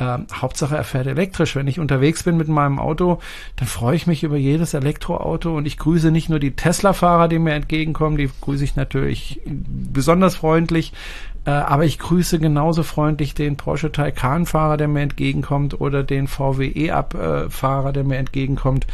Ähm, 0.00 0.26
Hauptsache 0.32 0.76
er 0.76 0.84
fährt 0.84 1.06
elektrisch. 1.06 1.54
Wenn 1.54 1.68
ich 1.68 1.78
unterwegs 1.78 2.22
bin 2.22 2.38
mit 2.38 2.48
meinem 2.48 2.78
Auto, 2.78 3.20
dann 3.56 3.68
freue 3.68 3.96
ich 3.96 4.06
mich 4.06 4.22
über 4.22 4.38
jedes 4.38 4.72
Elektroauto 4.72 5.54
und 5.54 5.66
ich 5.66 5.76
grüße 5.76 6.10
nicht 6.10 6.30
nur 6.30 6.40
die 6.40 6.52
Tesla-Fahrer, 6.52 7.28
die 7.28 7.38
mir 7.38 7.52
entgegenkommen, 7.52 8.16
die 8.16 8.30
grüße 8.40 8.64
ich 8.64 8.76
natürlich 8.76 9.42
besonders 9.44 10.36
freundlich, 10.36 10.94
äh, 11.44 11.50
aber 11.50 11.84
ich 11.84 11.98
grüße 11.98 12.38
genauso 12.38 12.82
freundlich 12.82 13.34
den 13.34 13.56
Porsche 13.56 13.92
Taycan-Fahrer, 13.92 14.78
der 14.78 14.88
mir 14.88 15.02
entgegenkommt 15.02 15.78
oder 15.78 16.02
den 16.02 16.28
VW 16.28 16.72
E-Up-Fahrer, 16.74 17.92
der 17.92 18.04
mir 18.04 18.16
entgegenkommt. 18.16 18.86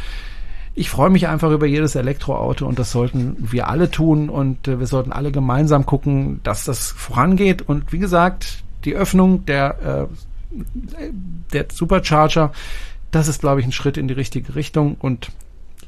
Ich 0.75 0.89
freue 0.89 1.09
mich 1.09 1.27
einfach 1.29 1.51
über 1.51 1.65
jedes 1.65 1.95
Elektroauto 1.95 2.67
und 2.67 2.77
das 2.77 2.91
sollten 2.91 3.35
wir 3.39 3.69
alle 3.69 3.89
tun 3.89 4.29
und 4.29 4.67
äh, 4.67 4.77
wir 4.79 4.87
sollten 4.87 5.13
alle 5.13 5.31
gemeinsam 5.31 5.85
gucken, 5.85 6.41
dass 6.43 6.65
das 6.65 6.91
vorangeht. 6.91 7.61
Und 7.61 7.93
wie 7.93 7.99
gesagt, 7.99 8.63
die 8.83 8.93
Öffnung 8.93 9.45
der 9.45 10.07
äh, 10.09 10.13
der 11.53 11.65
Supercharger, 11.71 12.51
das 13.11 13.27
ist, 13.27 13.41
glaube 13.41 13.61
ich, 13.61 13.65
ein 13.65 13.71
Schritt 13.71 13.97
in 13.97 14.07
die 14.07 14.13
richtige 14.13 14.55
Richtung. 14.55 14.95
Und 14.99 15.31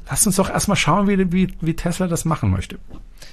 lasst 0.08 0.26
uns 0.26 0.36
doch 0.36 0.50
erstmal 0.50 0.76
schauen, 0.76 1.08
wie, 1.08 1.32
wie, 1.32 1.54
wie 1.60 1.76
Tesla 1.76 2.06
das 2.06 2.24
machen 2.24 2.50
möchte. 2.50 2.78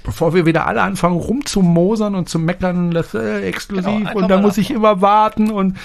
Bevor 0.04 0.34
wir 0.34 0.46
wieder 0.46 0.66
alle 0.66 0.82
anfangen 0.82 1.18
rumzumosern 1.18 2.14
und 2.14 2.28
zu 2.28 2.38
meckern, 2.38 2.92
das 2.92 3.14
äh, 3.14 3.42
exklusiv 3.42 3.84
genau, 3.84 4.14
und 4.14 4.28
da 4.28 4.40
muss 4.40 4.58
ich 4.58 4.70
immer 4.70 5.00
warten. 5.00 5.50
Und 5.50 5.76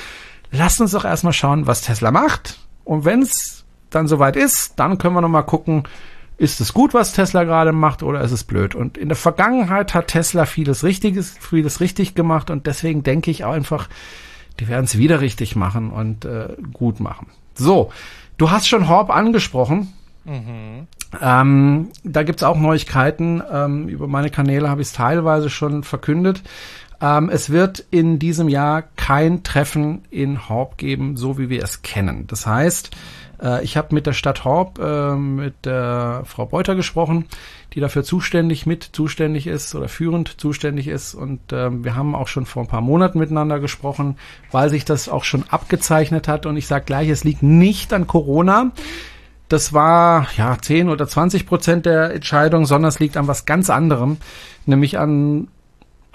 lasst 0.52 0.80
uns 0.82 0.92
doch 0.92 1.06
erstmal 1.06 1.34
schauen, 1.34 1.68
was 1.68 1.82
Tesla 1.82 2.12
macht. 2.12 2.60
Und 2.84 3.06
wenn 3.06 3.22
es 3.22 3.66
dann 3.90 4.08
soweit 4.08 4.36
ist, 4.36 4.74
dann 4.78 4.98
können 4.98 5.16
wir 5.16 5.22
nochmal 5.22 5.46
gucken, 5.46 5.84
ist 6.38 6.60
es 6.60 6.74
gut, 6.74 6.94
was 6.94 7.14
Tesla 7.14 7.44
gerade 7.44 7.72
macht 7.72 8.04
oder 8.04 8.22
ist 8.22 8.32
es 8.32 8.44
blöd? 8.44 8.76
Und 8.76 8.98
in 8.98 9.08
der 9.08 9.16
Vergangenheit 9.16 9.94
hat 9.94 10.08
Tesla 10.08 10.46
vieles 10.46 10.84
Richtiges, 10.84 11.36
vieles 11.40 11.80
richtig 11.80 12.16
gemacht. 12.16 12.50
Und 12.50 12.68
deswegen 12.68 13.04
denke 13.04 13.32
ich 13.32 13.44
auch 13.44 13.54
einfach, 13.54 13.88
die 14.60 14.68
werden 14.68 14.86
es 14.86 14.98
wieder 14.98 15.22
richtig 15.22 15.56
machen 15.56 15.92
und 15.92 16.26
äh, 16.26 16.56
gut 16.74 17.00
machen. 17.00 17.28
So, 17.56 17.92
du 18.38 18.52
hast 18.52 18.68
schon 18.68 18.88
Horb 18.88 19.10
angesprochen. 19.10 19.94
Mhm. 20.26 20.88
Ähm, 21.22 21.90
da 22.04 22.24
gibt's 22.24 22.44
auch 22.44 22.58
Neuigkeiten. 22.58 23.42
Ähm, 23.52 23.88
über 23.88 24.08
meine 24.08 24.30
Kanäle 24.30 24.70
habe 24.70 24.82
ich 24.82 24.88
es 24.88 24.94
teilweise 24.94 25.50
schon 25.50 25.84
verkündet. 25.84 26.44
Ähm, 27.02 27.30
es 27.30 27.50
wird 27.50 27.84
in 27.92 28.20
diesem 28.20 28.48
Jahr 28.48 28.84
kein 28.96 29.44
Treffen 29.44 30.04
in 30.10 30.48
Horb 30.48 30.78
geben, 30.78 31.18
so 31.18 31.38
wie 31.38 31.50
wir 31.50 31.64
es 31.64 31.82
kennen. 31.82 32.26
Das 32.28 32.48
heißt, 32.48 32.92
äh, 33.44 33.64
ich 33.64 33.78
habe 33.78 33.94
mit 33.94 34.08
der 34.08 34.14
Stadt 34.14 34.46
Horb, 34.46 34.80
äh, 34.80 35.16
mit 35.16 35.66
der 35.66 36.24
Frau 36.26 36.46
Beuter 36.46 36.76
gesprochen 36.76 37.26
die 37.74 37.80
dafür 37.80 38.04
zuständig, 38.04 38.66
mit 38.66 38.84
zuständig 38.84 39.48
ist 39.48 39.74
oder 39.74 39.88
führend 39.88 40.40
zuständig 40.40 40.88
ist. 40.88 41.16
Und 41.16 41.40
ähm, 41.52 41.84
wir 41.84 41.96
haben 41.96 42.14
auch 42.14 42.28
schon 42.28 42.46
vor 42.46 42.64
ein 42.64 42.68
paar 42.68 42.82
Monaten 42.82 43.18
miteinander 43.18 43.60
gesprochen, 43.60 44.18
weil 44.52 44.70
sich 44.70 44.86
das 44.86 45.10
auch 45.10 45.24
schon 45.24 45.46
abgezeichnet 45.50 46.28
hat. 46.28 46.46
Und 46.46 46.56
ich 46.56 46.68
sage 46.68 46.86
gleich, 46.86 47.10
es 47.10 47.24
liegt 47.24 47.42
nicht 47.42 47.92
an 47.92 48.06
Corona. 48.06 48.72
Das 49.50 49.74
war 49.74 50.28
ja 50.38 50.56
10 50.60 50.90
oder 50.90 51.08
20 51.08 51.48
Prozent 51.48 51.86
der 51.86 52.14
Entscheidung, 52.14 52.66
sondern 52.66 52.90
es 52.90 53.00
liegt 53.00 53.18
an 53.18 53.28
was 53.28 53.46
ganz 53.46 53.70
anderem, 53.70 54.18
nämlich 54.66 55.00
an 55.00 55.48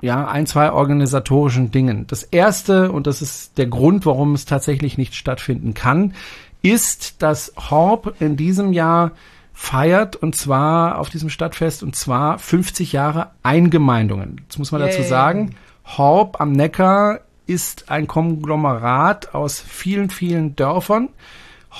ja, 0.00 0.28
ein, 0.28 0.46
zwei 0.46 0.70
organisatorischen 0.70 1.72
Dingen. 1.72 2.06
Das 2.06 2.22
erste, 2.22 2.92
und 2.92 3.08
das 3.08 3.20
ist 3.20 3.58
der 3.58 3.66
Grund, 3.66 4.06
warum 4.06 4.34
es 4.34 4.44
tatsächlich 4.44 4.96
nicht 4.96 5.16
stattfinden 5.16 5.74
kann, 5.74 6.14
ist, 6.62 7.22
dass 7.22 7.52
Horb 7.70 8.14
in 8.20 8.36
diesem 8.36 8.72
Jahr 8.72 9.12
feiert 9.52 10.16
und 10.16 10.36
zwar 10.36 10.98
auf 10.98 11.10
diesem 11.10 11.30
Stadtfest 11.30 11.82
und 11.82 11.96
zwar 11.96 12.38
50 12.38 12.92
Jahre 12.92 13.30
Eingemeindungen. 13.42 14.40
Jetzt 14.44 14.58
muss 14.58 14.70
man 14.70 14.80
Yay. 14.80 14.90
dazu 14.90 15.02
sagen, 15.02 15.56
Horb 15.84 16.40
am 16.40 16.52
Neckar 16.52 17.20
ist 17.46 17.90
ein 17.90 18.06
Konglomerat 18.06 19.34
aus 19.34 19.60
vielen, 19.60 20.10
vielen 20.10 20.54
Dörfern. 20.54 21.08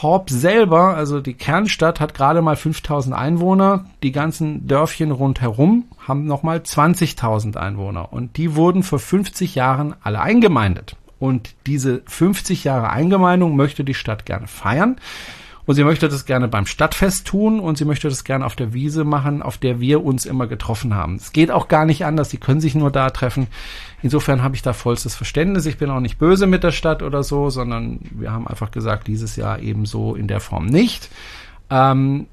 Horb 0.02 0.30
selber, 0.30 0.96
also 0.96 1.20
die 1.20 1.34
Kernstadt, 1.34 2.00
hat 2.00 2.14
gerade 2.14 2.42
mal 2.42 2.56
5000 2.56 3.14
Einwohner. 3.14 3.86
Die 4.02 4.12
ganzen 4.12 4.66
Dörfchen 4.66 5.10
rundherum 5.10 5.84
haben 6.06 6.26
nochmal 6.26 6.58
20.000 6.58 7.56
Einwohner. 7.56 8.12
Und 8.12 8.36
die 8.36 8.54
wurden 8.54 8.82
vor 8.82 8.98
50 8.98 9.54
Jahren 9.54 9.94
alle 10.02 10.20
eingemeindet. 10.20 10.96
Und 11.18 11.54
diese 11.66 12.02
50 12.06 12.64
Jahre 12.64 12.90
Eingemeindung 12.90 13.56
möchte 13.56 13.84
die 13.84 13.94
Stadt 13.94 14.26
gerne 14.26 14.46
feiern. 14.46 14.96
Und 15.68 15.74
sie 15.74 15.84
möchte 15.84 16.08
das 16.08 16.24
gerne 16.24 16.48
beim 16.48 16.64
Stadtfest 16.64 17.26
tun 17.26 17.60
und 17.60 17.76
sie 17.76 17.84
möchte 17.84 18.08
das 18.08 18.24
gerne 18.24 18.46
auf 18.46 18.56
der 18.56 18.72
Wiese 18.72 19.04
machen, 19.04 19.42
auf 19.42 19.58
der 19.58 19.80
wir 19.80 20.02
uns 20.02 20.24
immer 20.24 20.46
getroffen 20.46 20.94
haben. 20.94 21.16
Es 21.16 21.32
geht 21.32 21.50
auch 21.50 21.68
gar 21.68 21.84
nicht 21.84 22.06
anders, 22.06 22.30
sie 22.30 22.38
können 22.38 22.62
sich 22.62 22.74
nur 22.74 22.90
da 22.90 23.10
treffen. 23.10 23.48
Insofern 24.02 24.42
habe 24.42 24.54
ich 24.54 24.62
da 24.62 24.72
vollstes 24.72 25.14
Verständnis. 25.14 25.66
Ich 25.66 25.76
bin 25.76 25.90
auch 25.90 26.00
nicht 26.00 26.18
böse 26.18 26.46
mit 26.46 26.64
der 26.64 26.72
Stadt 26.72 27.02
oder 27.02 27.22
so, 27.22 27.50
sondern 27.50 28.00
wir 28.12 28.32
haben 28.32 28.48
einfach 28.48 28.70
gesagt, 28.70 29.08
dieses 29.08 29.36
Jahr 29.36 29.58
ebenso 29.58 30.14
in 30.14 30.26
der 30.26 30.40
Form 30.40 30.64
nicht. 30.64 31.10
Ähm, 31.68 32.28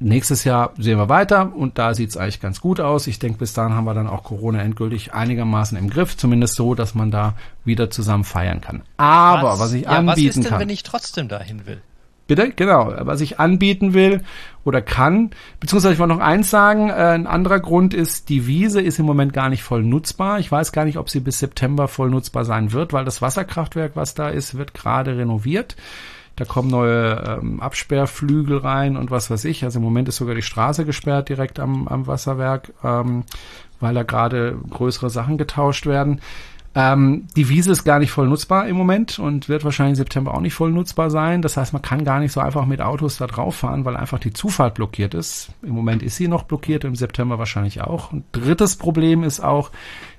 nächstes 0.00 0.44
Jahr 0.44 0.72
sehen 0.78 0.98
wir 0.98 1.08
weiter 1.08 1.54
und 1.54 1.78
da 1.78 1.94
sieht 1.94 2.10
es 2.10 2.16
eigentlich 2.16 2.40
ganz 2.40 2.60
gut 2.60 2.80
aus. 2.80 3.06
Ich 3.06 3.18
denke, 3.18 3.38
bis 3.38 3.52
dahin 3.52 3.74
haben 3.74 3.84
wir 3.84 3.94
dann 3.94 4.08
auch 4.08 4.24
Corona 4.24 4.60
endgültig 4.62 5.14
einigermaßen 5.14 5.78
im 5.78 5.90
Griff, 5.90 6.16
zumindest 6.16 6.56
so, 6.56 6.74
dass 6.74 6.94
man 6.94 7.10
da 7.10 7.34
wieder 7.64 7.90
zusammen 7.90 8.24
feiern 8.24 8.60
kann. 8.60 8.82
Aber 8.96 9.52
was, 9.52 9.60
was 9.60 9.72
ich 9.74 9.82
ja, 9.82 9.90
anbieten 9.90 10.04
kann. 10.04 10.08
Was 10.08 10.18
ist 10.18 10.34
denn, 10.36 10.44
kann, 10.44 10.60
wenn 10.60 10.68
ich 10.70 10.82
trotzdem 10.82 11.28
dahin 11.28 11.66
will? 11.66 11.82
Bitte? 12.30 12.52
Genau. 12.54 12.94
Was 13.00 13.20
ich 13.20 13.40
anbieten 13.40 13.92
will 13.92 14.22
oder 14.64 14.80
kann. 14.80 15.30
Beziehungsweise 15.58 15.94
ich 15.94 15.98
wollte 15.98 16.14
noch 16.14 16.22
eins 16.22 16.48
sagen. 16.48 16.88
Äh, 16.88 16.92
ein 16.92 17.26
anderer 17.26 17.58
Grund 17.58 17.92
ist, 17.92 18.28
die 18.28 18.46
Wiese 18.46 18.80
ist 18.80 19.00
im 19.00 19.06
Moment 19.06 19.32
gar 19.32 19.48
nicht 19.48 19.64
voll 19.64 19.82
nutzbar. 19.82 20.38
Ich 20.38 20.50
weiß 20.50 20.70
gar 20.70 20.84
nicht, 20.84 20.96
ob 20.96 21.10
sie 21.10 21.18
bis 21.18 21.40
September 21.40 21.88
voll 21.88 22.08
nutzbar 22.08 22.44
sein 22.44 22.70
wird, 22.70 22.92
weil 22.92 23.04
das 23.04 23.20
Wasserkraftwerk, 23.20 23.96
was 23.96 24.14
da 24.14 24.28
ist, 24.28 24.56
wird 24.56 24.74
gerade 24.74 25.16
renoviert. 25.16 25.74
Da 26.40 26.46
kommen 26.46 26.70
neue 26.70 27.38
ähm, 27.42 27.60
Absperrflügel 27.60 28.56
rein 28.56 28.96
und 28.96 29.10
was 29.10 29.30
weiß 29.30 29.44
ich. 29.44 29.62
Also 29.62 29.78
im 29.78 29.84
Moment 29.84 30.08
ist 30.08 30.16
sogar 30.16 30.34
die 30.34 30.40
Straße 30.40 30.86
gesperrt 30.86 31.28
direkt 31.28 31.60
am, 31.60 31.86
am 31.86 32.06
Wasserwerk, 32.06 32.72
ähm, 32.82 33.24
weil 33.78 33.92
da 33.92 34.04
gerade 34.04 34.56
größere 34.70 35.10
Sachen 35.10 35.36
getauscht 35.36 35.84
werden. 35.84 36.22
Ähm, 36.74 37.26
die 37.36 37.50
Wiese 37.50 37.72
ist 37.72 37.84
gar 37.84 37.98
nicht 37.98 38.10
voll 38.10 38.26
nutzbar 38.26 38.66
im 38.68 38.76
Moment 38.76 39.18
und 39.18 39.50
wird 39.50 39.64
wahrscheinlich 39.64 39.98
im 39.98 40.04
September 40.04 40.32
auch 40.32 40.40
nicht 40.40 40.54
voll 40.54 40.70
nutzbar 40.70 41.10
sein. 41.10 41.42
Das 41.42 41.58
heißt, 41.58 41.74
man 41.74 41.82
kann 41.82 42.04
gar 42.04 42.20
nicht 42.20 42.32
so 42.32 42.40
einfach 42.40 42.64
mit 42.64 42.80
Autos 42.80 43.18
da 43.18 43.26
drauf 43.26 43.56
fahren, 43.56 43.84
weil 43.84 43.98
einfach 43.98 44.18
die 44.18 44.32
Zufahrt 44.32 44.76
blockiert 44.76 45.12
ist. 45.12 45.50
Im 45.60 45.74
Moment 45.74 46.02
ist 46.02 46.16
sie 46.16 46.26
noch 46.26 46.44
blockiert, 46.44 46.84
im 46.84 46.94
September 46.94 47.38
wahrscheinlich 47.38 47.82
auch. 47.82 48.12
Und 48.14 48.24
drittes 48.32 48.76
Problem 48.76 49.24
ist 49.24 49.40
auch 49.40 49.72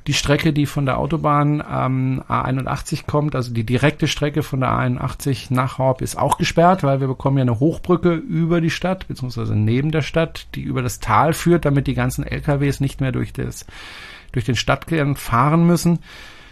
die 0.08 0.14
Strecke, 0.14 0.52
die 0.52 0.66
von 0.66 0.86
der 0.86 0.98
Autobahn 0.98 1.64
ähm, 1.70 2.24
A81 2.28 3.06
kommt, 3.06 3.36
also 3.36 3.54
die 3.54 3.64
direkte 3.64 4.08
Strecke 4.08 4.42
von 4.42 4.62
der 4.62 4.70
A81 4.70 5.54
nach 5.54 5.78
Horb 5.78 6.02
ist 6.02 6.18
auch 6.18 6.38
gesperrt, 6.38 6.84
weil 6.84 7.02
wir 7.02 7.08
bekommen 7.08 7.38
ja 7.38 7.44
eine 7.44 7.60
Hochbrücke 7.60 8.14
über 8.14 8.62
die 8.62 8.72
Stadt, 8.72 9.08
beziehungsweise 9.08 9.56
neben 9.56 9.92
der 9.92 10.02
Stadt, 10.02 10.48
die 10.56 10.62
über 10.62 10.82
das 10.82 11.00
Tal 11.00 11.34
führt, 11.34 11.66
damit 11.66 11.88
die 11.88 11.94
ganzen 11.94 12.26
LKWs 12.26 12.80
nicht 12.80 13.02
mehr 13.02 13.12
durch 13.12 13.34
das 13.34 13.66
durch 14.32 14.46
den 14.46 14.56
Stadtkern 14.56 15.16
fahren 15.16 15.68
müssen. 15.68 16.00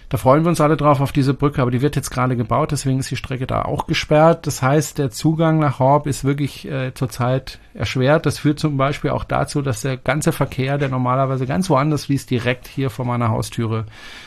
Da 0.09 0.17
freuen 0.17 0.43
wir 0.43 0.49
uns 0.49 0.59
alle 0.59 0.75
drauf 0.75 1.01
auf 1.01 1.11
diese 1.11 1.35
Brücke, 1.35 1.61
aber 1.61 1.69
die 1.69 1.83
wird 1.83 1.95
jetzt 1.95 2.09
gerade 2.09 2.35
gebaut, 2.35 2.71
deswegen 2.71 2.97
ist 2.97 3.11
die 3.11 3.15
Strecke 3.15 3.45
da 3.45 3.61
auch 3.61 3.85
gesperrt. 3.85 4.47
Das 4.47 4.63
heißt, 4.63 4.97
der 4.97 5.11
Zugang 5.11 5.59
nach 5.59 5.77
Horb 5.77 6.07
ist 6.07 6.23
wirklich 6.23 6.67
äh, 6.67 6.95
zurzeit 6.95 7.59
erschwert. 7.75 8.25
Das 8.25 8.39
führt 8.39 8.59
zum 8.59 8.75
Beispiel 8.75 9.11
auch 9.11 9.23
dazu, 9.23 9.61
dass 9.61 9.81
der 9.81 9.97
ganze 9.97 10.31
Verkehr, 10.31 10.79
der 10.79 10.89
normalerweise 10.89 11.45
ganz 11.45 11.69
woanders 11.69 12.05
fließt, 12.05 12.27
direkt 12.27 12.67
hier 12.67 12.89
vor 12.89 13.05
meiner 13.05 13.29
Haustüre 13.29 13.85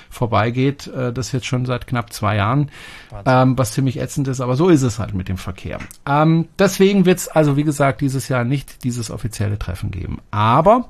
vorbeigeht. 0.09 0.87
Äh, 0.87 1.12
das 1.12 1.33
jetzt 1.33 1.47
schon 1.47 1.66
seit 1.66 1.89
knapp 1.89 2.12
zwei 2.12 2.37
Jahren, 2.37 2.70
ähm, 3.26 3.59
was 3.59 3.72
ziemlich 3.72 3.99
ätzend 3.99 4.28
ist, 4.28 4.41
aber 4.41 4.55
so 4.55 4.68
ist 4.68 4.83
es 4.83 5.01
halt 5.01 5.14
mit 5.14 5.28
dem 5.28 5.37
Verkehr. 5.37 5.78
Ähm, 6.09 6.47
deswegen 6.61 7.07
wird 7.07 7.18
es 7.18 7.28
also, 7.28 7.57
wie 7.57 7.64
gesagt, 7.64 8.03
dieses 8.03 8.28
Jahr 8.28 8.45
nicht 8.45 8.85
dieses 8.85 9.11
offizielle 9.11 9.59
Treffen 9.59 9.91
geben. 9.91 10.20
Aber 10.30 10.89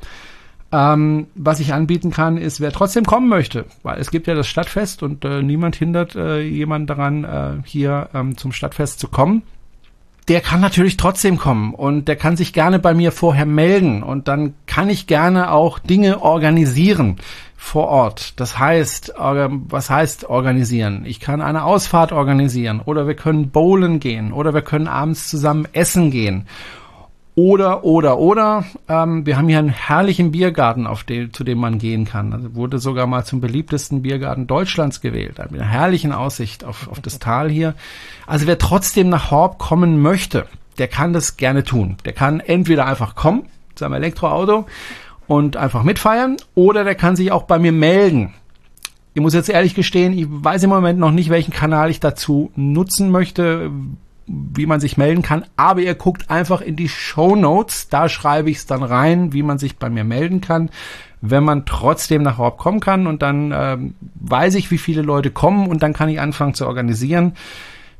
ähm, 0.73 1.27
was 1.35 1.61
ich 1.61 1.75
anbieten 1.75 2.11
kann, 2.11 2.39
ist, 2.39 2.61
wer 2.61 2.73
trotzdem 2.73 3.05
kommen 3.05 3.29
möchte, 3.29 3.67
weil 3.83 4.01
es 4.01 4.11
gibt 4.11 4.27
ja 4.27 4.35
das 4.35 4.49
Stadtfest 4.49 5.03
und 5.03 5.25
äh, 5.25 5.43
niemand 5.43 5.77
hindert 5.77 6.17
äh, 6.17 6.41
jemanden 6.41 6.87
daran, 6.87 7.25
äh, 7.25 7.63
hier 7.65 8.09
ähm, 8.15 8.39
zum 8.39 8.53
Stadtfest 8.53 8.99
zu 8.99 9.09
kommen. 9.09 9.43
Der 10.29 10.41
kann 10.41 10.61
natürlich 10.61 10.97
trotzdem 10.97 11.37
kommen 11.37 11.75
und 11.75 12.07
der 12.07 12.17
kann 12.17 12.37
sich 12.37 12.53
gerne 12.53 12.79
bei 12.79 12.95
mir 12.95 13.13
vorher 13.13 13.45
melden 13.45 14.03
und 14.03 14.29
dann 14.29 14.55
kann 14.67 14.89
ich 14.89 15.09
gerne 15.09 15.51
auch 15.51 15.81
Dinge 15.81 16.23
organisieren 16.23 17.17
vor 17.57 17.89
Ort. 17.89 18.39
Das 18.41 18.57
heißt, 18.59 19.15
was 19.17 19.91
heißt 19.91 20.25
organisieren? 20.31 21.03
Ich 21.07 21.19
kann 21.19 21.41
eine 21.41 21.65
Ausfahrt 21.65 22.13
organisieren 22.13 22.81
oder 22.85 23.09
wir 23.09 23.15
können 23.15 23.51
bowlen 23.51 23.99
gehen 23.99 24.33
oder 24.33 24.55
wir 24.55 24.63
können 24.63 24.87
abends 24.87 25.29
zusammen 25.29 25.67
essen 25.73 26.13
gehen 26.13 26.47
oder, 27.35 27.85
oder, 27.85 28.19
oder, 28.19 28.65
ähm, 28.89 29.25
wir 29.25 29.39
haben 29.39 29.49
hier 29.49 29.59
einen 29.59 29.71
herrlichen 29.71 30.33
Biergarten, 30.33 30.87
auf 30.87 31.03
den, 31.03 31.33
zu 31.33 31.45
dem 31.45 31.59
man 31.59 31.79
gehen 31.79 32.05
kann. 32.05 32.33
Also 32.35 32.55
wurde 32.55 32.79
sogar 32.79 33.07
mal 33.07 33.25
zum 33.25 33.41
beliebtesten 33.41 34.03
Biergarten 34.03 34.47
Deutschlands 34.47 35.01
gewählt. 35.01 35.39
Mit 35.51 35.61
einer 35.61 35.71
herrlichen 35.71 36.13
Aussicht 36.13 36.63
auf, 36.63 36.89
auf 36.89 37.01
das 37.01 37.19
Tal 37.19 37.49
hier. 37.49 37.75
Also 38.27 38.47
wer 38.47 38.59
trotzdem 38.59 39.09
nach 39.09 39.31
Horb 39.31 39.59
kommen 39.59 40.03
möchte, 40.03 40.47
der 40.77 40.89
kann 40.89 41.15
das 41.15 41.39
gerne 41.39 41.65
tun. 41.65 41.97
Der 42.05 42.13
kann 42.13 42.41
entweder 42.41 42.87
einfach 42.87 43.15
kommen, 43.15 43.47
seinem 43.77 43.95
Elektroauto, 43.95 44.67
und 45.27 45.57
einfach 45.57 45.85
mitfeiern, 45.85 46.37
oder 46.55 46.85
der 46.85 46.95
kann 46.95 47.17
sich 47.17 47.33
auch 47.33 47.45
bei 47.45 47.59
mir 47.59 47.73
melden. 47.73 48.35
Ich 49.15 49.23
muss 49.23 49.33
jetzt 49.33 49.49
ehrlich 49.49 49.75
gestehen, 49.75 50.13
ich 50.19 50.27
weiß 50.29 50.65
im 50.65 50.71
Moment 50.71 50.99
noch 50.99 51.11
nicht, 51.11 51.31
welchen 51.31 51.53
Kanal 51.53 51.91
ich 51.91 52.01
dazu 52.01 52.51
nutzen 52.57 53.11
möchte, 53.11 53.71
wie 54.27 54.67
man 54.67 54.81
sich 54.81 54.97
melden 54.97 55.23
kann, 55.23 55.45
aber 55.57 55.81
ihr 55.81 55.95
guckt 55.95 56.31
einfach 56.31 56.61
in 56.61 56.77
die 56.77 56.89
Show 56.89 57.37
Notes, 57.37 57.89
da 57.89 58.09
schreibe 58.09 58.51
ich 58.51 58.59
es 58.59 58.67
dann 58.67 58.83
rein, 58.83 59.33
wie 59.33 59.43
man 59.43 59.59
sich 59.59 59.77
bei 59.77 59.91
mir 59.91 60.05
melden 60.05 60.41
kann, 60.41 60.71
wenn 61.21 61.45
man 61.45 61.67
trotzdem 61.67 62.23
nach 62.23 62.39
Horb 62.39 62.59
kommen 62.59 62.81
kann 62.81 63.07
und 63.07 63.23
dann 63.23 63.53
ähm, 63.55 63.95
weiß 64.15 64.55
ich, 64.55 64.71
wie 64.71 64.79
viele 64.79 65.03
Leute 65.03 65.31
kommen 65.31 65.69
und 65.69 65.83
dann 65.83 65.93
kann 65.93 66.09
ich 66.09 66.21
anfangen 66.21 66.55
zu 66.55 66.67
organisieren. 66.67 67.35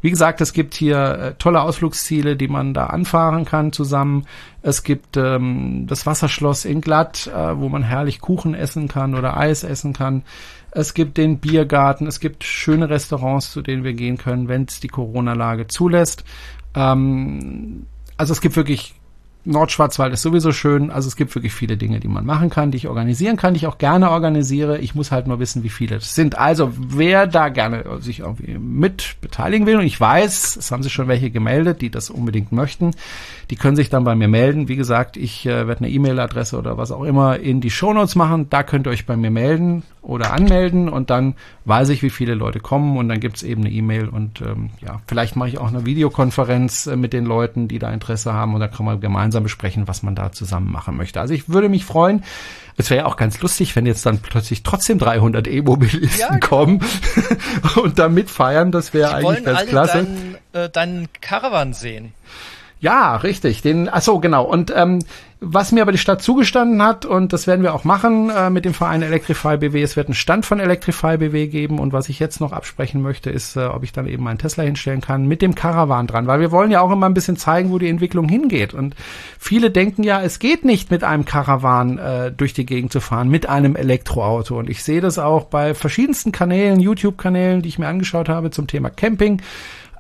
Wie 0.03 0.11
gesagt, 0.11 0.41
es 0.41 0.53
gibt 0.53 0.75
hier 0.75 0.99
äh, 0.99 1.35
tolle 1.39 1.63
Ausflugsziele, 1.63 2.35
die 2.37 2.49
man 2.49 2.75
da 2.75 2.87
anfahren 2.87 3.45
kann 3.45 3.73
zusammen. 3.73 4.27
Es 4.61 4.83
gibt 4.83 5.17
ähm, 5.17 5.87
das 5.87 6.07
Wasserschloss 6.07 6.65
in 6.65 6.81
Glatt, 6.81 7.29
äh, 7.29 7.57
wo 7.57 7.69
man 7.69 7.85
herrlich 7.85 8.21
Kuchen 8.21 8.55
essen 8.55 8.89
kann 8.89 9.15
oder 9.15 9.37
Eis 9.37 9.63
essen 9.63 9.93
kann. 9.93 10.25
Es 10.75 10.95
gibt 10.95 11.19
den 11.19 11.39
Biergarten, 11.39 12.07
es 12.07 12.19
gibt 12.19 12.45
schöne 12.45 12.89
Restaurants, 12.89 13.53
zu 13.53 13.63
denen 13.63 13.85
wir 13.85 13.93
gehen 13.93 14.17
können, 14.17 14.49
wenn 14.49 14.65
es 14.65 14.81
die 14.81 14.89
Corona-Lage 14.89 15.67
zulässt. 15.67 16.25
Ähm, 16.75 17.87
also 18.17 18.33
es 18.33 18.41
gibt 18.41 18.57
wirklich 18.57 18.95
Nordschwarzwald 19.45 20.13
ist 20.13 20.23
sowieso 20.23 20.53
schön. 20.53 20.91
Also 20.91 21.09
es 21.09 21.17
gibt 21.17 21.35
wirklich 21.35 21.53
viele 21.53 21.77
Dinge, 21.77 21.99
die 21.99 22.09
man 22.09 22.25
machen 22.25 22.49
kann, 22.49 22.71
die 22.71 22.77
ich 22.77 22.89
organisieren 22.89 23.37
kann, 23.37 23.55
die 23.55 23.59
ich 23.59 23.67
auch 23.67 23.79
gerne 23.79 24.11
organisiere. 24.11 24.79
Ich 24.79 24.95
muss 24.95 25.11
halt 25.11 25.27
nur 25.27 25.41
wissen, 25.41 25.65
wie 25.65 25.69
viele 25.69 25.97
es 25.97 26.15
sind. 26.15 26.39
Also 26.39 26.73
wer 26.77 27.27
da 27.27 27.49
gerne 27.49 27.85
sich 28.01 28.21
irgendwie 28.21 28.57
mit 28.57 29.17
beteiligen 29.21 29.67
will, 29.67 29.79
und 29.79 29.85
ich 29.85 30.01
weiß, 30.01 30.57
es 30.57 30.71
haben 30.71 30.85
sich 30.85 30.93
schon 30.93 31.09
welche 31.09 31.31
gemeldet, 31.31 31.81
die 31.81 31.91
das 31.91 32.09
unbedingt 32.09 32.53
möchten, 32.53 32.93
die 33.53 33.57
können 33.57 33.77
sich 33.77 33.91
dann 33.91 34.05
bei 34.05 34.15
mir 34.15 34.29
melden. 34.29 34.67
Wie 34.69 34.77
gesagt, 34.77 35.19
ich 35.19 35.45
äh, 35.45 35.67
werde 35.67 35.81
eine 35.81 35.91
E-Mail-Adresse 35.91 36.57
oder 36.57 36.79
was 36.79 36.91
auch 36.91 37.03
immer 37.03 37.39
in 37.39 37.61
die 37.61 37.71
Shownotes 37.71 38.15
machen. 38.15 38.49
Da 38.49 38.63
könnt 38.63 38.87
ihr 38.87 38.91
euch 38.91 39.05
bei 39.05 39.15
mir 39.15 39.31
melden 39.31 39.83
oder 40.01 40.33
anmelden 40.33 40.89
und 40.89 41.11
dann 41.11 41.35
weiß 41.67 41.91
ich, 41.91 42.03
wie 42.03 42.09
viele 42.09 42.35
Leute 42.35 42.61
kommen 42.61 42.97
und 42.97 43.11
dann 43.11 43.21
gibt's 43.21 43.43
eben 43.43 43.61
eine 43.61 43.71
E-Mail 43.71 44.09
und 44.09 44.41
ähm, 44.41 44.71
ja, 44.81 45.03
vielleicht 45.07 45.37
mache 45.37 45.51
ich 45.51 45.59
auch 45.59 45.69
eine 45.69 45.85
Videokonferenz 45.85 46.87
äh, 46.87 46.97
mit 46.97 47.13
den 47.13 47.27
Leuten, 47.27 47.69
die 47.69 47.79
da 47.79 47.93
Interesse 47.93 48.33
haben 48.33 48.55
und 48.55 48.61
dann 48.61 48.71
kann 48.71 48.87
man 48.87 49.03
gemeinsam 49.03 49.43
besprechen, 49.43 49.87
was 49.87 50.03
man 50.03 50.15
da 50.15 50.33
zusammen 50.33 50.73
machen 50.73 50.97
möchte. 50.97 51.21
Also 51.21 51.35
ich 51.35 51.51
würde 51.51 51.69
mich 51.69 51.85
freuen. 51.85 52.25
Es 52.79 52.89
wäre 52.89 53.03
ja 53.03 53.07
auch 53.07 53.19
ganz 53.19 53.39
lustig, 53.43 53.77
wenn 53.77 53.85
jetzt 53.85 54.07
dann 54.07 54.21
plötzlich 54.21 54.63
trotzdem 54.63 54.99
300 54.99 55.47
E-Mobilisten 55.47 56.19
ja, 56.19 56.29
genau. 56.29 56.47
kommen 56.47 56.81
und 57.83 57.99
da 57.99 58.09
mitfeiern. 58.09 58.73
Das 58.73 58.95
wäre 58.95 59.15
eigentlich 59.15 59.45
ganz 59.45 59.67
klasse. 59.67 59.99
Deinen, 60.05 60.37
äh, 60.55 60.71
deinen 60.71 61.09
Caravan 61.21 61.75
sehen. 61.75 62.15
Ja, 62.83 63.15
richtig. 63.15 63.63
Den, 63.63 63.89
ach 63.89 64.03
so, 64.03 64.19
genau. 64.19 64.43
Und 64.43 64.73
ähm, 64.75 64.99
was 65.39 65.71
mir 65.71 65.83
aber 65.83 65.93
die 65.93 65.99
Stadt 65.99 66.21
zugestanden 66.21 66.83
hat, 66.83 67.07
und 67.07 67.33
das 67.33 67.47
werden 67.47 67.63
wir 67.63 67.75
auch 67.75 67.85
machen 67.85 68.29
äh, 68.29 68.51
mit 68.51 68.65
dem 68.65 68.75
Verein 68.75 69.03
Electrify 69.03 69.57
BW, 69.57 69.81
es 69.81 69.95
wird 69.95 70.09
einen 70.09 70.17
Stand 70.17 70.45
von 70.45 70.59
Electrify 70.59 71.17
BW 71.17 71.47
geben. 71.47 71.79
Und 71.79 71.93
was 71.93 72.09
ich 72.09 72.19
jetzt 72.19 72.41
noch 72.41 72.53
absprechen 72.53 73.01
möchte, 73.01 73.31
ist, 73.31 73.55
äh, 73.55 73.67
ob 73.67 73.85
ich 73.85 73.93
dann 73.93 74.09
eben 74.09 74.25
meinen 74.25 74.39
Tesla 74.39 74.65
hinstellen 74.65 75.01
kann 75.01 75.29
mit 75.29 75.43
dem 75.43 75.55
Caravan 75.55 76.09
dran, 76.09 76.27
weil 76.27 76.41
wir 76.41 76.51
wollen 76.51 76.73
ja 76.73 76.81
auch 76.81 76.91
immer 76.91 77.07
ein 77.07 77.15
bisschen 77.15 77.37
zeigen, 77.37 77.71
wo 77.71 77.79
die 77.79 77.89
Entwicklung 77.89 78.29
hingeht. 78.29 78.75
Und 78.75 78.97
viele 79.39 79.71
denken 79.71 80.03
ja, 80.03 80.21
es 80.21 80.41
geht 80.41 80.65
nicht 80.65 80.91
mit 80.91 81.05
einem 81.05 81.25
Caravan 81.25 81.99
äh, 81.99 82.33
durch 82.33 82.53
die 82.53 82.67
Gegend 82.67 82.91
zu 82.91 82.99
fahren, 82.99 83.29
mit 83.29 83.49
einem 83.49 83.77
Elektroauto. 83.77 84.59
Und 84.59 84.69
ich 84.69 84.83
sehe 84.83 85.01
das 85.01 85.21
auch 85.21 85.45
bei 85.45 85.75
verschiedensten 85.75 86.33
Kanälen, 86.33 86.81
YouTube-Kanälen, 86.81 87.63
die 87.63 87.69
ich 87.69 87.79
mir 87.79 87.87
angeschaut 87.87 88.29
habe 88.29 88.51
zum 88.51 88.67
Thema 88.67 88.91
Camping 88.91 89.41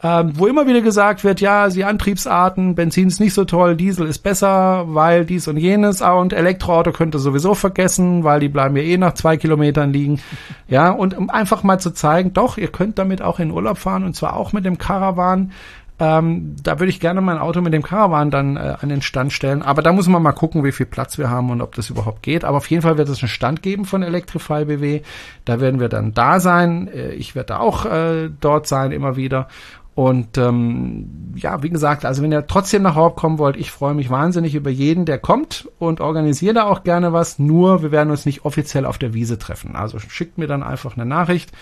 ähm, 0.04 0.32
wo 0.34 0.48
immer 0.48 0.66
wieder 0.66 0.80
gesagt 0.80 1.22
wird, 1.22 1.40
ja, 1.40 1.68
die 1.68 1.84
Antriebsarten, 1.84 2.74
Benzin 2.74 3.06
ist 3.06 3.20
nicht 3.20 3.34
so 3.34 3.44
toll, 3.44 3.76
Diesel 3.76 4.08
ist 4.08 4.18
besser, 4.18 4.84
weil 4.88 5.24
dies 5.24 5.46
und 5.46 5.56
jenes, 5.56 6.02
ah, 6.02 6.14
und 6.14 6.32
Elektroauto 6.32 6.90
könnte 6.90 7.20
sowieso 7.20 7.54
vergessen, 7.54 8.24
weil 8.24 8.40
die 8.40 8.48
bleiben 8.48 8.76
ja 8.76 8.82
eh 8.82 8.96
nach 8.96 9.14
zwei 9.14 9.36
Kilometern 9.36 9.92
liegen. 9.92 10.20
Ja, 10.66 10.90
und 10.90 11.16
um 11.16 11.30
einfach 11.30 11.62
mal 11.62 11.78
zu 11.78 11.92
zeigen, 11.92 12.32
doch, 12.32 12.58
ihr 12.58 12.68
könnt 12.68 12.98
damit 12.98 13.22
auch 13.22 13.38
in 13.38 13.52
Urlaub 13.52 13.78
fahren 13.78 14.02
und 14.02 14.16
zwar 14.16 14.34
auch 14.34 14.52
mit 14.52 14.64
dem 14.64 14.76
Caravan. 14.76 15.52
Ähm, 16.00 16.56
da 16.60 16.80
würde 16.80 16.90
ich 16.90 16.98
gerne 16.98 17.20
mein 17.20 17.38
Auto 17.38 17.60
mit 17.60 17.72
dem 17.72 17.84
Caravan 17.84 18.32
dann 18.32 18.56
äh, 18.56 18.74
an 18.80 18.88
den 18.88 19.02
Stand 19.02 19.32
stellen. 19.32 19.62
Aber 19.62 19.82
da 19.82 19.92
muss 19.92 20.08
man 20.08 20.20
mal 20.20 20.32
gucken, 20.32 20.64
wie 20.64 20.72
viel 20.72 20.86
Platz 20.86 21.16
wir 21.16 21.30
haben 21.30 21.50
und 21.50 21.60
ob 21.60 21.76
das 21.76 21.90
überhaupt 21.90 22.24
geht. 22.24 22.44
Aber 22.44 22.56
auf 22.56 22.68
jeden 22.68 22.82
Fall 22.82 22.98
wird 22.98 23.08
es 23.08 23.22
einen 23.22 23.28
Stand 23.28 23.62
geben 23.62 23.84
von 23.84 24.02
Electrify 24.02 24.64
BW. 24.64 25.02
Da 25.44 25.60
werden 25.60 25.78
wir 25.78 25.88
dann 25.88 26.12
da 26.12 26.40
sein. 26.40 26.88
Äh, 26.88 27.12
ich 27.12 27.36
werde 27.36 27.60
auch 27.60 27.86
äh, 27.86 28.30
dort 28.40 28.66
sein 28.66 28.90
immer 28.90 29.14
wieder. 29.14 29.46
Und 29.94 30.38
ähm, 30.38 31.34
ja, 31.36 31.62
wie 31.62 31.68
gesagt, 31.68 32.06
also 32.06 32.22
wenn 32.22 32.32
ihr 32.32 32.46
trotzdem 32.46 32.82
nach 32.82 32.94
Haupt 32.94 33.16
kommen 33.16 33.38
wollt, 33.38 33.56
ich 33.56 33.70
freue 33.70 33.94
mich 33.94 34.08
wahnsinnig 34.08 34.54
über 34.54 34.70
jeden, 34.70 35.04
der 35.04 35.18
kommt 35.18 35.68
und 35.78 36.00
organisiere 36.00 36.54
da 36.54 36.64
auch 36.64 36.82
gerne 36.82 37.12
was. 37.12 37.38
Nur 37.38 37.82
wir 37.82 37.92
werden 37.92 38.10
uns 38.10 38.24
nicht 38.24 38.44
offiziell 38.46 38.86
auf 38.86 38.96
der 38.96 39.12
Wiese 39.12 39.38
treffen. 39.38 39.76
Also 39.76 39.98
schickt 39.98 40.38
mir 40.38 40.46
dann 40.46 40.62
einfach 40.62 40.96
eine 40.96 41.04
Nachricht 41.04 41.52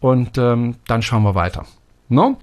und 0.00 0.36
ähm, 0.36 0.76
dann 0.88 1.02
schauen 1.02 1.22
wir 1.22 1.36
weiter. 1.36 1.64
No? 2.08 2.38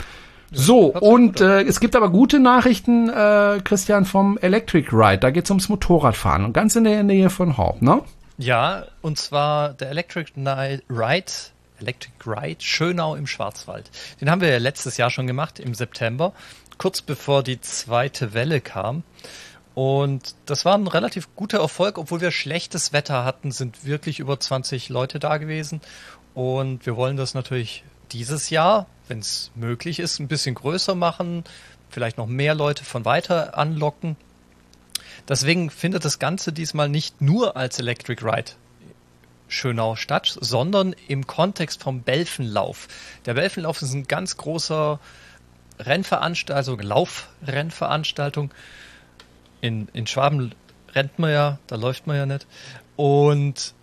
so, 0.50 0.94
und 0.94 1.42
äh, 1.42 1.64
es 1.64 1.82
gibt 1.82 1.98
aber 1.98 2.10
gute 2.10 2.40
Nachrichten, 2.40 3.10
äh, 3.10 3.60
Christian, 3.64 4.06
vom 4.06 4.38
Electric 4.38 4.88
Ride. 4.94 5.18
Da 5.18 5.32
geht 5.32 5.44
es 5.44 5.52
ums 5.52 5.68
Motorradfahren 5.68 6.46
und 6.46 6.54
ganz 6.54 6.76
in 6.78 6.86
der 6.86 7.04
Nähe 7.04 7.30
von 7.30 7.58
Haupt, 7.58 7.82
ne? 7.82 8.02
Ja, 8.38 8.86
und 9.02 9.18
zwar 9.18 9.74
der 9.74 9.90
Electric 9.90 10.32
Ride, 10.38 11.32
Electric 11.80 12.14
Ride 12.26 12.64
Schönau 12.64 13.16
im 13.16 13.28
Schwarzwald. 13.28 13.90
Den 14.22 14.30
haben 14.30 14.42
wir 14.42 14.50
ja 14.50 14.58
letztes 14.58 14.98
Jahr 14.98 15.10
schon 15.10 15.28
gemacht, 15.28 15.60
im 15.60 15.74
September, 15.74 16.34
kurz 16.78 17.02
bevor 17.02 17.44
die 17.44 17.62
zweite 17.62 18.34
Welle 18.34 18.62
kam. 18.62 19.04
Und 19.74 20.36
das 20.48 20.66
war 20.66 20.76
ein 20.76 20.88
relativ 20.88 21.36
guter 21.36 21.60
Erfolg, 21.60 22.00
obwohl 22.00 22.20
wir 22.20 22.32
schlechtes 22.32 22.94
Wetter 22.94 23.24
hatten, 23.24 23.52
sind 23.52 23.86
wirklich 23.86 24.20
über 24.20 24.40
20 24.40 24.90
Leute 24.90 25.20
da 25.20 25.38
gewesen. 25.38 25.82
Und 26.34 26.86
wir 26.86 26.96
wollen 26.96 27.18
das 27.18 27.34
natürlich 27.34 27.84
dieses 28.12 28.50
Jahr, 28.50 28.88
wenn 29.08 29.20
es 29.20 29.52
möglich 29.56 30.00
ist, 30.00 30.20
ein 30.20 30.28
bisschen 30.28 30.56
größer 30.56 30.96
machen, 30.96 31.44
vielleicht 31.90 32.18
noch 32.18 32.28
mehr 32.28 32.56
Leute 32.56 32.84
von 32.84 33.06
weiter 33.06 33.58
anlocken. 33.58 34.18
Deswegen 35.28 35.70
findet 35.70 36.06
das 36.06 36.20
Ganze 36.20 36.54
diesmal 36.54 36.90
nicht 36.90 37.22
nur 37.22 37.58
als 37.58 37.80
Electric 37.80 38.24
Ride 38.24 38.52
Schönau 39.48 39.96
statt, 39.96 40.38
sondern 40.40 40.94
im 41.08 41.26
Kontext 41.28 41.84
vom 41.84 42.02
Belfenlauf. 42.02 42.88
Der 43.26 43.36
Belfenlauf 43.36 43.82
ist 43.82 43.94
ein 43.94 44.08
ganz 44.08 44.38
großer 44.38 45.00
Rennveranstaltung, 45.80 46.80
Laufrennveranstaltung. 46.80 48.52
In, 49.62 49.88
in 49.94 50.08
Schwaben 50.08 50.54
rennt 50.94 51.20
man 51.20 51.32
ja, 51.32 51.60
da 51.68 51.76
läuft 51.76 52.08
man 52.08 52.18
ja 52.18 52.26
nicht. 52.26 52.48
Und 52.96 53.74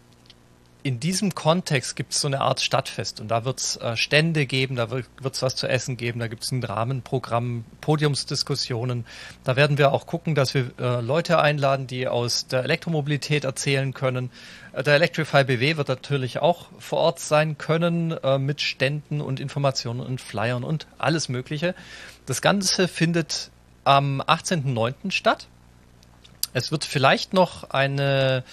in 0.84 1.00
diesem 1.00 1.34
Kontext 1.34 1.96
gibt 1.96 2.12
es 2.12 2.20
so 2.20 2.28
eine 2.28 2.42
Art 2.42 2.60
Stadtfest 2.60 3.18
und 3.18 3.28
da 3.28 3.46
wird 3.46 3.58
es 3.58 3.76
äh, 3.78 3.96
Stände 3.96 4.44
geben, 4.44 4.76
da 4.76 4.90
wird 4.90 5.06
es 5.24 5.40
was 5.40 5.56
zu 5.56 5.66
essen 5.66 5.96
geben, 5.96 6.20
da 6.20 6.28
gibt 6.28 6.44
es 6.44 6.52
ein 6.52 6.62
Rahmenprogramm, 6.62 7.64
Podiumsdiskussionen. 7.80 9.06
Da 9.44 9.56
werden 9.56 9.78
wir 9.78 9.92
auch 9.92 10.06
gucken, 10.06 10.34
dass 10.34 10.52
wir 10.52 10.70
äh, 10.78 11.00
Leute 11.00 11.38
einladen, 11.38 11.86
die 11.86 12.06
aus 12.06 12.48
der 12.48 12.64
Elektromobilität 12.64 13.44
erzählen 13.44 13.94
können. 13.94 14.30
Äh, 14.74 14.82
der 14.82 14.96
Electrify 14.96 15.44
BW 15.44 15.78
wird 15.78 15.88
natürlich 15.88 16.40
auch 16.40 16.66
vor 16.78 16.98
Ort 16.98 17.18
sein 17.18 17.56
können 17.56 18.12
äh, 18.12 18.36
mit 18.38 18.60
Ständen 18.60 19.22
und 19.22 19.40
Informationen 19.40 20.00
und 20.00 20.20
Flyern 20.20 20.64
und 20.64 20.86
alles 20.98 21.30
Mögliche. 21.30 21.74
Das 22.26 22.42
Ganze 22.42 22.88
findet 22.88 23.50
am 23.84 24.20
18.09. 24.20 25.12
statt. 25.12 25.46
Es 26.52 26.70
wird 26.70 26.84
vielleicht 26.84 27.32
noch 27.32 27.70
eine 27.70 28.44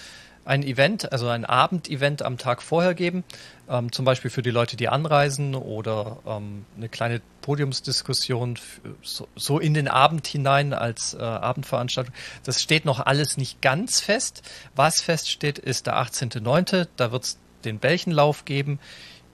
ein 0.44 0.62
Event, 0.62 1.12
also 1.12 1.28
ein 1.28 1.44
Abendevent 1.44 2.22
am 2.22 2.38
Tag 2.38 2.62
vorher 2.62 2.94
geben, 2.94 3.24
ähm, 3.68 3.92
zum 3.92 4.04
Beispiel 4.04 4.30
für 4.30 4.42
die 4.42 4.50
Leute, 4.50 4.76
die 4.76 4.88
anreisen 4.88 5.54
oder 5.54 6.18
ähm, 6.26 6.64
eine 6.76 6.88
kleine 6.88 7.20
Podiumsdiskussion 7.42 8.58
so, 9.02 9.28
so, 9.36 9.58
in 9.58 9.74
den 9.74 9.88
Abend 9.88 10.26
hinein 10.26 10.72
als 10.72 11.14
äh, 11.14 11.18
Abendveranstaltung. 11.18 12.14
Das 12.44 12.62
steht 12.62 12.84
noch 12.84 13.00
alles 13.00 13.36
nicht 13.36 13.62
ganz 13.62 14.00
fest. 14.00 14.42
Was 14.74 15.00
feststeht, 15.00 15.58
ist 15.58 15.86
der 15.86 15.96
18.09. 15.96 16.88
Da 16.96 17.12
wird 17.12 17.24
es 17.24 17.38
den 17.64 17.78
Bällchenlauf 17.78 18.44
geben 18.44 18.78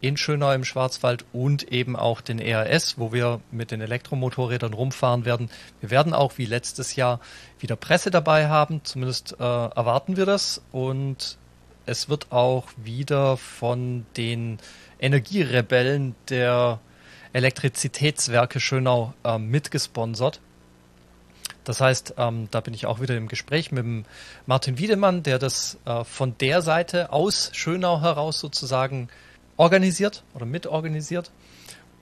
in 0.00 0.16
Schönau 0.16 0.52
im 0.52 0.64
Schwarzwald 0.64 1.24
und 1.32 1.72
eben 1.72 1.96
auch 1.96 2.20
den 2.20 2.38
ERS, 2.38 2.98
wo 2.98 3.12
wir 3.12 3.40
mit 3.50 3.70
den 3.70 3.80
Elektromotorrädern 3.80 4.72
rumfahren 4.72 5.24
werden. 5.24 5.50
Wir 5.80 5.90
werden 5.90 6.14
auch 6.14 6.38
wie 6.38 6.46
letztes 6.46 6.96
Jahr 6.96 7.20
wieder 7.58 7.76
Presse 7.76 8.10
dabei 8.10 8.48
haben, 8.48 8.80
zumindest 8.84 9.36
äh, 9.40 9.42
erwarten 9.42 10.16
wir 10.16 10.26
das. 10.26 10.62
Und 10.70 11.38
es 11.86 12.08
wird 12.08 12.30
auch 12.30 12.68
wieder 12.76 13.36
von 13.36 14.06
den 14.16 14.58
Energierebellen 15.00 16.14
der 16.28 16.80
Elektrizitätswerke 17.32 18.60
Schönau 18.60 19.14
äh, 19.24 19.38
mitgesponsert. 19.38 20.40
Das 21.64 21.80
heißt, 21.80 22.14
ähm, 22.16 22.48
da 22.50 22.60
bin 22.60 22.72
ich 22.72 22.86
auch 22.86 23.00
wieder 23.00 23.16
im 23.16 23.28
Gespräch 23.28 23.72
mit 23.72 23.84
dem 23.84 24.04
Martin 24.46 24.78
Wiedemann, 24.78 25.22
der 25.22 25.38
das 25.38 25.76
äh, 25.84 26.04
von 26.04 26.36
der 26.38 26.62
Seite 26.62 27.12
aus 27.12 27.50
Schönau 27.52 28.00
heraus 28.00 28.40
sozusagen 28.40 29.08
organisiert 29.59 30.24
oder 30.32 30.47
mitorganisiert. 30.47 31.30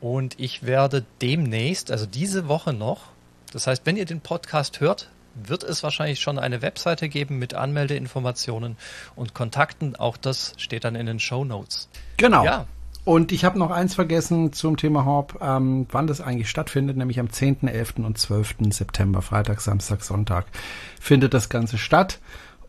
Und 0.01 0.39
ich 0.39 0.65
werde 0.65 1.05
demnächst, 1.21 1.91
also 1.91 2.07
diese 2.07 2.47
Woche 2.47 2.73
noch, 2.73 3.09
das 3.53 3.67
heißt, 3.67 3.85
wenn 3.85 3.97
ihr 3.97 4.05
den 4.05 4.21
Podcast 4.21 4.81
hört, 4.81 5.11
wird 5.35 5.65
es 5.65 5.83
wahrscheinlich 5.83 6.21
schon 6.21 6.39
eine 6.39 6.63
Webseite 6.63 7.09
geben 7.09 7.39
mit 7.39 7.55
Anmeldeinformationen 7.55 8.77
und 9.17 9.35
Kontakten. 9.35 9.97
Auch 9.97 10.17
das 10.17 10.55
steht 10.57 10.85
dann 10.85 10.95
in 10.95 11.07
den 11.07 11.19
Show 11.19 11.45
Notes. 11.45 11.89
Genau. 12.17 12.45
Ja. 12.45 12.67
Und 13.05 13.31
ich 13.31 13.45
habe 13.45 13.59
noch 13.59 13.71
eins 13.71 13.95
vergessen 13.95 14.53
zum 14.53 14.77
Thema 14.77 15.05
Hop, 15.05 15.39
ähm, 15.41 15.87
wann 15.91 16.09
das 16.09 16.21
eigentlich 16.21 16.51
stattfindet, 16.51 16.97
nämlich 16.97 17.21
am 17.21 17.31
10., 17.31 17.69
11. 17.69 17.99
und 17.99 18.19
12. 18.19 18.57
September, 18.71 19.23
Freitag, 19.23 19.61
Samstag, 19.61 20.03
Sonntag, 20.03 20.47
findet 21.01 21.33
das 21.33 21.49
Ganze 21.49 21.79
statt. 21.79 22.19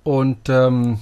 Und 0.04 0.48
ähm, 0.50 1.00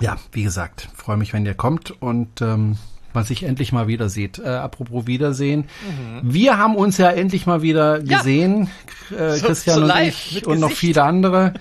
ja, 0.00 0.18
wie 0.32 0.44
gesagt, 0.44 0.88
freue 0.94 1.16
mich, 1.16 1.32
wenn 1.32 1.44
ihr 1.46 1.54
kommt 1.54 1.90
und 1.90 2.40
ähm, 2.42 2.78
man 3.14 3.24
sich 3.24 3.42
endlich 3.42 3.72
mal 3.72 3.88
wieder 3.88 4.08
sieht. 4.08 4.38
Äh, 4.38 4.48
apropos 4.48 5.06
Wiedersehen. 5.06 5.60
Mhm. 5.62 6.20
Wir 6.22 6.58
haben 6.58 6.76
uns 6.76 6.98
ja 6.98 7.10
endlich 7.10 7.46
mal 7.46 7.62
wieder 7.62 8.00
gesehen, 8.00 8.68
ja. 9.10 9.34
äh, 9.34 9.38
Christian 9.38 9.78
so, 9.78 9.84
und 9.84 10.00
ich 10.00 10.46
und 10.46 10.60
noch 10.60 10.70
viele 10.70 11.02
andere. 11.02 11.54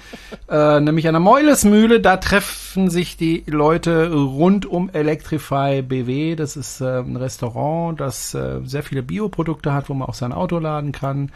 äh, 0.49 0.79
nämlich 0.79 1.07
an 1.07 1.13
der 1.13 1.19
Meulesmühle. 1.19 1.99
Da 1.99 2.17
treffen 2.17 2.89
sich 2.89 3.17
die 3.17 3.43
Leute 3.47 4.11
rund 4.13 4.65
um 4.65 4.89
Electrify 4.89 5.81
BW. 5.81 6.35
Das 6.35 6.55
ist 6.55 6.81
äh, 6.81 6.99
ein 6.99 7.15
Restaurant, 7.15 7.99
das 7.99 8.33
äh, 8.33 8.59
sehr 8.63 8.83
viele 8.83 9.03
Bioprodukte 9.03 9.73
hat, 9.73 9.89
wo 9.89 9.93
man 9.93 10.07
auch 10.07 10.13
sein 10.13 10.31
Auto 10.33 10.59
laden 10.59 10.91
kann. 10.91 11.31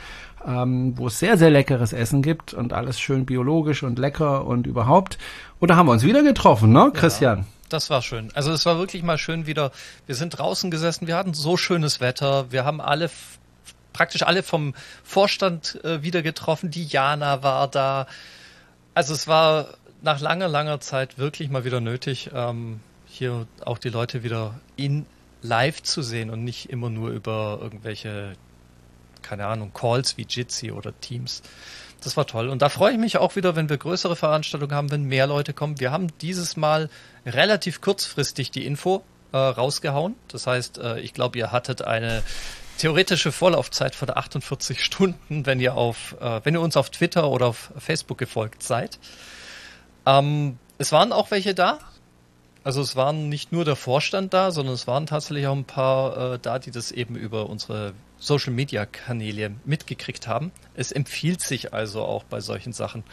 Ähm, 0.46 0.94
wo 0.96 1.08
es 1.08 1.20
sehr, 1.20 1.38
sehr 1.38 1.50
leckeres 1.50 1.92
Essen 1.92 2.22
gibt 2.22 2.54
und 2.54 2.72
alles 2.72 3.00
schön 3.00 3.26
biologisch 3.26 3.84
und 3.84 4.00
lecker 4.00 4.46
und 4.46 4.66
überhaupt. 4.66 5.18
Und 5.60 5.70
da 5.70 5.76
haben 5.76 5.88
wir 5.88 5.92
uns 5.92 6.04
wieder 6.04 6.24
getroffen, 6.24 6.72
ne, 6.72 6.92
Christian? 6.94 7.46
Das 7.70 7.90
war 7.90 8.02
schön. 8.02 8.32
Also 8.34 8.52
es 8.52 8.66
war 8.66 8.78
wirklich 8.78 9.04
mal 9.04 9.18
schön 9.18 9.46
wieder. 9.46 9.72
Wir 10.06 10.16
sind 10.16 10.30
draußen 10.38 10.72
gesessen, 10.72 11.08
wir 11.08 11.18
hatten 11.18 11.34
so 11.34 11.58
schönes 11.58 12.00
Wetter, 12.00 12.52
wir 12.52 12.64
haben 12.64 12.80
alle 12.80 13.10
praktisch 13.92 14.22
alle 14.24 14.44
vom 14.44 14.76
Vorstand 15.04 15.84
äh, 15.84 16.04
wieder 16.04 16.22
getroffen. 16.22 16.70
Die 16.70 16.86
Jana 16.86 17.44
war 17.44 17.68
da. 17.68 18.08
Also 18.94 19.14
es 19.14 19.28
war 19.28 19.74
nach 20.02 20.20
langer, 20.20 20.48
langer 20.48 20.80
Zeit 20.80 21.18
wirklich 21.18 21.50
mal 21.50 21.66
wieder 21.66 21.82
nötig, 21.82 22.30
ähm, 22.34 22.80
hier 23.08 23.48
auch 23.66 23.80
die 23.80 23.90
Leute 23.90 24.24
wieder 24.24 24.60
in 24.76 25.06
live 25.42 25.82
zu 25.82 26.02
sehen 26.02 26.30
und 26.30 26.44
nicht 26.44 26.70
immer 26.70 26.90
nur 26.90 27.10
über 27.10 27.60
irgendwelche, 27.62 28.34
keine 29.24 29.48
Ahnung, 29.48 29.72
Calls 29.74 30.18
wie 30.18 30.26
Jitsi 30.30 30.72
oder 30.72 30.94
Teams. 31.00 31.42
Das 32.04 32.16
war 32.16 32.28
toll. 32.28 32.50
Und 32.50 32.62
da 32.62 32.70
freue 32.70 32.94
ich 32.94 33.00
mich 33.00 33.18
auch 33.18 33.36
wieder, 33.36 33.56
wenn 33.56 33.70
wir 33.70 33.78
größere 33.78 34.16
Veranstaltungen 34.16 34.74
haben, 34.74 34.92
wenn 34.92 35.04
mehr 35.04 35.28
Leute 35.28 35.54
kommen. 35.54 35.80
Wir 35.80 35.92
haben 35.92 36.08
dieses 36.22 36.56
Mal 36.56 36.90
relativ 37.26 37.82
kurzfristig 37.82 38.52
die 38.52 38.66
Info 38.66 39.04
äh, 39.32 39.38
rausgehauen. 39.38 40.16
Das 40.28 40.48
heißt, 40.48 40.78
äh, 40.78 41.00
ich 41.00 41.14
glaube, 41.14 41.38
ihr 41.40 41.52
hattet 41.52 41.82
eine 41.82 42.24
theoretische 42.78 43.32
Vorlaufzeit 43.32 43.96
von 43.96 44.10
48 44.10 44.84
Stunden, 44.84 45.46
wenn 45.46 45.60
ihr 45.60 45.74
auf, 45.76 46.16
äh, 46.22 46.42
wenn 46.44 46.54
ihr 46.54 46.62
uns 46.62 46.78
auf 46.78 46.90
Twitter 46.92 47.30
oder 47.30 47.48
auf 47.48 47.72
Facebook 47.78 48.18
gefolgt 48.18 48.64
seid. 48.64 49.00
Ähm, 50.06 50.60
es 50.78 50.92
waren 50.92 51.12
auch 51.12 51.32
welche 51.32 51.56
da. 51.56 51.80
Also 52.68 52.82
es 52.82 52.98
waren 52.98 53.30
nicht 53.30 53.54
nur 53.54 53.64
der 53.64 53.78
Vorstand 53.78 54.34
da, 54.34 54.52
sondern 54.52 54.76
es 54.76 54.88
waren 54.88 55.06
tatsächlich 55.06 55.48
auch 55.48 55.56
ein 55.56 55.64
paar 55.64 56.34
äh, 56.34 56.38
da, 56.42 56.60
die 56.60 56.70
das 56.70 56.92
eben 56.92 57.16
über 57.16 57.50
unsere 57.50 57.94
Social 58.18 58.52
Media 58.52 58.86
Kanäle 58.86 59.56
mitgekriegt 59.64 60.28
haben. 60.28 60.52
Es 60.76 60.92
empfiehlt 60.92 61.40
sich 61.40 61.74
also 61.74 62.04
auch 62.04 62.26
bei 62.26 62.42
solchen 62.42 62.74
Sachen, 62.74 63.06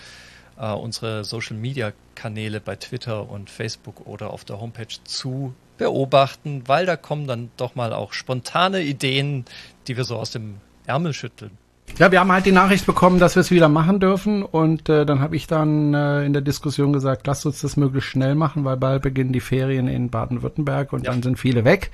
äh, 0.58 0.72
unsere 0.72 1.22
Social 1.22 1.56
Media 1.56 1.92
Kanäle 2.16 2.60
bei 2.60 2.74
Twitter 2.74 3.30
und 3.30 3.48
Facebook 3.48 4.08
oder 4.08 4.30
auf 4.30 4.44
der 4.44 4.60
Homepage 4.60 4.96
zu 5.04 5.54
beobachten, 5.78 6.64
weil 6.66 6.84
da 6.84 6.96
kommen 6.96 7.28
dann 7.28 7.52
doch 7.56 7.76
mal 7.76 7.92
auch 7.92 8.12
spontane 8.12 8.82
Ideen, 8.82 9.44
die 9.86 9.96
wir 9.96 10.02
so 10.02 10.16
aus 10.16 10.32
dem 10.32 10.56
Ärmel 10.84 11.12
schütteln. 11.12 11.56
Ja, 11.98 12.10
wir 12.10 12.18
haben 12.18 12.32
halt 12.32 12.44
die 12.44 12.50
Nachricht 12.52 12.86
bekommen, 12.86 13.20
dass 13.20 13.36
wir 13.36 13.40
es 13.40 13.52
wieder 13.52 13.68
machen 13.68 14.00
dürfen 14.00 14.42
und 14.42 14.88
äh, 14.88 15.06
dann 15.06 15.20
habe 15.20 15.36
ich 15.36 15.46
dann 15.46 15.94
äh, 15.94 16.24
in 16.24 16.32
der 16.32 16.42
Diskussion 16.42 16.92
gesagt, 16.92 17.24
lasst 17.28 17.46
uns 17.46 17.60
das 17.60 17.76
möglichst 17.76 18.10
schnell 18.10 18.34
machen, 18.34 18.64
weil 18.64 18.76
bald 18.76 19.02
beginnen 19.02 19.32
die 19.32 19.40
Ferien 19.40 19.86
in 19.86 20.10
Baden-Württemberg 20.10 20.92
und 20.92 21.04
ja. 21.04 21.12
dann 21.12 21.22
sind 21.22 21.38
viele 21.38 21.64
weg. 21.64 21.92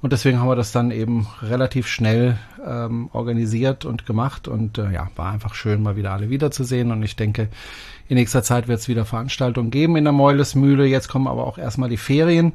Und 0.00 0.12
deswegen 0.12 0.38
haben 0.38 0.48
wir 0.48 0.56
das 0.56 0.70
dann 0.70 0.92
eben 0.92 1.26
relativ 1.42 1.88
schnell 1.88 2.38
ähm, 2.64 3.08
organisiert 3.12 3.84
und 3.84 4.06
gemacht 4.06 4.46
und 4.46 4.78
äh, 4.78 4.92
ja, 4.92 5.08
war 5.16 5.32
einfach 5.32 5.54
schön, 5.54 5.82
mal 5.82 5.96
wieder 5.96 6.12
alle 6.12 6.30
wiederzusehen. 6.30 6.92
Und 6.92 7.02
ich 7.02 7.16
denke, 7.16 7.48
in 8.08 8.16
nächster 8.16 8.44
Zeit 8.44 8.68
wird 8.68 8.78
es 8.78 8.88
wieder 8.88 9.04
Veranstaltungen 9.04 9.70
geben 9.70 9.96
in 9.96 10.04
der 10.04 10.12
Meulesmühle. 10.12 10.86
Jetzt 10.86 11.08
kommen 11.08 11.26
aber 11.26 11.46
auch 11.46 11.58
erstmal 11.58 11.88
die 11.88 11.96
Ferien. 11.96 12.52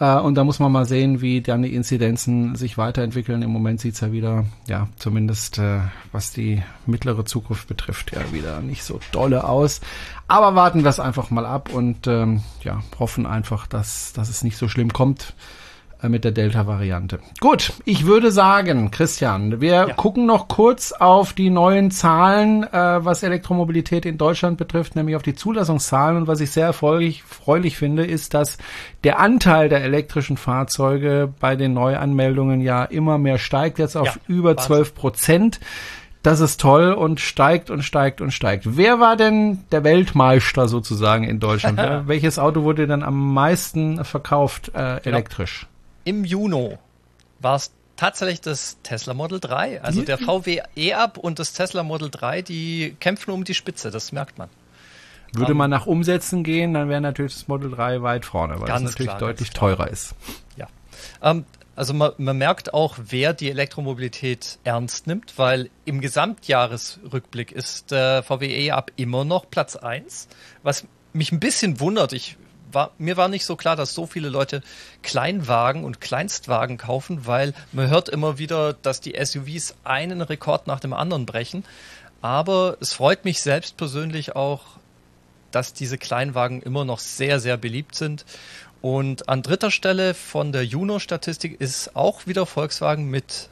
Äh, 0.00 0.18
und 0.18 0.34
da 0.34 0.42
muss 0.42 0.58
man 0.58 0.72
mal 0.72 0.86
sehen, 0.86 1.20
wie 1.20 1.42
dann 1.42 1.62
die 1.62 1.74
Inzidenzen 1.74 2.56
sich 2.56 2.76
weiterentwickeln. 2.78 3.42
Im 3.42 3.50
Moment 3.50 3.80
sieht's 3.80 4.00
ja 4.00 4.10
wieder, 4.10 4.46
ja, 4.66 4.88
zumindest 4.96 5.58
äh, 5.58 5.80
was 6.10 6.32
die 6.32 6.62
mittlere 6.86 7.24
Zukunft 7.24 7.68
betrifft, 7.68 8.12
ja 8.12 8.32
wieder 8.32 8.60
nicht 8.60 8.82
so 8.82 8.98
dolle 9.12 9.44
aus. 9.44 9.80
Aber 10.26 10.54
warten 10.54 10.82
wir 10.82 10.90
es 10.90 10.98
einfach 10.98 11.30
mal 11.30 11.46
ab 11.46 11.72
und 11.72 12.06
ähm, 12.06 12.42
ja, 12.62 12.82
hoffen 12.98 13.26
einfach, 13.26 13.66
dass, 13.66 14.12
dass 14.12 14.30
es 14.30 14.42
nicht 14.42 14.56
so 14.56 14.68
schlimm 14.68 14.92
kommt. 14.92 15.34
Äh, 16.02 16.08
mit 16.08 16.24
der 16.24 16.32
Delta-Variante. 16.32 17.18
Gut, 17.40 17.72
ich 17.84 18.06
würde 18.06 18.30
sagen, 18.30 18.90
Christian, 18.90 19.60
wir 19.60 19.70
ja. 19.70 19.92
gucken 19.92 20.26
noch 20.26 20.48
kurz 20.48 20.92
auf 20.92 21.32
die 21.32 21.50
neuen 21.50 21.90
Zahlen, 21.90 22.62
äh, 22.64 23.04
was 23.04 23.22
Elektromobilität 23.22 24.06
in 24.06 24.16
Deutschland 24.16 24.56
betrifft, 24.56 24.96
nämlich 24.96 25.16
auf 25.16 25.22
die 25.22 25.34
Zulassungszahlen. 25.34 26.16
Und 26.16 26.26
was 26.26 26.40
ich 26.40 26.50
sehr 26.52 26.66
erfreulich, 26.66 27.22
finde, 27.76 28.04
ist, 28.04 28.34
dass 28.34 28.58
der 29.04 29.18
Anteil 29.18 29.68
der 29.68 29.82
elektrischen 29.82 30.36
Fahrzeuge 30.36 31.32
bei 31.38 31.56
den 31.56 31.74
Neuanmeldungen 31.74 32.60
ja 32.60 32.84
immer 32.84 33.18
mehr 33.18 33.38
steigt, 33.38 33.78
jetzt 33.78 33.96
auf 33.96 34.06
ja, 34.06 34.14
über 34.26 34.56
zwölf 34.56 34.94
Prozent. 34.94 35.60
Das 36.22 36.40
ist 36.40 36.60
toll 36.60 36.92
und 36.92 37.18
steigt 37.18 37.70
und 37.70 37.82
steigt 37.82 38.20
und 38.20 38.30
steigt. 38.30 38.76
Wer 38.76 39.00
war 39.00 39.16
denn 39.16 39.60
der 39.72 39.84
Weltmeister 39.84 40.68
sozusagen 40.68 41.24
in 41.24 41.40
Deutschland? 41.40 41.78
Welches 42.06 42.38
Auto 42.38 42.62
wurde 42.62 42.86
dann 42.86 43.02
am 43.02 43.32
meisten 43.32 44.04
verkauft 44.04 44.70
äh, 44.74 44.98
elektrisch? 44.98 45.66
Im 46.04 46.24
Juni 46.24 46.76
war 47.40 47.56
es 47.56 47.72
tatsächlich 47.96 48.40
das 48.40 48.78
Tesla 48.82 49.12
Model 49.14 49.40
3. 49.40 49.82
Also 49.82 50.02
der 50.02 50.18
VW 50.18 50.62
E-Up 50.74 51.18
und 51.18 51.38
das 51.38 51.52
Tesla 51.52 51.82
Model 51.82 52.10
3, 52.10 52.42
die 52.42 52.96
kämpfen 52.98 53.30
um 53.30 53.44
die 53.44 53.54
Spitze, 53.54 53.90
das 53.90 54.12
merkt 54.12 54.38
man. 54.38 54.48
Würde 55.32 55.52
um, 55.52 55.58
man 55.58 55.70
nach 55.70 55.86
Umsätzen 55.86 56.42
gehen, 56.42 56.74
dann 56.74 56.88
wäre 56.88 57.00
natürlich 57.00 57.34
das 57.34 57.48
Model 57.48 57.70
3 57.70 58.02
weit 58.02 58.24
vorne, 58.24 58.60
weil 58.60 58.70
es 58.74 58.82
natürlich 58.82 59.08
klar, 59.08 59.18
deutlich 59.18 59.50
teurer 59.50 59.88
ist. 59.88 60.14
Ja. 60.56 60.66
Ähm, 61.22 61.44
also 61.76 61.94
man, 61.94 62.12
man, 62.18 62.36
merkt 62.36 62.74
auch, 62.74 62.96
wer 62.98 63.32
die 63.32 63.50
Elektromobilität 63.50 64.58
ernst 64.64 65.06
nimmt, 65.06 65.38
weil 65.38 65.70
im 65.84 66.00
Gesamtjahresrückblick 66.00 67.52
ist 67.52 67.90
der 67.90 68.22
VW 68.22 68.66
E-Up 68.66 68.92
immer 68.96 69.24
noch 69.24 69.48
Platz 69.50 69.76
1, 69.76 70.28
was 70.62 70.86
mich 71.12 71.32
ein 71.32 71.40
bisschen 71.40 71.80
wundert. 71.80 72.12
Ich 72.12 72.36
war, 72.72 72.92
mir 72.98 73.16
war 73.16 73.28
nicht 73.28 73.44
so 73.44 73.56
klar, 73.56 73.76
dass 73.76 73.94
so 73.94 74.06
viele 74.06 74.28
Leute 74.28 74.62
Kleinwagen 75.02 75.84
und 75.84 76.00
Kleinstwagen 76.00 76.78
kaufen, 76.78 77.26
weil 77.26 77.54
man 77.72 77.88
hört 77.88 78.08
immer 78.08 78.38
wieder, 78.38 78.72
dass 78.72 79.00
die 79.00 79.14
SUVs 79.22 79.74
einen 79.84 80.20
Rekord 80.20 80.66
nach 80.66 80.80
dem 80.80 80.92
anderen 80.92 81.26
brechen. 81.26 81.64
Aber 82.22 82.76
es 82.80 82.92
freut 82.92 83.24
mich 83.24 83.40
selbst 83.40 83.76
persönlich 83.76 84.36
auch, 84.36 84.62
dass 85.50 85.72
diese 85.72 85.98
Kleinwagen 85.98 86.62
immer 86.62 86.84
noch 86.84 86.98
sehr, 86.98 87.40
sehr 87.40 87.56
beliebt 87.56 87.94
sind. 87.94 88.24
Und 88.82 89.28
an 89.28 89.42
dritter 89.42 89.70
Stelle 89.70 90.14
von 90.14 90.52
der 90.52 90.64
Juno-Statistik 90.64 91.60
ist 91.60 91.96
auch 91.96 92.26
wieder 92.26 92.46
Volkswagen 92.46 93.10
mit 93.10 93.48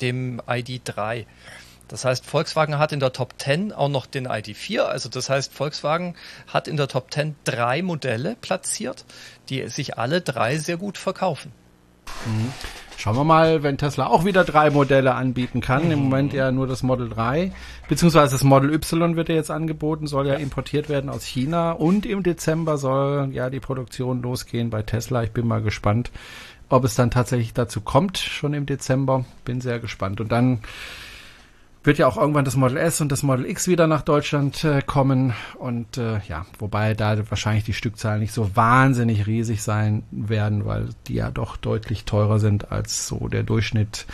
dem 0.00 0.40
ID3. 0.42 1.26
Das 1.88 2.04
heißt, 2.04 2.24
Volkswagen 2.24 2.78
hat 2.78 2.92
in 2.92 3.00
der 3.00 3.12
Top 3.12 3.34
10 3.38 3.72
auch 3.72 3.88
noch 3.88 4.06
den 4.06 4.28
ID4. 4.28 4.82
Also 4.82 5.08
das 5.08 5.30
heißt, 5.30 5.52
Volkswagen 5.52 6.14
hat 6.46 6.68
in 6.68 6.76
der 6.76 6.88
Top 6.88 7.12
10 7.12 7.34
drei 7.44 7.82
Modelle 7.82 8.36
platziert, 8.40 9.04
die 9.48 9.68
sich 9.68 9.98
alle 9.98 10.20
drei 10.20 10.58
sehr 10.58 10.76
gut 10.76 10.98
verkaufen. 10.98 11.52
Mhm. 12.26 12.52
Schauen 12.98 13.14
wir 13.14 13.22
mal, 13.22 13.62
wenn 13.62 13.78
Tesla 13.78 14.08
auch 14.08 14.24
wieder 14.24 14.42
drei 14.42 14.70
Modelle 14.70 15.14
anbieten 15.14 15.60
kann. 15.60 15.84
Mhm. 15.86 15.90
Im 15.92 15.98
Moment 16.00 16.32
ja 16.32 16.50
nur 16.50 16.66
das 16.66 16.82
Model 16.82 17.08
3, 17.08 17.52
beziehungsweise 17.88 18.32
das 18.32 18.42
Model 18.42 18.72
Y 18.74 19.14
wird 19.14 19.28
ja 19.28 19.36
jetzt 19.36 19.52
angeboten, 19.52 20.08
soll 20.08 20.26
ja 20.26 20.34
importiert 20.34 20.88
werden 20.88 21.08
aus 21.08 21.24
China 21.24 21.70
und 21.72 22.06
im 22.06 22.24
Dezember 22.24 22.76
soll 22.76 23.30
ja 23.32 23.50
die 23.50 23.60
Produktion 23.60 24.20
losgehen 24.20 24.70
bei 24.70 24.82
Tesla. 24.82 25.22
Ich 25.22 25.30
bin 25.30 25.46
mal 25.46 25.62
gespannt, 25.62 26.10
ob 26.68 26.84
es 26.84 26.96
dann 26.96 27.12
tatsächlich 27.12 27.54
dazu 27.54 27.80
kommt, 27.80 28.18
schon 28.18 28.52
im 28.52 28.66
Dezember. 28.66 29.24
Bin 29.44 29.60
sehr 29.60 29.78
gespannt. 29.78 30.20
Und 30.20 30.32
dann 30.32 30.58
wird 31.84 31.98
ja 31.98 32.06
auch 32.06 32.16
irgendwann 32.16 32.44
das 32.44 32.56
Model 32.56 32.76
S 32.76 33.00
und 33.00 33.10
das 33.10 33.22
Model 33.22 33.46
X 33.46 33.68
wieder 33.68 33.86
nach 33.86 34.02
Deutschland 34.02 34.64
äh, 34.64 34.82
kommen. 34.82 35.32
Und 35.58 35.96
äh, 35.96 36.20
ja, 36.28 36.46
wobei 36.58 36.94
da 36.94 37.16
wahrscheinlich 37.30 37.64
die 37.64 37.72
Stückzahlen 37.72 38.20
nicht 38.20 38.32
so 38.32 38.54
wahnsinnig 38.56 39.26
riesig 39.26 39.62
sein 39.62 40.02
werden, 40.10 40.64
weil 40.66 40.88
die 41.06 41.14
ja 41.14 41.30
doch 41.30 41.56
deutlich 41.56 42.04
teurer 42.04 42.38
sind 42.38 42.72
als 42.72 43.06
so 43.06 43.28
der 43.28 43.42
Durchschnitt 43.42 44.06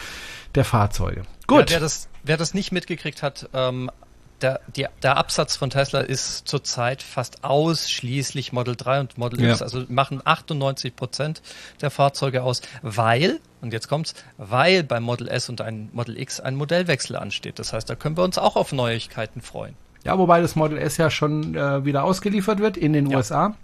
der 0.55 0.65
Fahrzeuge. 0.65 1.23
Gut. 1.47 1.70
Ja, 1.70 1.77
wer, 1.77 1.81
das, 1.81 2.09
wer 2.23 2.36
das 2.36 2.55
nicht 2.55 2.73
mitgekriegt 2.73 3.23
hat, 3.23 3.49
ähm, 3.53 3.91
der, 4.40 4.61
die, 4.74 4.86
der 5.02 5.16
Absatz 5.16 5.56
von 5.56 5.70
Tesla 5.70 6.01
ist 6.01 6.47
zurzeit 6.48 7.02
fast 7.02 7.44
ausschließlich 7.44 8.52
Model 8.52 8.77
3 8.77 9.01
und 9.01 9.19
Model 9.19 9.43
ja. 9.43 9.52
X, 9.52 9.62
also 9.62 9.85
machen 9.89 10.20
98 10.24 10.94
Prozent 10.97 11.43
der 11.81 11.90
Fahrzeuge 11.90 12.43
aus, 12.43 12.62
weil, 12.82 13.40
und 13.61 13.73
jetzt 13.73 13.89
kommt's, 13.89 14.15
weil 14.36 14.82
beim 14.82 15.02
Model 15.02 15.28
S 15.28 15.48
und 15.48 15.61
ein 15.61 15.89
Model 15.93 16.19
X 16.19 16.40
ein 16.40 16.56
Modellwechsel 16.56 17.16
ansteht. 17.16 17.59
Das 17.59 17.73
heißt, 17.73 17.89
da 17.89 17.94
können 17.94 18.16
wir 18.16 18.24
uns 18.24 18.39
auch 18.39 18.56
auf 18.56 18.73
Neuigkeiten 18.73 19.40
freuen. 19.40 19.74
Ja, 20.05 20.19
wobei 20.19 20.40
das 20.40 20.55
Model 20.55 20.78
S 20.78 20.98
ja 20.98 21.11
schon 21.11 21.55
äh, 21.55 21.85
wieder 21.85 22.05
ausgeliefert 22.05 22.59
wird 22.59 22.77
in 22.77 22.93
den 22.93 23.09
ja. 23.09 23.16
USA. 23.16 23.55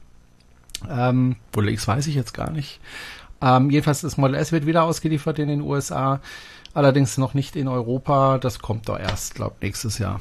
Ähm, 0.89 1.37
Model 1.55 1.71
X 1.71 1.87
weiß 1.87 2.07
ich 2.07 2.15
jetzt 2.15 2.33
gar 2.33 2.51
nicht. 2.51 2.81
Ähm, 3.43 3.71
jedenfalls 3.71 4.01
das 4.01 4.17
Model 4.17 4.37
S 4.37 4.53
wird 4.53 4.67
wieder 4.67 4.85
ausgeliefert 4.85 5.39
in 5.39 5.49
den 5.49 5.61
USA, 5.61 6.21
allerdings 6.73 7.19
noch 7.19 7.35
nicht 7.35 7.57
in 7.57 7.69
Europa. 7.69 8.39
Das 8.39 8.61
kommt 8.61 8.89
doch 8.89 8.99
erst, 8.99 9.35
glaube 9.35 9.57
nächstes 9.61 9.99
Jahr 9.99 10.21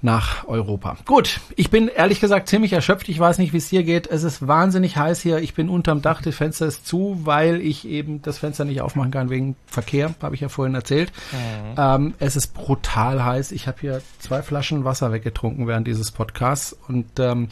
nach 0.00 0.46
Europa. 0.46 0.96
Gut, 1.06 1.40
ich 1.56 1.70
bin 1.70 1.88
ehrlich 1.88 2.20
gesagt 2.20 2.48
ziemlich 2.48 2.72
erschöpft. 2.72 3.08
Ich 3.08 3.18
weiß 3.18 3.38
nicht, 3.38 3.52
wie 3.52 3.56
es 3.56 3.68
dir 3.68 3.82
geht. 3.82 4.06
Es 4.06 4.22
ist 4.22 4.46
wahnsinnig 4.46 4.96
heiß 4.96 5.20
hier. 5.20 5.38
Ich 5.38 5.54
bin 5.54 5.68
unterm 5.68 6.02
Dach, 6.02 6.22
das 6.22 6.36
Fenster 6.36 6.66
ist 6.66 6.86
zu, 6.86 7.20
weil 7.24 7.60
ich 7.60 7.86
eben 7.86 8.22
das 8.22 8.38
Fenster 8.38 8.64
nicht 8.64 8.80
aufmachen 8.80 9.10
kann 9.10 9.30
wegen 9.30 9.56
Verkehr, 9.66 10.14
habe 10.22 10.34
ich 10.34 10.40
ja 10.40 10.48
vorhin 10.48 10.74
erzählt. 10.74 11.12
Mhm. 11.32 11.74
Ähm, 11.76 12.14
es 12.20 12.36
ist 12.36 12.54
brutal 12.54 13.24
heiß. 13.24 13.52
Ich 13.52 13.66
habe 13.66 13.78
hier 13.80 14.02
zwei 14.20 14.42
Flaschen 14.42 14.84
Wasser 14.84 15.12
weggetrunken 15.12 15.66
während 15.66 15.86
dieses 15.86 16.12
Podcasts 16.12 16.76
und 16.86 17.06
ähm, 17.18 17.48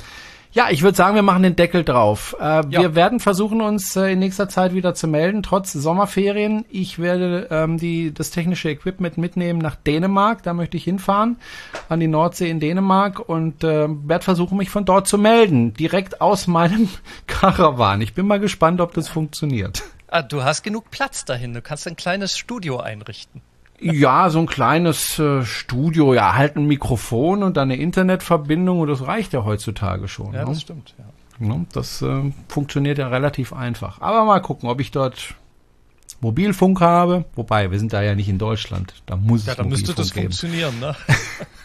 ja, 0.56 0.70
ich 0.70 0.82
würde 0.82 0.96
sagen, 0.96 1.14
wir 1.14 1.22
machen 1.22 1.42
den 1.42 1.54
Deckel 1.54 1.84
drauf. 1.84 2.34
Äh, 2.40 2.44
ja. 2.44 2.64
Wir 2.70 2.94
werden 2.94 3.20
versuchen, 3.20 3.60
uns 3.60 3.94
äh, 3.94 4.12
in 4.12 4.20
nächster 4.20 4.48
Zeit 4.48 4.72
wieder 4.72 4.94
zu 4.94 5.06
melden, 5.06 5.42
trotz 5.42 5.74
Sommerferien. 5.74 6.64
Ich 6.70 6.98
werde 6.98 7.48
ähm, 7.50 7.76
die, 7.76 8.14
das 8.14 8.30
technische 8.30 8.70
Equipment 8.70 9.18
mitnehmen 9.18 9.58
nach 9.58 9.76
Dänemark. 9.76 10.42
Da 10.42 10.54
möchte 10.54 10.78
ich 10.78 10.84
hinfahren, 10.84 11.36
an 11.90 12.00
die 12.00 12.08
Nordsee 12.08 12.48
in 12.48 12.58
Dänemark 12.58 13.20
und 13.20 13.64
äh, 13.64 13.86
werde 13.86 14.24
versuchen, 14.24 14.56
mich 14.56 14.70
von 14.70 14.86
dort 14.86 15.06
zu 15.06 15.18
melden, 15.18 15.74
direkt 15.74 16.22
aus 16.22 16.46
meinem 16.46 16.88
Karawan. 17.26 18.00
Ich 18.00 18.14
bin 18.14 18.26
mal 18.26 18.40
gespannt, 18.40 18.80
ob 18.80 18.94
das 18.94 19.10
funktioniert. 19.10 19.82
Ah, 20.08 20.22
du 20.22 20.42
hast 20.42 20.62
genug 20.62 20.90
Platz 20.90 21.26
dahin. 21.26 21.52
Du 21.52 21.60
kannst 21.60 21.86
ein 21.86 21.96
kleines 21.96 22.38
Studio 22.38 22.80
einrichten. 22.80 23.42
Ja, 23.80 24.30
so 24.30 24.38
ein 24.38 24.46
kleines 24.46 25.18
äh, 25.18 25.44
Studio, 25.44 26.14
ja, 26.14 26.34
halt 26.34 26.56
ein 26.56 26.66
Mikrofon 26.66 27.42
und 27.42 27.56
dann 27.56 27.70
eine 27.70 27.80
Internetverbindung 27.80 28.80
und 28.80 28.88
das 28.88 29.06
reicht 29.06 29.32
ja 29.32 29.44
heutzutage 29.44 30.08
schon. 30.08 30.32
Ja, 30.32 30.44
ne? 30.44 30.50
das 30.50 30.62
stimmt, 30.62 30.94
ja. 30.98 31.46
ja 31.46 31.60
das 31.72 32.00
äh, 32.00 32.32
funktioniert 32.48 32.98
ja 32.98 33.08
relativ 33.08 33.52
einfach. 33.52 34.00
Aber 34.00 34.24
mal 34.24 34.40
gucken, 34.40 34.68
ob 34.68 34.80
ich 34.80 34.90
dort 34.92 35.34
Mobilfunk 36.20 36.80
habe. 36.80 37.26
Wobei, 37.34 37.70
wir 37.70 37.78
sind 37.78 37.92
da 37.92 38.02
ja 38.02 38.14
nicht 38.14 38.28
in 38.28 38.38
Deutschland. 38.38 38.94
Da 39.04 39.16
muss 39.16 39.44
ja, 39.44 39.52
es 39.52 39.58
Ja, 39.58 39.62
dann 39.62 39.70
müsste 39.70 39.94
das 39.94 40.12
geben. 40.12 40.26
funktionieren, 40.26 40.80
ne? 40.80 40.96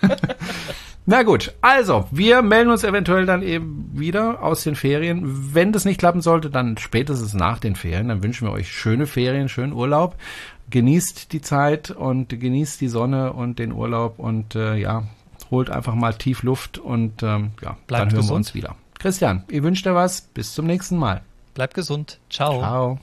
Na 1.05 1.23
gut, 1.23 1.53
also, 1.61 2.07
wir 2.11 2.41
melden 2.41 2.69
uns 2.69 2.83
eventuell 2.83 3.25
dann 3.25 3.41
eben 3.41 3.89
wieder 3.93 4.43
aus 4.43 4.63
den 4.63 4.75
Ferien. 4.75 5.53
Wenn 5.53 5.71
das 5.71 5.83
nicht 5.83 5.99
klappen 5.99 6.21
sollte, 6.21 6.49
dann 6.49 6.77
spätestens 6.77 7.33
nach 7.33 7.59
den 7.59 7.75
Ferien. 7.75 8.09
Dann 8.09 8.21
wünschen 8.21 8.47
wir 8.47 8.51
euch 8.51 8.71
schöne 8.71 9.07
Ferien, 9.07 9.49
schönen 9.49 9.73
Urlaub 9.73 10.15
genießt 10.71 11.31
die 11.33 11.41
Zeit 11.41 11.91
und 11.91 12.29
genießt 12.29 12.81
die 12.81 12.87
Sonne 12.87 13.33
und 13.33 13.59
den 13.59 13.71
Urlaub 13.71 14.17
und 14.19 14.55
äh, 14.55 14.75
ja, 14.75 15.03
holt 15.51 15.69
einfach 15.69 15.93
mal 15.95 16.13
tief 16.13 16.43
Luft 16.43 16.77
und 16.77 17.21
ähm, 17.23 17.51
ja, 17.61 17.77
Bleibt 17.87 17.89
dann 17.89 18.09
hören 18.09 18.09
gesund. 18.09 18.29
wir 18.29 18.35
uns 18.35 18.53
wieder. 18.55 18.75
Christian, 18.97 19.43
ich 19.47 19.61
wünsche 19.63 19.83
dir 19.83 19.95
was. 19.95 20.21
Bis 20.21 20.53
zum 20.53 20.65
nächsten 20.65 20.97
Mal. 20.97 21.21
Bleib 21.53 21.73
gesund. 21.73 22.19
Ciao. 22.29 22.59
Ciao. 22.59 22.99